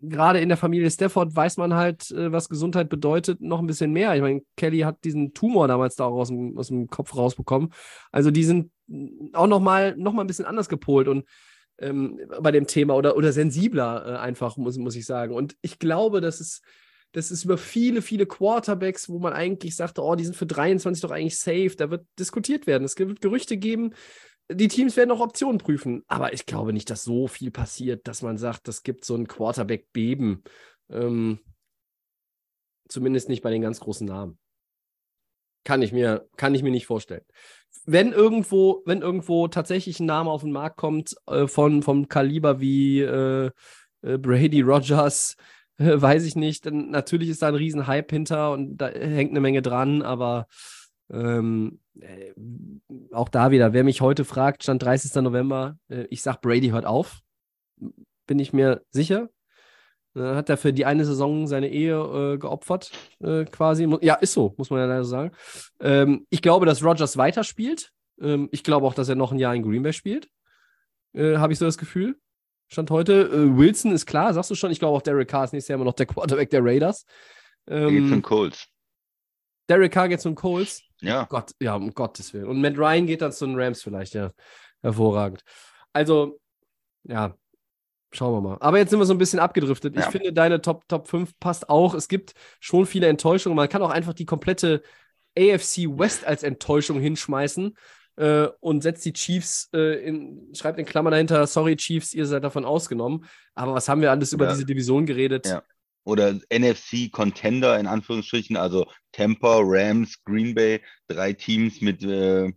Gerade 0.00 0.40
in 0.40 0.48
der 0.48 0.56
Familie 0.56 0.90
Stafford 0.90 1.36
weiß 1.36 1.58
man 1.58 1.74
halt, 1.74 2.10
äh, 2.10 2.32
was 2.32 2.48
Gesundheit 2.48 2.88
bedeutet, 2.88 3.42
noch 3.42 3.58
ein 3.58 3.66
bisschen 3.66 3.92
mehr. 3.92 4.14
Ich 4.14 4.22
meine, 4.22 4.40
Kelly 4.56 4.80
hat 4.80 5.04
diesen 5.04 5.34
Tumor 5.34 5.68
damals 5.68 5.94
da 5.94 6.06
auch 6.06 6.18
aus 6.18 6.28
dem, 6.28 6.56
aus 6.56 6.68
dem 6.68 6.88
Kopf 6.88 7.14
rausbekommen. 7.14 7.70
Also 8.12 8.30
die 8.30 8.44
sind 8.44 8.70
auch 9.34 9.46
noch 9.46 9.60
mal, 9.60 9.94
noch 9.98 10.14
mal 10.14 10.22
ein 10.22 10.26
bisschen 10.26 10.46
anders 10.46 10.70
gepolt 10.70 11.06
und 11.06 11.24
ähm, 11.78 12.18
bei 12.40 12.50
dem 12.50 12.66
Thema 12.66 12.94
oder, 12.94 13.14
oder 13.14 13.32
sensibler 13.32 14.06
äh, 14.06 14.16
einfach, 14.16 14.56
muss, 14.56 14.78
muss 14.78 14.96
ich 14.96 15.04
sagen. 15.04 15.34
Und 15.34 15.54
ich 15.60 15.78
glaube, 15.78 16.22
dass 16.22 16.40
es 16.40 16.62
das 17.16 17.30
ist 17.30 17.44
über 17.44 17.56
viele, 17.56 18.02
viele 18.02 18.26
Quarterbacks, 18.26 19.08
wo 19.08 19.18
man 19.18 19.32
eigentlich 19.32 19.74
sagte, 19.74 20.02
oh, 20.02 20.16
die 20.16 20.24
sind 20.24 20.36
für 20.36 20.44
23 20.44 21.00
doch 21.00 21.10
eigentlich 21.10 21.38
safe. 21.38 21.72
Da 21.74 21.90
wird 21.90 22.06
diskutiert 22.18 22.66
werden. 22.66 22.84
Es 22.84 22.98
wird 22.98 23.22
Gerüchte 23.22 23.56
geben. 23.56 23.94
Die 24.52 24.68
Teams 24.68 24.98
werden 24.98 25.10
auch 25.12 25.20
Optionen 25.20 25.56
prüfen. 25.56 26.04
Aber 26.08 26.34
ich 26.34 26.44
glaube 26.44 26.74
nicht, 26.74 26.90
dass 26.90 27.04
so 27.04 27.26
viel 27.26 27.50
passiert, 27.50 28.06
dass 28.06 28.20
man 28.20 28.36
sagt, 28.36 28.68
das 28.68 28.82
gibt 28.82 29.06
so 29.06 29.14
ein 29.14 29.28
Quarterback-Beben. 29.28 30.44
Ähm, 30.90 31.38
zumindest 32.86 33.30
nicht 33.30 33.42
bei 33.42 33.50
den 33.50 33.62
ganz 33.62 33.80
großen 33.80 34.06
Namen. 34.06 34.38
Kann 35.64 35.80
ich 35.80 35.92
mir, 35.92 36.28
kann 36.36 36.54
ich 36.54 36.62
mir 36.62 36.70
nicht 36.70 36.86
vorstellen. 36.86 37.24
Wenn 37.86 38.12
irgendwo, 38.12 38.82
wenn 38.84 39.00
irgendwo 39.00 39.48
tatsächlich 39.48 40.00
ein 40.00 40.06
Name 40.06 40.30
auf 40.30 40.42
den 40.42 40.52
Markt 40.52 40.76
kommt, 40.76 41.16
äh, 41.28 41.46
von, 41.46 41.82
vom 41.82 42.08
Kaliber 42.08 42.60
wie 42.60 43.00
äh, 43.00 43.50
äh 44.02 44.18
Brady 44.18 44.60
Rogers, 44.60 45.38
weiß 45.78 46.24
ich 46.24 46.36
nicht. 46.36 46.66
Dann, 46.66 46.90
natürlich 46.90 47.28
ist 47.28 47.42
da 47.42 47.48
ein 47.48 47.54
riesen 47.54 47.86
Hype 47.86 48.10
hinter 48.10 48.52
und 48.52 48.76
da 48.76 48.88
hängt 48.88 49.30
eine 49.30 49.40
Menge 49.40 49.62
dran, 49.62 50.02
aber 50.02 50.46
ähm, 51.10 51.80
äh, 52.00 52.32
auch 53.12 53.28
da 53.28 53.50
wieder, 53.50 53.72
wer 53.72 53.84
mich 53.84 54.00
heute 54.00 54.24
fragt, 54.24 54.62
stand 54.62 54.82
30. 54.82 55.22
November, 55.22 55.78
äh, 55.88 56.06
ich 56.10 56.22
sag, 56.22 56.40
Brady 56.40 56.68
hört 56.68 56.86
auf. 56.86 57.20
Bin 58.26 58.38
ich 58.38 58.52
mir 58.52 58.82
sicher. 58.90 59.28
Äh, 60.16 60.34
hat 60.34 60.48
er 60.48 60.56
für 60.56 60.72
die 60.72 60.86
eine 60.86 61.04
Saison 61.04 61.46
seine 61.46 61.68
Ehe 61.68 61.96
äh, 61.96 62.38
geopfert, 62.38 62.90
äh, 63.20 63.44
quasi. 63.44 63.86
Ja, 64.00 64.14
ist 64.14 64.32
so, 64.32 64.54
muss 64.56 64.70
man 64.70 64.80
ja 64.80 64.86
leider 64.86 65.04
sagen. 65.04 65.32
Ähm, 65.80 66.26
ich 66.30 66.42
glaube, 66.42 66.66
dass 66.66 66.82
Rogers 66.82 67.16
weiterspielt. 67.16 67.92
Ähm, 68.20 68.48
ich 68.50 68.64
glaube 68.64 68.86
auch, 68.86 68.94
dass 68.94 69.08
er 69.08 69.14
noch 69.14 69.32
ein 69.32 69.38
Jahr 69.38 69.54
in 69.54 69.62
Green 69.62 69.82
Bay 69.82 69.92
spielt. 69.92 70.28
Habe 71.18 71.54
ich 71.54 71.58
so 71.58 71.64
das 71.64 71.78
Gefühl. 71.78 72.18
Stand 72.68 72.90
heute. 72.90 73.30
Äh, 73.32 73.56
Wilson 73.56 73.92
ist 73.92 74.06
klar, 74.06 74.34
sagst 74.34 74.50
du 74.50 74.54
schon. 74.54 74.70
Ich 74.70 74.78
glaube 74.78 74.96
auch 74.96 75.02
Derek 75.02 75.28
Carr 75.28 75.44
ist 75.44 75.52
nächstes 75.52 75.68
Jahr 75.68 75.76
immer 75.76 75.84
noch 75.84 75.94
der 75.94 76.06
Quarterback 76.06 76.50
der 76.50 76.64
Raiders. 76.64 77.04
Ähm, 77.68 77.88
geht 77.88 78.08
zum 78.08 78.22
Colts. 78.22 78.68
Derek 79.68 79.92
Carr 79.92 80.08
geht 80.08 80.20
zum 80.20 80.34
Colts. 80.34 80.82
Ja. 81.00 81.24
Oh 81.24 81.26
Gott, 81.28 81.52
ja, 81.60 81.74
um 81.74 81.92
Gottes 81.92 82.32
Willen. 82.32 82.46
Und 82.46 82.60
Matt 82.60 82.78
Ryan 82.78 83.06
geht 83.06 83.22
dann 83.22 83.32
zu 83.32 83.46
den 83.46 83.58
Rams 83.58 83.82
vielleicht, 83.82 84.14
ja. 84.14 84.32
Hervorragend. 84.82 85.42
Also, 85.92 86.38
ja, 87.04 87.34
schauen 88.12 88.34
wir 88.34 88.40
mal. 88.40 88.58
Aber 88.60 88.78
jetzt 88.78 88.90
sind 88.90 88.98
wir 88.98 89.06
so 89.06 89.14
ein 89.14 89.18
bisschen 89.18 89.40
abgedriftet. 89.40 89.94
Ja. 89.94 90.02
Ich 90.02 90.06
finde, 90.06 90.32
deine 90.32 90.60
Top, 90.60 90.88
Top 90.88 91.08
5 91.08 91.38
passt 91.38 91.68
auch. 91.68 91.94
Es 91.94 92.08
gibt 92.08 92.34
schon 92.60 92.86
viele 92.86 93.08
Enttäuschungen. 93.08 93.56
Man 93.56 93.68
kann 93.68 93.82
auch 93.82 93.90
einfach 93.90 94.14
die 94.14 94.26
komplette 94.26 94.82
AFC 95.36 95.88
West 95.98 96.24
als 96.24 96.42
Enttäuschung 96.42 96.98
hinschmeißen 97.00 97.76
äh, 98.16 98.48
und 98.60 98.82
setzt 98.82 99.04
die 99.04 99.12
Chiefs 99.12 99.68
äh, 99.72 100.06
in, 100.06 100.54
schreibt 100.54 100.78
in 100.78 100.86
Klammern 100.86 101.12
dahinter, 101.12 101.46
sorry 101.46 101.76
Chiefs, 101.76 102.14
ihr 102.14 102.26
seid 102.26 102.44
davon 102.44 102.64
ausgenommen. 102.64 103.26
Aber 103.54 103.74
was 103.74 103.88
haben 103.88 104.00
wir 104.00 104.10
alles 104.10 104.32
über 104.32 104.46
ja. 104.46 104.52
diese 104.52 104.66
Division 104.66 105.06
geredet? 105.06 105.46
Ja. 105.46 105.62
Oder 106.04 106.34
NFC 106.52 107.10
Contender 107.10 107.78
in 107.78 107.86
Anführungsstrichen, 107.86 108.56
also 108.56 108.86
Tampa, 109.12 109.58
Rams, 109.60 110.22
Green 110.24 110.54
Bay, 110.54 110.80
drei 111.08 111.32
Teams 111.32 111.80
mit 111.80 112.02
äh, 112.04 112.52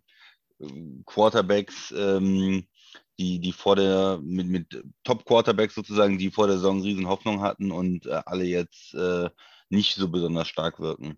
Quarterbacks, 1.06 1.94
ähm, 1.98 2.66
die, 3.18 3.40
die 3.40 3.52
vor 3.52 3.76
der, 3.76 4.20
mit, 4.22 4.48
mit 4.48 4.84
Top-Quarterbacks 5.04 5.76
sozusagen, 5.76 6.18
die 6.18 6.32
vor 6.32 6.48
der 6.48 6.58
Saison 6.58 6.82
riesen 6.82 7.08
Hoffnung 7.08 7.42
hatten 7.42 7.72
und 7.72 8.06
äh, 8.06 8.22
alle 8.26 8.46
jetzt 8.46 8.94
äh, 8.94 9.30
nicht 9.70 9.96
so 9.96 10.10
besonders 10.10 10.48
stark 10.48 10.80
wirken 10.80 11.18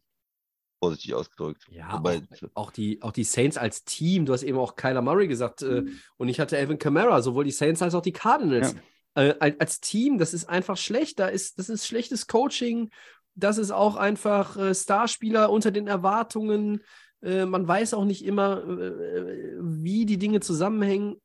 vorsichtig 0.81 1.13
ausgedrückt. 1.13 1.67
Ja, 1.69 1.93
Wobei, 1.93 2.17
auch, 2.17 2.65
auch, 2.65 2.71
die, 2.71 3.01
auch 3.03 3.11
die 3.11 3.23
Saints 3.23 3.55
als 3.55 3.83
Team, 3.83 4.25
du 4.25 4.33
hast 4.33 4.43
eben 4.43 4.57
auch 4.57 4.75
Kyler 4.75 5.01
Murray 5.01 5.27
gesagt, 5.27 5.61
äh, 5.61 5.81
mhm. 5.81 5.99
und 6.17 6.27
ich 6.27 6.39
hatte 6.39 6.57
Evan 6.57 6.79
Kamara, 6.79 7.21
sowohl 7.21 7.43
die 7.43 7.51
Saints 7.51 7.81
als 7.81 7.93
auch 7.93 8.01
die 8.01 8.11
Cardinals. 8.11 8.75
Ja. 9.15 9.23
Äh, 9.23 9.55
als 9.59 9.79
Team, 9.79 10.17
das 10.17 10.33
ist 10.33 10.49
einfach 10.49 10.77
schlecht, 10.77 11.19
da 11.19 11.27
ist, 11.27 11.59
das 11.59 11.69
ist 11.69 11.85
schlechtes 11.85 12.27
Coaching, 12.27 12.89
das 13.35 13.57
ist 13.59 13.71
auch 13.71 13.95
einfach 13.95 14.57
äh, 14.57 14.73
Starspieler 14.73 15.51
unter 15.51 15.69
den 15.69 15.87
Erwartungen. 15.87 16.81
Äh, 17.21 17.45
man 17.45 17.67
weiß 17.67 17.93
auch 17.93 18.05
nicht 18.05 18.25
immer, 18.25 18.63
äh, 18.63 19.57
wie 19.59 20.05
die 20.05 20.17
Dinge 20.17 20.39
zusammenhängen. 20.39 21.21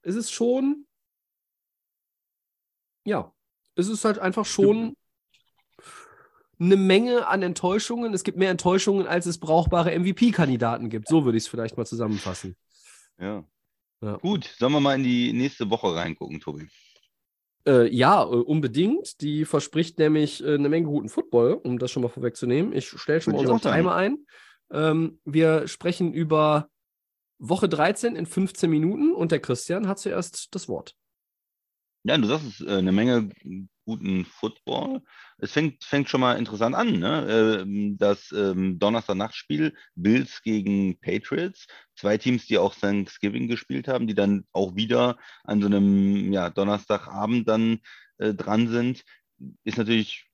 Es 0.00 0.14
ist 0.14 0.32
schon, 0.32 0.86
ja, 3.04 3.32
es 3.74 3.88
ist 3.88 4.04
halt 4.04 4.18
einfach 4.18 4.46
schon 4.46 4.96
eine 6.60 6.76
Menge 6.76 7.26
an 7.26 7.42
Enttäuschungen. 7.42 8.14
Es 8.14 8.24
gibt 8.24 8.38
mehr 8.38 8.50
Enttäuschungen, 8.50 9.06
als 9.06 9.26
es 9.26 9.38
brauchbare 9.38 9.96
MVP-Kandidaten 9.98 10.90
gibt. 10.90 11.08
So 11.08 11.24
würde 11.24 11.38
ich 11.38 11.44
es 11.44 11.48
vielleicht 11.48 11.76
mal 11.76 11.86
zusammenfassen. 11.86 12.56
Ja. 13.18 13.44
ja. 14.00 14.16
Gut, 14.18 14.54
sollen 14.58 14.72
wir 14.72 14.80
mal 14.80 14.94
in 14.94 15.04
die 15.04 15.32
nächste 15.32 15.70
Woche 15.70 15.94
reingucken, 15.94 16.40
Tobi? 16.40 16.68
Äh, 17.66 17.94
ja, 17.94 18.22
äh, 18.22 18.26
unbedingt. 18.26 19.20
Die 19.20 19.44
verspricht 19.44 19.98
nämlich 19.98 20.42
äh, 20.42 20.54
eine 20.54 20.68
Menge 20.68 20.86
guten 20.86 21.08
Football, 21.08 21.54
um 21.54 21.78
das 21.78 21.90
schon 21.90 22.02
mal 22.02 22.08
vorwegzunehmen. 22.08 22.72
Ich 22.72 22.88
stelle 22.88 23.20
schon 23.20 23.34
mal 23.34 23.40
unseren 23.40 23.60
Timer 23.60 23.94
ein. 23.94 24.18
Ähm, 24.70 25.20
wir 25.24 25.68
sprechen 25.68 26.12
über 26.12 26.68
Woche 27.38 27.68
13 27.68 28.16
in 28.16 28.26
15 28.26 28.70
Minuten 28.70 29.12
und 29.12 29.32
der 29.32 29.40
Christian 29.40 29.86
hat 29.86 29.98
zuerst 29.98 30.54
das 30.54 30.68
Wort. 30.68 30.94
Ja, 32.04 32.16
du 32.16 32.26
sagst 32.26 32.60
es, 32.60 32.66
eine 32.66 32.92
Menge 32.92 33.30
guten 33.88 34.26
Football. 34.26 35.00
Es 35.38 35.52
fängt, 35.52 35.82
fängt 35.82 36.10
schon 36.10 36.20
mal 36.20 36.36
interessant 36.36 36.74
an, 36.74 36.98
ne? 36.98 37.62
Ähm, 37.62 37.96
das 37.96 38.30
ähm, 38.32 38.78
Donnerstag-Nachtspiel 38.78 39.74
Bills 39.94 40.42
gegen 40.42 41.00
Patriots. 41.00 41.66
Zwei 41.96 42.18
Teams, 42.18 42.46
die 42.46 42.58
auch 42.58 42.74
Thanksgiving 42.74 43.48
gespielt 43.48 43.88
haben, 43.88 44.06
die 44.06 44.14
dann 44.14 44.44
auch 44.52 44.76
wieder 44.76 45.16
an 45.44 45.62
so 45.62 45.68
einem 45.68 46.34
ja, 46.34 46.50
Donnerstagabend 46.50 47.48
dann 47.48 47.78
äh, 48.18 48.34
dran 48.34 48.68
sind. 48.68 49.04
Ist 49.64 49.78
natürlich 49.78 50.27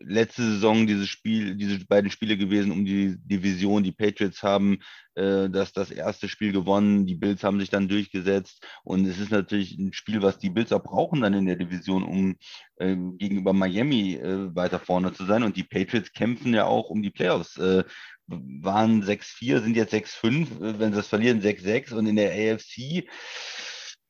letzte 0.00 0.42
Saison 0.42 0.86
dieses 0.86 1.08
Spiel, 1.08 1.56
diese 1.56 1.84
beiden 1.86 2.10
Spiele 2.10 2.36
gewesen 2.36 2.72
um 2.72 2.84
die 2.84 3.16
Division. 3.18 3.82
Die 3.82 3.92
Patriots 3.92 4.42
haben 4.42 4.78
äh, 5.14 5.48
das, 5.50 5.72
das 5.72 5.90
erste 5.90 6.28
Spiel 6.28 6.52
gewonnen, 6.52 7.06
die 7.06 7.14
Bills 7.14 7.44
haben 7.44 7.60
sich 7.60 7.70
dann 7.70 7.88
durchgesetzt 7.88 8.66
und 8.82 9.06
es 9.06 9.18
ist 9.18 9.30
natürlich 9.30 9.78
ein 9.78 9.92
Spiel, 9.92 10.22
was 10.22 10.38
die 10.38 10.50
Bills 10.50 10.72
auch 10.72 10.82
brauchen 10.82 11.20
dann 11.20 11.34
in 11.34 11.46
der 11.46 11.56
Division, 11.56 12.02
um 12.02 12.36
äh, 12.76 12.96
gegenüber 13.18 13.52
Miami 13.52 14.14
äh, 14.14 14.54
weiter 14.54 14.80
vorne 14.80 15.12
zu 15.12 15.26
sein. 15.26 15.42
Und 15.42 15.56
die 15.56 15.64
Patriots 15.64 16.12
kämpfen 16.12 16.54
ja 16.54 16.64
auch 16.64 16.90
um 16.90 17.02
die 17.02 17.10
Playoffs. 17.10 17.56
Äh, 17.58 17.84
waren 18.26 19.02
6-4, 19.02 19.62
sind 19.62 19.76
jetzt 19.76 19.92
6-5, 19.92 20.62
äh, 20.62 20.78
wenn 20.78 20.92
sie 20.92 20.98
das 20.98 21.08
verlieren, 21.08 21.42
6-6 21.42 21.94
und 21.94 22.06
in 22.06 22.16
der 22.16 22.32
AFC. 22.32 23.08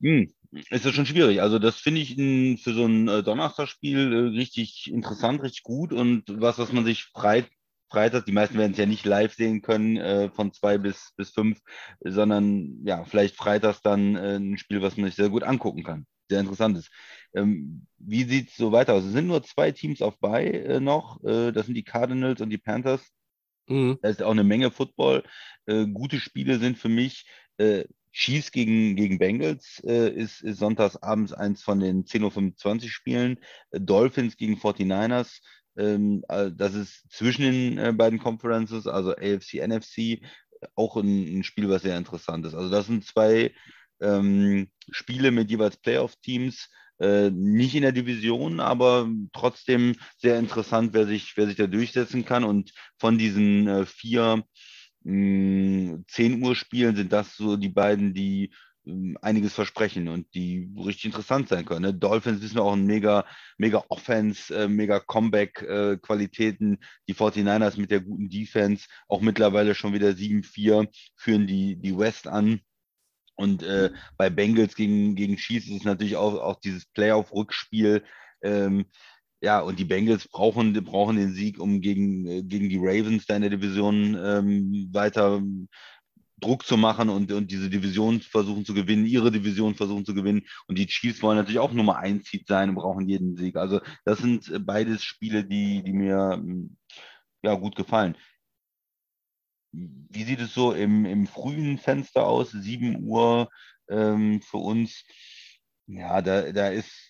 Hm, 0.03 0.33
ist 0.53 0.85
das 0.85 0.95
schon 0.95 1.07
schwierig. 1.07 1.41
Also 1.41 1.59
das 1.59 1.77
finde 1.77 2.01
ich 2.01 2.19
in, 2.19 2.59
für 2.59 2.75
so 2.75 2.85
ein 2.85 3.09
äh, 3.09 3.23
Donnerstagspiel 3.23 4.13
äh, 4.13 4.37
richtig 4.37 4.91
interessant, 4.91 5.43
richtig 5.43 5.63
gut 5.63 5.93
und 5.93 6.25
was, 6.29 6.59
was 6.59 6.73
man 6.73 6.85
sich 6.85 7.05
frei, 7.05 7.47
Freitag, 7.89 8.25
die 8.25 8.33
meisten 8.33 8.57
werden 8.57 8.73
es 8.73 8.79
ja 8.79 8.87
nicht 8.87 9.05
live 9.05 9.35
sehen 9.35 9.63
können, 9.63 9.97
äh, 9.97 10.31
von 10.31 10.53
zwei 10.53 10.79
bis, 10.79 11.13
bis 11.17 11.31
fünf, 11.31 11.61
sondern 12.01 12.85
ja, 12.85 13.05
vielleicht 13.05 13.37
freitags 13.37 13.83
dann 13.83 14.17
äh, 14.17 14.37
ein 14.37 14.59
Spiel, 14.59 14.81
was 14.81 14.97
man 14.97 15.07
sich 15.07 15.17
sehr 15.17 15.29
gut 15.29 15.43
angucken 15.43 15.83
kann. 15.83 16.07
Sehr 16.29 16.41
interessant 16.41 16.79
ist. 16.79 16.91
Ähm, 17.35 17.87
wie 17.99 18.23
sieht 18.25 18.51
es 18.51 18.57
so 18.57 18.71
weiter 18.71 18.95
aus? 18.95 19.05
Es 19.05 19.13
sind 19.13 19.27
nur 19.27 19.43
zwei 19.43 19.73
Teams 19.73 20.03
auf 20.03 20.19
bei 20.21 20.47
äh, 20.47 20.79
noch. 20.79 21.23
Äh, 21.25 21.51
das 21.51 21.67
sind 21.67 21.75
die 21.75 21.83
Cardinals 21.83 22.41
und 22.41 22.51
die 22.51 22.59
Panthers. 22.59 23.03
Mhm. 23.67 23.99
Da 24.03 24.09
ist 24.09 24.23
auch 24.23 24.31
eine 24.31 24.45
Menge 24.45 24.71
Football. 24.71 25.23
gute 25.67 26.19
Spiele 26.19 26.59
sind 26.59 26.79
für 26.79 26.89
mich 26.89 27.27
Chiefs 28.13 28.51
gegen, 28.51 28.97
gegen 28.97 29.19
Bengals 29.19 29.81
äh, 29.85 30.11
ist, 30.11 30.43
ist 30.43 30.59
sonntags 30.59 30.97
abends 30.97 31.33
eins 31.33 31.63
von 31.63 31.81
den 31.81 32.05
10.25 32.05 32.83
Uhr 32.85 32.89
Spielen. 32.89 33.39
Dolphins 33.73 34.37
gegen 34.37 34.57
49ers 34.57 35.41
ähm, 35.77 36.25
äh, 36.29 36.51
das 36.55 36.75
ist 36.75 37.11
zwischen 37.11 37.43
den 37.43 37.79
äh, 37.79 37.93
beiden 37.93 38.19
Conferences, 38.19 38.87
also 38.87 39.13
AFC, 39.13 39.67
NFC, 39.67 40.21
auch 40.75 40.97
ein, 40.97 41.39
ein, 41.39 41.45
Spiel, 41.45 41.69
was 41.69 41.83
sehr 41.83 41.97
interessant 41.97 42.45
ist. 42.47 42.55
Also 42.55 42.71
das 42.71 42.87
sind 42.87 43.05
zwei 43.05 43.53
ähm, 44.01 44.71
Spiele 44.91 45.31
mit 45.31 45.51
jeweils 45.51 45.77
Playoff-Teams, 45.77 46.69
äh, 46.99 47.31
nicht 47.31 47.75
in 47.75 47.83
der 47.83 47.93
Division, 47.93 48.61
aber 48.61 49.09
trotzdem 49.33 49.97
sehr 50.19 50.39
interessant, 50.39 50.93
wer 50.93 51.07
sich, 51.07 51.37
wer 51.37 51.47
sich 51.47 51.57
da 51.57 51.67
durchsetzen 51.67 52.25
kann. 52.25 52.45
Und 52.45 52.73
von 52.99 53.17
diesen 53.17 53.67
äh, 53.69 53.87
vier 53.87 54.45
mh, 55.05 56.05
10 56.09 56.43
Uhr 56.43 56.55
Spielen 56.55 56.97
sind 56.97 57.13
das 57.13 57.37
so 57.37 57.57
die 57.57 57.69
beiden, 57.69 58.15
die 58.15 58.53
ähm, 58.87 59.19
einiges 59.21 59.55
versprechen 59.55 60.09
und 60.09 60.33
die 60.35 60.71
richtig 60.77 61.07
interessant 61.07 61.49
sein 61.49 61.65
können. 61.65 61.83
Ne? 61.83 61.95
Dolphins 61.95 62.41
wissen 62.41 62.57
wir 62.57 62.63
auch 62.63 62.73
ein 62.73 62.87
mega, 62.87 63.27
mega 63.59 63.85
Offense, 63.89 64.55
äh, 64.55 64.69
mega 64.69 65.01
Comeback-Qualitäten. 65.01 66.75
Äh, 66.75 66.79
die 67.09 67.15
49ers 67.15 67.79
mit 67.79 67.91
der 67.91 68.01
guten 68.01 68.29
Defense, 68.29 68.87
auch 69.09 69.21
mittlerweile 69.21 69.75
schon 69.75 69.93
wieder 69.93 70.11
7-4, 70.11 70.89
führen 71.17 71.47
die, 71.47 71.77
die 71.77 71.97
West 71.97 72.27
an. 72.27 72.61
Und 73.35 73.63
äh, 73.63 73.91
bei 74.17 74.31
Bengals 74.31 74.75
gegen, 74.75 75.15
gegen 75.15 75.37
Chiefs 75.37 75.67
ist 75.67 75.81
es 75.81 75.85
natürlich 75.85 76.17
auch, 76.17 76.35
auch 76.41 76.61
dieses 76.61 76.87
Playoff-Rückspiel. 76.87 78.05
Ähm, 78.43 78.87
ja, 79.41 79.61
und 79.61 79.79
die 79.79 79.85
Bengals 79.85 80.29
brauchen, 80.29 80.73
brauchen 80.85 81.17
den 81.17 81.33
Sieg, 81.33 81.59
um 81.59 81.81
gegen, 81.81 82.27
äh, 82.27 82.43
gegen 82.43 82.69
die 82.69 82.79
Ravens 82.79 83.27
da 83.27 83.37
in 83.37 83.43
der 83.43 83.51
Division 83.51 84.17
ähm, 84.23 84.91
weiter 84.93 85.43
Druck 86.41 86.67
zu 86.67 86.77
machen 86.77 87.09
und, 87.11 87.31
und 87.33 87.51
diese 87.51 87.71
Division 87.71 88.21
versuchen 88.21 88.65
zu 88.65 88.75
gewinnen, 88.75 89.07
ihre 89.07 89.31
Division 89.31 89.75
versuchen 89.75 90.05
zu 90.05 90.15
gewinnen. 90.15 90.43
Und 90.67 90.79
die 90.79 90.87
Chiefs 90.87 91.23
wollen 91.23 91.37
natürlich 91.37 91.59
auch 91.59 91.73
Nummer 91.73 91.99
1 91.99 92.29
Seed 92.29 92.47
sein 92.47 92.71
und 92.71 92.77
brauchen 92.77 93.09
jeden 93.09 93.37
Sieg. 93.37 93.57
Also 93.57 93.81
das 94.05 94.19
sind 94.19 94.49
äh, 94.51 94.59
beides 94.59 95.05
Spiele, 95.05 95.45
die, 95.45 95.83
die 95.83 95.93
mir 95.93 96.33
hm, 96.35 96.77
ja, 97.43 97.55
gut 97.55 97.77
gefallen. 97.77 98.17
Wie 99.73 100.25
sieht 100.25 100.41
es 100.41 100.53
so 100.53 100.73
im, 100.73 101.05
im 101.05 101.27
frühen 101.27 101.79
Fenster 101.79 102.27
aus? 102.27 102.51
7 102.51 103.05
Uhr 103.05 103.49
ähm, 103.89 104.43
für 104.43 104.59
uns. 104.59 105.05
Ja, 105.87 106.23
da, 106.23 106.53
da 106.53 106.69
ist 106.69 107.10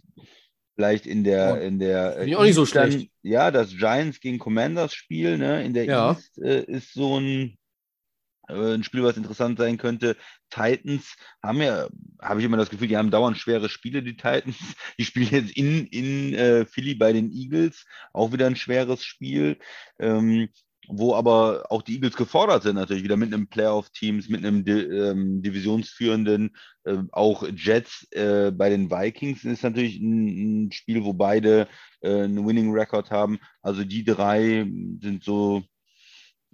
vielleicht 0.75 1.07
in 1.07 1.25
der, 1.25 1.61
in 1.61 1.79
der 1.79 2.21
ich 2.27 2.37
auch 2.37 2.43
nicht 2.43 2.55
so 2.55 2.67
schlecht. 2.67 3.11
ja, 3.23 3.51
das 3.51 3.77
Giants 3.77 4.21
gegen 4.21 4.39
Commanders 4.39 4.95
Spiel, 4.95 5.39
ne? 5.39 5.65
In 5.65 5.75
der 5.75 5.85
ja. 5.85 6.13
East 6.13 6.39
äh, 6.39 6.63
ist 6.65 6.95
so 6.95 7.19
ein 7.19 7.59
äh, 8.51 8.75
ein 8.75 8.85
Spiel, 8.85 9.03
was 9.03 9.17
interessant 9.17 9.59
sein 9.59 9.79
könnte. 9.79 10.17
Titans 10.51 11.17
haben 11.43 11.61
ja, 11.63 11.89
habe 12.21 12.41
ich 12.41 12.47
immer 12.47 12.57
das 12.57 12.71
Gefühl, 12.71 12.89
die 12.89 12.97
haben 12.97 13.11
dauernd 13.11 13.39
schwere 13.39 13.69
Spiele, 13.69 14.03
die 14.03 14.17
Titans. 14.17 14.57
Die 14.99 15.05
spielen 15.05 15.29
jetzt 15.31 15.57
in, 15.57 15.87
in 15.87 16.35
äh, 16.35 16.67
Philly 16.67 16.95
bei 16.95 17.13
den 17.13 17.33
Eagles, 17.33 17.87
auch 18.13 18.33
wieder 18.33 18.47
ein 18.47 18.57
schweres 18.57 19.05
Spiel. 19.05 19.59
Ähm, 19.99 20.49
wo 20.93 21.15
aber 21.15 21.65
auch 21.71 21.83
die 21.83 21.95
Eagles 21.95 22.17
gefordert 22.17 22.63
sind, 22.63 22.77
natürlich 22.77 23.05
wieder 23.05 23.17
mit 23.17 23.33
einem 23.33 23.47
Playoff-Teams, 23.47 24.29
mit 24.29 24.45
einem 24.45 24.65
Di 24.65 24.73
ähm, 24.73 25.43
Divisionsführenden, 25.43 26.57
äh, 26.85 26.99
auch 27.13 27.47
Jets 27.55 28.07
äh, 28.13 28.51
bei 28.51 28.71
den 28.71 28.91
Vikings 28.91 29.45
ist 29.45 29.63
natürlich 29.63 30.01
ein, 30.01 30.67
ein 30.67 30.73
Spiel, 30.73 31.05
wo 31.05 31.13
beide 31.13 31.69
äh, 32.01 32.25
einen 32.25 32.47
Winning-Record 32.47 33.11
haben. 33.11 33.39
Also 33.63 33.85
die 33.85 34.05
drei 34.05 34.67
sind 35.01 35.23
so 35.23 35.63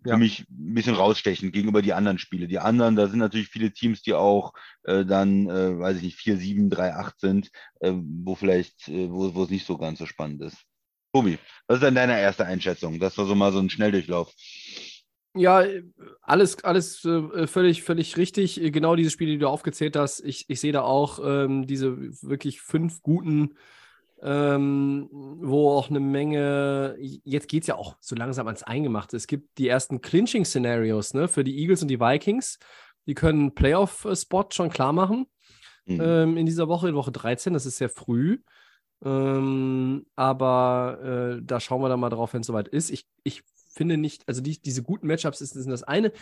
für 0.03 0.11
ja. 0.11 0.17
mich 0.19 0.47
ein 0.51 0.75
bisschen 0.75 0.95
rausstechen 0.95 1.51
gegenüber 1.51 1.83
die 1.83 1.93
anderen 1.93 2.19
Spiele. 2.19 2.47
Die 2.47 2.59
anderen, 2.59 2.97
da 2.97 3.09
sind 3.09 3.19
natürlich 3.19 3.49
viele 3.49 3.73
Teams, 3.73 4.03
die 4.03 4.15
auch 4.15 4.53
äh, 4.85 5.05
dann, 5.05 5.49
äh, 5.49 5.79
weiß 5.79 5.97
ich 5.97 6.03
nicht, 6.03 6.17
4, 6.17 6.37
7, 6.37 6.71
3, 6.71 6.95
8 6.95 7.21
sind, 7.21 7.51
äh, 7.81 7.93
wo 7.95 8.35
vielleicht, 8.35 8.89
wo 8.89 9.43
es 9.43 9.51
nicht 9.51 9.67
so 9.67 9.77
ganz 9.79 9.99
so 9.99 10.07
spannend 10.07 10.43
ist. 10.43 10.59
Tobi, 11.17 11.39
was 11.67 11.77
ist 11.77 11.83
denn 11.83 11.95
deine 11.95 12.21
erste 12.21 12.45
Einschätzung? 12.45 13.01
Das 13.01 13.17
war 13.19 13.27
so 13.27 13.35
mal 13.35 13.53
so 13.53 13.59
ein 13.59 13.71
Schnelldurchlauf. 13.71 14.33
Ja, 15.35 15.65
alles, 16.23 16.65
alles 16.65 17.05
äh, 17.05 17.47
völlig, 17.47 17.83
völlig 17.83 18.17
richtig. 18.17 18.61
Genau 18.73 18.97
diese 18.97 19.11
Spiele, 19.11 19.33
die 19.33 19.39
du 19.39 19.49
aufgezählt 19.49 19.97
hast. 19.97 20.21
Ich, 20.21 20.47
ich 20.49 20.61
sehe 20.61 20.73
da 20.73 20.83
auch 20.83 21.21
ähm, 21.23 21.67
diese 21.67 21.97
wirklich 22.23 22.61
fünf 22.61 23.03
guten 23.03 23.55
ähm, 24.23 25.09
wo 25.13 25.73
auch 25.73 25.91
eine 25.91 26.01
Menge, 26.01 26.97
jetzt 26.99 27.49
geht 27.49 27.63
es 27.63 27.67
ja 27.67 27.75
auch 27.75 27.97
so 28.01 28.17
langsam 28.17 28.47
ans 28.47 28.63
Eingemachte. 28.63 29.17
Es 29.17 29.27
gibt 29.27 29.59
die 29.59 29.69
ersten 29.69 30.01
Clinching-Szenarios 30.01 31.15
ne, 31.15 31.29
für 31.29 31.45
die 31.45 31.59
Eagles 31.59 31.83
und 31.83 31.89
die 31.89 32.01
Vikings. 32.01 32.59
Die 33.07 33.15
können 33.15 33.55
Playoff-Spot 33.55 34.47
schon 34.53 34.71
klar 34.71 34.93
machen 34.93 35.27
mhm. 35.85 36.01
ähm, 36.01 36.37
in 36.39 36.47
dieser 36.47 36.69
Woche, 36.69 36.89
in 36.89 36.95
Woche 36.95 37.13
13. 37.13 37.53
Das 37.53 37.67
ist 37.67 37.77
sehr 37.77 37.91
früh. 37.91 38.39
Ähm, 39.05 40.07
aber 40.17 41.37
äh, 41.39 41.43
da 41.45 41.61
schauen 41.61 41.83
wir 41.83 41.89
dann 41.89 42.01
mal 42.01 42.11
drauf, 42.11 42.33
wenn 42.33 42.41
es 42.41 42.47
soweit 42.47 42.69
ist. 42.69 42.91
Ich, 42.91 43.07
ich 43.23 43.43
finde 43.73 43.97
nicht, 43.97 44.27
also 44.27 44.41
die, 44.41 44.61
diese 44.61 44.83
guten 44.83 45.07
Matchups 45.07 45.41
ist, 45.41 45.55
ist 45.55 45.69
das 45.69 45.83
eine 45.83 46.13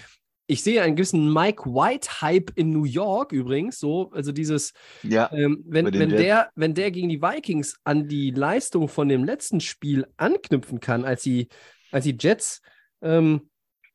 ich 0.47 0.63
sehe 0.63 0.83
einen 0.83 0.97
gewissen 0.97 1.33
Mike 1.33 1.65
White-Hype 1.65 2.53
in 2.55 2.71
New 2.71 2.85
York 2.85 3.33
übrigens. 3.33 3.79
So, 3.79 4.11
also 4.13 4.33
dieses, 4.33 4.73
ja, 5.03 5.31
ähm, 5.33 5.65
wenn, 5.67 5.87
wenn, 5.93 6.11
der, 6.11 6.51
wenn 6.55 6.75
der 6.75 6.91
gegen 6.91 7.09
die 7.09 7.23
Vikings 7.23 7.79
an 7.85 8.09
die 8.09 8.31
Leistung 8.31 8.89
von 8.89 9.09
dem 9.09 9.25
letzten 9.25 9.61
Spiel 9.61 10.07
anknüpfen 10.17 10.81
kann, 10.81 11.05
als 11.05 11.23
die, 11.23 11.49
als 11.93 12.05
die 12.05 12.17
Jets 12.19 12.61
ähm, 13.01 13.49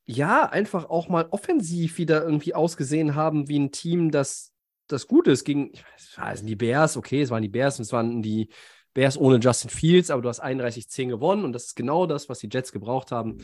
ja 0.06 0.50
einfach 0.50 0.90
auch 0.90 1.08
mal 1.08 1.28
offensiv 1.30 2.00
wieder 2.00 2.24
irgendwie 2.24 2.56
ausgesehen 2.56 3.14
haben 3.14 3.48
wie 3.48 3.60
ein 3.60 3.72
Team, 3.72 4.10
das, 4.10 4.52
das 4.92 5.08
gut 5.08 5.28
ist. 5.28 5.46
Gegen, 5.46 5.72
ich 5.74 6.18
weiß, 6.18 6.44
die 6.44 6.56
Bears, 6.56 6.98
okay, 6.98 7.22
es 7.22 7.30
waren 7.30 7.42
die 7.42 7.50
Bears 7.50 7.80
und 7.80 7.84
es 7.84 7.94
waren 7.94 8.22
die 8.22 8.50
Bears 8.94 9.18
ohne 9.18 9.38
Justin 9.38 9.70
Fields, 9.70 10.10
aber 10.10 10.22
du 10.22 10.30
hast 10.30 10.44
31-10 10.44 11.08
gewonnen 11.08 11.46
und 11.46 11.54
das 11.54 11.66
ist 11.66 11.76
genau 11.76 12.06
das, 12.06 12.28
was 12.30 12.40
die 12.40 12.50
Jets 12.52 12.72
gebraucht 12.72 13.12
haben. 13.12 13.38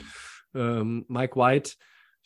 Ähm, 0.54 1.06
Mike 1.08 1.36
White 1.36 1.72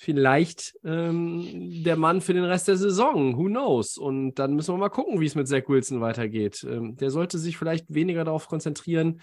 vielleicht 0.01 0.80
ähm, 0.86 1.84
der 1.84 1.97
Mann 1.97 2.22
für 2.22 2.34
den 2.34 2.45
Rest 2.45 2.70
der 2.70 2.78
Saison. 2.78 3.38
Who 3.38 3.47
knows? 3.47 3.97
Und 3.97 4.36
dann 4.36 4.53
müssen 4.53 4.74
wir 4.74 4.78
mal 4.78 4.88
gucken, 4.88 5.20
wie 5.20 5.26
es 5.26 5.36
mit 5.36 5.49
Zach 5.49 5.67
Wilson 5.67 5.99
weitergeht. 5.99 6.65
Ähm, 6.67 6.95
der 6.95 7.11
sollte 7.11 7.38
sich 7.38 7.57
vielleicht 7.57 7.93
weniger 7.93 8.24
darauf 8.24 8.47
konzentrieren, 8.47 9.22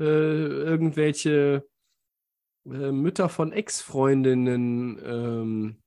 äh, 0.00 0.02
irgendwelche 0.02 1.64
äh, 2.66 2.90
Mütter 2.90 3.28
von 3.28 3.52
Ex-Freundinnen. 3.52 5.00
Ähm, 5.04 5.82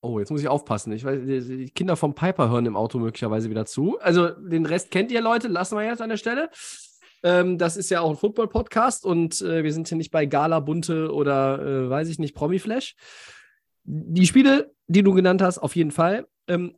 oh, 0.00 0.18
jetzt 0.18 0.30
muss 0.30 0.40
ich 0.40 0.48
aufpassen. 0.48 0.92
Ich 0.92 1.04
weiß, 1.04 1.20
die 1.24 1.70
Kinder 1.70 1.96
vom 1.96 2.14
Piper 2.14 2.50
hören 2.50 2.66
im 2.66 2.76
Auto 2.76 2.98
möglicherweise 2.98 3.50
wieder 3.50 3.66
zu. 3.66 3.98
Also 4.00 4.28
den 4.28 4.66
Rest 4.66 4.90
kennt 4.90 5.12
ihr, 5.12 5.20
Leute. 5.20 5.48
Lassen 5.48 5.76
wir 5.76 5.84
jetzt 5.84 6.02
an 6.02 6.10
der 6.10 6.16
Stelle. 6.16 6.50
Ähm, 7.22 7.58
das 7.58 7.76
ist 7.76 7.90
ja 7.90 8.00
auch 8.00 8.10
ein 8.10 8.16
Football-Podcast 8.16 9.04
und 9.04 9.42
äh, 9.42 9.62
wir 9.62 9.72
sind 9.72 9.88
hier 9.88 9.98
nicht 9.98 10.10
bei 10.10 10.24
Gala, 10.24 10.60
Bunte 10.60 11.12
oder 11.12 11.58
äh, 11.60 11.90
weiß 11.90 12.08
ich 12.08 12.18
nicht, 12.18 12.34
Promi-Flash. 12.34 12.94
Die 13.84 14.26
Spiele, 14.26 14.72
die 14.86 15.02
du 15.02 15.12
genannt 15.12 15.42
hast, 15.42 15.58
auf 15.58 15.76
jeden 15.76 15.90
Fall. 15.90 16.26
Ähm, 16.48 16.76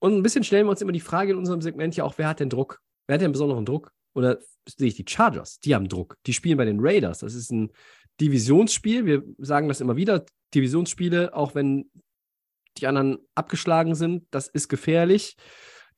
und 0.00 0.16
ein 0.16 0.22
bisschen 0.22 0.44
stellen 0.44 0.66
wir 0.66 0.70
uns 0.70 0.82
immer 0.82 0.92
die 0.92 1.00
Frage 1.00 1.32
in 1.32 1.38
unserem 1.38 1.60
Segment 1.60 1.94
ja 1.94 2.04
auch, 2.04 2.14
wer 2.16 2.28
hat 2.28 2.40
denn 2.40 2.50
Druck? 2.50 2.80
Wer 3.06 3.14
hat 3.14 3.20
denn 3.20 3.32
besonderen 3.32 3.64
Druck? 3.64 3.92
Oder 4.14 4.38
sehe 4.66 4.88
ich 4.88 4.94
die 4.94 5.04
Chargers? 5.06 5.60
Die 5.60 5.74
haben 5.74 5.88
Druck. 5.88 6.16
Die 6.26 6.32
spielen 6.32 6.56
bei 6.56 6.64
den 6.64 6.80
Raiders. 6.80 7.20
Das 7.20 7.34
ist 7.34 7.52
ein 7.52 7.70
Divisionsspiel. 8.20 9.06
Wir 9.06 9.22
sagen 9.38 9.68
das 9.68 9.80
immer 9.80 9.96
wieder. 9.96 10.24
Divisionsspiele, 10.54 11.34
auch 11.34 11.54
wenn 11.54 11.90
die 12.78 12.86
anderen 12.86 13.18
abgeschlagen 13.34 13.94
sind, 13.94 14.24
das 14.30 14.48
ist 14.48 14.68
gefährlich. 14.68 15.36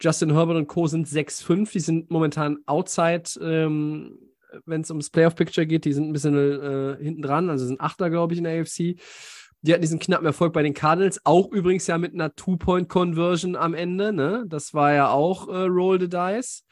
Justin 0.01 0.33
Herbert 0.33 0.57
und 0.57 0.67
Co. 0.67 0.87
sind 0.87 1.07
6-5. 1.07 1.71
Die 1.73 1.81
sind 1.81 2.11
momentan 2.11 2.59
outside, 2.67 3.25
ähm, 3.41 4.19
wenn 4.67 4.81
es 4.81 4.91
ums 4.91 5.11
Playoff-Picture 5.11 5.67
geht. 5.67 5.85
Die 5.85 5.93
sind 5.93 6.09
ein 6.09 6.13
bisschen 6.13 6.35
äh, 6.35 6.97
hinten 7.03 7.23
dran. 7.23 7.51
Also 7.51 7.67
sind 7.67 7.81
Achter, 7.81 8.11
glaube 8.11 8.35
ich, 8.35 8.39
in 8.39 8.45
der 8.45 8.61
AFC. 8.61 8.97
Die 9.65 9.73
hatten 9.73 9.83
diesen 9.83 10.01
knappen 10.01 10.27
Erfolg 10.27 10.53
bei 10.53 10.65
den 10.65 10.75
Cardinals, 10.75 11.25
auch 11.25 11.53
übrigens 11.53 11.87
ja 11.87 11.97
mit 11.97 12.15
einer 12.15 12.35
Two-Point-Conversion 12.35 13.55
am 13.55 13.75
Ende. 13.75 14.13
Ne? 14.13 14.45
Das 14.49 14.75
war 14.75 14.93
ja 14.93 15.11
auch 15.11 15.49
äh, 15.49 15.67
Roll 15.67 16.01
the 16.01 16.09
Dice. 16.09 16.65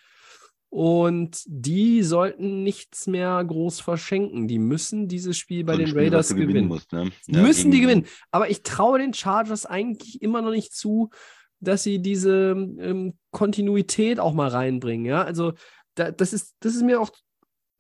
Und 0.71 1.43
die 1.47 2.05
sollten 2.05 2.63
nichts 2.63 3.09
mehr 3.09 3.45
groß 3.45 3.81
verschenken. 3.81 4.47
Die 4.47 4.61
müssen 4.61 5.09
dieses 5.09 5.37
Spiel 5.37 5.65
bei 5.65 5.73
so 5.73 5.79
den 5.81 5.89
Spiel, 5.89 6.03
Raiders 6.03 6.29
gewinnen. 6.29 6.49
gewinnen 6.49 6.69
musst, 6.69 6.93
ne? 6.93 7.11
ja, 7.27 7.43
müssen 7.43 7.73
die 7.73 7.81
gewinnen. 7.81 8.07
Aber 8.31 8.49
ich 8.51 8.63
traue 8.63 9.01
den 9.01 9.13
Chargers 9.13 9.67
eigentlich 9.67 10.23
immer 10.23 10.43
noch 10.43 10.53
nicht 10.53 10.73
zu, 10.73 11.11
dass 11.59 11.83
sie 11.83 12.01
diese 12.01 12.53
ähm, 12.53 13.15
Kontinuität 13.33 14.21
auch 14.21 14.33
mal 14.33 14.49
reinbringen. 14.49 15.07
Ja, 15.07 15.23
also 15.25 15.55
da, 15.97 16.13
das, 16.13 16.33
ist, 16.33 16.55
das 16.61 16.77
ist 16.77 16.83
mir 16.83 17.01
auch, 17.01 17.11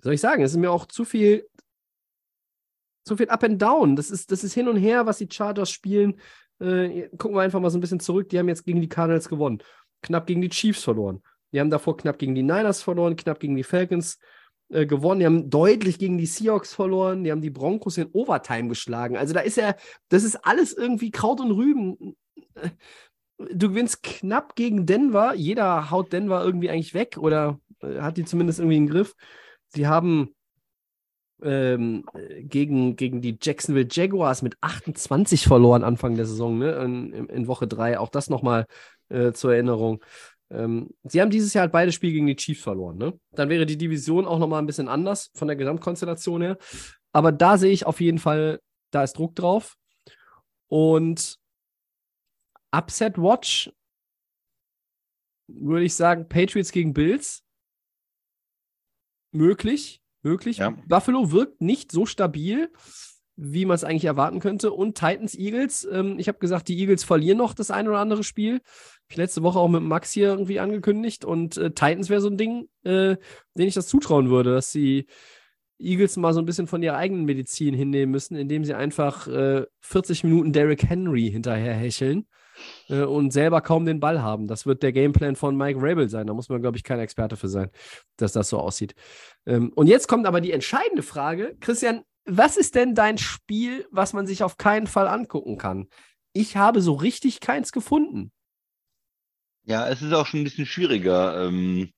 soll 0.02 0.14
ich 0.14 0.20
sagen, 0.20 0.42
das 0.42 0.50
ist 0.50 0.58
mir 0.58 0.72
auch 0.72 0.86
zu 0.86 1.04
viel 1.04 1.46
so 3.06 3.16
viel 3.16 3.28
Up 3.28 3.44
and 3.44 3.60
Down. 3.60 3.96
Das 3.96 4.10
ist, 4.10 4.30
das 4.30 4.44
ist 4.44 4.54
hin 4.54 4.68
und 4.68 4.76
her, 4.76 5.06
was 5.06 5.18
die 5.18 5.28
Chargers 5.30 5.70
spielen. 5.70 6.20
Äh, 6.60 7.08
gucken 7.16 7.36
wir 7.36 7.42
einfach 7.42 7.60
mal 7.60 7.70
so 7.70 7.78
ein 7.78 7.80
bisschen 7.80 8.00
zurück. 8.00 8.28
Die 8.28 8.38
haben 8.38 8.48
jetzt 8.48 8.64
gegen 8.64 8.80
die 8.80 8.88
Cardinals 8.88 9.28
gewonnen. 9.28 9.62
Knapp 10.02 10.26
gegen 10.26 10.42
die 10.42 10.48
Chiefs 10.48 10.82
verloren. 10.82 11.22
Die 11.52 11.60
haben 11.60 11.70
davor 11.70 11.96
knapp 11.96 12.18
gegen 12.18 12.34
die 12.34 12.42
Niners 12.42 12.82
verloren, 12.82 13.16
knapp 13.16 13.40
gegen 13.40 13.56
die 13.56 13.64
Falcons 13.64 14.18
äh, 14.70 14.86
gewonnen. 14.86 15.20
Die 15.20 15.26
haben 15.26 15.50
deutlich 15.50 15.98
gegen 15.98 16.18
die 16.18 16.26
Seahawks 16.26 16.74
verloren. 16.74 17.24
Die 17.24 17.32
haben 17.32 17.40
die 17.40 17.50
Broncos 17.50 17.98
in 17.98 18.08
Overtime 18.12 18.68
geschlagen. 18.68 19.16
Also 19.16 19.34
da 19.34 19.40
ist 19.40 19.56
ja, 19.56 19.74
das 20.08 20.22
ist 20.22 20.36
alles 20.36 20.72
irgendwie 20.72 21.10
Kraut 21.10 21.40
und 21.40 21.50
Rüben. 21.50 22.16
Du 23.52 23.68
gewinnst 23.70 24.02
knapp 24.02 24.54
gegen 24.54 24.86
Denver. 24.86 25.34
Jeder 25.34 25.90
haut 25.90 26.12
Denver 26.12 26.44
irgendwie 26.44 26.70
eigentlich 26.70 26.94
weg 26.94 27.16
oder 27.18 27.58
äh, 27.80 28.00
hat 28.00 28.16
die 28.16 28.24
zumindest 28.24 28.60
irgendwie 28.60 28.76
im 28.76 28.88
Griff. 28.88 29.14
Sie 29.68 29.86
haben 29.86 30.34
ähm, 31.42 32.04
gegen, 32.40 32.96
gegen 32.96 33.20
die 33.20 33.38
Jacksonville 33.40 33.88
Jaguars 33.90 34.42
mit 34.42 34.56
28 34.60 35.44
verloren 35.44 35.84
Anfang 35.84 36.16
der 36.16 36.26
Saison, 36.26 36.58
ne? 36.58 36.72
in, 36.84 37.12
in 37.12 37.46
Woche 37.46 37.66
3. 37.66 37.98
Auch 37.98 38.10
das 38.10 38.30
nochmal 38.30 38.66
äh, 39.08 39.32
zur 39.32 39.54
Erinnerung. 39.54 40.04
Ähm, 40.50 40.90
sie 41.04 41.20
haben 41.20 41.30
dieses 41.30 41.54
Jahr 41.54 41.62
halt 41.62 41.72
beide 41.72 41.92
Spiele 41.92 42.12
gegen 42.12 42.26
die 42.26 42.36
Chiefs 42.36 42.62
verloren. 42.62 42.98
Ne? 42.98 43.18
Dann 43.32 43.48
wäre 43.48 43.66
die 43.66 43.78
Division 43.78 44.26
auch 44.26 44.38
nochmal 44.38 44.60
ein 44.60 44.66
bisschen 44.66 44.88
anders 44.88 45.30
von 45.34 45.48
der 45.48 45.56
Gesamtkonstellation 45.56 46.42
her. 46.42 46.58
Aber 47.12 47.32
da 47.32 47.58
sehe 47.58 47.72
ich 47.72 47.86
auf 47.86 48.00
jeden 48.00 48.18
Fall, 48.18 48.60
da 48.90 49.02
ist 49.02 49.14
Druck 49.14 49.36
drauf. 49.36 49.76
Und 50.68 51.38
Upset 52.72 53.18
Watch 53.18 53.72
würde 55.48 55.84
ich 55.84 55.94
sagen, 55.94 56.28
Patriots 56.28 56.72
gegen 56.72 56.92
Bills. 56.92 57.44
Möglich, 59.32 60.00
möglich. 60.22 60.58
Ja. 60.58 60.70
Buffalo 60.86 61.30
wirkt 61.30 61.60
nicht 61.60 61.92
so 61.92 62.06
stabil, 62.06 62.72
wie 63.42 63.64
man 63.64 63.74
es 63.74 63.84
eigentlich 63.84 64.04
erwarten 64.04 64.38
könnte. 64.38 64.72
Und 64.72 64.98
Titans, 64.98 65.34
Eagles. 65.34 65.88
Ähm, 65.90 66.18
ich 66.18 66.28
habe 66.28 66.38
gesagt, 66.38 66.68
die 66.68 66.78
Eagles 66.78 67.04
verlieren 67.04 67.38
noch 67.38 67.54
das 67.54 67.70
ein 67.70 67.88
oder 67.88 67.98
andere 67.98 68.22
Spiel. 68.22 68.60
Ich 69.08 69.16
letzte 69.16 69.42
Woche 69.42 69.58
auch 69.58 69.68
mit 69.68 69.82
Max 69.82 70.12
hier 70.12 70.28
irgendwie 70.28 70.60
angekündigt. 70.60 71.24
Und 71.24 71.56
äh, 71.56 71.70
Titans 71.70 72.10
wäre 72.10 72.20
so 72.20 72.28
ein 72.28 72.36
Ding, 72.36 72.68
äh, 72.84 73.16
den 73.56 73.66
ich 73.66 73.74
das 73.74 73.88
zutrauen 73.88 74.28
würde, 74.28 74.52
dass 74.52 74.72
die 74.72 75.06
Eagles 75.78 76.18
mal 76.18 76.34
so 76.34 76.40
ein 76.40 76.46
bisschen 76.46 76.66
von 76.66 76.82
ihrer 76.82 76.96
eigenen 76.96 77.24
Medizin 77.24 77.74
hinnehmen 77.74 78.12
müssen, 78.12 78.36
indem 78.36 78.64
sie 78.64 78.74
einfach 78.74 79.26
äh, 79.26 79.64
40 79.80 80.24
Minuten 80.24 80.52
Derrick 80.52 80.82
Henry 80.82 81.30
hinterher 81.30 81.72
hecheln 81.72 82.26
äh, 82.90 83.02
und 83.02 83.32
selber 83.32 83.62
kaum 83.62 83.86
den 83.86 84.00
Ball 84.00 84.20
haben. 84.20 84.46
Das 84.46 84.66
wird 84.66 84.82
der 84.82 84.92
Gameplan 84.92 85.36
von 85.36 85.56
Mike 85.56 85.80
Rabel 85.80 86.10
sein. 86.10 86.26
Da 86.26 86.34
muss 86.34 86.50
man, 86.50 86.60
glaube 86.60 86.76
ich, 86.76 86.84
kein 86.84 87.00
Experte 87.00 87.36
für 87.36 87.48
sein, 87.48 87.70
dass 88.18 88.32
das 88.32 88.50
so 88.50 88.58
aussieht. 88.58 88.94
Ähm, 89.46 89.72
und 89.74 89.86
jetzt 89.86 90.08
kommt 90.08 90.26
aber 90.26 90.42
die 90.42 90.52
entscheidende 90.52 91.02
Frage. 91.02 91.56
Christian, 91.60 92.02
was 92.30 92.56
ist 92.56 92.74
denn 92.74 92.94
dein 92.94 93.18
Spiel, 93.18 93.86
was 93.90 94.12
man 94.12 94.26
sich 94.26 94.42
auf 94.42 94.56
keinen 94.56 94.86
Fall 94.86 95.08
angucken 95.08 95.58
kann? 95.58 95.88
Ich 96.32 96.56
habe 96.56 96.80
so 96.80 96.94
richtig 96.94 97.40
keins 97.40 97.72
gefunden. 97.72 98.32
Ja, 99.64 99.88
es 99.88 100.00
ist 100.00 100.12
auch 100.12 100.26
schon 100.26 100.40
ein 100.40 100.44
bisschen 100.44 100.66
schwieriger 100.66 101.46
ähm, 101.46 101.90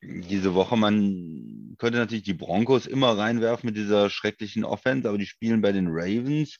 diese 0.00 0.54
Woche. 0.54 0.76
Man 0.76 1.74
könnte 1.78 1.98
natürlich 1.98 2.24
die 2.24 2.34
Broncos 2.34 2.86
immer 2.86 3.18
reinwerfen 3.18 3.66
mit 3.66 3.76
dieser 3.76 4.08
schrecklichen 4.08 4.64
Offense, 4.64 5.08
aber 5.08 5.18
die 5.18 5.26
spielen 5.26 5.60
bei 5.60 5.72
den 5.72 5.88
Ravens 5.88 6.58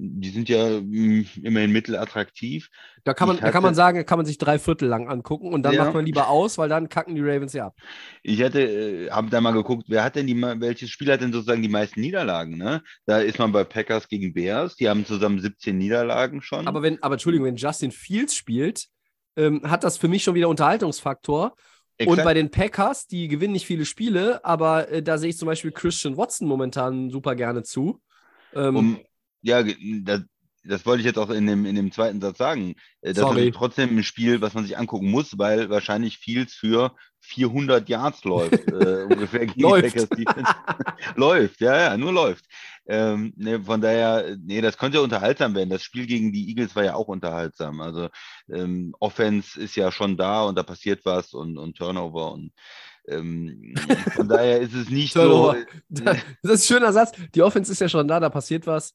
die 0.00 0.30
sind 0.30 0.48
ja 0.48 0.80
mh, 0.80 1.24
immerhin 1.42 1.72
mittelattraktiv. 1.72 2.68
Da 3.04 3.14
kann 3.14 3.26
man, 3.28 3.36
Ich 3.36 3.42
da 3.42 3.50
kann 3.50 3.62
man 3.62 3.70
hatte- 3.70 3.76
sagen, 3.76 4.06
kann 4.06 4.18
man 4.18 4.26
sich 4.26 4.38
drei 4.38 4.58
Viertel 4.58 4.88
lang 4.88 5.08
angucken 5.08 5.52
und 5.52 5.62
dann 5.64 5.74
Ja. 5.74 5.84
macht 5.84 5.94
man 5.94 6.06
lieber 6.06 6.28
aus, 6.28 6.56
weil 6.58 6.68
dann 6.68 6.88
kacken 6.88 7.14
die 7.14 7.20
Ravens 7.22 7.52
ja 7.52 7.66
ab. 7.66 7.76
Ich 8.22 8.38
hätte, 8.38 8.60
äh, 8.62 9.10
habe 9.10 9.28
da 9.30 9.40
mal 9.40 9.52
geguckt, 9.52 9.86
wer 9.88 10.04
hat 10.04 10.14
denn 10.16 10.26
die, 10.26 10.40
welches 10.40 10.90
Spiel 10.90 11.10
hat 11.10 11.20
denn 11.20 11.32
sozusagen 11.32 11.62
die 11.62 11.68
meisten 11.68 12.00
Niederlagen? 12.00 12.56
Ne? 12.56 12.82
Da 13.06 13.18
ist 13.18 13.38
man 13.38 13.50
bei 13.52 13.64
Packers 13.64 14.08
gegen 14.08 14.32
Bears, 14.34 14.76
die 14.76 14.88
haben 14.88 15.04
zusammen 15.04 15.40
17 15.40 15.76
Niederlagen 15.76 16.42
schon. 16.42 16.68
Aber 16.68 16.82
wenn, 16.82 17.02
aber 17.02 17.14
Entschuldigung, 17.14 17.46
wenn 17.48 17.56
Justin 17.56 17.90
Fields 17.90 18.34
spielt, 18.34 18.86
ähm, 19.36 19.62
hat 19.68 19.84
das 19.84 19.96
für 19.96 20.08
mich 20.08 20.22
schon 20.22 20.34
wieder 20.34 20.48
Unterhaltungsfaktor. 20.48 21.54
Und 22.00 22.06
Exakt. 22.06 22.24
bei 22.24 22.34
den 22.34 22.50
Packers, 22.52 23.08
die 23.08 23.26
gewinnen 23.26 23.54
nicht 23.54 23.66
viele 23.66 23.84
Spiele, 23.84 24.44
aber 24.44 24.88
äh, 24.88 25.02
da 25.02 25.18
sehe 25.18 25.30
ich 25.30 25.36
zum 25.38 25.46
Beispiel 25.46 25.72
Christian 25.72 26.16
Watson 26.16 26.46
momentan 26.46 27.10
super 27.10 27.34
gerne 27.34 27.64
zu. 27.64 28.00
Ähm, 28.54 28.76
Um, 28.76 28.98
ja, 29.42 29.62
das, 29.62 30.22
das 30.64 30.84
wollte 30.86 31.00
ich 31.00 31.06
jetzt 31.06 31.18
auch 31.18 31.30
in 31.30 31.46
dem, 31.46 31.64
in 31.64 31.76
dem 31.76 31.92
zweiten 31.92 32.20
Satz 32.20 32.38
sagen. 32.38 32.70
Äh, 33.00 33.08
Das 33.08 33.10
ist 33.12 33.16
Sorry. 33.18 33.30
natürlich 33.30 33.54
trotzdem 33.56 33.96
ein 33.96 34.04
Spiel, 34.04 34.40
was 34.40 34.54
man 34.54 34.64
sich 34.64 34.76
angucken 34.76 35.10
muss, 35.10 35.38
weil 35.38 35.70
wahrscheinlich 35.70 36.18
Fields 36.18 36.54
für 36.54 36.94
400 37.20 37.88
Yards 37.88 38.24
läuft. 38.24 38.52
äh, 38.72 39.04
ungefähr 39.04 39.46
gegen 39.46 39.60
Läuft. 39.60 40.08
läuft, 41.16 41.60
ja, 41.60 41.76
ja, 41.76 41.96
nur 41.96 42.12
läuft. 42.12 42.44
Ähm, 42.86 43.32
ne, 43.36 43.60
von 43.62 43.80
daher, 43.80 44.36
nee, 44.42 44.60
das 44.60 44.78
könnte 44.78 44.98
ja 44.98 45.04
unterhaltsam 45.04 45.54
werden. 45.54 45.70
Das 45.70 45.82
Spiel 45.82 46.06
gegen 46.06 46.32
die 46.32 46.48
Eagles 46.48 46.74
war 46.74 46.84
ja 46.84 46.94
auch 46.94 47.08
unterhaltsam. 47.08 47.80
Also 47.80 48.08
ähm, 48.50 48.94
Offense 48.98 49.60
ist 49.60 49.76
ja 49.76 49.90
schon 49.92 50.16
da 50.16 50.44
und 50.44 50.56
da 50.56 50.62
passiert 50.62 51.04
was 51.04 51.34
und, 51.34 51.58
und 51.58 51.76
Turnover 51.76 52.32
und 52.32 52.52
ähm, 53.06 53.74
von 54.14 54.28
daher 54.28 54.60
ist 54.60 54.74
es 54.74 54.90
nicht 54.90 55.12
so. 55.14 55.54
das 55.88 56.18
ist 56.42 56.50
ein 56.72 56.76
schöner 56.76 56.92
Satz. 56.92 57.12
Die 57.34 57.42
Offense 57.42 57.72
ist 57.72 57.80
ja 57.80 57.88
schon 57.88 58.06
da, 58.06 58.20
da 58.20 58.28
passiert 58.28 58.66
was. 58.66 58.94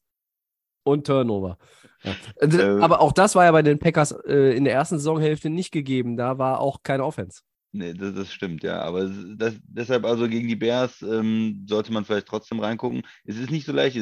Und 0.84 1.06
Turnover. 1.06 1.58
Ja. 2.02 2.14
Äh, 2.36 2.46
Äh, 2.46 2.80
aber 2.82 3.00
auch 3.00 3.12
das 3.12 3.34
war 3.34 3.44
ja 3.44 3.52
bei 3.52 3.62
den 3.62 3.78
Packers 3.78 4.12
äh, 4.26 4.56
in 4.56 4.64
der 4.64 4.74
ersten 4.74 4.98
Saisonhälfte 4.98 5.50
nicht 5.50 5.72
gegeben. 5.72 6.16
Da 6.16 6.38
war 6.38 6.60
auch 6.60 6.82
keine 6.82 7.04
Offense. 7.04 7.40
Nee, 7.72 7.92
das, 7.92 8.14
das 8.14 8.32
stimmt, 8.32 8.62
ja. 8.62 8.82
Aber 8.82 9.10
das, 9.36 9.54
deshalb 9.64 10.04
also 10.04 10.28
gegen 10.28 10.46
die 10.46 10.54
Bears 10.54 11.02
ähm, 11.02 11.66
sollte 11.68 11.92
man 11.92 12.04
vielleicht 12.04 12.28
trotzdem 12.28 12.60
reingucken. 12.60 13.02
Es 13.24 13.36
ist 13.36 13.50
nicht 13.50 13.66
so 13.66 13.72
leicht. 13.72 13.98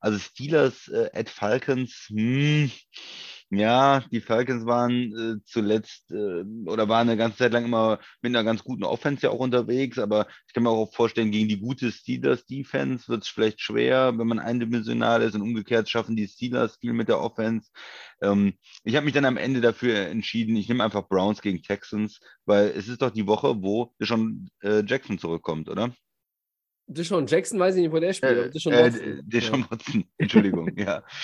Also 0.00 0.18
Steelers 0.18 0.88
äh, 0.88 1.08
at 1.14 1.30
Falcons, 1.30 2.08
hm, 2.10 2.70
ja, 3.50 4.00
die 4.10 4.20
Falcons 4.20 4.66
waren 4.66 5.12
äh, 5.16 5.44
zuletzt 5.44 6.10
äh, 6.10 6.42
oder 6.66 6.88
waren 6.88 7.08
eine 7.08 7.16
ganze 7.16 7.38
Zeit 7.38 7.52
lang 7.52 7.64
immer 7.64 8.00
mit 8.20 8.30
einer 8.30 8.42
ganz 8.42 8.64
guten 8.64 8.82
Offense 8.82 9.22
ja 9.22 9.30
auch 9.30 9.38
unterwegs, 9.38 9.98
aber 9.98 10.26
ich 10.48 10.52
kann 10.52 10.64
mir 10.64 10.70
auch 10.70 10.92
vorstellen, 10.92 11.30
gegen 11.30 11.48
die 11.48 11.60
gute 11.60 11.92
Steelers 11.92 12.44
Defense 12.44 13.08
wird 13.08 13.22
es 13.22 13.28
vielleicht 13.28 13.60
schwer, 13.60 14.18
wenn 14.18 14.26
man 14.26 14.40
eindimensional 14.40 15.22
ist 15.22 15.36
und 15.36 15.42
umgekehrt 15.42 15.88
schaffen 15.88 16.16
die 16.16 16.26
Steelers 16.26 16.78
viel 16.78 16.92
mit 16.92 17.08
der 17.08 17.20
Offense. 17.20 17.70
Ähm, 18.20 18.54
ich 18.82 18.96
habe 18.96 19.04
mich 19.04 19.14
dann 19.14 19.24
am 19.24 19.36
Ende 19.36 19.60
dafür 19.60 20.06
entschieden, 20.06 20.56
ich 20.56 20.68
nehme 20.68 20.82
einfach 20.82 21.08
Browns 21.08 21.40
gegen 21.40 21.62
Texans, 21.62 22.18
weil 22.46 22.70
es 22.70 22.88
ist 22.88 23.00
doch 23.00 23.10
die 23.10 23.28
Woche, 23.28 23.62
wo 23.62 23.94
schon 24.00 24.50
äh, 24.62 24.82
Jackson 24.84 25.18
zurückkommt, 25.18 25.68
oder? 25.68 25.94
Deshaun 26.88 27.26
Jackson 27.26 27.58
weiß 27.58 27.76
ich 27.76 27.82
nicht, 27.82 27.92
wo 27.92 27.98
der 27.98 28.12
spielt. 28.12 28.38
Äh, 28.38 28.50
Deshaun 28.50 28.72
äh, 28.72 28.84
Watson. 28.84 29.22
Deshaun 29.24 29.66
Watson, 29.70 30.04
Entschuldigung, 30.18 30.76
ja. 30.76 31.04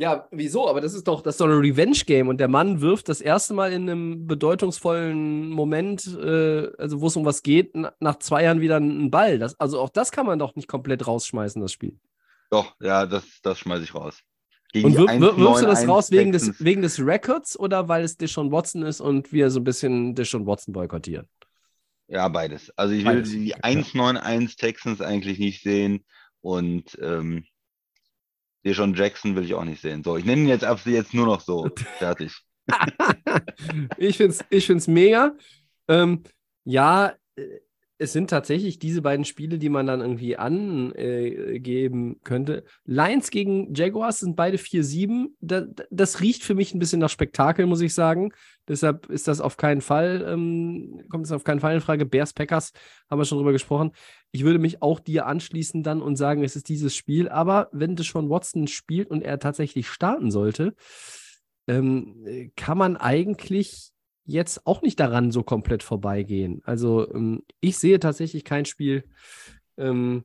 Ja, 0.00 0.26
wieso? 0.30 0.66
Aber 0.66 0.80
das 0.80 0.94
ist 0.94 1.06
doch, 1.06 1.20
das 1.20 1.34
ist 1.34 1.40
doch 1.42 1.46
ein 1.46 1.58
Revenge-Game 1.58 2.28
und 2.28 2.38
der 2.38 2.48
Mann 2.48 2.80
wirft 2.80 3.10
das 3.10 3.20
erste 3.20 3.52
Mal 3.52 3.70
in 3.70 3.82
einem 3.82 4.26
bedeutungsvollen 4.26 5.50
Moment, 5.50 6.06
äh, 6.16 6.70
also 6.78 7.02
wo 7.02 7.08
es 7.08 7.16
um 7.16 7.26
was 7.26 7.42
geht, 7.42 7.72
na- 7.74 7.92
nach 8.00 8.18
zwei 8.18 8.44
Jahren 8.44 8.62
wieder 8.62 8.76
einen 8.76 9.10
Ball. 9.10 9.38
Das, 9.38 9.60
also 9.60 9.78
auch 9.78 9.90
das 9.90 10.10
kann 10.10 10.24
man 10.24 10.38
doch 10.38 10.56
nicht 10.56 10.68
komplett 10.68 11.06
rausschmeißen, 11.06 11.60
das 11.60 11.72
Spiel. 11.72 11.98
Doch, 12.48 12.74
ja, 12.80 13.04
das, 13.04 13.24
das 13.42 13.58
schmeiße 13.58 13.84
ich 13.84 13.94
raus. 13.94 14.20
Gegen 14.72 14.86
Und 14.86 14.92
die 14.92 14.98
wirf, 15.00 15.20
wirf, 15.20 15.36
wirfst 15.36 15.62
du 15.64 15.66
das 15.66 15.84
1-9-1 15.84 15.88
raus 15.88 16.10
wegen 16.10 16.32
des, 16.32 16.64
wegen 16.64 16.80
des 16.80 16.98
Records 16.98 17.58
oder 17.58 17.88
weil 17.88 18.02
es 18.02 18.16
Deshaun 18.16 18.50
Watson 18.50 18.82
ist 18.82 19.02
und 19.02 19.34
wir 19.34 19.50
so 19.50 19.60
ein 19.60 19.64
bisschen 19.64 20.14
Deshaun 20.14 20.46
Watson 20.46 20.72
boykottieren? 20.72 21.28
Ja, 22.08 22.26
beides. 22.28 22.70
Also 22.74 22.94
ich 22.94 23.04
will 23.04 23.16
Beides, 23.16 23.30
die 23.32 23.48
ja. 23.48 23.56
191 23.60 24.56
Texans 24.56 25.02
eigentlich 25.02 25.38
nicht 25.38 25.62
sehen 25.62 26.06
und 26.40 26.98
ähm, 27.02 27.44
Deshaun 28.64 28.94
Jackson 28.94 29.36
will 29.36 29.44
ich 29.44 29.54
auch 29.54 29.64
nicht 29.64 29.80
sehen. 29.80 30.04
So, 30.04 30.16
ich 30.16 30.24
nenne 30.24 30.42
ihn 30.42 30.48
jetzt 30.48 30.64
ab 30.64 30.80
jetzt 30.84 31.14
nur 31.14 31.26
noch 31.26 31.40
so. 31.40 31.68
Fertig. 31.98 32.32
ich 33.96 34.16
finde 34.16 34.32
es 34.32 34.44
ich 34.50 34.66
find's 34.66 34.86
mega. 34.86 35.32
Ähm, 35.88 36.22
ja, 36.64 37.14
äh, 37.36 37.42
es 38.00 38.14
sind 38.14 38.30
tatsächlich 38.30 38.78
diese 38.78 39.02
beiden 39.02 39.26
Spiele, 39.26 39.58
die 39.58 39.68
man 39.68 39.86
dann 39.86 40.00
irgendwie 40.00 40.36
angeben 40.38 42.18
könnte. 42.24 42.64
Lions 42.86 43.30
gegen 43.30 43.74
Jaguars 43.74 44.20
sind 44.20 44.36
beide 44.36 44.56
4-7. 44.56 45.36
Da, 45.40 45.60
da- 45.60 45.84
das 45.90 46.20
riecht 46.20 46.42
für 46.42 46.54
mich 46.54 46.72
ein 46.74 46.78
bisschen 46.78 46.98
nach 47.00 47.10
Spektakel, 47.10 47.66
muss 47.66 47.82
ich 47.82 47.92
sagen. 47.92 48.32
Deshalb 48.66 49.10
ist 49.10 49.28
das 49.28 49.42
auf 49.42 49.58
keinen 49.58 49.82
Fall, 49.82 50.24
ähm, 50.26 51.02
kommt 51.10 51.26
es 51.26 51.32
auf 51.32 51.44
keinen 51.44 51.60
Fall 51.60 51.74
in 51.74 51.80
Frage. 51.82 52.06
Bears 52.06 52.32
Packers 52.32 52.72
haben 53.10 53.18
wir 53.18 53.26
schon 53.26 53.36
drüber 53.38 53.52
gesprochen. 53.52 53.92
Ich 54.32 54.44
würde 54.44 54.58
mich 54.58 54.80
auch 54.80 54.98
dir 54.98 55.26
anschließen 55.26 55.82
dann 55.82 56.00
und 56.00 56.16
sagen, 56.16 56.42
es 56.42 56.56
ist 56.56 56.70
dieses 56.70 56.96
Spiel. 56.96 57.28
Aber 57.28 57.68
wenn 57.72 57.96
Deshaun 57.96 58.30
Watson 58.30 58.66
spielt 58.66 59.10
und 59.10 59.22
er 59.22 59.38
tatsächlich 59.38 59.88
starten 59.88 60.30
sollte, 60.30 60.74
ähm, 61.66 62.24
äh, 62.26 62.48
kann 62.56 62.78
man 62.78 62.96
eigentlich 62.96 63.92
jetzt 64.24 64.66
auch 64.66 64.82
nicht 64.82 65.00
daran 65.00 65.30
so 65.30 65.42
komplett 65.42 65.82
vorbeigehen. 65.82 66.62
Also 66.64 67.12
ähm, 67.12 67.42
ich 67.60 67.78
sehe 67.78 67.98
tatsächlich 67.98 68.44
kein 68.44 68.64
Spiel. 68.64 69.04
Ähm, 69.76 70.24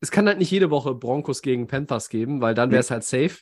es 0.00 0.10
kann 0.10 0.26
halt 0.26 0.38
nicht 0.38 0.50
jede 0.50 0.70
Woche 0.70 0.94
Broncos 0.94 1.40
gegen 1.40 1.66
Panthers 1.66 2.08
geben, 2.08 2.40
weil 2.40 2.54
dann 2.54 2.70
wäre 2.70 2.80
es 2.80 2.90
halt 2.90 3.04
safe. 3.04 3.38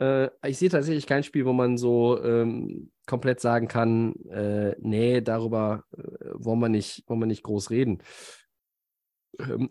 Äh, 0.00 0.30
ich 0.46 0.58
sehe 0.58 0.68
tatsächlich 0.68 1.06
kein 1.06 1.22
Spiel, 1.22 1.44
wo 1.44 1.52
man 1.52 1.76
so 1.76 2.22
ähm, 2.22 2.90
komplett 3.06 3.40
sagen 3.40 3.68
kann, 3.68 4.14
äh, 4.30 4.74
nee, 4.80 5.20
darüber 5.20 5.84
äh, 5.96 6.00
wollen, 6.34 6.60
wir 6.60 6.68
nicht, 6.68 7.04
wollen 7.06 7.20
wir 7.20 7.26
nicht 7.26 7.42
groß 7.42 7.70
reden. 7.70 8.02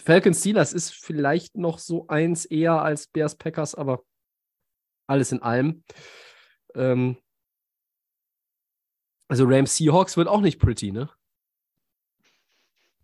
Falcons 0.04 0.40
Steelers 0.40 0.74
ist 0.74 0.92
vielleicht 0.92 1.56
noch 1.56 1.78
so 1.78 2.08
eins 2.08 2.46
eher 2.46 2.82
als 2.82 3.08
Bears 3.08 3.36
Packers, 3.36 3.76
aber 3.76 4.04
alles 5.08 5.32
in 5.32 5.42
allem. 5.42 5.84
Ähm, 6.74 7.18
also 9.32 9.46
Rams 9.46 9.78
Seahawks 9.78 10.18
wird 10.18 10.28
auch 10.28 10.42
nicht 10.42 10.60
pretty, 10.60 10.92
ne? 10.92 11.10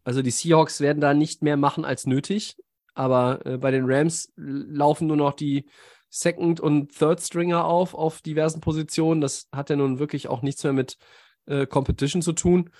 Also 0.03 0.21
die 0.21 0.29
Seahawks 0.29 0.81
werden 0.81 0.99
da 0.99 1.13
nicht 1.13 1.41
mehr 1.41 1.55
machen 1.55 1.85
als 1.85 2.05
nötig, 2.05 2.57
aber 2.95 3.45
äh, 3.45 3.57
bei 3.57 3.71
den 3.71 3.85
Rams 3.85 4.33
laufen 4.35 5.07
nur 5.07 5.15
noch 5.15 5.33
die 5.33 5.69
Second- 6.09 6.59
und 6.59 6.91
Third-Stringer 6.91 7.63
auf, 7.63 7.93
auf 7.93 8.21
diversen 8.21 8.59
Positionen. 8.59 9.21
Das 9.21 9.47
hat 9.53 9.69
ja 9.69 9.77
nun 9.77 9.99
wirklich 9.99 10.27
auch 10.27 10.41
nichts 10.41 10.65
mehr 10.65 10.73
mit 10.73 10.97
äh, 11.45 11.65
Competition 11.65 12.21
zu 12.21 12.33
tun. 12.33 12.71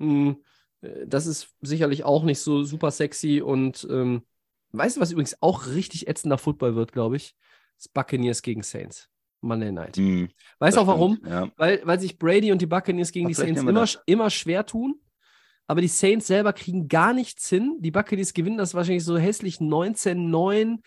Äh, 0.00 0.34
das 1.06 1.26
ist 1.26 1.54
sicherlich 1.60 2.02
auch 2.02 2.24
nicht 2.24 2.40
so 2.40 2.64
super 2.64 2.90
sexy 2.90 3.40
und 3.40 3.86
ähm, 3.88 4.26
weißt 4.72 4.96
du, 4.96 5.00
was 5.00 5.12
übrigens 5.12 5.40
auch 5.40 5.68
richtig 5.68 6.08
ätzender 6.08 6.38
Football 6.38 6.74
wird, 6.74 6.90
glaube 6.90 7.14
ich? 7.14 7.36
Das 7.76 7.86
Buccaneers 7.86 8.42
gegen 8.42 8.64
Saints. 8.64 9.08
Monday 9.40 9.72
Night. 9.72 9.96
Hm, 9.96 10.28
weißt 10.58 10.76
du 10.76 10.80
auch 10.80 10.86
warum? 10.86 11.16
stimmt, 11.16 11.30
Ja. 11.30 11.50
Weil, 11.56 11.80
weil 11.84 12.00
sich 12.00 12.18
Brady 12.18 12.52
und 12.52 12.60
die 12.60 12.66
Buccaneers 12.66 13.12
gegen 13.12 13.26
Ach, 13.26 13.30
die 13.30 13.34
Saints 13.34 13.60
immer, 13.62 13.72
das. 13.72 13.98
immer 14.06 14.30
schwer 14.30 14.66
tun. 14.66 15.00
Aber 15.68 15.80
die 15.80 15.88
Saints 15.88 16.28
selber 16.28 16.52
kriegen 16.52 16.88
gar 16.88 17.12
nichts 17.12 17.48
hin. 17.48 17.76
Die 17.80 17.90
Buccaneers 17.90 18.34
gewinnen 18.34 18.58
das 18.58 18.74
wahrscheinlich 18.74 19.04
so 19.04 19.18
hässlich 19.18 19.56
19-9, 19.58 20.78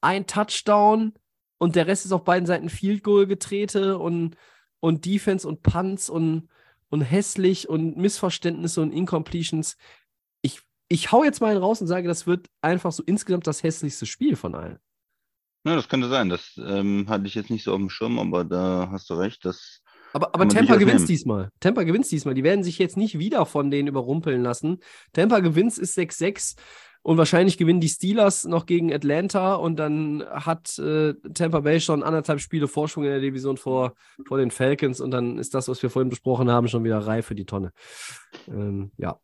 ein 0.00 0.26
Touchdown 0.26 1.12
und 1.58 1.76
der 1.76 1.86
Rest 1.86 2.04
ist 2.04 2.12
auf 2.12 2.24
beiden 2.24 2.46
Seiten 2.46 2.68
Field 2.68 3.02
Goal 3.02 3.26
getrete 3.26 3.98
und, 3.98 4.36
und 4.80 5.04
Defense 5.04 5.46
und 5.46 5.62
Punts 5.62 6.10
und, 6.10 6.48
und 6.90 7.00
hässlich 7.02 7.68
und 7.68 7.96
Missverständnisse 7.96 8.80
und 8.80 8.92
Incompletions. 8.92 9.76
Ich, 10.42 10.60
ich 10.88 11.12
hau 11.12 11.24
jetzt 11.24 11.40
mal 11.40 11.50
einen 11.52 11.62
raus 11.62 11.80
und 11.80 11.86
sage, 11.86 12.08
das 12.08 12.26
wird 12.26 12.48
einfach 12.60 12.92
so 12.92 13.02
insgesamt 13.04 13.46
das 13.46 13.62
hässlichste 13.62 14.06
Spiel 14.06 14.36
von 14.36 14.54
allen. 14.54 14.78
Ja, 15.64 15.76
das 15.76 15.88
könnte 15.88 16.08
sein. 16.08 16.28
Das 16.28 16.58
ähm, 16.58 17.06
hatte 17.08 17.26
ich 17.26 17.34
jetzt 17.34 17.50
nicht 17.50 17.64
so 17.64 17.72
auf 17.72 17.78
dem 17.78 17.90
Schirm, 17.90 18.18
aber 18.18 18.44
da 18.44 18.88
hast 18.92 19.08
du 19.08 19.14
recht. 19.14 19.44
Das, 19.44 19.80
Aber, 20.12 20.34
aber 20.34 20.46
Tampa 20.46 20.76
gewinnt 20.76 21.08
diesmal. 21.08 21.50
Tampa 21.60 21.84
gewinnt 21.84 22.10
diesmal. 22.10 22.34
Die 22.34 22.44
werden 22.44 22.62
sich 22.62 22.78
jetzt 22.78 22.96
nicht 22.96 23.18
wieder 23.18 23.46
von 23.46 23.70
denen 23.70 23.88
überrumpeln 23.88 24.42
lassen. 24.42 24.80
Tampa 25.12 25.40
gewinnt 25.40 25.78
ist 25.78 25.96
6-6 25.96 26.56
und 27.04 27.18
wahrscheinlich 27.18 27.58
gewinnen 27.58 27.80
die 27.80 27.88
Steelers 27.88 28.44
noch 28.44 28.66
gegen 28.66 28.92
Atlanta 28.92 29.54
und 29.54 29.76
dann 29.76 30.24
hat 30.26 30.78
äh, 30.78 31.14
Tampa 31.34 31.60
Bay 31.60 31.78
schon 31.80 32.02
anderthalb 32.02 32.40
Spiele 32.40 32.66
Vorsprung 32.66 33.04
in 33.04 33.10
der 33.10 33.20
Division 33.20 33.56
vor, 33.56 33.94
vor 34.26 34.38
den 34.38 34.50
Falcons 34.50 35.00
und 35.00 35.10
dann 35.10 35.38
ist 35.38 35.54
das, 35.54 35.68
was 35.68 35.82
wir 35.82 35.90
vorhin 35.90 36.08
besprochen 36.08 36.50
haben, 36.50 36.68
schon 36.68 36.84
wieder 36.84 36.98
reif 36.98 37.26
für 37.26 37.34
die 37.34 37.44
Tonne. 37.46 37.72
Ähm, 38.48 38.90
ja. 38.96 39.18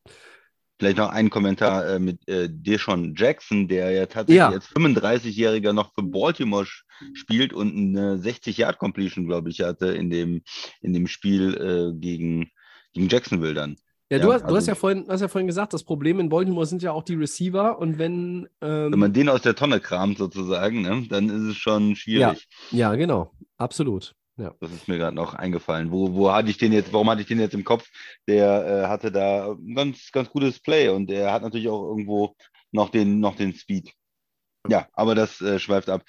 Vielleicht 0.81 0.97
noch 0.97 1.11
ein 1.11 1.29
Kommentar 1.29 1.87
äh, 1.87 1.99
mit 1.99 2.27
äh, 2.27 2.49
Deshaun 2.51 3.15
Jackson, 3.15 3.69
der 3.69 3.91
ja 3.91 4.07
tatsächlich 4.07 4.37
Ja. 4.39 4.49
als 4.49 4.67
35-Jähriger 4.71 5.75
noch 5.75 5.93
für 5.95 6.03
Baltimore 6.03 6.67
spielt 7.13 7.53
und 7.53 7.77
eine 7.77 8.17
60-Yard-Completion, 8.17 9.27
glaube 9.27 9.51
ich, 9.51 9.61
hatte 9.61 9.89
in 9.89 10.09
dem, 10.09 10.41
in 10.81 10.95
dem 10.95 11.07
Spiel 11.07 11.55
äh, 11.95 12.01
gegen, 12.01 12.51
gegen 12.95 13.09
Jacksonville 13.11 13.53
dann. 13.53 13.77
Ja, 14.11 14.17
Ja, 14.17 14.25
du, 14.25 14.33
hast, 14.33 14.41
du 14.41 14.47
also- 14.47 14.57
hast 14.57 14.67
ja 14.69 14.75
vorhin, 14.75 15.05
hast 15.07 15.21
ja 15.21 15.29
vorhin 15.29 15.47
gesagt, 15.47 15.75
das 15.75 15.85
Problem 15.85 16.19
in 16.19 16.31
Baltimore 16.31 16.65
sind 16.65 16.83
ja 16.83 16.93
auch 16.93 17.03
die 17.05 17.15
Receiver 17.15 17.79
und 17.79 17.99
wenn 17.99 18.49
ähm, 18.63 18.91
Wenn 18.93 18.99
man 18.99 19.13
den 19.13 19.29
aus 19.29 19.43
der 19.43 19.55
Tonne 19.55 19.81
kramt 19.81 20.17
sozusagen, 20.17 20.81
ne, 20.81 21.05
dann 21.11 21.29
ist 21.29 21.43
es 21.43 21.57
schon 21.59 21.95
schwierig. 21.95 22.49
ja, 22.71 22.95
genau, 22.95 23.33
absolut. 23.59 24.15
Ja. 24.41 24.55
Das 24.59 24.73
ist 24.73 24.89
mir 24.89 24.97
gerade 24.97 25.15
noch 25.15 25.35
eingefallen. 25.35 25.91
Wo, 25.91 26.15
wo 26.15 26.33
hatte 26.33 26.49
ich 26.49 26.57
den 26.57 26.73
jetzt, 26.73 26.93
warum 26.95 27.11
hatte 27.11 27.21
ich 27.21 27.27
den 27.27 27.41
jetzt 27.41 27.55
im 27.55 27.65
Kopf? 27.65 27.87
Der 28.27 28.67
äh, 28.67 28.87
hatte 28.89 29.13
da 29.13 29.53
ein 29.53 29.75
ganz, 29.75 30.11
ganz 30.13 30.31
gutes 30.31 30.61
Play 30.61 30.89
und 30.89 31.09
der 31.09 31.31
hat 31.31 31.43
natürlich 31.43 31.69
auch 31.69 31.87
irgendwo 31.91 32.35
noch 32.73 32.89
den, 32.89 33.21
noch 33.21 33.37
den 33.37 33.53
Speed. 33.53 33.93
Ja, 34.67 34.89
aber 34.95 35.15
das 35.15 35.43
äh, 35.43 35.59
schweift 35.59 35.91
ab. 35.91 36.05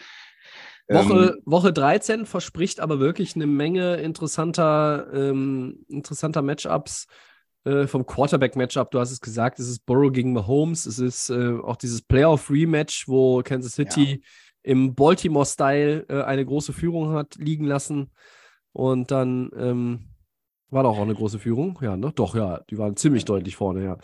Woche, 0.88 1.34
Ähm, 1.36 1.42
Woche 1.46 1.74
13 1.74 2.26
verspricht 2.26 2.80
aber 2.80 3.00
wirklich 3.00 3.36
eine 3.36 3.48
Menge 3.48 3.96
interessanter, 3.96 5.08
ähm, 5.14 5.86
interessanter 5.90 6.42
Matchups 6.42 7.08
äh, 7.66 7.86
vom 7.86 8.06
Quarterback-Matchup. 8.06 8.92
Du 8.92 9.00
hast 9.00 9.12
es 9.12 9.20
gesagt, 9.20 9.60
es 9.60 9.68
ist 9.68 9.86
Burrow 9.86 10.12
gegen 10.12 10.32
Mahomes. 10.32 10.86
Es 10.86 11.00
ist 11.00 11.30
äh, 11.30 11.58
auch 11.62 11.76
dieses 11.76 12.02
Playoff-Rematch, 12.02 13.08
wo 13.08 13.42
Kansas 13.44 13.74
City 13.74 14.22
im 14.64 14.96
Baltimore-Style 14.96 16.06
äh, 16.10 16.24
eine 16.24 16.46
große 16.46 16.74
Führung 16.74 17.14
hat 17.14 17.36
liegen 17.36 17.66
lassen. 17.66 18.12
Und 18.74 19.12
dann 19.12 19.52
ähm, 19.58 20.10
war 20.70 20.84
doch 20.84 20.98
auch 20.98 21.02
eine 21.02 21.16
große 21.16 21.40
Führung. 21.40 21.78
Ja, 21.82 21.98
ne? 21.98 22.12
Doch, 22.16 22.36
ja, 22.36 22.62
die 22.70 22.78
waren 22.78 22.96
ziemlich 22.96 23.26
deutlich 23.26 23.56
vorne, 23.56 23.84
ja. 23.84 23.98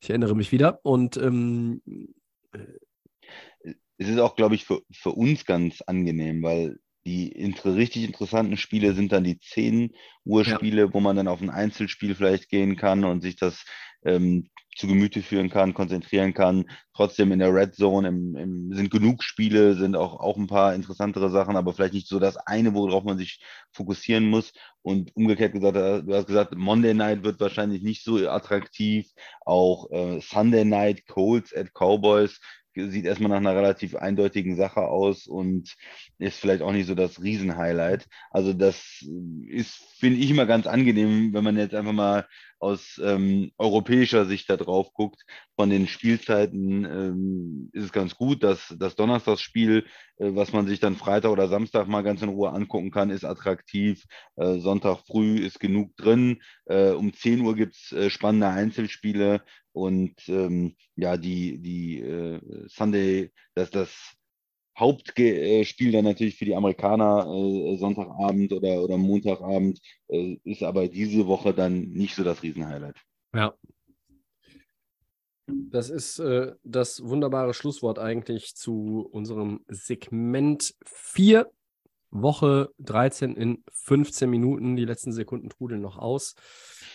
Ich 0.00 0.10
erinnere 0.10 0.36
mich 0.36 0.52
wieder. 0.52 0.80
Und 0.82 1.16
ähm, 1.16 1.82
es 3.98 4.08
ist 4.08 4.18
auch, 4.18 4.36
glaube 4.36 4.54
ich, 4.54 4.64
für, 4.64 4.82
für 4.92 5.10
uns 5.10 5.44
ganz 5.44 5.80
angenehm, 5.82 6.42
weil 6.42 6.78
die 7.06 7.28
inter 7.28 7.74
richtig 7.74 8.04
interessanten 8.04 8.56
Spiele 8.56 8.94
sind 8.94 9.12
dann 9.12 9.24
die 9.24 9.38
10 9.38 9.94
Uhr 10.24 10.44
Ja. 10.44 10.56
Spiele, 10.56 10.94
wo 10.94 11.00
man 11.00 11.16
dann 11.16 11.28
auf 11.28 11.42
ein 11.42 11.50
Einzelspiel 11.50 12.14
vielleicht 12.14 12.48
gehen 12.48 12.76
kann 12.76 13.04
und 13.04 13.20
sich 13.20 13.36
das 13.36 13.64
ähm, 14.04 14.48
zu 14.76 14.86
Gemüte 14.86 15.22
führen 15.22 15.50
kann, 15.50 15.74
konzentrieren 15.74 16.34
kann. 16.34 16.70
Trotzdem 16.94 17.32
in 17.32 17.38
der 17.38 17.54
Red 17.54 17.74
Zone 17.74 18.08
im, 18.08 18.36
im, 18.36 18.74
sind 18.74 18.90
genug 18.90 19.22
Spiele, 19.22 19.74
sind 19.74 19.96
auch, 19.96 20.20
auch 20.20 20.36
ein 20.36 20.46
paar 20.46 20.74
interessantere 20.74 21.30
Sachen, 21.30 21.56
aber 21.56 21.72
vielleicht 21.72 21.94
nicht 21.94 22.08
so 22.08 22.18
das 22.18 22.36
eine, 22.36 22.74
worauf 22.74 23.04
man 23.04 23.18
sich 23.18 23.40
fokussieren 23.72 24.26
muss. 24.26 24.52
Und 24.82 25.14
umgekehrt 25.16 25.52
gesagt, 25.52 25.76
äh, 25.76 26.02
du 26.02 26.14
hast 26.14 26.26
gesagt, 26.26 26.54
Monday 26.56 26.94
Night 26.94 27.24
wird 27.24 27.40
wahrscheinlich 27.40 27.82
nicht 27.82 28.04
so 28.04 28.28
attraktiv. 28.28 29.08
Auch 29.44 29.90
äh, 29.90 30.20
Sunday 30.20 30.64
Night, 30.64 31.06
Colts 31.06 31.54
at 31.54 31.72
Cowboys 31.72 32.40
sieht 32.74 33.04
erstmal 33.04 33.30
nach 33.30 33.38
einer 33.38 33.54
relativ 33.54 33.94
eindeutigen 33.94 34.56
Sache 34.56 34.82
aus 34.82 35.26
und 35.26 35.74
ist 36.18 36.38
vielleicht 36.38 36.62
auch 36.62 36.72
nicht 36.72 36.86
so 36.86 36.94
das 36.94 37.22
Riesenhighlight. 37.22 38.06
Also 38.30 38.52
das 38.52 39.04
ist, 39.48 39.74
finde 39.98 40.20
ich, 40.20 40.30
immer 40.30 40.46
ganz 40.46 40.66
angenehm, 40.66 41.32
wenn 41.32 41.44
man 41.44 41.56
jetzt 41.56 41.74
einfach 41.74 41.92
mal 41.92 42.26
aus 42.58 43.00
ähm, 43.04 43.52
europäischer 43.58 44.24
Sicht 44.24 44.48
da 44.48 44.56
drauf 44.56 44.92
guckt. 44.94 45.22
Von 45.56 45.70
den 45.70 45.86
Spielzeiten 45.86 46.84
ähm, 46.84 47.70
ist 47.72 47.84
es 47.84 47.92
ganz 47.92 48.14
gut, 48.16 48.42
dass 48.42 48.74
das 48.78 48.96
Donnerstagsspiel, 48.96 49.84
was 50.18 50.52
man 50.52 50.66
sich 50.66 50.80
dann 50.80 50.96
Freitag 50.96 51.30
oder 51.30 51.48
Samstag 51.48 51.88
mal 51.88 52.02
ganz 52.02 52.22
in 52.22 52.28
Ruhe 52.28 52.50
angucken 52.50 52.90
kann, 52.90 53.10
ist 53.10 53.24
attraktiv. 53.24 54.04
Äh, 54.36 54.58
Sonntag 54.58 55.00
früh 55.06 55.38
ist 55.38 55.60
genug 55.60 55.96
drin. 55.96 56.40
Äh, 56.66 56.90
um 56.90 57.12
10 57.12 57.40
Uhr 57.40 57.54
gibt 57.56 57.74
es 57.74 57.92
äh, 57.92 58.10
spannende 58.10 58.48
Einzelspiele. 58.48 59.42
Und 59.72 60.14
ähm, 60.28 60.76
ja, 60.94 61.16
die, 61.16 61.58
die 61.58 62.00
äh, 62.00 62.40
Sunday, 62.68 63.32
dass 63.54 63.70
das 63.70 64.14
Hauptspiel 64.78 65.92
dann 65.92 66.04
natürlich 66.04 66.36
für 66.36 66.44
die 66.44 66.54
Amerikaner 66.54 67.26
äh, 67.26 67.76
Sonntagabend 67.76 68.52
oder, 68.52 68.82
oder 68.82 68.96
Montagabend 68.96 69.80
äh, 70.08 70.36
ist 70.44 70.62
aber 70.62 70.88
diese 70.88 71.26
Woche 71.26 71.54
dann 71.54 71.90
nicht 71.90 72.14
so 72.14 72.24
das 72.24 72.42
Riesenhighlight. 72.42 72.96
Ja. 73.34 73.54
Das 75.46 75.90
ist 75.90 76.18
äh, 76.20 76.52
das 76.64 77.02
wunderbare 77.04 77.52
Schlusswort 77.54 77.98
eigentlich 77.98 78.54
zu 78.54 79.08
unserem 79.12 79.60
Segment 79.68 80.74
4, 80.84 81.50
Woche 82.10 82.70
13 82.78 83.34
in 83.36 83.64
15 83.72 84.30
Minuten. 84.30 84.76
Die 84.76 84.84
letzten 84.84 85.12
Sekunden 85.12 85.50
trudeln 85.50 85.80
noch 85.82 85.98
aus. 85.98 86.34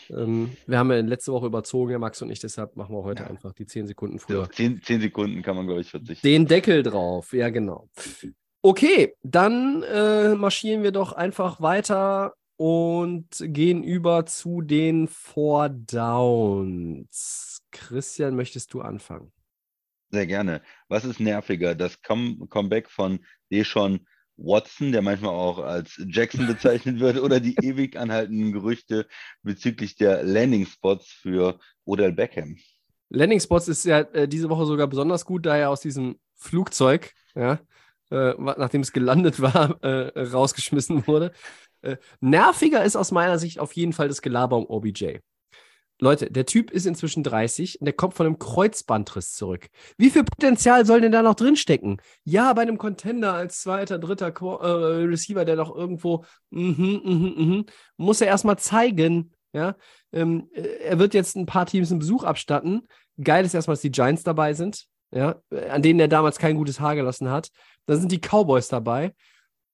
Ähm, 0.09 0.55
wir 0.65 0.80
haben 0.80 0.89
ja 0.91 0.99
letzte 1.01 1.31
Woche 1.34 1.45
überzogen, 1.47 1.91
ja, 1.91 1.99
Max 1.99 2.21
und 2.21 2.31
ich, 2.31 2.39
deshalb 2.39 2.76
machen 2.76 2.95
wir 2.95 3.03
heute 3.03 3.23
Ja. 3.23 3.30
einfach 3.30 3.53
die 3.53 3.65
10 3.65 3.85
Sekunden 3.85 4.17
früher. 4.17 4.49
zehn, 4.49 4.81
zehn 4.81 5.01
Sekunden 5.01 5.41
kann 5.43 5.55
man, 5.55 5.67
glaube 5.67 5.81
ich, 5.81 5.91
verzichten. 5.91 6.26
Den 6.26 6.47
Deckel 6.47 6.81
drauf, 6.84 7.34
ja, 7.34 7.49
genau. 7.49 7.89
Okay, 8.61 9.13
dann 9.23 9.84
äh, 9.84 10.35
marschieren 10.35 10.84
wir 10.84 10.91
doch 10.91 11.11
einfach 11.13 11.61
weiter 11.61 12.34
und 12.57 13.27
gehen 13.39 13.84
über 13.84 14.26
zu 14.26 14.61
den 14.61 15.07
Four 15.07 15.69
Downs. 15.69 17.48
Christian, 17.71 18.35
möchtest 18.35 18.73
du 18.73 18.81
anfangen? 18.81 19.31
Sehr 20.11 20.25
gerne. 20.25 20.61
Was 20.87 21.05
ist 21.05 21.19
nerviger? 21.19 21.75
Das 21.75 22.01
Come 22.01 22.47
Comeback 22.47 22.89
von 22.89 23.19
Deshaun 23.51 24.07
Watson, 24.37 24.91
der 24.91 25.01
manchmal 25.01 25.33
auch 25.33 25.59
als 25.59 26.01
Jackson 26.07 26.47
bezeichnet 26.47 26.99
wird, 26.99 27.19
oder 27.19 27.39
die 27.39 27.55
ewig 27.61 27.97
anhaltenden 27.97 28.51
Gerüchte 28.51 29.07
bezüglich 29.43 29.95
der 29.95 30.23
Landing-Spots 30.23 31.11
für 31.11 31.59
Odell 31.85 32.13
Beckham? 32.13 32.57
Landing 33.09 33.39
Spots 33.39 33.67
ist 33.67 33.85
ja 33.85 33.99
äh, 33.99 34.27
diese 34.27 34.49
Woche 34.49 34.65
sogar 34.65 34.87
besonders 34.87 35.25
gut, 35.25 35.45
da 35.45 35.57
er 35.57 35.69
aus 35.69 35.81
diesem 35.81 36.19
Flugzeug, 36.35 37.13
ja, 37.35 37.59
äh, 38.11 38.33
nachdem 38.37 38.81
es 38.81 38.91
gelandet 38.91 39.41
war, 39.41 39.83
äh, 39.83 40.19
rausgeschmissen 40.21 41.05
wurde. 41.07 41.31
Äh, 41.81 41.97
nerviger 42.19 42.83
ist 42.83 42.95
aus 42.95 43.11
meiner 43.11 43.39
Sicht 43.39 43.59
auf 43.59 43.73
jeden 43.73 43.93
Fall 43.93 44.07
das 44.07 44.21
Gelaber 44.21 44.57
um 44.57 44.65
OBJ. 44.65 45.19
Leute, 46.01 46.31
der 46.31 46.45
Typ 46.45 46.71
ist 46.71 46.85
inzwischen 46.85 47.23
30 47.23 47.81
und 47.81 47.85
der 47.85 47.93
kommt 47.93 48.13
von 48.13 48.26
einem 48.26 48.39
Kreuzbandriss 48.39 49.34
zurück. 49.34 49.67
Wie 49.97 50.09
viel 50.09 50.23
Potenzial 50.23 50.85
soll 50.85 51.01
denn 51.01 51.11
da 51.11 51.21
noch 51.21 51.35
drinstecken? 51.35 52.01
Ja, 52.23 52.53
bei 52.53 52.61
einem 52.61 52.77
Contender 52.77 53.34
als 53.34 53.61
zweiter, 53.61 53.99
dritter 53.99 54.30
Qu- 54.30 54.61
äh, 54.61 55.05
Receiver, 55.05 55.43
der 55.43 55.57
doch 55.57 55.76
irgendwo, 55.76 56.23
mhm, 56.51 57.01
mhm, 57.03 57.34
mhm, 57.38 57.65
muss 57.97 58.21
er 58.21 58.27
erstmal 58.27 58.57
zeigen, 58.57 59.34
ja. 59.51 59.76
Ähm, 60.13 60.49
äh, 60.53 60.61
er 60.85 60.99
wird 60.99 61.13
jetzt 61.13 61.35
ein 61.35 61.45
paar 61.45 61.65
Teams 61.65 61.91
einen 61.91 61.99
Besuch 61.99 62.23
abstatten. 62.23 62.88
Geil 63.21 63.43
ist 63.43 63.53
erstmal, 63.53 63.73
dass 63.76 63.81
die 63.81 63.91
Giants 63.91 64.23
dabei 64.23 64.53
sind, 64.53 64.85
ja, 65.11 65.41
an 65.69 65.81
denen 65.81 65.99
er 65.99 66.07
damals 66.07 66.38
kein 66.38 66.55
gutes 66.55 66.80
Haar 66.80 66.95
gelassen 66.95 67.30
hat. 67.30 67.49
Dann 67.88 67.99
sind 67.99 68.11
die 68.11 68.21
Cowboys 68.21 68.69
dabei 68.69 69.13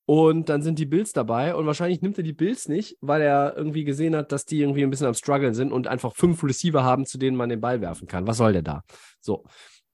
und 0.05 0.49
dann 0.49 0.61
sind 0.61 0.77
die 0.77 0.85
Bills 0.85 1.13
dabei 1.13 1.55
und 1.55 1.65
wahrscheinlich 1.65 2.01
nimmt 2.01 2.17
er 2.17 2.23
die 2.23 2.33
Bills 2.33 2.67
nicht, 2.67 2.97
weil 3.01 3.21
er 3.21 3.55
irgendwie 3.57 3.83
gesehen 3.83 4.15
hat, 4.15 4.31
dass 4.31 4.45
die 4.45 4.61
irgendwie 4.61 4.83
ein 4.83 4.89
bisschen 4.89 5.07
am 5.07 5.15
struggeln 5.15 5.55
sind 5.55 5.71
und 5.71 5.87
einfach 5.87 6.13
fünf 6.15 6.43
Receiver 6.43 6.83
haben, 6.83 7.05
zu 7.05 7.17
denen 7.17 7.35
man 7.35 7.49
den 7.49 7.61
Ball 7.61 7.81
werfen 7.81 8.07
kann. 8.07 8.27
Was 8.27 8.37
soll 8.37 8.53
der 8.53 8.61
da? 8.61 8.83
So. 9.19 9.45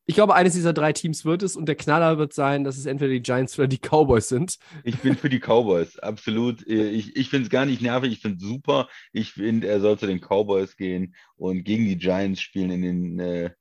ich 0.05 0.15
glaube, 0.15 0.35
eines 0.35 0.53
dieser 0.53 0.73
drei 0.73 0.91
Teams 0.91 1.23
wird 1.23 1.43
es 1.43 1.55
und 1.55 1.65
der 1.67 1.75
Knaller 1.75 2.17
wird 2.17 2.33
sein, 2.33 2.65
dass 2.65 2.77
es 2.77 2.85
entweder 2.85 3.13
die 3.13 3.21
Giants 3.21 3.57
oder 3.57 3.69
die 3.69 3.79
Cowboys 3.79 4.27
sind. 4.27 4.57
Ich 4.83 4.97
bin 4.97 5.15
für 5.15 5.29
die 5.29 5.39
Cowboys, 5.39 5.97
absolut. 5.99 6.67
Ich, 6.67 7.15
ich 7.15 7.29
finde 7.29 7.45
es 7.45 7.49
gar 7.49 7.65
nicht 7.65 7.81
nervig, 7.81 8.11
ich 8.11 8.19
finde 8.19 8.37
es 8.37 8.43
super. 8.43 8.89
Ich 9.13 9.31
finde, 9.31 9.67
er 9.67 9.79
soll 9.79 9.97
zu 9.97 10.07
den 10.07 10.19
Cowboys 10.19 10.75
gehen 10.75 11.15
und 11.37 11.63
gegen 11.63 11.85
die 11.85 11.97
Giants 11.97 12.41
spielen 12.41 12.71
in 12.71 12.81
den 12.81 13.19
äh, 13.19 13.51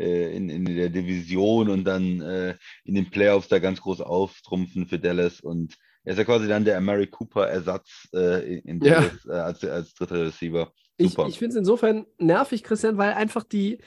äh, 0.00 0.34
in, 0.34 0.48
in 0.48 0.64
der 0.64 0.88
Division 0.88 1.68
und 1.68 1.84
dann 1.84 2.22
äh, 2.22 2.56
in 2.84 2.94
den 2.94 3.10
Playoffs 3.10 3.48
da 3.48 3.58
ganz 3.58 3.82
groß 3.82 4.00
auftrumpfen 4.00 4.86
für 4.86 4.98
Dallas. 4.98 5.40
Und 5.40 5.76
er 6.04 6.12
ist 6.12 6.18
ja 6.18 6.24
quasi 6.24 6.48
dann 6.48 6.64
der 6.64 6.78
Amari 6.78 7.06
Cooper-Ersatz 7.06 8.08
äh, 8.14 8.58
in 8.60 8.80
Ja. 8.82 9.00
Dallas 9.00 9.26
äh, 9.26 9.32
als, 9.32 9.64
als 9.64 9.94
dritter 9.94 10.24
Receiver. 10.26 10.72
Ich, 10.96 11.12
Super. 11.12 11.28
ich 11.28 11.38
finde 11.38 11.50
es 11.50 11.56
insofern 11.56 12.06
nervig, 12.18 12.62
Christian, 12.62 12.98
weil 12.98 13.12
einfach 13.12 13.44
die. 13.44 13.78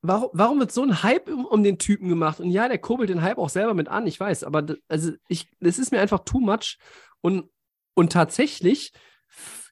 Warum, 0.00 0.30
warum 0.32 0.60
wird 0.60 0.70
so 0.70 0.82
ein 0.82 1.02
Hype 1.02 1.28
um, 1.28 1.44
um 1.44 1.62
den 1.62 1.78
Typen 1.78 2.08
gemacht? 2.08 2.38
Und 2.40 2.50
ja, 2.50 2.68
der 2.68 2.78
kurbelt 2.78 3.10
den 3.10 3.22
Hype 3.22 3.38
auch 3.38 3.48
selber 3.48 3.74
mit 3.74 3.88
an, 3.88 4.06
ich 4.06 4.18
weiß, 4.20 4.44
aber 4.44 4.62
d- 4.62 4.76
also 4.86 5.12
ich, 5.28 5.50
das 5.58 5.78
ist 5.78 5.90
mir 5.90 6.00
einfach 6.00 6.20
too 6.20 6.38
much. 6.38 6.78
Und, 7.20 7.50
und 7.94 8.12
tatsächlich 8.12 8.92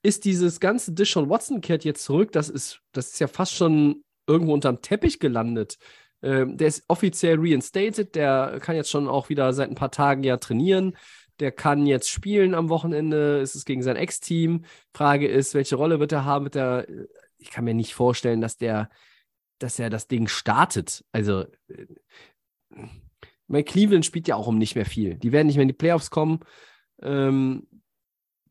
ist 0.02 0.24
dieses 0.24 0.58
ganze 0.58 0.92
Dishon 0.92 1.30
Watson 1.30 1.60
kehrt 1.60 1.84
jetzt 1.84 2.04
zurück. 2.04 2.32
Das 2.32 2.48
ist, 2.48 2.80
das 2.92 3.12
ist 3.12 3.20
ja 3.20 3.28
fast 3.28 3.54
schon 3.54 4.02
irgendwo 4.26 4.52
unterm 4.52 4.82
Teppich 4.82 5.20
gelandet. 5.20 5.78
Ähm, 6.22 6.56
der 6.56 6.68
ist 6.68 6.84
offiziell 6.88 7.36
reinstated, 7.38 8.14
der 8.14 8.58
kann 8.60 8.76
jetzt 8.76 8.90
schon 8.90 9.08
auch 9.08 9.28
wieder 9.28 9.52
seit 9.52 9.68
ein 9.68 9.74
paar 9.74 9.90
Tagen 9.90 10.22
ja 10.22 10.36
trainieren. 10.36 10.96
Der 11.38 11.52
kann 11.52 11.86
jetzt 11.86 12.08
spielen 12.08 12.54
am 12.54 12.70
Wochenende. 12.70 13.40
Es 13.40 13.54
ist 13.54 13.66
gegen 13.66 13.82
sein 13.82 13.96
Ex-Team. 13.96 14.64
Frage 14.94 15.28
ist, 15.28 15.54
welche 15.54 15.76
Rolle 15.76 16.00
wird 16.00 16.12
er 16.12 16.24
haben? 16.24 16.46
Wird 16.46 16.56
er, 16.56 16.86
ich 17.36 17.50
kann 17.50 17.64
mir 17.64 17.74
nicht 17.74 17.94
vorstellen, 17.94 18.40
dass 18.40 18.56
der, 18.56 18.88
dass 19.58 19.78
er 19.78 19.90
das 19.90 20.08
Ding 20.08 20.28
startet. 20.28 21.04
Also, 21.12 21.44
äh, 21.68 21.86
mein 23.48 23.64
Cleveland 23.64 24.04
spielt 24.04 24.28
ja 24.28 24.34
auch 24.36 24.46
um 24.46 24.58
nicht 24.58 24.74
mehr 24.74 24.86
viel. 24.86 25.16
Die 25.16 25.30
werden 25.30 25.46
nicht 25.46 25.56
mehr 25.56 25.62
in 25.62 25.68
die 25.68 25.74
Playoffs 25.74 26.10
kommen. 26.10 26.40
Ähm, 27.02 27.66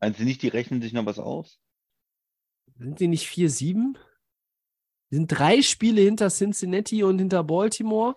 Meinst 0.00 0.20
du 0.20 0.24
nicht, 0.24 0.42
die 0.42 0.48
rechnen 0.48 0.80
sich 0.80 0.92
noch 0.92 1.06
was 1.06 1.18
aus? 1.18 1.58
sind 2.78 3.00
die 3.00 3.08
nicht 3.08 3.26
4-7? 3.26 3.96
Die 5.10 5.16
sind 5.16 5.28
drei 5.28 5.62
Spiele 5.62 6.00
hinter 6.02 6.28
Cincinnati 6.28 7.02
und 7.04 7.18
hinter 7.18 7.44
Baltimore. 7.44 8.16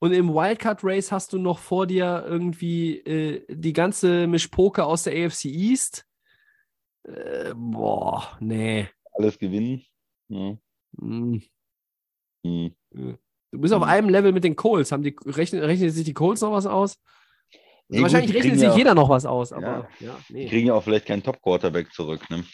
Und 0.00 0.12
im 0.12 0.32
Wildcard-Race 0.32 1.10
hast 1.10 1.32
du 1.32 1.38
noch 1.38 1.58
vor 1.58 1.86
dir 1.86 2.24
irgendwie 2.26 2.98
äh, 2.98 3.44
die 3.48 3.72
ganze 3.72 4.26
Mischpoke 4.28 4.84
aus 4.84 5.04
der 5.04 5.12
AFC 5.26 5.46
East. 5.46 6.04
Äh, 7.04 7.52
boah, 7.54 8.36
nee. 8.40 8.88
Alles 9.12 9.38
gewinnen? 9.38 9.82
Ja. 10.28 10.56
Hm. 11.00 11.42
Hm. 12.44 12.74
Du 12.92 13.58
bist 13.60 13.72
auf 13.74 13.82
Mhm. 13.82 13.88
einem 13.88 14.08
Level 14.08 14.32
mit 14.32 14.44
den 14.44 14.54
Coles. 14.56 14.92
Haben 14.92 15.02
die, 15.02 15.16
rechnen, 15.26 15.62
rechnen 15.64 15.90
sich 15.90 16.04
die 16.04 16.14
Coles 16.14 16.40
noch 16.42 16.52
was 16.52 16.66
aus? 16.66 16.96
Nee, 17.88 17.98
gut, 17.98 18.02
Wahrscheinlich 18.04 18.30
die 18.30 18.36
rechnet 18.36 18.58
sich 18.58 18.68
ja- 18.68 18.76
jeder 18.76 18.94
noch 18.94 19.08
was 19.08 19.24
aus, 19.24 19.52
aber 19.52 19.88
ja, 20.00 20.16
Die 20.28 20.34
nee. 20.34 20.48
kriegen 20.48 20.66
ja 20.68 20.74
auch 20.74 20.82
vielleicht 20.84 21.06
keinen 21.06 21.22
Top-Quarterback 21.22 21.90
zurück. 21.92 22.28
Ne? 22.30 22.44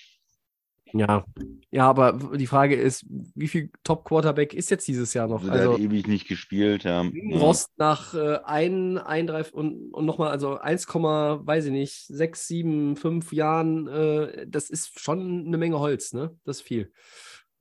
Ja. 0.96 1.24
ja, 1.72 1.88
aber 1.88 2.12
die 2.36 2.46
Frage 2.46 2.76
ist, 2.76 3.04
wie 3.08 3.48
viel 3.48 3.70
Top-Quarterback 3.82 4.54
ist 4.54 4.70
jetzt 4.70 4.86
dieses 4.86 5.12
Jahr 5.12 5.26
noch? 5.26 5.42
Also, 5.42 5.52
Also, 5.52 5.72
hat 5.74 5.80
ewig 5.80 6.06
nicht 6.06 6.28
gespielt. 6.28 6.84
Ja. 6.84 7.02
Ja. 7.02 7.36
Rost 7.36 7.72
nach 7.78 8.14
äh, 8.14 8.38
ein, 8.44 8.98
ein, 8.98 9.26
drei 9.26 9.44
und, 9.50 9.92
und 9.92 10.06
nochmal, 10.06 10.30
also 10.30 10.56
1, 10.56 10.86
weiß 10.86 11.64
ich 11.66 11.72
nicht, 11.72 12.06
6, 12.06 12.46
7, 12.46 12.96
5 12.96 13.32
Jahren, 13.32 13.88
äh, 13.88 14.46
das 14.48 14.70
ist 14.70 15.00
schon 15.00 15.46
eine 15.48 15.58
Menge 15.58 15.80
Holz, 15.80 16.12
ne? 16.12 16.38
Das 16.44 16.58
ist 16.58 16.62
viel. 16.62 16.92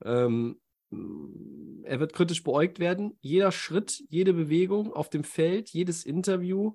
Ähm, 0.06 0.60
er 1.84 2.00
wird 2.00 2.14
kritisch 2.14 2.44
beäugt 2.44 2.78
werden. 2.78 3.18
Jeder 3.20 3.52
Schritt, 3.52 4.04
jede 4.10 4.34
Bewegung 4.34 4.94
auf 4.94 5.10
dem 5.10 5.24
Feld, 5.24 5.70
jedes 5.70 6.06
Interview, 6.06 6.74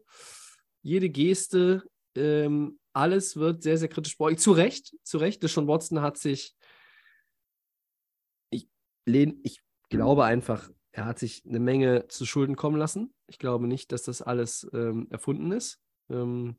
jede 0.83 1.09
Geste, 1.09 1.85
ähm, 2.17 2.79
alles 2.93 3.37
wird 3.37 3.63
sehr, 3.63 3.79
sehr 3.79 3.89
kritisch 3.89 4.19
beäugt. 4.19 4.41
Zu 4.41 4.53
Recht, 4.53 4.95
zu 5.03 5.19
Recht. 5.19 5.43
Deshaun 5.43 5.69
Watson 5.69 6.01
hat 6.01 6.19
sich, 6.19 6.57
ich, 8.51 8.69
lehn, 9.07 9.41
ich 9.45 9.63
glaube 9.89 10.25
einfach, 10.25 10.71
er 10.93 11.05
hat 11.05 11.19
sich 11.19 11.45
eine 11.47 11.61
Menge 11.61 12.09
zu 12.09 12.27
Schulden 12.27 12.57
kommen 12.57 12.77
lassen. 12.77 13.15
Ich 13.27 13.39
glaube 13.39 13.69
nicht, 13.69 13.93
dass 13.93 14.03
das 14.03 14.23
alles 14.23 14.69
ähm, 14.73 15.07
erfunden 15.11 15.53
ist. 15.53 15.81
Ähm, 16.11 16.57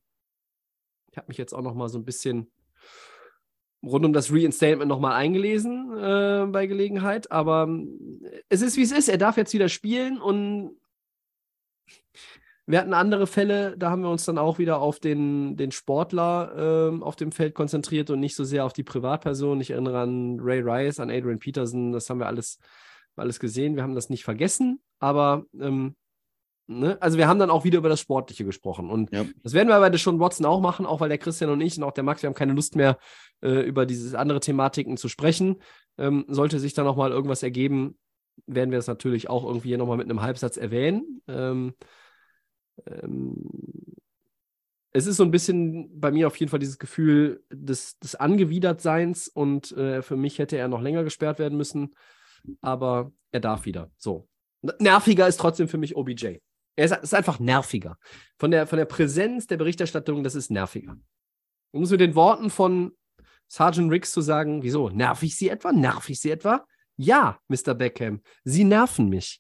ich 1.12 1.18
habe 1.18 1.28
mich 1.28 1.38
jetzt 1.38 1.54
auch 1.54 1.62
noch 1.62 1.74
mal 1.74 1.90
so 1.90 1.98
ein 1.98 2.06
bisschen 2.06 2.52
rund 3.84 4.06
um 4.06 4.14
das 4.14 4.32
Reinstatement 4.32 4.88
noch 4.88 5.00
mal 5.00 5.16
eingelesen 5.16 5.92
äh, 5.98 6.46
bei 6.50 6.68
Gelegenheit. 6.68 7.32
Aber 7.32 7.64
ähm, 7.64 8.22
es 8.50 8.62
ist, 8.62 8.78
wie 8.78 8.84
es 8.84 8.92
ist. 8.92 9.10
Er 9.10 9.18
darf 9.18 9.38
jetzt 9.38 9.54
wieder 9.54 9.70
spielen 9.70 10.22
und 10.22 10.80
wir 12.70 12.80
hatten 12.80 12.94
andere 12.94 13.26
Fälle, 13.26 13.76
da 13.80 13.90
haben 13.90 14.04
wir 14.04 14.12
uns 14.12 14.26
dann 14.26 14.38
auch 14.38 14.60
wieder 14.60 14.80
auf 14.80 15.00
den, 15.00 15.58
den 15.58 15.72
Sportler 15.72 16.54
ähm, 16.91 17.02
auf 17.02 17.16
dem 17.16 17.32
Feld 17.32 17.56
konzentriert 17.56 18.12
und 18.12 18.20
nicht 18.20 18.36
so 18.36 18.44
sehr 18.44 18.64
auf 18.64 18.74
die 18.74 18.84
Privatperson. 18.84 19.60
Ich 19.60 19.72
erinnere 19.72 20.02
an 20.02 20.38
Ray 20.40 20.62
Rice, 20.62 21.00
an 21.00 21.10
Adrian 21.10 21.40
Peterson, 21.40 21.94
das 21.94 22.08
haben 22.12 22.20
wir 22.20 22.28
alles, 22.28 22.60
alles 23.16 23.40
gesehen. 23.40 23.76
Wir 23.76 23.82
haben 23.82 23.96
das 23.96 24.12
nicht 24.12 24.24
vergessen, 24.24 24.84
aber 25.00 25.46
ähm, 25.60 25.96
ne? 26.68 26.96
also 27.02 27.18
wir 27.18 27.28
haben 27.28 27.40
dann 27.40 27.50
auch 27.50 27.64
wieder 27.64 27.80
über 27.80 27.90
das 27.90 28.02
Sportliche 28.02 28.46
gesprochen. 28.46 28.91
Und 28.91 29.12
Ja. 29.12 29.26
das 29.41 29.54
werden 29.54 29.70
wir 29.70 29.80
bei 29.80 29.90
Deshaun 29.90 30.20
Watson 30.20 30.46
auch 30.46 30.62
machen, 30.62 30.86
auch 30.86 31.00
weil 31.00 31.10
der 31.10 31.18
Christian 31.18 31.50
und 31.50 31.62
ich 31.62 31.76
und 31.76 31.84
auch 31.84 31.91
der 31.91 32.04
Max, 32.04 32.22
wir 32.22 32.28
haben 32.28 32.36
keine 32.36 32.54
Lust 32.54 32.76
mehr, 32.76 33.00
äh, 33.41 33.62
über 33.62 33.88
diese 33.88 34.20
andere 34.20 34.41
Thematiken 34.41 34.96
zu 34.96 35.10
sprechen. 35.10 35.56
Ähm, 35.98 36.26
sollte 36.28 36.60
sich 36.60 36.76
da 36.76 36.84
nochmal 36.84 37.10
irgendwas 37.10 37.41
ergeben, 37.41 37.98
werden 38.46 38.70
wir 38.70 38.78
es 38.78 38.86
natürlich 38.86 39.28
auch 39.28 39.44
irgendwie 39.44 39.70
hier 39.70 39.80
nochmal 39.80 39.98
mit 39.98 40.08
einem 40.08 40.22
Halbsatz 40.22 40.56
erwähnen. 40.56 41.24
Ähm, 41.28 41.74
ähm, 42.86 43.36
es 44.92 45.06
ist 45.06 45.18
so 45.18 45.24
ein 45.24 45.32
bisschen 45.32 46.00
bei 46.00 46.12
mir 46.12 46.28
auf 46.28 46.36
jeden 46.38 46.50
Fall 46.50 46.60
dieses 46.60 46.80
Gefühl 46.80 47.44
des, 47.52 48.00
des 48.00 48.16
Angewidertseins 48.16 49.28
und 49.28 49.72
äh, 49.74 50.02
für 50.02 50.18
mich 50.18 50.40
hätte 50.40 50.58
er 50.58 50.68
noch 50.68 50.82
länger 50.82 51.04
gesperrt 51.04 51.40
werden 51.40 51.58
müssen, 51.58 51.96
aber 52.62 53.12
er 53.32 53.40
darf 53.40 53.66
wieder. 53.66 53.92
So. 53.98 54.28
Nerviger 54.80 55.28
ist 55.28 55.40
trotzdem 55.40 55.68
für 55.68 55.78
mich 55.78 55.96
OBJ. 55.96 56.38
Er 56.76 56.86
ist, 56.86 56.96
ist 57.04 57.14
einfach 57.14 57.40
nerviger. 57.40 57.98
Von 58.38 58.52
der, 58.52 58.66
von 58.66 58.78
der 58.78 58.86
Präsenz 58.86 59.48
der 59.48 59.58
Berichterstattung, 59.58 60.24
das 60.24 60.36
ist 60.36 60.50
nerviger. 60.50 60.98
Um 61.72 61.84
es 61.84 61.92
mit 61.92 62.02
den 62.02 62.16
Worten 62.16 62.50
von 62.50 62.94
Sergeant 63.48 63.92
Riggs 63.92 64.12
zu 64.12 64.22
sagen, 64.22 64.64
wieso? 64.64 64.90
Nerv 64.90 65.22
ich 65.24 65.36
sie 65.36 65.50
etwa? 65.50 65.72
Nerv 65.72 66.10
ich 66.10 66.20
sie 66.20 66.32
etwa? 66.32 66.66
Ja, 66.98 67.40
Mr. 67.48 67.76
Beckham, 67.76 68.22
sie 68.44 68.64
nerven 68.64 69.08
mich. 69.10 69.40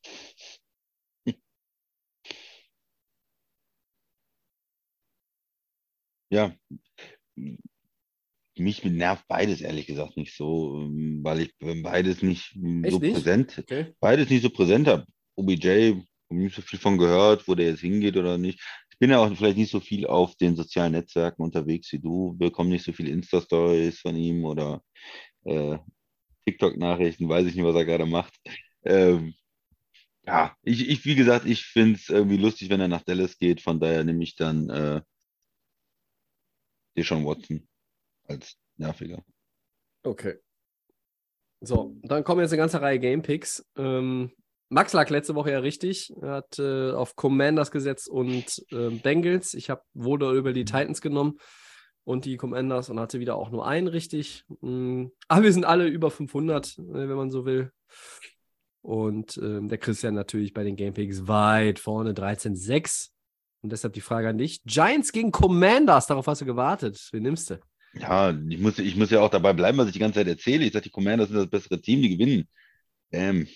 Ja. 6.29 6.53
Mich 8.57 8.83
nervt 8.83 9.25
beides 9.27 9.61
ehrlich 9.61 9.87
gesagt 9.87 10.17
nicht 10.17 10.35
so, 10.35 10.81
ähm, 10.81 11.19
weil 11.23 11.41
ich 11.41 11.55
beides 11.83 12.21
nicht 12.21 12.55
ähm, 12.55 12.83
Echt 12.83 12.93
so 12.93 12.99
nicht? 12.99 13.13
präsent, 13.13 13.57
Okay. 13.59 13.93
beides 13.99 14.29
nicht 14.29 14.41
so 14.41 14.49
präsent 14.49 14.87
habe. 14.87 15.05
OBJ, 15.35 15.93
nicht 16.29 16.55
so 16.55 16.61
viel 16.61 16.79
von 16.79 16.97
gehört, 16.97 17.47
wo 17.47 17.55
der 17.55 17.67
jetzt 17.67 17.79
hingeht 17.79 18.17
oder 18.17 18.37
nicht. 18.37 18.59
Ich 18.91 18.99
bin 18.99 19.11
ja 19.11 19.19
auch 19.19 19.33
vielleicht 19.33 19.57
nicht 19.57 19.71
so 19.71 19.79
viel 19.79 20.05
auf 20.05 20.35
den 20.35 20.57
sozialen 20.57 20.91
Netzwerken 20.91 21.41
unterwegs 21.41 21.91
wie 21.93 21.99
du, 21.99 22.35
bekomme 22.37 22.71
nicht 22.71 22.83
so 22.83 22.91
viele 22.91 23.11
Insta-Stories 23.11 23.99
von 24.01 24.15
ihm 24.17 24.43
oder 24.43 24.81
äh, 25.45 25.77
TikTok-Nachrichten, 26.45 27.29
weiß 27.29 27.47
ich 27.47 27.55
nicht, 27.55 27.65
was 27.65 27.75
er 27.75 27.85
gerade 27.85 28.05
macht. 28.05 28.33
Ähm, 28.85 29.33
ja, 30.25 30.55
ich, 30.63 30.87
ich, 30.89 31.05
wie 31.05 31.15
gesagt, 31.15 31.45
ich 31.45 31.63
finde 31.65 31.95
es 31.99 32.09
irgendwie 32.09 32.37
lustig, 32.37 32.69
wenn 32.69 32.81
er 32.81 32.87
nach 32.87 33.03
Dallas 33.03 33.37
geht, 33.37 33.61
von 33.61 33.79
daher 33.79 34.03
nehme 34.03 34.23
ich 34.23 34.35
dann 34.35 34.69
äh, 34.69 35.01
Deshaun 36.97 37.25
Watson 37.25 37.67
als 38.27 38.57
nerviger. 38.77 39.23
Okay. 40.03 40.35
So, 41.61 41.97
dann 42.03 42.23
kommen 42.23 42.41
jetzt 42.41 42.51
eine 42.51 42.59
ganze 42.59 42.81
Reihe 42.81 42.99
Gamepicks. 42.99 43.65
Ähm, 43.75 44.31
Max 44.69 44.93
lag 44.93 45.09
letzte 45.09 45.35
Woche 45.35 45.51
ja 45.51 45.59
richtig. 45.59 46.13
Er 46.21 46.31
hat 46.31 46.59
äh, 46.59 46.91
auf 46.91 47.15
Commanders 47.15 47.71
gesetzt 47.71 48.07
und 48.07 48.63
äh, 48.71 48.89
Bengals. 48.89 49.53
Ich 49.55 49.69
habe 49.69 49.81
wurde 49.93 50.31
über 50.31 50.53
die 50.53 50.63
Titans 50.63 51.01
genommen 51.01 51.39
und 52.03 52.25
die 52.25 52.37
Commanders 52.37 52.89
und 52.89 52.99
hatte 52.99 53.19
wieder 53.19 53.35
auch 53.35 53.49
nur 53.49 53.67
einen 53.67 53.87
richtig. 53.87 54.45
Mm, 54.61 55.07
aber 55.27 55.43
wir 55.43 55.53
sind 55.53 55.65
alle 55.65 55.87
über 55.87 56.11
500, 56.11 56.77
äh, 56.77 56.81
wenn 56.87 57.17
man 57.17 57.31
so 57.31 57.45
will. 57.45 57.71
Und 58.81 59.37
ähm, 59.37 59.67
der 59.67 59.79
Christian 59.79 60.13
natürlich 60.13 60.53
bei 60.53 60.63
den 60.63 60.75
Gamepicks 60.75 61.27
weit 61.27 61.79
vorne, 61.79 62.13
13-6. 62.13 63.09
Und 63.61 63.71
deshalb 63.71 63.93
die 63.93 64.01
Frage 64.01 64.29
an 64.29 64.37
dich. 64.37 64.61
Giants 64.63 65.11
gegen 65.11 65.31
Commanders, 65.31 66.07
darauf 66.07 66.27
hast 66.27 66.41
du 66.41 66.45
gewartet. 66.45 67.09
Wen 67.11 67.23
nimmst 67.23 67.49
du? 67.49 67.59
Ja, 67.93 68.31
ich 68.31 68.59
muss, 68.59 68.79
ich 68.79 68.95
muss 68.95 69.09
ja 69.09 69.19
auch 69.21 69.29
dabei 69.29 69.53
bleiben, 69.53 69.77
was 69.77 69.87
ich 69.87 69.93
die 69.93 69.99
ganze 69.99 70.19
Zeit 70.19 70.27
erzähle. 70.27 70.65
Ich 70.65 70.73
sage, 70.73 70.83
die 70.83 70.91
Commanders 70.91 71.29
sind 71.29 71.37
das 71.37 71.49
bessere 71.49 71.81
Team, 71.81 72.01
die 72.01 72.17
gewinnen. 72.17 72.47
Ähm, 73.11 73.47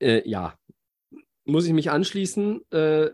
Äh, 0.00 0.28
ja. 0.28 0.54
Muss 1.44 1.66
ich 1.66 1.72
mich 1.72 1.90
anschließen. 1.90 2.60
Äh, 2.70 3.10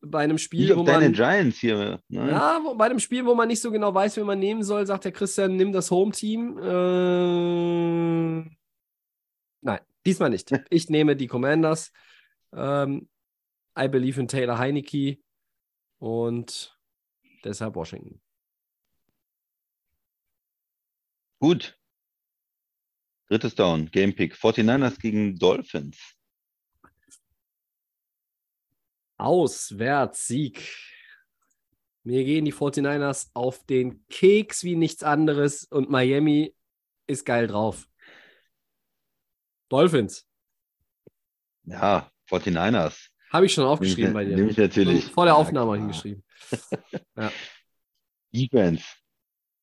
bei 0.00 0.20
einem 0.20 0.34
nicht 0.34 0.42
Spiel, 0.44 0.74
wo 0.74 0.80
auf 0.80 0.86
deine 0.86 1.04
man. 1.04 1.12
Giants 1.12 1.58
hier. 1.58 2.00
Ne? 2.08 2.30
Ja, 2.30 2.60
wo, 2.64 2.74
bei 2.74 2.86
einem 2.86 2.98
Spiel, 2.98 3.24
wo 3.26 3.34
man 3.34 3.48
nicht 3.48 3.60
so 3.60 3.70
genau 3.70 3.94
weiß, 3.94 4.16
wen 4.16 4.26
man 4.26 4.38
nehmen 4.38 4.62
soll, 4.62 4.86
sagt 4.86 5.04
der 5.04 5.12
Christian, 5.12 5.56
nimm 5.56 5.72
das 5.72 5.90
Home-Team. 5.90 6.58
Äh, 6.58 8.50
nein, 9.60 9.80
Diesmal 10.08 10.30
nicht. 10.30 10.50
Ich 10.70 10.88
nehme 10.88 11.16
die 11.16 11.26
Commanders. 11.26 11.92
Ähm, 12.54 13.08
I 13.78 13.86
believe 13.86 14.18
in 14.18 14.26
Taylor 14.26 14.58
Heineke 14.58 15.18
und 15.98 16.76
deshalb 17.44 17.76
Washington. 17.76 18.20
Gut. 21.40 21.78
Drittes 23.28 23.54
Down, 23.54 23.90
Game 23.90 24.14
Pick. 24.14 24.34
49ers 24.34 24.98
gegen 24.98 25.36
Dolphins. 25.36 26.16
Auswärtssieg. 29.18 30.66
Mir 32.04 32.24
gehen 32.24 32.46
die 32.46 32.54
49ers 32.54 33.30
auf 33.34 33.64
den 33.66 34.06
Keks 34.08 34.64
wie 34.64 34.76
nichts 34.76 35.02
anderes 35.02 35.64
und 35.64 35.90
Miami 35.90 36.54
ist 37.06 37.24
geil 37.26 37.46
drauf. 37.46 37.86
Dolphins. 39.68 40.26
Ja, 41.64 42.10
49ers. 42.30 43.07
Habe 43.30 43.46
ich 43.46 43.52
schon 43.52 43.64
aufgeschrieben 43.64 44.12
bei 44.14 44.24
dir. 44.24 44.36
nehme 44.36 44.50
ich 44.50 44.56
natürlich. 44.56 45.04
Vor 45.06 45.24
der 45.24 45.34
Ja, 45.34 45.38
Aufnahme 45.40 45.72
klar. 45.72 45.78
hingeschrieben. 45.78 46.22
Ja. 47.16 47.30
Defense. 48.32 48.84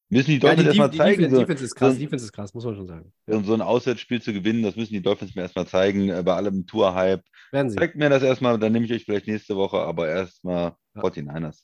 Müssen 0.09 0.27
die 0.31 0.33
Ja, 0.35 0.39
Dolphins 0.39 0.61
die, 0.61 0.67
erstmal 0.67 0.91
zeigen, 0.93 1.17
Defense, 1.21 1.35
so, 1.35 1.41
Defense 1.41 1.63
ist 1.65 1.75
krass, 1.75 1.93
so- 1.93 1.99
Defense 1.99 2.25
ist 2.25 2.31
krass, 2.31 2.53
muss 2.53 2.65
man 2.65 2.75
schon 2.75 2.87
sagen. 2.87 3.13
so, 3.25 3.41
so 3.41 3.53
ein 3.55 3.61
Auswärtsspiel 3.61 4.21
zu 4.21 4.33
gewinnen, 4.33 4.61
das 4.61 4.75
müssen 4.75 4.93
die 4.93 5.01
Dolphins 5.01 5.33
mir 5.35 5.41
erstmal 5.41 5.65
zeigen, 5.67 6.09
äh, 6.09 6.21
bei 6.23 6.33
allem 6.35 6.65
Tour-Hype. 6.67 7.23
Werden 7.51 7.69
sie. 7.71 7.75
Zeigt 7.77 7.95
mir 7.95 8.09
das 8.09 8.21
erstmal, 8.21 8.59
dann 8.59 8.71
nehme 8.71 8.85
ich 8.85 8.93
euch 8.93 9.03
vielleicht 9.05 9.27
nächste 9.27 9.55
Woche, 9.55 9.77
aber 9.79 10.07
erstmal 10.07 10.75
Ja. 10.95 11.01
49ers. 11.01 11.63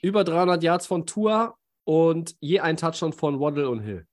Über 0.00 0.22
300 0.24 0.62
Yards 0.62 0.86
von 0.86 1.06
Tua 1.06 1.56
und 1.84 2.36
je 2.40 2.60
ein 2.60 2.76
Touchdown 2.76 3.12
von 3.12 3.40
Waddle 3.40 3.68
und 3.68 3.80
Hill. 3.80 4.06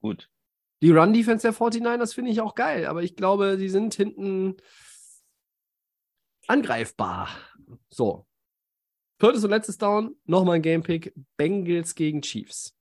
Gut. 0.00 0.28
Die 0.84 0.90
Run-Defense 0.90 1.40
der 1.48 1.54
49ers 1.54 2.12
finde 2.12 2.30
ich 2.30 2.42
auch 2.42 2.54
geil, 2.54 2.84
aber 2.84 3.02
ich 3.02 3.16
glaube, 3.16 3.56
sie 3.56 3.70
sind 3.70 3.94
hinten 3.94 4.58
angreifbar. 6.46 7.30
So. 7.88 8.26
Viertes 9.18 9.44
und 9.44 9.50
letztes 9.50 9.78
Down, 9.78 10.14
nochmal 10.26 10.56
ein 10.56 10.62
Gamepick. 10.62 11.14
Bengals 11.38 11.94
gegen 11.94 12.20
Chiefs. 12.20 12.76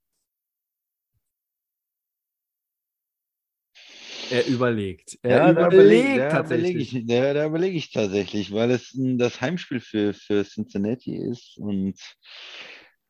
Er 4.30 4.48
überlegt. 4.48 5.18
Er 5.22 5.54
da 5.54 5.68
überlegt 5.68 6.08
überleg- 6.10 6.18
da 6.18 6.30
tatsächlich. 6.30 6.72
überlege 6.72 7.00
ich, 7.00 7.06
da, 7.08 7.34
da 7.34 7.46
überlege 7.46 7.78
ich 7.78 7.92
tatsächlich, 7.92 8.52
weil 8.52 8.72
es 8.72 8.92
das 9.18 9.40
Heimspiel 9.40 9.80
für, 9.80 10.14
für 10.14 10.44
Cincinnati 10.44 11.16
ist 11.16 11.58
und 11.58 11.98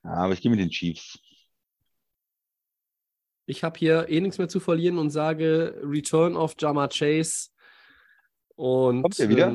ja, 0.03 0.11
aber 0.11 0.33
ich 0.33 0.41
gehe 0.41 0.51
mit 0.51 0.59
den 0.59 0.69
Chiefs. 0.69 1.17
Ich 3.45 3.63
habe 3.63 3.77
hier 3.77 4.07
eh 4.09 4.21
nichts 4.21 4.37
mehr 4.37 4.47
zu 4.47 4.59
verlieren 4.59 4.97
und 4.97 5.09
sage 5.09 5.79
Return 5.83 6.35
of 6.35 6.55
Jama 6.59 6.87
Chase. 6.87 7.49
Und 8.55 9.01
Kommt 9.01 9.19
er 9.19 9.29
wieder? 9.29 9.47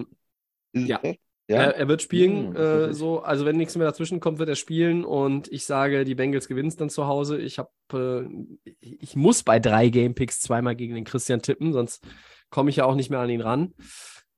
ähm, 0.75 0.87
Ja. 0.87 0.99
das? 1.03 1.17
Er, 1.51 1.77
er 1.77 1.89
wird 1.89 2.03
spielen, 2.03 2.49
Hm, 2.49 2.57
äh, 2.57 2.93
so, 2.93 3.21
also 3.21 3.47
wenn 3.47 3.57
nichts 3.57 3.75
mehr 3.75 3.87
dazwischen 3.87 4.21
kommt, 4.21 4.39
wird 4.39 4.51
er 4.51 4.55
spielen 4.55 5.03
und 5.03 5.51
ich 5.51 5.65
sage, 5.65 6.05
die 6.05 6.15
Bengals 6.15 6.47
gewinnen 6.47 6.69
es 6.69 6.77
dann 6.77 6.91
zu 6.91 7.07
Hause. 7.07 7.39
Ich 7.39 7.59
habe, 7.59 7.71
äh, 7.95 8.75
ich 8.81 9.17
muss 9.17 9.43
bei 9.43 9.59
drei 9.59 9.89
Gamepicks 9.89 10.41
zweimal 10.41 10.77
gegen 10.77 10.95
den 10.95 11.05
Christian 11.05 11.41
tippen, 11.41 11.73
sonst 11.73 12.07
komme 12.51 12.69
ich 12.69 12.77
ja 12.77 12.85
auch 12.85 12.95
nicht 12.95 13.09
mehr 13.09 13.21
an 13.21 13.31
ihn 13.31 13.41
ran. 13.41 13.73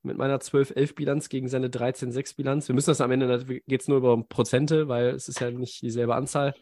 Mit 0.02 0.16
meiner 0.18 0.38
12-11-Bilanz 0.40 1.28
gegen 1.28 1.48
seine 1.48 1.68
13-6-Bilanz. 1.68 2.68
Wir 2.68 2.74
müssen 2.76 2.90
das 2.90 3.00
am 3.00 3.10
Ende, 3.10 3.44
geht 3.44 3.80
es 3.82 3.88
nur 3.88 3.98
über 3.98 4.22
Prozente, 4.22 4.86
weil 4.88 5.08
es 5.08 5.28
ist 5.28 5.40
ja 5.40 5.50
nicht 5.50 5.82
dieselbe 5.82 6.14
Anzahl. 6.14 6.54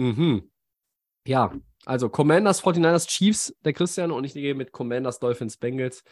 Mhm. 0.00 0.50
Ja, 1.26 1.54
also 1.84 2.08
Commanders, 2.08 2.62
49ers, 2.62 3.06
Chiefs, 3.06 3.54
der 3.64 3.74
Christian 3.74 4.10
und 4.10 4.24
ich 4.24 4.32
gehe 4.32 4.54
mit 4.54 4.72
Commanders, 4.72 5.18
Dolphins, 5.18 5.58
Bengals. 5.58 6.02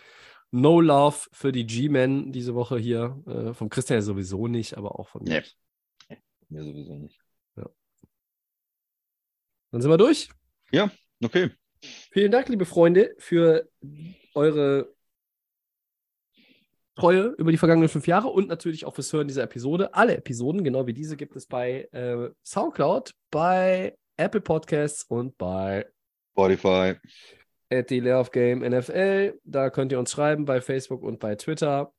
No 0.51 0.81
Love 0.81 1.16
für 1.32 1.52
die 1.52 1.66
G-Men 1.66 2.32
diese 2.32 2.55
Woche 2.55 2.78
hier. 2.78 3.23
Äh, 3.27 3.55
vom 3.55 3.69
Christian 3.70 3.98
ja 3.98 4.02
sowieso 4.02 4.47
nicht, 4.47 4.77
aber 4.77 4.98
auch 4.98 5.09
von 5.09 5.24
mir. 5.24 5.43
Nee. 6.09 6.16
Mir 6.51 6.65
sowieso 6.65 6.94
nicht. 6.97 7.19
Dann 9.70 9.82
sind 9.82 9.90
wir 9.90 9.98
durch. 9.98 10.31
Okay. 11.23 11.51
Vielen 12.10 12.32
Dank, 12.32 12.48
liebe 12.48 12.65
Freunde, 12.65 13.15
für 13.19 13.70
eure 14.35 14.94
Treue 16.99 17.35
über 17.39 17.53
die 17.53 17.59
vergangenen 17.59 17.89
fünf 17.89 18.09
Jahre 18.09 18.29
und 18.29 18.49
natürlich 18.49 18.85
auch 18.85 18.95
fürs 18.95 19.12
Hören 19.12 19.29
dieser 19.29 19.45
Episode. 19.45 19.95
Alle 19.95 20.16
Episoden, 20.16 20.65
genau 20.65 20.87
wie 20.89 20.93
diese, 20.93 21.16
gibt 21.16 21.37
es 21.37 21.47
bei 21.47 21.89
äh, 21.93 22.31
Soundcloud, 22.45 23.15
bei 23.31 23.97
Apple 24.16 24.41
Podcasts 24.41 25.05
und 25.05 25.39
bei 25.39 25.87
Spotify. 26.33 26.97
at 27.70 27.89
the 27.89 28.01
Layoff 28.01 28.33
Game 28.33 28.69
NFL. 28.69 29.39
Da 29.45 29.70
könnt 29.70 29.93
ihr 29.93 30.01
uns 30.01 30.11
schreiben 30.11 30.45
bei 30.45 30.61
Facebook 30.61 31.05
und 31.05 31.20
bei 31.20 31.37
Twitter. 31.37 31.93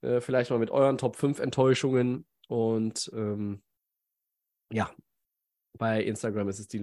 Äh, 0.00 0.22
vielleicht 0.22 0.50
mal 0.50 0.58
mit 0.58 0.70
euren 0.70 0.96
Top 0.96 1.16
5 1.16 1.38
Enttäuschungen. 1.38 2.24
Und 2.48 3.10
ähm, 3.14 3.62
ja, 4.72 4.90
bei 5.76 6.02
Instagram 6.02 6.48
ist 6.48 6.60
es 6.60 6.68
die 6.68 6.78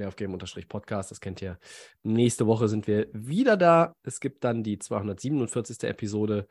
Podcast. 0.68 1.10
Das 1.10 1.20
kennt 1.20 1.42
ihr. 1.42 1.58
Nächste 2.04 2.46
Woche 2.46 2.68
sind 2.68 2.86
wir 2.86 3.08
wieder 3.14 3.58
da. 3.58 3.94
Es 4.04 4.20
gibt 4.20 4.44
dann 4.44 4.62
die 4.62 4.78
247. 4.78 5.90
Episode. 5.90 6.48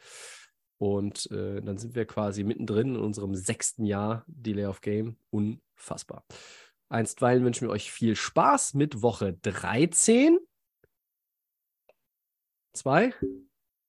Und 0.79 1.31
äh, 1.31 1.63
dann 1.63 1.79
sind 1.79 1.95
wir 1.95 2.05
quasi 2.05 2.45
mittendrin 2.45 2.95
in 2.95 3.01
unserem 3.01 3.35
sechsten 3.35 3.85
Jahr 3.85 4.25
Delay 4.27 4.67
of 4.67 4.81
Game. 4.81 5.17
Unfassbar. 5.31 6.25
Einstweilen 6.89 7.45
wünschen 7.45 7.67
wir 7.67 7.73
euch 7.73 7.91
viel 7.91 8.15
Spaß 8.15 8.75
mit 8.75 9.03
Woche 9.03 9.35
13. 9.43 10.39
Zwei? 12.73 13.15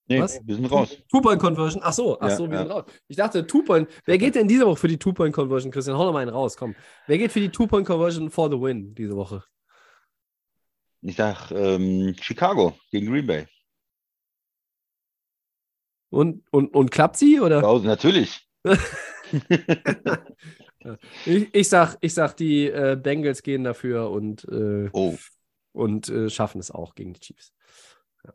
Nee, 0.09 0.21
Was? 0.21 0.39
wir 0.45 0.55
sind 0.55 0.65
raus. 0.65 0.97
Two-Point-Conversion. 1.11 1.81
Ach 1.83 1.91
so, 1.91 2.17
ach 2.19 2.29
Ja, 2.29 2.35
so, 2.37 2.47
wir 2.49 2.53
ja. 2.55 2.63
sind 2.63 2.71
raus. 2.71 2.85
Ich 3.09 3.17
dachte, 3.17 3.45
Two-Point. 3.45 3.89
Wer 4.05 4.17
geht 4.17 4.35
denn 4.35 4.47
diese 4.47 4.65
Woche 4.65 4.77
für 4.77 4.87
die 4.87 4.97
Two-Point-Conversion, 4.97 5.71
Christian? 5.71 5.97
Hau 5.97 6.05
noch 6.05 6.13
mal 6.13 6.21
einen 6.21 6.31
raus, 6.31 6.55
komm. 6.55 6.75
Wer 7.07 7.17
geht 7.17 7.33
für 7.33 7.41
die 7.41 7.49
Two-Point-Conversion 7.49 8.29
for 8.29 8.49
the 8.49 8.59
win 8.59 8.95
diese 8.95 9.15
Woche? 9.17 9.43
Ich 11.01 11.17
sag 11.17 11.51
ähm, 11.51 12.15
Chicago 12.21 12.77
gegen 12.89 13.11
Green 13.11 13.27
Bay. 13.27 13.47
Und, 16.09 16.43
und, 16.51 16.73
und 16.73 16.91
klappt 16.91 17.17
sie? 17.17 17.39
Oder? 17.39 17.61
Hause, 17.61 17.87
natürlich. 17.87 18.47
Ich, 21.25 21.53
ich, 21.53 21.69
sag, 21.69 21.97
ich 21.99 22.13
sag, 22.13 22.37
die 22.37 22.67
äh, 22.67 22.97
Bengals 23.01 23.43
gehen 23.43 23.65
dafür 23.65 24.09
und, 24.09 24.45
äh, 24.45 24.89
Oh, 24.93 25.17
und 25.73 26.07
äh, 26.07 26.29
schaffen 26.29 26.59
es 26.59 26.71
auch 26.71 26.95
gegen 26.95 27.13
die 27.13 27.19
Chiefs. 27.19 27.51
Ja. 28.23 28.33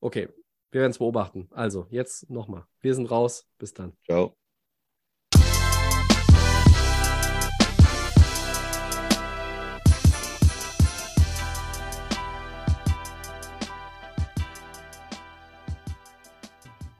Okay, 0.00 0.28
wir 0.70 0.80
werden 0.82 0.90
es 0.90 0.98
beobachten. 0.98 1.48
Also, 1.52 1.86
jetzt 1.90 2.28
nochmal. 2.28 2.64
Wir 2.80 2.94
sind 2.94 3.10
raus. 3.10 3.46
Bis 3.58 3.72
dann. 3.72 3.94
ciao. 4.04 4.36